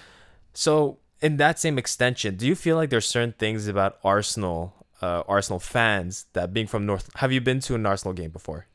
so, 0.54 0.98
in 1.20 1.36
that 1.38 1.58
same 1.58 1.76
extension, 1.78 2.36
do 2.36 2.46
you 2.46 2.54
feel 2.54 2.76
like 2.76 2.88
there's 2.90 3.06
certain 3.06 3.32
things 3.32 3.66
about 3.68 3.98
Arsenal, 4.02 4.86
uh, 5.02 5.24
Arsenal 5.28 5.58
fans 5.60 6.26
that 6.32 6.52
being 6.54 6.66
from 6.66 6.86
North? 6.86 7.10
Have 7.16 7.32
you 7.32 7.40
been 7.40 7.60
to 7.60 7.74
an 7.74 7.84
Arsenal 7.84 8.14
game 8.14 8.30
before? 8.30 8.66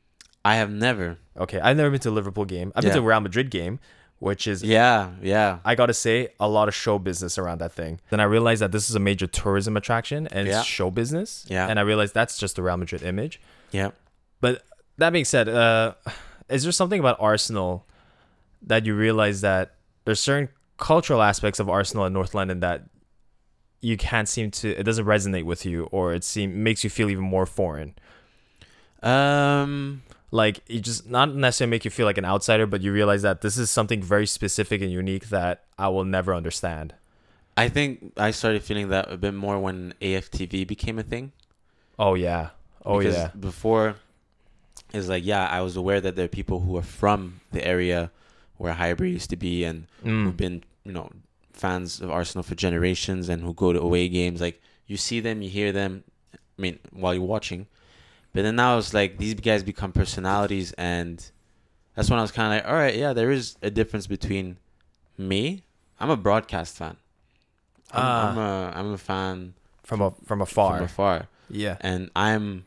I 0.45 0.56
have 0.56 0.70
never. 0.72 1.18
Okay, 1.38 1.60
I've 1.60 1.78
never 1.78 1.89
been 1.89 2.00
to 2.02 2.10
a 2.10 2.12
Liverpool 2.12 2.45
game. 2.45 2.72
I've 2.76 2.84
been 2.84 2.93
to 2.93 3.00
a 3.00 3.02
Real 3.04 3.20
Madrid 3.22 3.50
game, 3.50 3.80
which 4.20 4.48
is 4.48 4.62
Yeah. 4.64 5.12
Yeah. 5.22 5.60
I 5.66 5.76
gotta 5.76 5.94
say, 5.94 6.30
a 6.40 6.48
lot 6.48 6.68
of 6.68 6.76
show 6.76 7.00
business 7.00 7.38
around 7.38 7.60
that 7.62 7.72
thing. 7.74 8.00
Then 8.10 8.20
I 8.20 8.26
realized 8.26 8.62
that 8.62 8.72
this 8.72 8.90
is 8.90 8.96
a 8.96 9.00
major 9.00 9.28
tourism 9.28 9.76
attraction 9.78 10.28
and 10.28 10.48
Yeah. 10.48 10.60
it's 10.60 10.68
show 10.68 10.92
business. 10.92 11.46
Yeah. 11.50 11.68
And 11.68 11.80
I 11.80 11.84
realized 11.84 12.14
that's 12.14 12.38
just 12.38 12.56
the 12.56 12.64
Real 12.64 12.78
Madrid 12.78 13.02
image. 13.04 13.40
Yeah. 13.72 13.92
But 14.42 14.64
that 14.98 15.12
being 15.12 15.26
said, 15.26 15.48
uh, 15.50 15.94
is 16.50 16.64
there 16.64 16.72
something 16.72 17.00
about 17.00 17.18
Arsenal 17.20 17.86
that 18.64 18.86
you 18.86 18.94
realize 18.96 19.42
that 19.42 19.76
there's 20.06 20.20
certain 20.20 20.50
cultural 20.78 21.22
aspects 21.22 21.60
of 21.60 21.70
Arsenal 21.70 22.06
in 22.06 22.14
North 22.14 22.34
London 22.36 22.60
that 22.62 22.84
you 23.82 23.96
can't 23.96 24.28
seem 24.28 24.52
to 24.52 24.70
it 24.78 24.84
doesn't 24.84 25.06
resonate 25.06 25.44
with 25.46 25.66
you 25.66 25.86
or 25.92 26.14
it 26.14 26.24
seem 26.26 26.64
makes 26.64 26.84
you 26.84 26.90
feel 26.90 27.10
even 27.10 27.24
more 27.24 27.46
foreign. 27.46 27.96
Um. 29.02 30.02
Like 30.32 30.60
it 30.68 30.82
just 30.82 31.10
not 31.10 31.34
necessarily 31.36 31.72
make 31.72 31.86
you 31.86 31.92
feel 31.92 32.06
like 32.06 32.18
an 32.20 32.26
outsider, 32.26 32.66
but 32.68 32.82
you 32.82 32.94
realize 32.94 33.24
that 33.24 33.42
this 33.42 33.58
is 33.58 33.70
something 33.72 34.02
very 34.02 34.28
specific 34.28 34.82
and 34.82 34.92
unique 34.92 35.30
that 35.30 35.64
I 35.78 35.88
will 35.90 36.06
never 36.06 36.34
understand. 36.36 36.94
I 37.58 37.68
think 37.68 38.14
I 38.16 38.32
started 38.32 38.64
feeling 38.64 38.90
that 38.90 39.12
a 39.12 39.18
bit 39.18 39.34
more 39.34 39.60
when 39.60 39.94
AFTV 40.02 40.68
became 40.68 41.00
a 41.00 41.04
thing. 41.04 41.32
Oh 41.98 42.14
yeah. 42.14 42.50
Oh 42.86 43.00
because 43.00 43.16
yeah. 43.16 43.32
Before, 43.40 43.96
it's 44.94 45.08
like 45.08 45.26
yeah, 45.26 45.48
I 45.48 45.62
was 45.62 45.76
aware 45.76 46.00
that 46.00 46.16
there 46.16 46.26
are 46.26 46.30
people 46.30 46.60
who 46.62 46.78
are 46.78 46.84
from 46.84 47.42
the 47.52 47.66
area 47.66 48.12
where 48.58 48.74
Highbury 48.74 49.12
used 49.12 49.30
to 49.32 49.36
be 49.36 49.64
and 49.64 49.88
who've 50.04 50.34
Mm. 50.34 50.38
been 50.38 50.64
you 50.86 50.92
know 50.92 51.10
fans 51.54 52.00
of 52.02 52.10
Arsenal 52.12 52.44
for 52.44 52.56
generations 52.56 53.28
and 53.30 53.42
who 53.42 53.54
go 53.54 53.74
to 53.74 53.82
away 53.82 54.08
games. 54.10 54.40
Like 54.42 54.62
you 54.88 54.96
see 54.96 55.20
them, 55.20 55.42
you 55.42 55.50
hear 55.50 55.72
them. 55.72 56.04
I 56.34 56.62
mean, 56.62 56.80
while 56.92 57.14
you're 57.14 57.24
watching, 57.24 57.68
but 58.34 58.44
then 58.44 58.56
now 58.56 58.78
it's 58.78 58.94
like 58.94 59.18
these 59.18 59.34
guys 59.36 59.64
become 59.64 59.92
personalities, 59.92 60.72
and 60.74 61.24
that's 61.96 62.10
when 62.10 62.20
I 62.20 62.22
was 62.22 62.32
kind 62.32 62.54
of 62.54 62.58
like, 62.64 62.72
all 62.72 62.78
right, 62.78 62.96
yeah, 62.96 63.14
there 63.14 63.32
is 63.32 63.58
a 63.62 63.70
difference 63.70 64.08
between 64.08 64.58
me. 65.18 65.64
I'm 66.00 66.10
a 66.10 66.18
broadcast 66.18 66.78
fan. 66.78 66.98
I'm, 67.92 68.02
Ah. 68.02 68.30
I'm 68.32 68.38
a 68.38 68.80
I'm 68.80 68.94
a 68.94 68.98
fan 68.98 69.54
From 69.84 70.02
a 70.02 70.12
from 70.26 70.42
afar. 70.42 70.78
from 70.78 70.86
afar 70.86 71.28
yeah. 71.50 71.78
and 71.82 72.12
I'm 72.16 72.66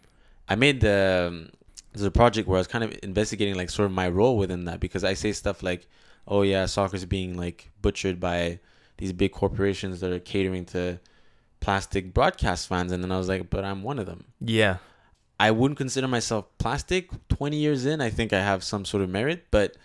I 0.49 0.57
made 0.57 0.81
the 0.81 1.49
there's 1.93 2.05
a 2.05 2.11
project 2.11 2.49
where 2.49 2.57
I 2.57 2.61
was 2.61 2.67
kind 2.67 2.83
of 2.85 2.99
investigating 3.05 3.55
like 3.55 3.71
sort 3.71 3.87
of 3.87 3.93
my 3.93 4.09
role 4.09 4.37
within 4.37 4.65
that 4.65 4.81
because 4.81 5.05
I 5.05 5.15
say 5.15 5.33
stuff 5.33 5.63
like, 5.63 5.87
oh 6.27 6.43
yeah, 6.43 6.67
soccer's 6.67 7.05
being 7.05 7.37
like 7.37 7.71
butchered 7.81 8.19
by 8.19 8.59
these 8.99 9.13
big 9.13 9.31
corporations 9.33 10.01
that 10.01 10.11
are 10.13 10.19
catering 10.19 10.65
to 10.67 10.99
plastic 11.61 12.13
broadcast 12.13 12.67
fans, 12.69 12.91
and 12.93 13.03
then 13.05 13.13
I 13.13 13.19
was 13.19 13.29
like, 13.29 13.49
but 13.49 13.65
I'm 13.65 13.83
one 13.85 13.99
of 14.01 14.07
them. 14.07 14.25
Yeah. 14.41 14.79
I 15.43 15.51
wouldn't 15.51 15.77
consider 15.77 16.07
myself 16.07 16.47
plastic. 16.59 17.11
20 17.29 17.57
years 17.57 17.85
in, 17.85 18.01
I 18.01 18.11
think 18.11 18.33
I 18.33 18.41
have 18.41 18.63
some 18.63 18.85
sort 18.85 19.03
of 19.03 19.11
merit, 19.11 19.47
but 19.51 19.77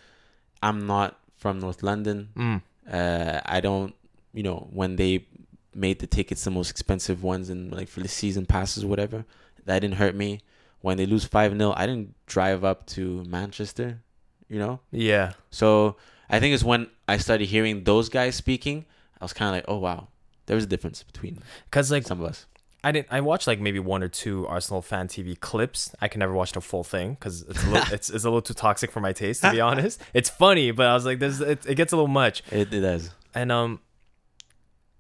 I'm 0.62 0.86
not 0.86 1.20
from 1.36 1.58
North 1.58 1.82
London. 1.82 2.30
Mm. 2.38 2.62
Uh, 2.88 3.42
I 3.44 3.60
don't, 3.60 3.96
you 4.36 4.44
know, 4.44 4.68
when 4.72 4.98
they 4.98 5.26
made 5.74 5.98
the 5.98 6.06
tickets 6.06 6.44
the 6.44 6.52
most 6.52 6.70
expensive 6.70 7.24
ones 7.24 7.50
and 7.50 7.72
like 7.72 7.88
for 7.88 8.02
the 8.02 8.08
season 8.08 8.46
passes 8.46 8.84
or 8.84 8.88
whatever, 8.88 9.26
that 9.66 9.80
didn't 9.80 9.96
hurt 9.96 10.14
me. 10.14 10.42
When 10.82 10.98
they 10.98 11.08
lose 11.08 11.26
5 11.26 11.58
0, 11.58 11.74
I 11.76 11.88
didn't 11.88 12.14
drive 12.28 12.64
up 12.64 12.86
to 12.94 13.24
Manchester, 13.24 14.00
you 14.48 14.60
know? 14.60 14.80
Yeah. 14.92 15.34
So 15.50 15.96
I 16.30 16.40
think 16.40 16.54
it's 16.54 16.64
when 16.64 16.86
I 17.08 17.18
started 17.18 17.46
hearing 17.46 17.84
those 17.84 18.10
guys 18.10 18.36
speaking, 18.36 18.86
I 19.20 19.26
was 19.26 19.34
kind 19.34 19.50
of 19.50 19.56
like, 19.56 19.66
oh, 19.68 19.80
wow, 19.80 20.10
there's 20.46 20.66
a 20.66 20.68
difference 20.68 21.02
between 21.02 21.40
Cause 21.72 21.92
like 21.92 22.06
some 22.06 22.22
of 22.22 22.28
us. 22.30 22.46
I 22.88 22.92
didn't. 22.92 23.08
I 23.12 23.22
watched 23.22 23.48
like 23.48 23.60
maybe 23.60 23.80
one 23.80 24.02
or 24.04 24.08
two 24.08 24.48
Arsenal 24.48 24.82
fan 24.82 25.08
TV 25.08 25.40
clips. 25.40 25.94
I 26.00 26.08
can 26.08 26.20
never 26.20 26.34
watch 26.34 26.54
the 26.54 26.62
full 26.62 26.84
thing 26.84 27.14
because 27.16 27.42
it's 27.44 27.64
a 27.64 27.70
little, 27.70 27.88
it's, 27.94 28.10
it's 28.10 28.24
a 28.24 28.30
little 28.30 28.42
too 28.42 28.54
toxic 28.54 28.92
for 28.92 29.02
my 29.02 29.14
taste. 29.14 29.42
To 29.44 29.52
be 29.52 29.62
honest, 29.62 30.02
it's 30.14 30.30
funny, 30.30 30.72
but 30.72 30.88
I 30.88 30.94
was 30.94 31.06
like, 31.06 31.20
"There's 31.20 31.42
it, 31.42 31.66
it 31.66 31.76
gets 31.76 31.92
a 31.94 31.96
little 31.96 32.08
much." 32.08 32.44
It, 32.52 32.74
it 32.74 32.82
does. 32.82 33.12
And 33.36 33.52
um, 33.52 33.82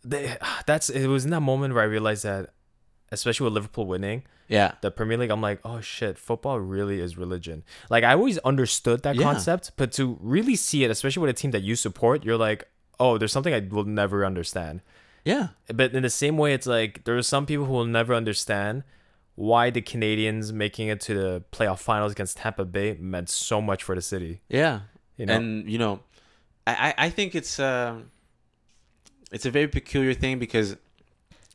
they, 0.04 0.36
that's 0.66 0.90
it 0.90 1.08
was 1.08 1.26
in 1.26 1.32
that 1.32 1.42
moment 1.42 1.74
where 1.74 1.84
I 1.84 1.88
realized 1.88 2.24
that, 2.24 2.50
especially 3.12 3.46
with 3.46 3.54
Liverpool 3.54 3.86
winning 3.86 4.24
Yeah. 4.48 4.74
the 4.82 4.92
Premier 4.92 5.18
League, 5.18 5.30
I'm 5.32 5.42
like, 5.42 5.60
oh 5.64 5.82
shit, 5.82 6.18
football 6.18 6.60
really 6.60 7.00
is 7.00 7.18
religion. 7.18 7.64
Like 7.90 8.04
I 8.04 8.14
always 8.14 8.38
understood 8.40 9.04
that 9.04 9.16
Yeah. 9.16 9.24
concept, 9.24 9.72
but 9.78 9.92
to 9.94 10.18
really 10.22 10.56
see 10.56 10.84
it, 10.84 10.92
especially 10.92 11.22
with 11.22 11.30
a 11.30 11.34
team 11.42 11.52
that 11.52 11.64
you 11.64 11.76
support, 11.76 12.24
you're 12.24 12.38
like, 12.38 12.68
oh, 13.00 13.18
there's 13.18 13.32
something 13.32 13.54
I 13.54 13.60
will 13.70 13.86
never 13.86 14.26
understand. 14.26 14.82
Yeah. 15.28 15.48
But 15.74 15.94
in 15.94 16.04
the 16.04 16.10
same 16.10 16.38
way, 16.38 16.54
it's 16.54 16.68
like 16.68 17.04
there 17.06 17.18
are 17.18 17.24
some 17.24 17.46
people 17.46 17.66
who 17.66 17.74
will 17.74 17.86
never 18.00 18.14
understand 18.14 18.84
why 19.36 19.70
the 19.70 19.82
Canadiens 19.82 20.52
making 20.52 20.88
it 20.88 21.00
to 21.02 21.14
the 21.14 21.44
playoff 21.52 21.80
finals 21.80 22.12
against 22.12 22.38
Tampa 22.38 22.66
Bay 22.66 22.98
meant 23.00 23.30
so 23.30 23.62
much 23.62 23.84
for 23.84 23.94
the 23.96 24.02
city. 24.02 24.42
Yeah. 24.50 24.82
You 25.18 25.26
know, 25.26 25.34
And 25.36 25.70
you 25.70 25.78
know, 25.78 26.00
I 26.66 26.74
I, 26.90 27.06
I 27.06 27.10
think 27.10 27.36
it's 27.36 27.60
uh, 27.60 27.96
it's 29.32 29.46
a 29.46 29.52
very 29.52 29.68
peculiar 29.68 30.14
thing 30.14 30.40
because 30.40 30.76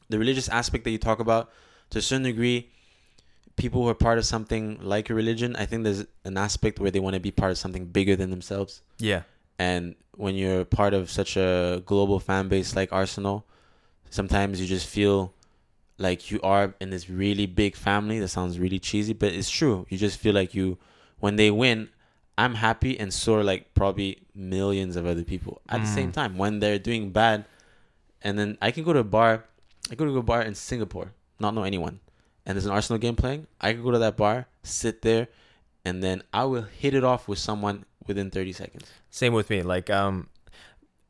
the 0.09 0.19
religious 0.19 0.49
aspect 0.49 0.85
that 0.85 0.91
you 0.91 0.99
talk 0.99 1.21
about, 1.21 1.51
to 1.91 1.99
a 1.99 2.03
certain 2.03 2.25
degree, 2.25 2.69
people 3.57 3.83
who 3.83 3.89
are 3.89 3.95
part 3.95 4.19
of 4.19 4.25
something 4.27 4.79
like 4.83 5.09
a 5.11 5.15
religion, 5.15 5.57
I 5.57 5.65
think 5.67 5.85
there's 5.85 6.05
an 6.25 6.37
aspect 6.37 6.79
where 6.81 6.91
they 6.91 7.01
want 7.01 7.15
to 7.15 7.21
be 7.21 7.31
part 7.31 7.51
of 7.51 7.59
something 7.59 7.87
bigger 7.87 8.15
than 8.17 8.31
themselves. 8.31 8.83
yeah, 8.99 9.23
And 9.59 9.95
when 10.17 10.35
you're 10.35 10.65
part 10.67 10.93
of 10.93 11.11
such 11.11 11.37
a 11.37 11.83
global 11.87 12.21
fan 12.21 12.49
base 12.49 12.77
like 12.77 12.93
Arsenal, 12.93 13.47
sometimes 14.13 14.61
you 14.61 14.67
just 14.67 14.87
feel 14.87 15.33
like 15.99 16.31
you 16.31 16.41
are 16.43 16.75
in 16.81 16.91
this 16.91 17.09
really 17.09 17.47
big 17.47 17.75
family. 17.77 18.19
That 18.21 18.29
sounds 18.29 18.59
really 18.59 18.79
cheesy, 18.79 19.13
but 19.13 19.33
it's 19.33 19.51
true. 19.51 19.87
You 19.89 19.99
just 19.99 20.19
feel 20.19 20.35
like 20.35 20.55
you, 20.55 20.79
when 21.21 21.37
they 21.37 21.51
win, 21.51 21.89
I'm 22.39 22.55
happy, 22.55 22.99
and 22.99 23.13
so 23.13 23.35
are 23.37 23.45
like 23.45 23.75
probably 23.75 24.23
millions 24.35 24.97
of 24.97 25.07
other 25.07 25.23
people 25.25 25.61
at 25.69 25.81
the 25.81 25.87
same 25.87 26.11
Mm. 26.11 26.15
time. 26.15 26.39
When 26.39 26.61
they're 26.61 26.79
doing 26.79 27.11
bad, 27.11 27.45
and 28.23 28.39
then 28.39 28.57
I 28.63 28.71
can 28.71 28.85
go 28.85 28.93
to 28.93 29.01
a 29.01 29.05
bar, 29.05 29.45
I 29.91 29.95
go 29.95 30.05
to 30.05 30.17
a 30.19 30.23
bar 30.23 30.43
in 30.43 30.55
Singapore, 30.55 31.13
not 31.39 31.55
know 31.55 31.65
anyone, 31.65 32.01
and 32.47 32.57
there's 32.57 32.67
an 32.67 32.73
Arsenal 32.73 32.99
game 32.99 33.17
playing. 33.17 33.47
I 33.61 33.73
can 33.75 33.83
go 33.83 33.91
to 33.91 33.99
that 33.99 34.17
bar, 34.17 34.47
sit 34.63 35.03
there, 35.03 35.29
and 35.85 36.03
then 36.03 36.23
I 36.33 36.45
will 36.45 36.63
hit 36.63 36.95
it 36.95 37.05
off 37.05 37.29
with 37.29 37.39
someone 37.39 37.85
within 38.07 38.31
30 38.31 38.53
seconds. 38.53 38.87
same 39.11 39.33
with 39.35 39.51
me. 39.51 39.63
Like, 39.63 39.91
um, 39.91 40.29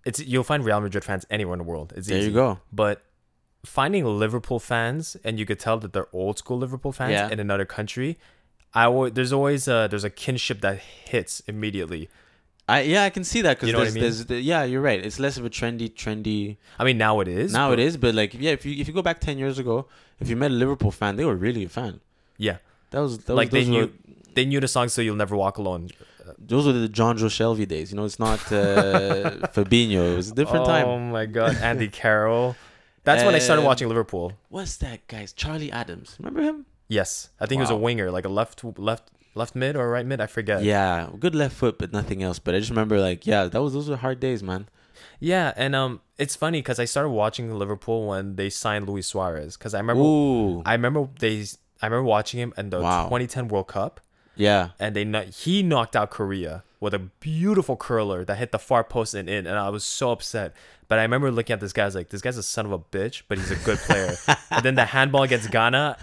it's 0.04 0.20
you'll 0.20 0.44
find 0.44 0.64
Real 0.64 0.80
Madrid 0.80 1.04
fans 1.04 1.24
anywhere 1.30 1.54
in 1.54 1.58
the 1.58 1.64
world. 1.64 1.92
It's 1.96 2.08
There 2.08 2.18
easy. 2.18 2.28
you 2.28 2.34
go. 2.34 2.58
But 2.72 3.02
finding 3.64 4.04
Liverpool 4.04 4.58
fans, 4.58 5.16
and 5.24 5.38
you 5.38 5.46
could 5.46 5.60
tell 5.60 5.78
that 5.78 5.92
they're 5.92 6.08
old 6.12 6.38
school 6.38 6.58
Liverpool 6.58 6.92
fans 6.92 7.12
Yeah. 7.12 7.28
in 7.30 7.38
another 7.40 7.64
country. 7.64 8.18
I 8.74 9.10
there's 9.12 9.32
always 9.32 9.68
a, 9.68 9.86
there's 9.90 10.04
a 10.04 10.10
kinship 10.10 10.60
that 10.62 10.78
hits 10.78 11.40
immediately. 11.46 12.08
I 12.68 12.82
yeah, 12.82 13.04
I 13.04 13.10
can 13.10 13.24
see 13.24 13.42
that 13.42 13.56
because 13.56 13.68
You 13.68 13.72
know 13.74 13.80
what 13.80 13.88
I 13.88 13.90
there's, 13.90 13.94
mean? 13.94 14.02
there's 14.02 14.26
the, 14.26 14.40
yeah, 14.40 14.62
you're 14.64 14.80
right. 14.80 15.04
It's 15.04 15.18
less 15.20 15.36
of 15.36 15.44
a 15.44 15.50
trendy, 15.50 15.90
trendy 15.92 16.56
I 16.78 16.84
mean, 16.84 16.96
now 16.96 17.20
it 17.20 17.28
is. 17.28 17.52
now 17.52 17.68
but- 17.70 17.78
it 17.78 17.82
is, 17.84 17.96
but 17.96 18.14
like 18.14 18.34
yeah, 18.34 18.52
if 18.52 18.64
you 18.64 18.74
if 18.80 18.88
you 18.88 18.94
go 18.94 19.02
back 19.02 19.20
ten 19.20 19.36
years 19.36 19.58
ago, 19.58 19.86
if 20.20 20.28
you 20.30 20.36
met 20.36 20.50
a 20.50 20.54
Liverpool 20.54 20.90
fan, 20.90 21.16
they 21.16 21.24
were 21.24 21.36
really 21.36 21.64
a 21.64 21.68
fan. 21.68 22.00
Yeah, 22.38 22.58
That 22.90 23.00
was 23.00 23.18
that 23.24 23.34
like 23.34 23.52
was, 23.52 23.64
they 23.64 23.70
knew 23.70 23.80
were 23.86 23.90
they 24.34 24.44
knew 24.46 24.60
the 24.60 24.68
song 24.68 24.88
"So 24.88 25.02
You'll 25.02 25.16
Never 25.16 25.36
Walk 25.36 25.58
Alone." 25.58 25.90
Those 26.38 26.66
were 26.66 26.72
the 26.72 26.88
John 26.88 27.16
Joe 27.18 27.28
Shelby 27.28 27.66
days. 27.66 27.90
You 27.92 27.96
know, 27.96 28.04
it's 28.04 28.18
not 28.18 28.38
uh, 28.52 29.48
Fabinho. 29.54 30.12
It 30.12 30.16
was 30.16 30.30
a 30.30 30.34
different 30.34 30.64
oh 30.64 30.66
time. 30.68 30.86
Oh 30.86 30.98
my 30.98 31.26
god, 31.26 31.56
Andy 31.56 31.88
Carroll. 31.88 32.56
That's 33.04 33.24
when 33.24 33.34
I 33.34 33.38
started 33.38 33.62
Um, 33.62 33.66
watching 33.66 33.88
Liverpool. 33.88 34.32
What's 34.48 34.76
that 34.78 35.06
guy's 35.08 35.32
Charlie 35.32 35.72
Adams? 35.72 36.16
Remember 36.18 36.42
him? 36.42 36.66
Yes, 36.88 37.30
I 37.40 37.46
think 37.46 37.58
he 37.58 37.62
was 37.62 37.70
a 37.70 37.76
winger, 37.76 38.10
like 38.10 38.24
a 38.24 38.28
left 38.28 38.62
left 38.78 39.10
left 39.34 39.54
mid 39.56 39.76
or 39.76 39.88
right 39.90 40.04
mid. 40.06 40.20
I 40.20 40.26
forget. 40.26 40.62
Yeah, 40.62 41.08
good 41.18 41.34
left 41.34 41.56
foot, 41.56 41.78
but 41.78 41.92
nothing 41.92 42.22
else. 42.22 42.38
But 42.38 42.54
I 42.54 42.58
just 42.58 42.70
remember 42.70 43.00
like 43.00 43.26
yeah, 43.26 43.44
that 43.46 43.62
was 43.62 43.72
those 43.72 43.88
were 43.88 43.96
hard 43.96 44.20
days, 44.20 44.42
man. 44.42 44.68
Yeah, 45.18 45.52
and 45.56 45.74
um, 45.74 46.00
it's 46.18 46.36
funny 46.36 46.58
because 46.58 46.78
I 46.78 46.84
started 46.84 47.10
watching 47.10 47.52
Liverpool 47.54 48.08
when 48.08 48.36
they 48.36 48.50
signed 48.50 48.88
Luis 48.88 49.06
Suarez. 49.06 49.56
Because 49.56 49.72
I 49.74 49.78
remember, 49.78 50.02
Ooh, 50.02 50.62
I 50.64 50.72
remember 50.72 51.08
they, 51.18 51.44
I 51.80 51.86
remember 51.86 52.04
watching 52.04 52.40
him 52.40 52.52
in 52.56 52.70
the 52.70 52.80
Wow. 52.80 53.04
2010 53.04 53.48
World 53.48 53.68
Cup, 53.68 54.00
yeah, 54.36 54.70
and 54.78 54.96
they 54.96 55.26
he 55.26 55.62
knocked 55.62 55.96
out 55.96 56.10
Korea 56.10 56.64
with 56.80 56.94
a 56.94 56.98
beautiful 56.98 57.76
curler 57.76 58.24
that 58.24 58.36
hit 58.36 58.50
the 58.50 58.58
far 58.58 58.82
post 58.82 59.14
and 59.14 59.28
in, 59.28 59.46
and 59.46 59.56
I 59.56 59.68
was 59.68 59.84
so 59.84 60.10
upset. 60.10 60.54
But 60.88 60.98
I 60.98 61.02
remember 61.02 61.30
looking 61.30 61.54
at 61.54 61.60
this 61.60 61.72
guy, 61.72 61.84
I 61.84 61.86
was 61.86 61.94
like, 61.94 62.08
this 62.10 62.20
guy's 62.20 62.36
a 62.36 62.42
son 62.42 62.66
of 62.66 62.72
a 62.72 62.78
bitch, 62.78 63.22
but 63.28 63.38
he's 63.38 63.50
a 63.50 63.56
good 63.56 63.78
player. 63.78 64.14
and 64.50 64.64
then 64.64 64.74
the 64.74 64.84
handball 64.84 65.22
against 65.22 65.50
Ghana, 65.50 65.96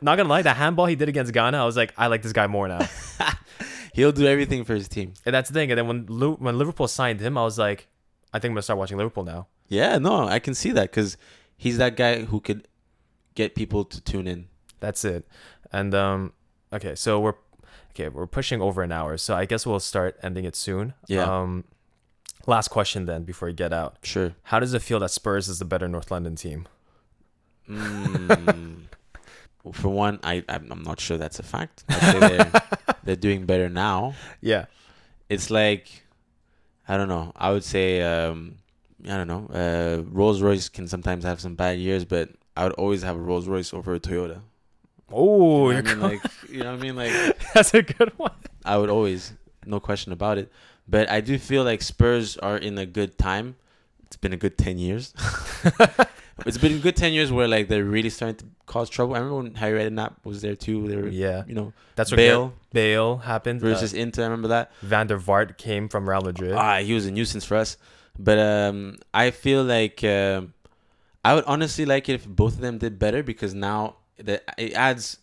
not 0.00 0.16
gonna 0.16 0.28
lie, 0.28 0.42
the 0.42 0.52
handball 0.52 0.86
he 0.86 0.96
did 0.96 1.08
against 1.08 1.32
Ghana, 1.32 1.60
I 1.60 1.64
was 1.64 1.76
like, 1.76 1.92
I 1.96 2.08
like 2.08 2.22
this 2.22 2.32
guy 2.32 2.46
more 2.46 2.68
now. 2.68 2.86
he'll 3.94 4.12
do 4.12 4.26
everything 4.26 4.64
for 4.64 4.74
his 4.74 4.86
team. 4.86 5.14
And 5.24 5.34
that's 5.34 5.48
the 5.48 5.54
thing. 5.54 5.72
And 5.72 5.78
then 5.78 5.88
when 5.88 6.06
Lu- 6.06 6.36
when 6.36 6.56
Liverpool 6.56 6.88
signed 6.88 7.20
him, 7.20 7.36
I 7.36 7.42
was 7.42 7.58
like, 7.58 7.88
I 8.32 8.38
think 8.38 8.50
I'm 8.50 8.54
gonna 8.54 8.62
start 8.62 8.78
watching 8.78 8.96
Liverpool 8.96 9.24
now. 9.24 9.48
Yeah, 9.66 9.98
no, 9.98 10.28
I 10.28 10.38
can 10.38 10.54
see 10.54 10.70
that 10.72 10.90
because 10.90 11.16
he's 11.56 11.78
that 11.78 11.96
guy 11.96 12.24
who 12.24 12.40
could 12.40 12.68
get 13.34 13.54
people 13.54 13.84
to 13.84 14.00
tune 14.00 14.28
in. 14.28 14.48
That's 14.80 15.04
it. 15.04 15.26
And 15.72 15.94
um, 15.94 16.32
okay, 16.72 16.94
so 16.94 17.18
we're 17.18 17.34
okay. 17.98 18.08
We're 18.08 18.26
pushing 18.26 18.60
over 18.60 18.82
an 18.82 18.92
hour, 18.92 19.16
so 19.16 19.34
I 19.34 19.44
guess 19.44 19.66
we'll 19.66 19.80
start 19.80 20.18
ending 20.22 20.44
it 20.44 20.56
soon. 20.56 20.94
Yeah. 21.06 21.24
Um, 21.24 21.64
last 22.46 22.68
question 22.68 23.06
then 23.06 23.24
before 23.24 23.46
we 23.48 23.54
get 23.54 23.72
out. 23.72 23.96
Sure. 24.02 24.34
How 24.44 24.60
does 24.60 24.74
it 24.74 24.82
feel 24.82 25.00
that 25.00 25.10
Spurs 25.10 25.48
is 25.48 25.58
the 25.58 25.64
better 25.64 25.88
North 25.88 26.10
London 26.10 26.36
team? 26.36 26.66
Mm, 27.68 28.84
for 29.74 29.88
one, 29.90 30.18
I 30.22 30.42
I'm, 30.48 30.72
I'm 30.72 30.82
not 30.82 30.98
sure 31.00 31.18
that's 31.18 31.38
a 31.38 31.42
fact. 31.42 31.84
They're 31.86 32.50
they're 33.04 33.16
doing 33.16 33.44
better 33.44 33.68
now. 33.68 34.14
Yeah. 34.40 34.64
It's 35.28 35.50
like 35.50 36.04
I 36.88 36.96
don't 36.96 37.08
know. 37.08 37.32
I 37.36 37.50
would 37.50 37.64
say 37.64 38.00
um, 38.00 38.56
I 39.04 39.18
don't 39.18 39.28
know. 39.28 39.50
Uh, 39.52 40.02
Rolls 40.10 40.40
Royce 40.40 40.70
can 40.70 40.88
sometimes 40.88 41.24
have 41.24 41.42
some 41.42 41.56
bad 41.56 41.78
years, 41.78 42.06
but 42.06 42.30
I 42.56 42.64
would 42.64 42.72
always 42.72 43.02
have 43.02 43.16
a 43.16 43.20
Rolls 43.20 43.46
Royce 43.46 43.74
over 43.74 43.94
a 43.94 44.00
Toyota. 44.00 44.40
Oh, 45.12 45.70
you 45.70 45.76
you're 45.76 45.82
know 45.82 45.90
what 45.90 46.04
I 46.04 46.08
mean? 46.10 46.20
like 46.22 46.50
you 46.50 46.58
know 46.60 46.70
what 46.72 46.78
I 46.78 46.82
mean? 46.82 46.96
Like 46.96 47.52
that's 47.54 47.74
a 47.74 47.82
good 47.82 48.12
one. 48.18 48.32
I 48.64 48.76
would 48.76 48.90
always, 48.90 49.32
no 49.64 49.80
question 49.80 50.12
about 50.12 50.38
it. 50.38 50.50
But 50.86 51.10
I 51.10 51.20
do 51.20 51.38
feel 51.38 51.64
like 51.64 51.82
Spurs 51.82 52.36
are 52.38 52.56
in 52.56 52.78
a 52.78 52.86
good 52.86 53.18
time. 53.18 53.56
It's 54.06 54.16
been 54.16 54.32
a 54.32 54.36
good 54.38 54.56
ten 54.58 54.78
years. 54.78 55.12
it's 56.46 56.58
been 56.58 56.74
a 56.74 56.78
good 56.78 56.96
ten 56.96 57.12
years 57.12 57.30
where 57.32 57.46
like 57.48 57.68
they're 57.68 57.84
really 57.84 58.10
starting 58.10 58.36
to 58.36 58.44
cause 58.66 58.88
trouble. 58.88 59.14
I 59.14 59.18
remember 59.18 59.42
when 59.42 59.54
Harry 59.54 59.78
Redknapp 59.80 60.14
was 60.24 60.40
there 60.42 60.54
too. 60.56 60.88
They 60.88 60.96
were, 60.96 61.08
Yeah, 61.08 61.44
you 61.46 61.54
know, 61.54 61.72
that's 61.96 62.10
what 62.10 62.16
Bale 62.16 62.54
Bale 62.72 63.18
happened. 63.18 63.60
versus 63.60 63.92
uh, 63.94 63.98
Inter. 63.98 64.22
I 64.22 64.26
remember 64.26 64.48
that. 64.48 64.72
Van 64.82 65.06
der 65.06 65.18
Vaart 65.18 65.56
came 65.58 65.88
from 65.88 66.08
Real 66.08 66.22
Madrid. 66.22 66.52
Ah, 66.52 66.78
he 66.78 66.94
was 66.94 67.06
a 67.06 67.10
nuisance 67.10 67.44
for 67.44 67.56
us. 67.56 67.76
But 68.18 68.38
um, 68.38 68.96
I 69.14 69.30
feel 69.30 69.62
like 69.62 70.02
um, 70.04 70.52
I 71.24 71.34
would 71.34 71.44
honestly 71.44 71.84
like 71.84 72.08
it 72.08 72.14
if 72.14 72.26
both 72.26 72.54
of 72.54 72.60
them 72.60 72.78
did 72.78 72.98
better 72.98 73.22
because 73.22 73.54
now 73.54 73.96
that 74.18 74.42
it 74.58 74.72
adds 74.74 75.18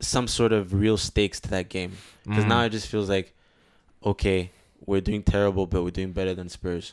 some 0.00 0.26
sort 0.28 0.52
of 0.52 0.74
real 0.74 0.96
stakes 0.96 1.40
to 1.40 1.48
that 1.50 1.68
game. 1.68 1.92
Because 2.24 2.44
Mm. 2.44 2.48
now 2.48 2.62
it 2.64 2.70
just 2.70 2.88
feels 2.88 3.08
like, 3.08 3.34
okay, 4.04 4.50
we're 4.86 5.00
doing 5.00 5.22
terrible, 5.22 5.66
but 5.66 5.82
we're 5.82 5.90
doing 5.90 6.12
better 6.12 6.34
than 6.34 6.48
Spurs, 6.48 6.92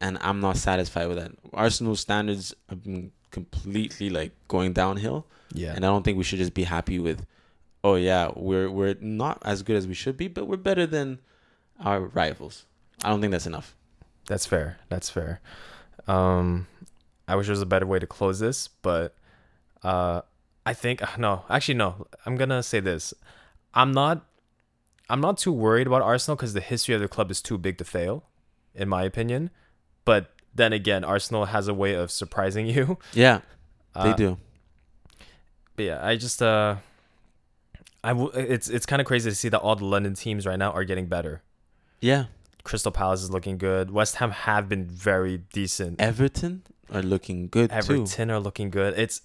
and 0.00 0.18
I'm 0.20 0.40
not 0.40 0.56
satisfied 0.56 1.06
with 1.08 1.16
that. 1.18 1.32
Arsenal 1.52 1.96
standards 1.96 2.54
have 2.68 2.82
been 2.82 3.12
completely 3.30 4.10
like 4.10 4.32
going 4.48 4.72
downhill, 4.72 5.26
yeah, 5.52 5.72
and 5.74 5.84
I 5.84 5.88
don't 5.88 6.02
think 6.04 6.18
we 6.18 6.24
should 6.24 6.38
just 6.38 6.54
be 6.54 6.64
happy 6.64 6.98
with, 6.98 7.24
oh 7.82 7.94
yeah, 7.96 8.30
we're 8.36 8.70
we're 8.70 8.96
not 9.00 9.40
as 9.44 9.62
good 9.62 9.76
as 9.76 9.86
we 9.86 9.94
should 9.94 10.16
be, 10.16 10.28
but 10.28 10.46
we're 10.46 10.56
better 10.58 10.86
than 10.86 11.18
our 11.80 12.00
rivals. 12.00 12.64
I 13.02 13.08
don't 13.10 13.20
think 13.20 13.30
that's 13.32 13.46
enough. 13.46 13.74
That's 14.26 14.46
fair. 14.46 14.78
That's 14.88 15.10
fair. 15.10 15.40
Um, 16.06 16.66
I 17.26 17.36
wish 17.36 17.46
there 17.46 17.52
was 17.52 17.62
a 17.62 17.66
better 17.66 17.86
way 17.86 17.98
to 17.98 18.06
close 18.06 18.38
this, 18.38 18.68
but 18.68 19.14
uh, 19.82 20.22
I 20.66 20.72
think 20.74 21.02
no. 21.18 21.44
Actually, 21.50 21.74
no. 21.74 22.06
I'm 22.24 22.36
gonna 22.36 22.62
say 22.62 22.80
this. 22.80 23.12
I'm 23.74 23.92
not. 23.92 24.24
I'm 25.10 25.20
not 25.20 25.36
too 25.36 25.52
worried 25.52 25.86
about 25.86 26.00
Arsenal 26.02 26.36
because 26.36 26.54
the 26.54 26.60
history 26.62 26.94
of 26.94 27.00
the 27.00 27.08
club 27.08 27.30
is 27.30 27.42
too 27.42 27.58
big 27.58 27.76
to 27.78 27.84
fail, 27.84 28.24
in 28.74 28.88
my 28.88 29.02
opinion. 29.02 29.50
But 30.06 30.32
then 30.54 30.72
again, 30.72 31.04
Arsenal 31.04 31.46
has 31.46 31.68
a 31.68 31.74
way 31.74 31.94
of 31.94 32.10
surprising 32.10 32.66
you. 32.74 32.98
Yeah, 33.12 33.40
they 33.94 34.10
Uh, 34.10 34.16
do. 34.16 34.38
But 35.76 35.82
yeah, 35.84 36.06
I 36.06 36.16
just 36.16 36.40
uh, 36.40 36.76
I 38.02 38.08
w- 38.10 38.30
it's 38.34 38.68
it's 38.70 38.86
kind 38.86 39.00
of 39.00 39.06
crazy 39.06 39.28
to 39.30 39.34
see 39.36 39.48
that 39.50 39.60
all 39.60 39.76
the 39.76 39.84
London 39.84 40.14
teams 40.14 40.46
right 40.46 40.58
now 40.58 40.70
are 40.72 40.84
getting 40.84 41.06
better. 41.06 41.42
Yeah. 42.00 42.26
Crystal 42.62 42.92
Palace 42.92 43.22
is 43.22 43.30
looking 43.30 43.58
good. 43.58 43.90
West 43.90 44.16
Ham 44.16 44.30
have 44.30 44.68
been 44.70 44.86
very 44.86 45.38
decent. 45.52 46.00
Everton 46.00 46.62
are 46.90 47.02
looking 47.02 47.48
good 47.48 47.68
too. 47.70 47.76
Everton 47.76 48.30
are 48.30 48.40
looking 48.40 48.70
good. 48.70 48.98
It's 48.98 49.20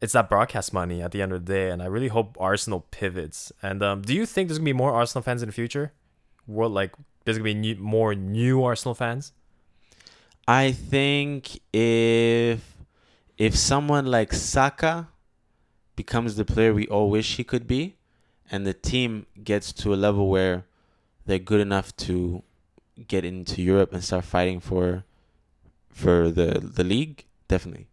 it's 0.00 0.14
that 0.14 0.28
broadcast 0.28 0.72
money 0.72 1.02
at 1.02 1.12
the 1.12 1.20
end 1.20 1.32
of 1.32 1.44
the 1.44 1.52
day, 1.52 1.70
and 1.70 1.82
I 1.82 1.86
really 1.86 2.08
hope 2.08 2.36
Arsenal 2.40 2.86
pivots. 2.90 3.52
And 3.62 3.82
um, 3.82 4.02
do 4.02 4.14
you 4.14 4.24
think 4.26 4.48
there's 4.48 4.58
gonna 4.58 4.64
be 4.64 4.72
more 4.72 4.92
Arsenal 4.92 5.22
fans 5.22 5.42
in 5.42 5.48
the 5.48 5.52
future? 5.52 5.92
What 6.46 6.70
like 6.70 6.92
there's 7.24 7.36
gonna 7.36 7.44
be 7.44 7.54
new, 7.54 7.76
more 7.76 8.14
new 8.14 8.62
Arsenal 8.64 8.94
fans? 8.94 9.32
I 10.48 10.72
think 10.72 11.60
if 11.72 12.76
if 13.36 13.56
someone 13.56 14.06
like 14.06 14.32
Saka 14.32 15.08
becomes 15.96 16.36
the 16.36 16.44
player 16.44 16.72
we 16.72 16.86
all 16.88 17.10
wish 17.10 17.36
he 17.36 17.44
could 17.44 17.66
be, 17.66 17.96
and 18.50 18.66
the 18.66 18.74
team 18.74 19.26
gets 19.44 19.72
to 19.74 19.92
a 19.92 19.96
level 19.96 20.28
where 20.28 20.64
they're 21.26 21.38
good 21.38 21.60
enough 21.60 21.94
to 21.96 22.42
get 23.06 23.24
into 23.24 23.60
Europe 23.60 23.92
and 23.92 24.02
start 24.02 24.24
fighting 24.24 24.60
for 24.60 25.04
for 25.90 26.30
the 26.30 26.58
the 26.58 26.84
league, 26.84 27.26
definitely. 27.48 27.89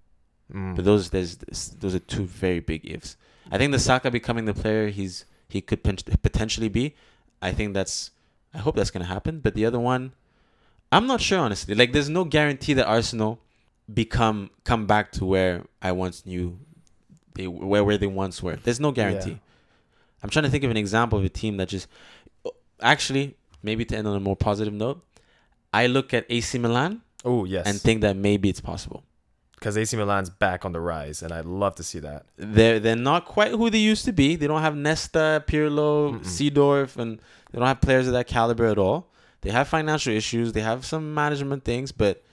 Mm. 0.53 0.76
But 0.76 0.86
those 0.86 1.10
there's 1.10 1.38
those 1.80 1.95
are 1.95 1.99
two 1.99 2.26
very 2.26 2.60
big 2.60 2.90
ifs. 2.90 3.18
I 3.52 3.57
think 3.57 3.72
the 3.72 3.80
Saka 3.80 4.11
becoming 4.11 4.45
the 4.45 4.53
player 4.53 4.90
he's 4.90 5.26
he 5.49 5.61
could 5.61 5.84
potentially 5.84 6.69
be. 6.69 6.95
I 7.41 7.52
think 7.52 7.74
that's 7.74 8.11
I 8.53 8.60
hope 8.60 8.76
that's 8.76 8.91
gonna 8.91 9.06
happen. 9.06 9.40
But 9.40 9.56
the 9.56 9.65
other 9.65 9.80
one, 9.80 10.14
I'm 10.91 11.07
not 11.07 11.22
sure 11.22 11.40
honestly. 11.40 11.76
Like 11.76 11.91
there's 11.91 12.10
no 12.10 12.24
guarantee 12.24 12.74
that 12.74 12.88
Arsenal 12.88 13.40
become 13.94 14.49
come 14.64 14.86
back 14.86 15.11
to 15.14 15.26
where 15.26 15.64
I 15.82 15.91
once 15.91 16.26
knew 16.26 16.60
they 17.36 17.48
where 17.48 17.84
where 17.84 17.98
they 17.98 18.07
once 18.07 18.41
were. 18.41 18.56
There's 18.56 18.80
no 18.80 18.91
guarantee. 18.91 19.32
Yeah. 19.32 20.24
I'm 20.24 20.30
trying 20.30 20.44
to 20.44 20.49
think 20.49 20.64
of 20.64 20.72
an 20.72 20.78
example 20.78 21.19
of 21.19 21.26
a 21.26 21.30
team 21.30 21.57
that 21.57 21.69
just 21.69 21.88
actually 22.82 23.36
maybe 23.61 23.86
to 23.86 23.98
end 23.98 24.07
on 24.07 24.15
a 24.15 24.19
more 24.19 24.36
positive 24.36 24.74
note. 24.74 25.03
I 25.74 25.88
look 25.88 26.14
at 26.14 26.26
AC 26.30 26.57
Milan 26.57 27.02
oh 27.24 27.45
yes, 27.45 27.68
and 27.68 27.80
think 27.80 28.02
that 28.02 28.15
maybe 28.15 28.49
it's 28.49 28.61
possible. 28.61 29.03
Because 29.60 29.76
AC 29.78 29.98
Milan's 29.98 30.30
back 30.30 30.66
on 30.66 30.72
the 30.72 30.80
rise, 30.80 31.22
and 31.24 31.32
I'd 31.34 31.46
love 31.46 31.76
to 31.76 31.84
see 31.84 32.00
that. 32.00 32.26
they're 32.38 32.80
they're 32.80 32.96
not 32.96 33.26
quite 33.26 33.52
who 33.52 33.70
they 33.70 33.80
used 33.80 34.06
to 34.06 34.12
be. 34.14 34.36
They 34.36 34.48
don't 34.48 34.62
have 34.62 34.76
Nesta, 34.76 35.44
Pirlo. 35.48 36.20
Seedorf, 36.22 36.98
and 36.98 37.20
they 37.52 37.58
don't 37.58 37.68
have 37.68 37.82
players 37.82 38.08
of 38.08 38.14
that 38.14 38.28
caliber 38.28 38.66
at 38.66 38.78
all. 38.78 39.10
They 39.42 39.52
have 39.52 39.68
financial 39.68 40.14
issues. 40.14 40.54
They 40.54 40.62
have 40.62 40.86
some 40.86 41.14
management 41.14 41.64
things, 41.64 41.92
but 41.92 42.24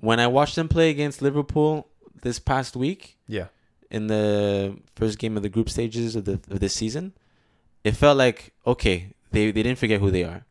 when 0.00 0.20
I 0.20 0.26
watched 0.26 0.56
them 0.56 0.68
play 0.68 0.90
against 0.90 1.22
Liverpool 1.22 1.88
this 2.22 2.38
past 2.38 2.76
week 2.76 3.16
Yeah, 3.26 3.46
in 3.90 4.08
the 4.08 4.76
first 4.94 5.18
game 5.18 5.36
of 5.36 5.42
the 5.42 5.48
group 5.48 5.68
stages 5.70 6.16
of 6.16 6.24
the 6.24 6.34
of 6.50 6.60
this 6.60 6.74
season, 6.74 7.12
it 7.84 7.92
felt 7.96 8.16
like 8.18 8.52
okay, 8.66 9.12
they 9.32 9.50
they 9.50 9.62
didn't 9.62 9.78
forget 9.78 10.00
who 10.00 10.10
they 10.10 10.24
are. 10.24 10.44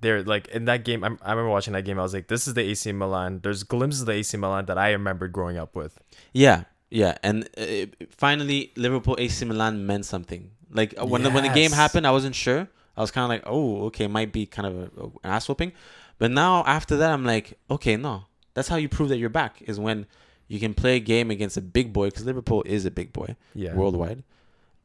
They're 0.00 0.22
like 0.22 0.48
in 0.48 0.64
that 0.66 0.84
game. 0.84 1.02
I'm, 1.04 1.18
I 1.22 1.30
remember 1.30 1.50
watching 1.50 1.72
that 1.74 1.82
game. 1.84 1.98
I 1.98 2.02
was 2.02 2.14
like, 2.14 2.28
this 2.28 2.46
is 2.46 2.54
the 2.54 2.62
AC 2.62 2.92
Milan. 2.92 3.40
There's 3.42 3.62
glimpses 3.62 4.00
of 4.02 4.06
the 4.06 4.12
AC 4.12 4.36
Milan 4.36 4.66
that 4.66 4.78
I 4.78 4.90
remembered 4.92 5.32
growing 5.32 5.56
up 5.58 5.74
with. 5.74 5.98
Yeah, 6.32 6.64
yeah, 6.90 7.16
and 7.22 7.48
uh, 7.58 7.86
finally 8.10 8.72
Liverpool 8.76 9.16
AC 9.18 9.44
Milan 9.44 9.86
meant 9.86 10.04
something. 10.04 10.50
Like 10.70 10.94
uh, 11.00 11.04
when 11.06 11.22
the, 11.22 11.30
when 11.30 11.42
the 11.42 11.48
game 11.54 11.70
happened, 11.72 12.06
I 12.06 12.10
wasn't 12.12 12.34
sure. 12.34 12.68
I 12.96 13.00
was 13.00 13.10
kind 13.10 13.24
of 13.24 13.30
like, 13.30 13.42
oh, 13.46 13.84
okay, 13.86 14.06
might 14.06 14.32
be 14.32 14.44
kind 14.46 14.66
of 14.68 14.74
a, 14.76 15.00
a- 15.00 15.06
an 15.06 15.12
ass 15.24 15.48
whooping. 15.48 15.72
But 16.18 16.30
now 16.30 16.62
after 16.66 16.96
that, 16.98 17.10
I'm 17.10 17.24
like, 17.24 17.58
okay, 17.70 17.96
no, 17.96 18.24
that's 18.54 18.68
how 18.68 18.76
you 18.76 18.88
prove 18.88 19.08
that 19.08 19.16
you're 19.18 19.30
back 19.30 19.62
is 19.62 19.80
when 19.80 20.06
you 20.48 20.60
can 20.60 20.74
play 20.74 20.96
a 20.96 21.00
game 21.00 21.30
against 21.30 21.56
a 21.56 21.62
big 21.62 21.92
boy 21.92 22.06
because 22.10 22.24
Liverpool 22.26 22.62
is 22.66 22.84
a 22.84 22.90
big 22.90 23.12
boy 23.12 23.34
Yeah, 23.54 23.74
worldwide, 23.74 24.22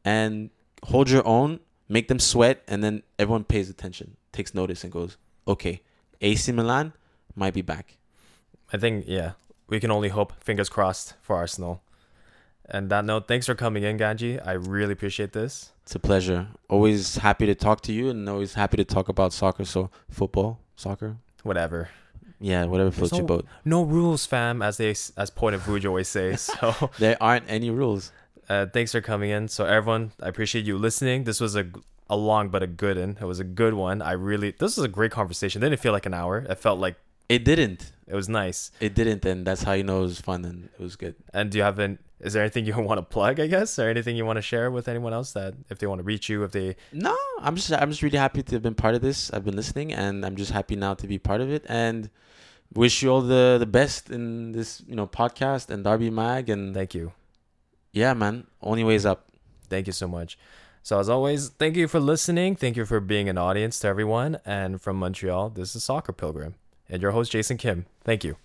and 0.06 0.50
hold 0.84 1.10
your 1.10 1.26
own, 1.28 1.60
make 1.90 2.08
them 2.08 2.20
sweat, 2.20 2.64
and 2.68 2.84
then 2.84 3.04
everyone 3.20 3.44
pays 3.44 3.70
attention, 3.70 4.16
takes 4.38 4.54
notice, 4.54 4.84
and 4.84 4.92
goes, 5.00 5.18
okay, 5.48 5.82
AC 6.22 6.52
Milan 6.52 6.94
might 7.36 7.54
be 7.60 7.62
back. 7.74 7.86
I 8.74 8.78
think 8.78 9.06
yeah, 9.08 9.32
we 9.72 9.80
can 9.80 9.92
only 9.92 10.10
hope. 10.10 10.32
Fingers 10.44 10.70
crossed 10.70 11.14
for 11.22 11.36
Arsenal. 11.36 11.82
And 12.70 12.90
that 12.92 13.06
note, 13.06 13.28
thanks 13.30 13.46
for 13.46 13.56
coming 13.56 13.84
in, 13.84 13.98
Ganji. 13.98 14.46
I 14.46 14.52
really 14.76 14.92
appreciate 14.92 15.32
this. 15.32 15.72
It's 15.84 15.96
a 15.96 16.00
pleasure. 16.00 16.48
Always 16.70 17.16
happy 17.28 17.46
to 17.46 17.56
talk 17.56 17.80
to 17.88 17.94
you, 17.94 18.10
and 18.10 18.28
always 18.28 18.54
happy 18.56 18.76
to 18.78 18.84
talk 18.86 19.08
about 19.08 19.32
soccer. 19.32 19.64
So 19.66 19.90
football, 20.10 20.60
soccer, 20.76 21.16
Whatever. 21.44 21.88
yeah, 22.42 22.66
whatever 22.66 22.92
floats 22.92 23.12
There's 23.12 23.20
your 23.20 23.28
no- 23.30 23.36
boat. 23.38 23.46
No 23.64 23.84
rules, 23.84 24.26
fam, 24.26 24.62
as 24.62 24.76
they 24.78 24.90
as 25.24 25.30
Point 25.42 25.56
of 25.56 25.62
Vuj 25.64 25.86
always 25.88 26.10
say. 26.10 26.36
So 26.50 26.90
There 27.00 27.16
aren't 27.22 27.46
any 27.50 27.70
rules. 27.70 28.12
uh, 28.50 28.66
thanks 28.76 28.92
for 28.92 29.00
coming 29.02 29.30
in. 29.38 29.48
So 29.48 29.64
everyone, 29.64 30.12
I 30.22 30.28
appreciate 30.28 30.66
you 30.66 30.78
listening. 30.78 31.24
This 31.24 31.40
was 31.40 31.56
a 31.56 31.66
a 32.10 32.16
long 32.16 32.50
but 32.50 32.64
a 32.64 32.68
good 32.68 32.98
one. 32.98 33.18
It 33.20 33.26
was 33.26 33.40
a 33.40 33.44
good 33.44 33.74
one. 33.74 34.02
I 34.02 34.14
really 34.14 34.52
this 34.52 34.78
was 34.78 34.86
a 34.86 34.90
great 34.90 35.12
conversation. 35.12 35.62
It 35.62 35.70
didn't 35.70 35.82
feel 35.82 35.94
like 35.94 36.06
an 36.06 36.14
hour. 36.14 36.40
It 36.50 36.60
felt 36.60 36.80
like 36.80 36.96
It 37.30 37.44
didn't. 37.44 37.92
it 38.08 38.16
was 38.16 38.30
nice. 38.30 38.72
It 38.80 38.96
didn't, 38.96 39.26
and 39.26 39.46
that's 39.46 39.64
how 39.64 39.74
you 39.74 39.84
know 39.84 40.00
it 40.00 40.04
was 40.04 40.22
fun 40.22 40.46
and 40.46 40.70
it 40.78 40.82
was 40.82 40.96
good. 40.96 41.16
And 41.34 41.52
do 41.52 41.58
you 41.58 41.64
have 41.64 41.80
an 41.80 42.00
is 42.20 42.34
there 42.34 42.42
anything 42.42 42.66
you 42.66 42.74
want 42.90 42.98
to 42.98 43.04
plug, 43.04 43.40
I 43.40 43.48
guess, 43.48 43.78
or 43.78 43.90
anything 43.90 44.16
you 44.16 44.26
want 44.26 44.38
to 44.38 44.42
share 44.42 44.72
with 44.72 44.88
anyone 44.88 45.14
else 45.14 45.34
that 45.34 45.54
if 45.70 45.78
they 45.80 45.88
want 45.88 46.00
to 46.00 46.04
reach 46.04 46.30
you, 46.30 46.44
if 46.44 46.52
they 46.52 46.76
No, 46.92 47.16
I'm 47.42 47.56
just 47.56 47.72
I'm 47.72 47.90
just 47.92 48.02
really 48.02 48.18
happy 48.18 48.42
to 48.44 48.56
have 48.56 48.64
been 48.64 48.76
part 48.76 48.96
of 48.96 49.02
this. 49.02 49.32
I've 49.34 49.44
been 49.46 49.56
listening, 49.56 49.92
and 49.94 50.26
I'm 50.26 50.36
just 50.36 50.52
happy 50.52 50.76
now 50.76 50.94
to 50.96 51.06
be 51.08 51.20
part 51.20 51.42
of 51.42 51.52
it. 51.52 51.64
And 51.68 52.10
wish 52.74 53.02
you 53.04 53.10
all 53.12 53.22
the 53.22 53.58
the 53.60 53.66
best 53.80 54.10
in 54.10 54.52
this 54.52 54.82
you 54.88 54.96
know 54.96 55.08
podcast 55.08 55.70
and 55.70 55.84
Darby 55.84 56.10
Mag. 56.10 56.50
And 56.50 56.74
thank 56.74 56.94
you. 56.96 57.12
yeah, 57.92 58.14
man, 58.14 58.48
only 58.62 58.84
ways 58.84 59.06
up. 59.06 59.20
Thank 59.70 59.88
you 59.88 59.94
so 59.94 60.08
much. 60.08 60.38
So 60.88 61.02
as 61.02 61.10
always, 61.10 61.50
thank 61.50 61.76
you 61.76 61.90
for 61.90 62.00
listening. 62.00 62.56
Thank 62.56 62.78
you 62.78 62.86
for 62.86 63.02
being 63.02 63.28
an 63.28 63.38
audience 63.38 63.78
to 63.80 63.90
everyone. 63.90 64.40
And 64.46 64.82
from 64.82 64.96
Montreal, 64.96 65.50
this 65.50 65.76
is 65.76 65.84
Soccer 65.84 66.14
Pilgrim 66.14 66.56
and 66.88 67.02
your 67.02 67.12
host 67.12 67.34
Jason 67.34 67.58
Kim. 67.58 67.88
Thank 68.06 68.24
you. 68.24 68.38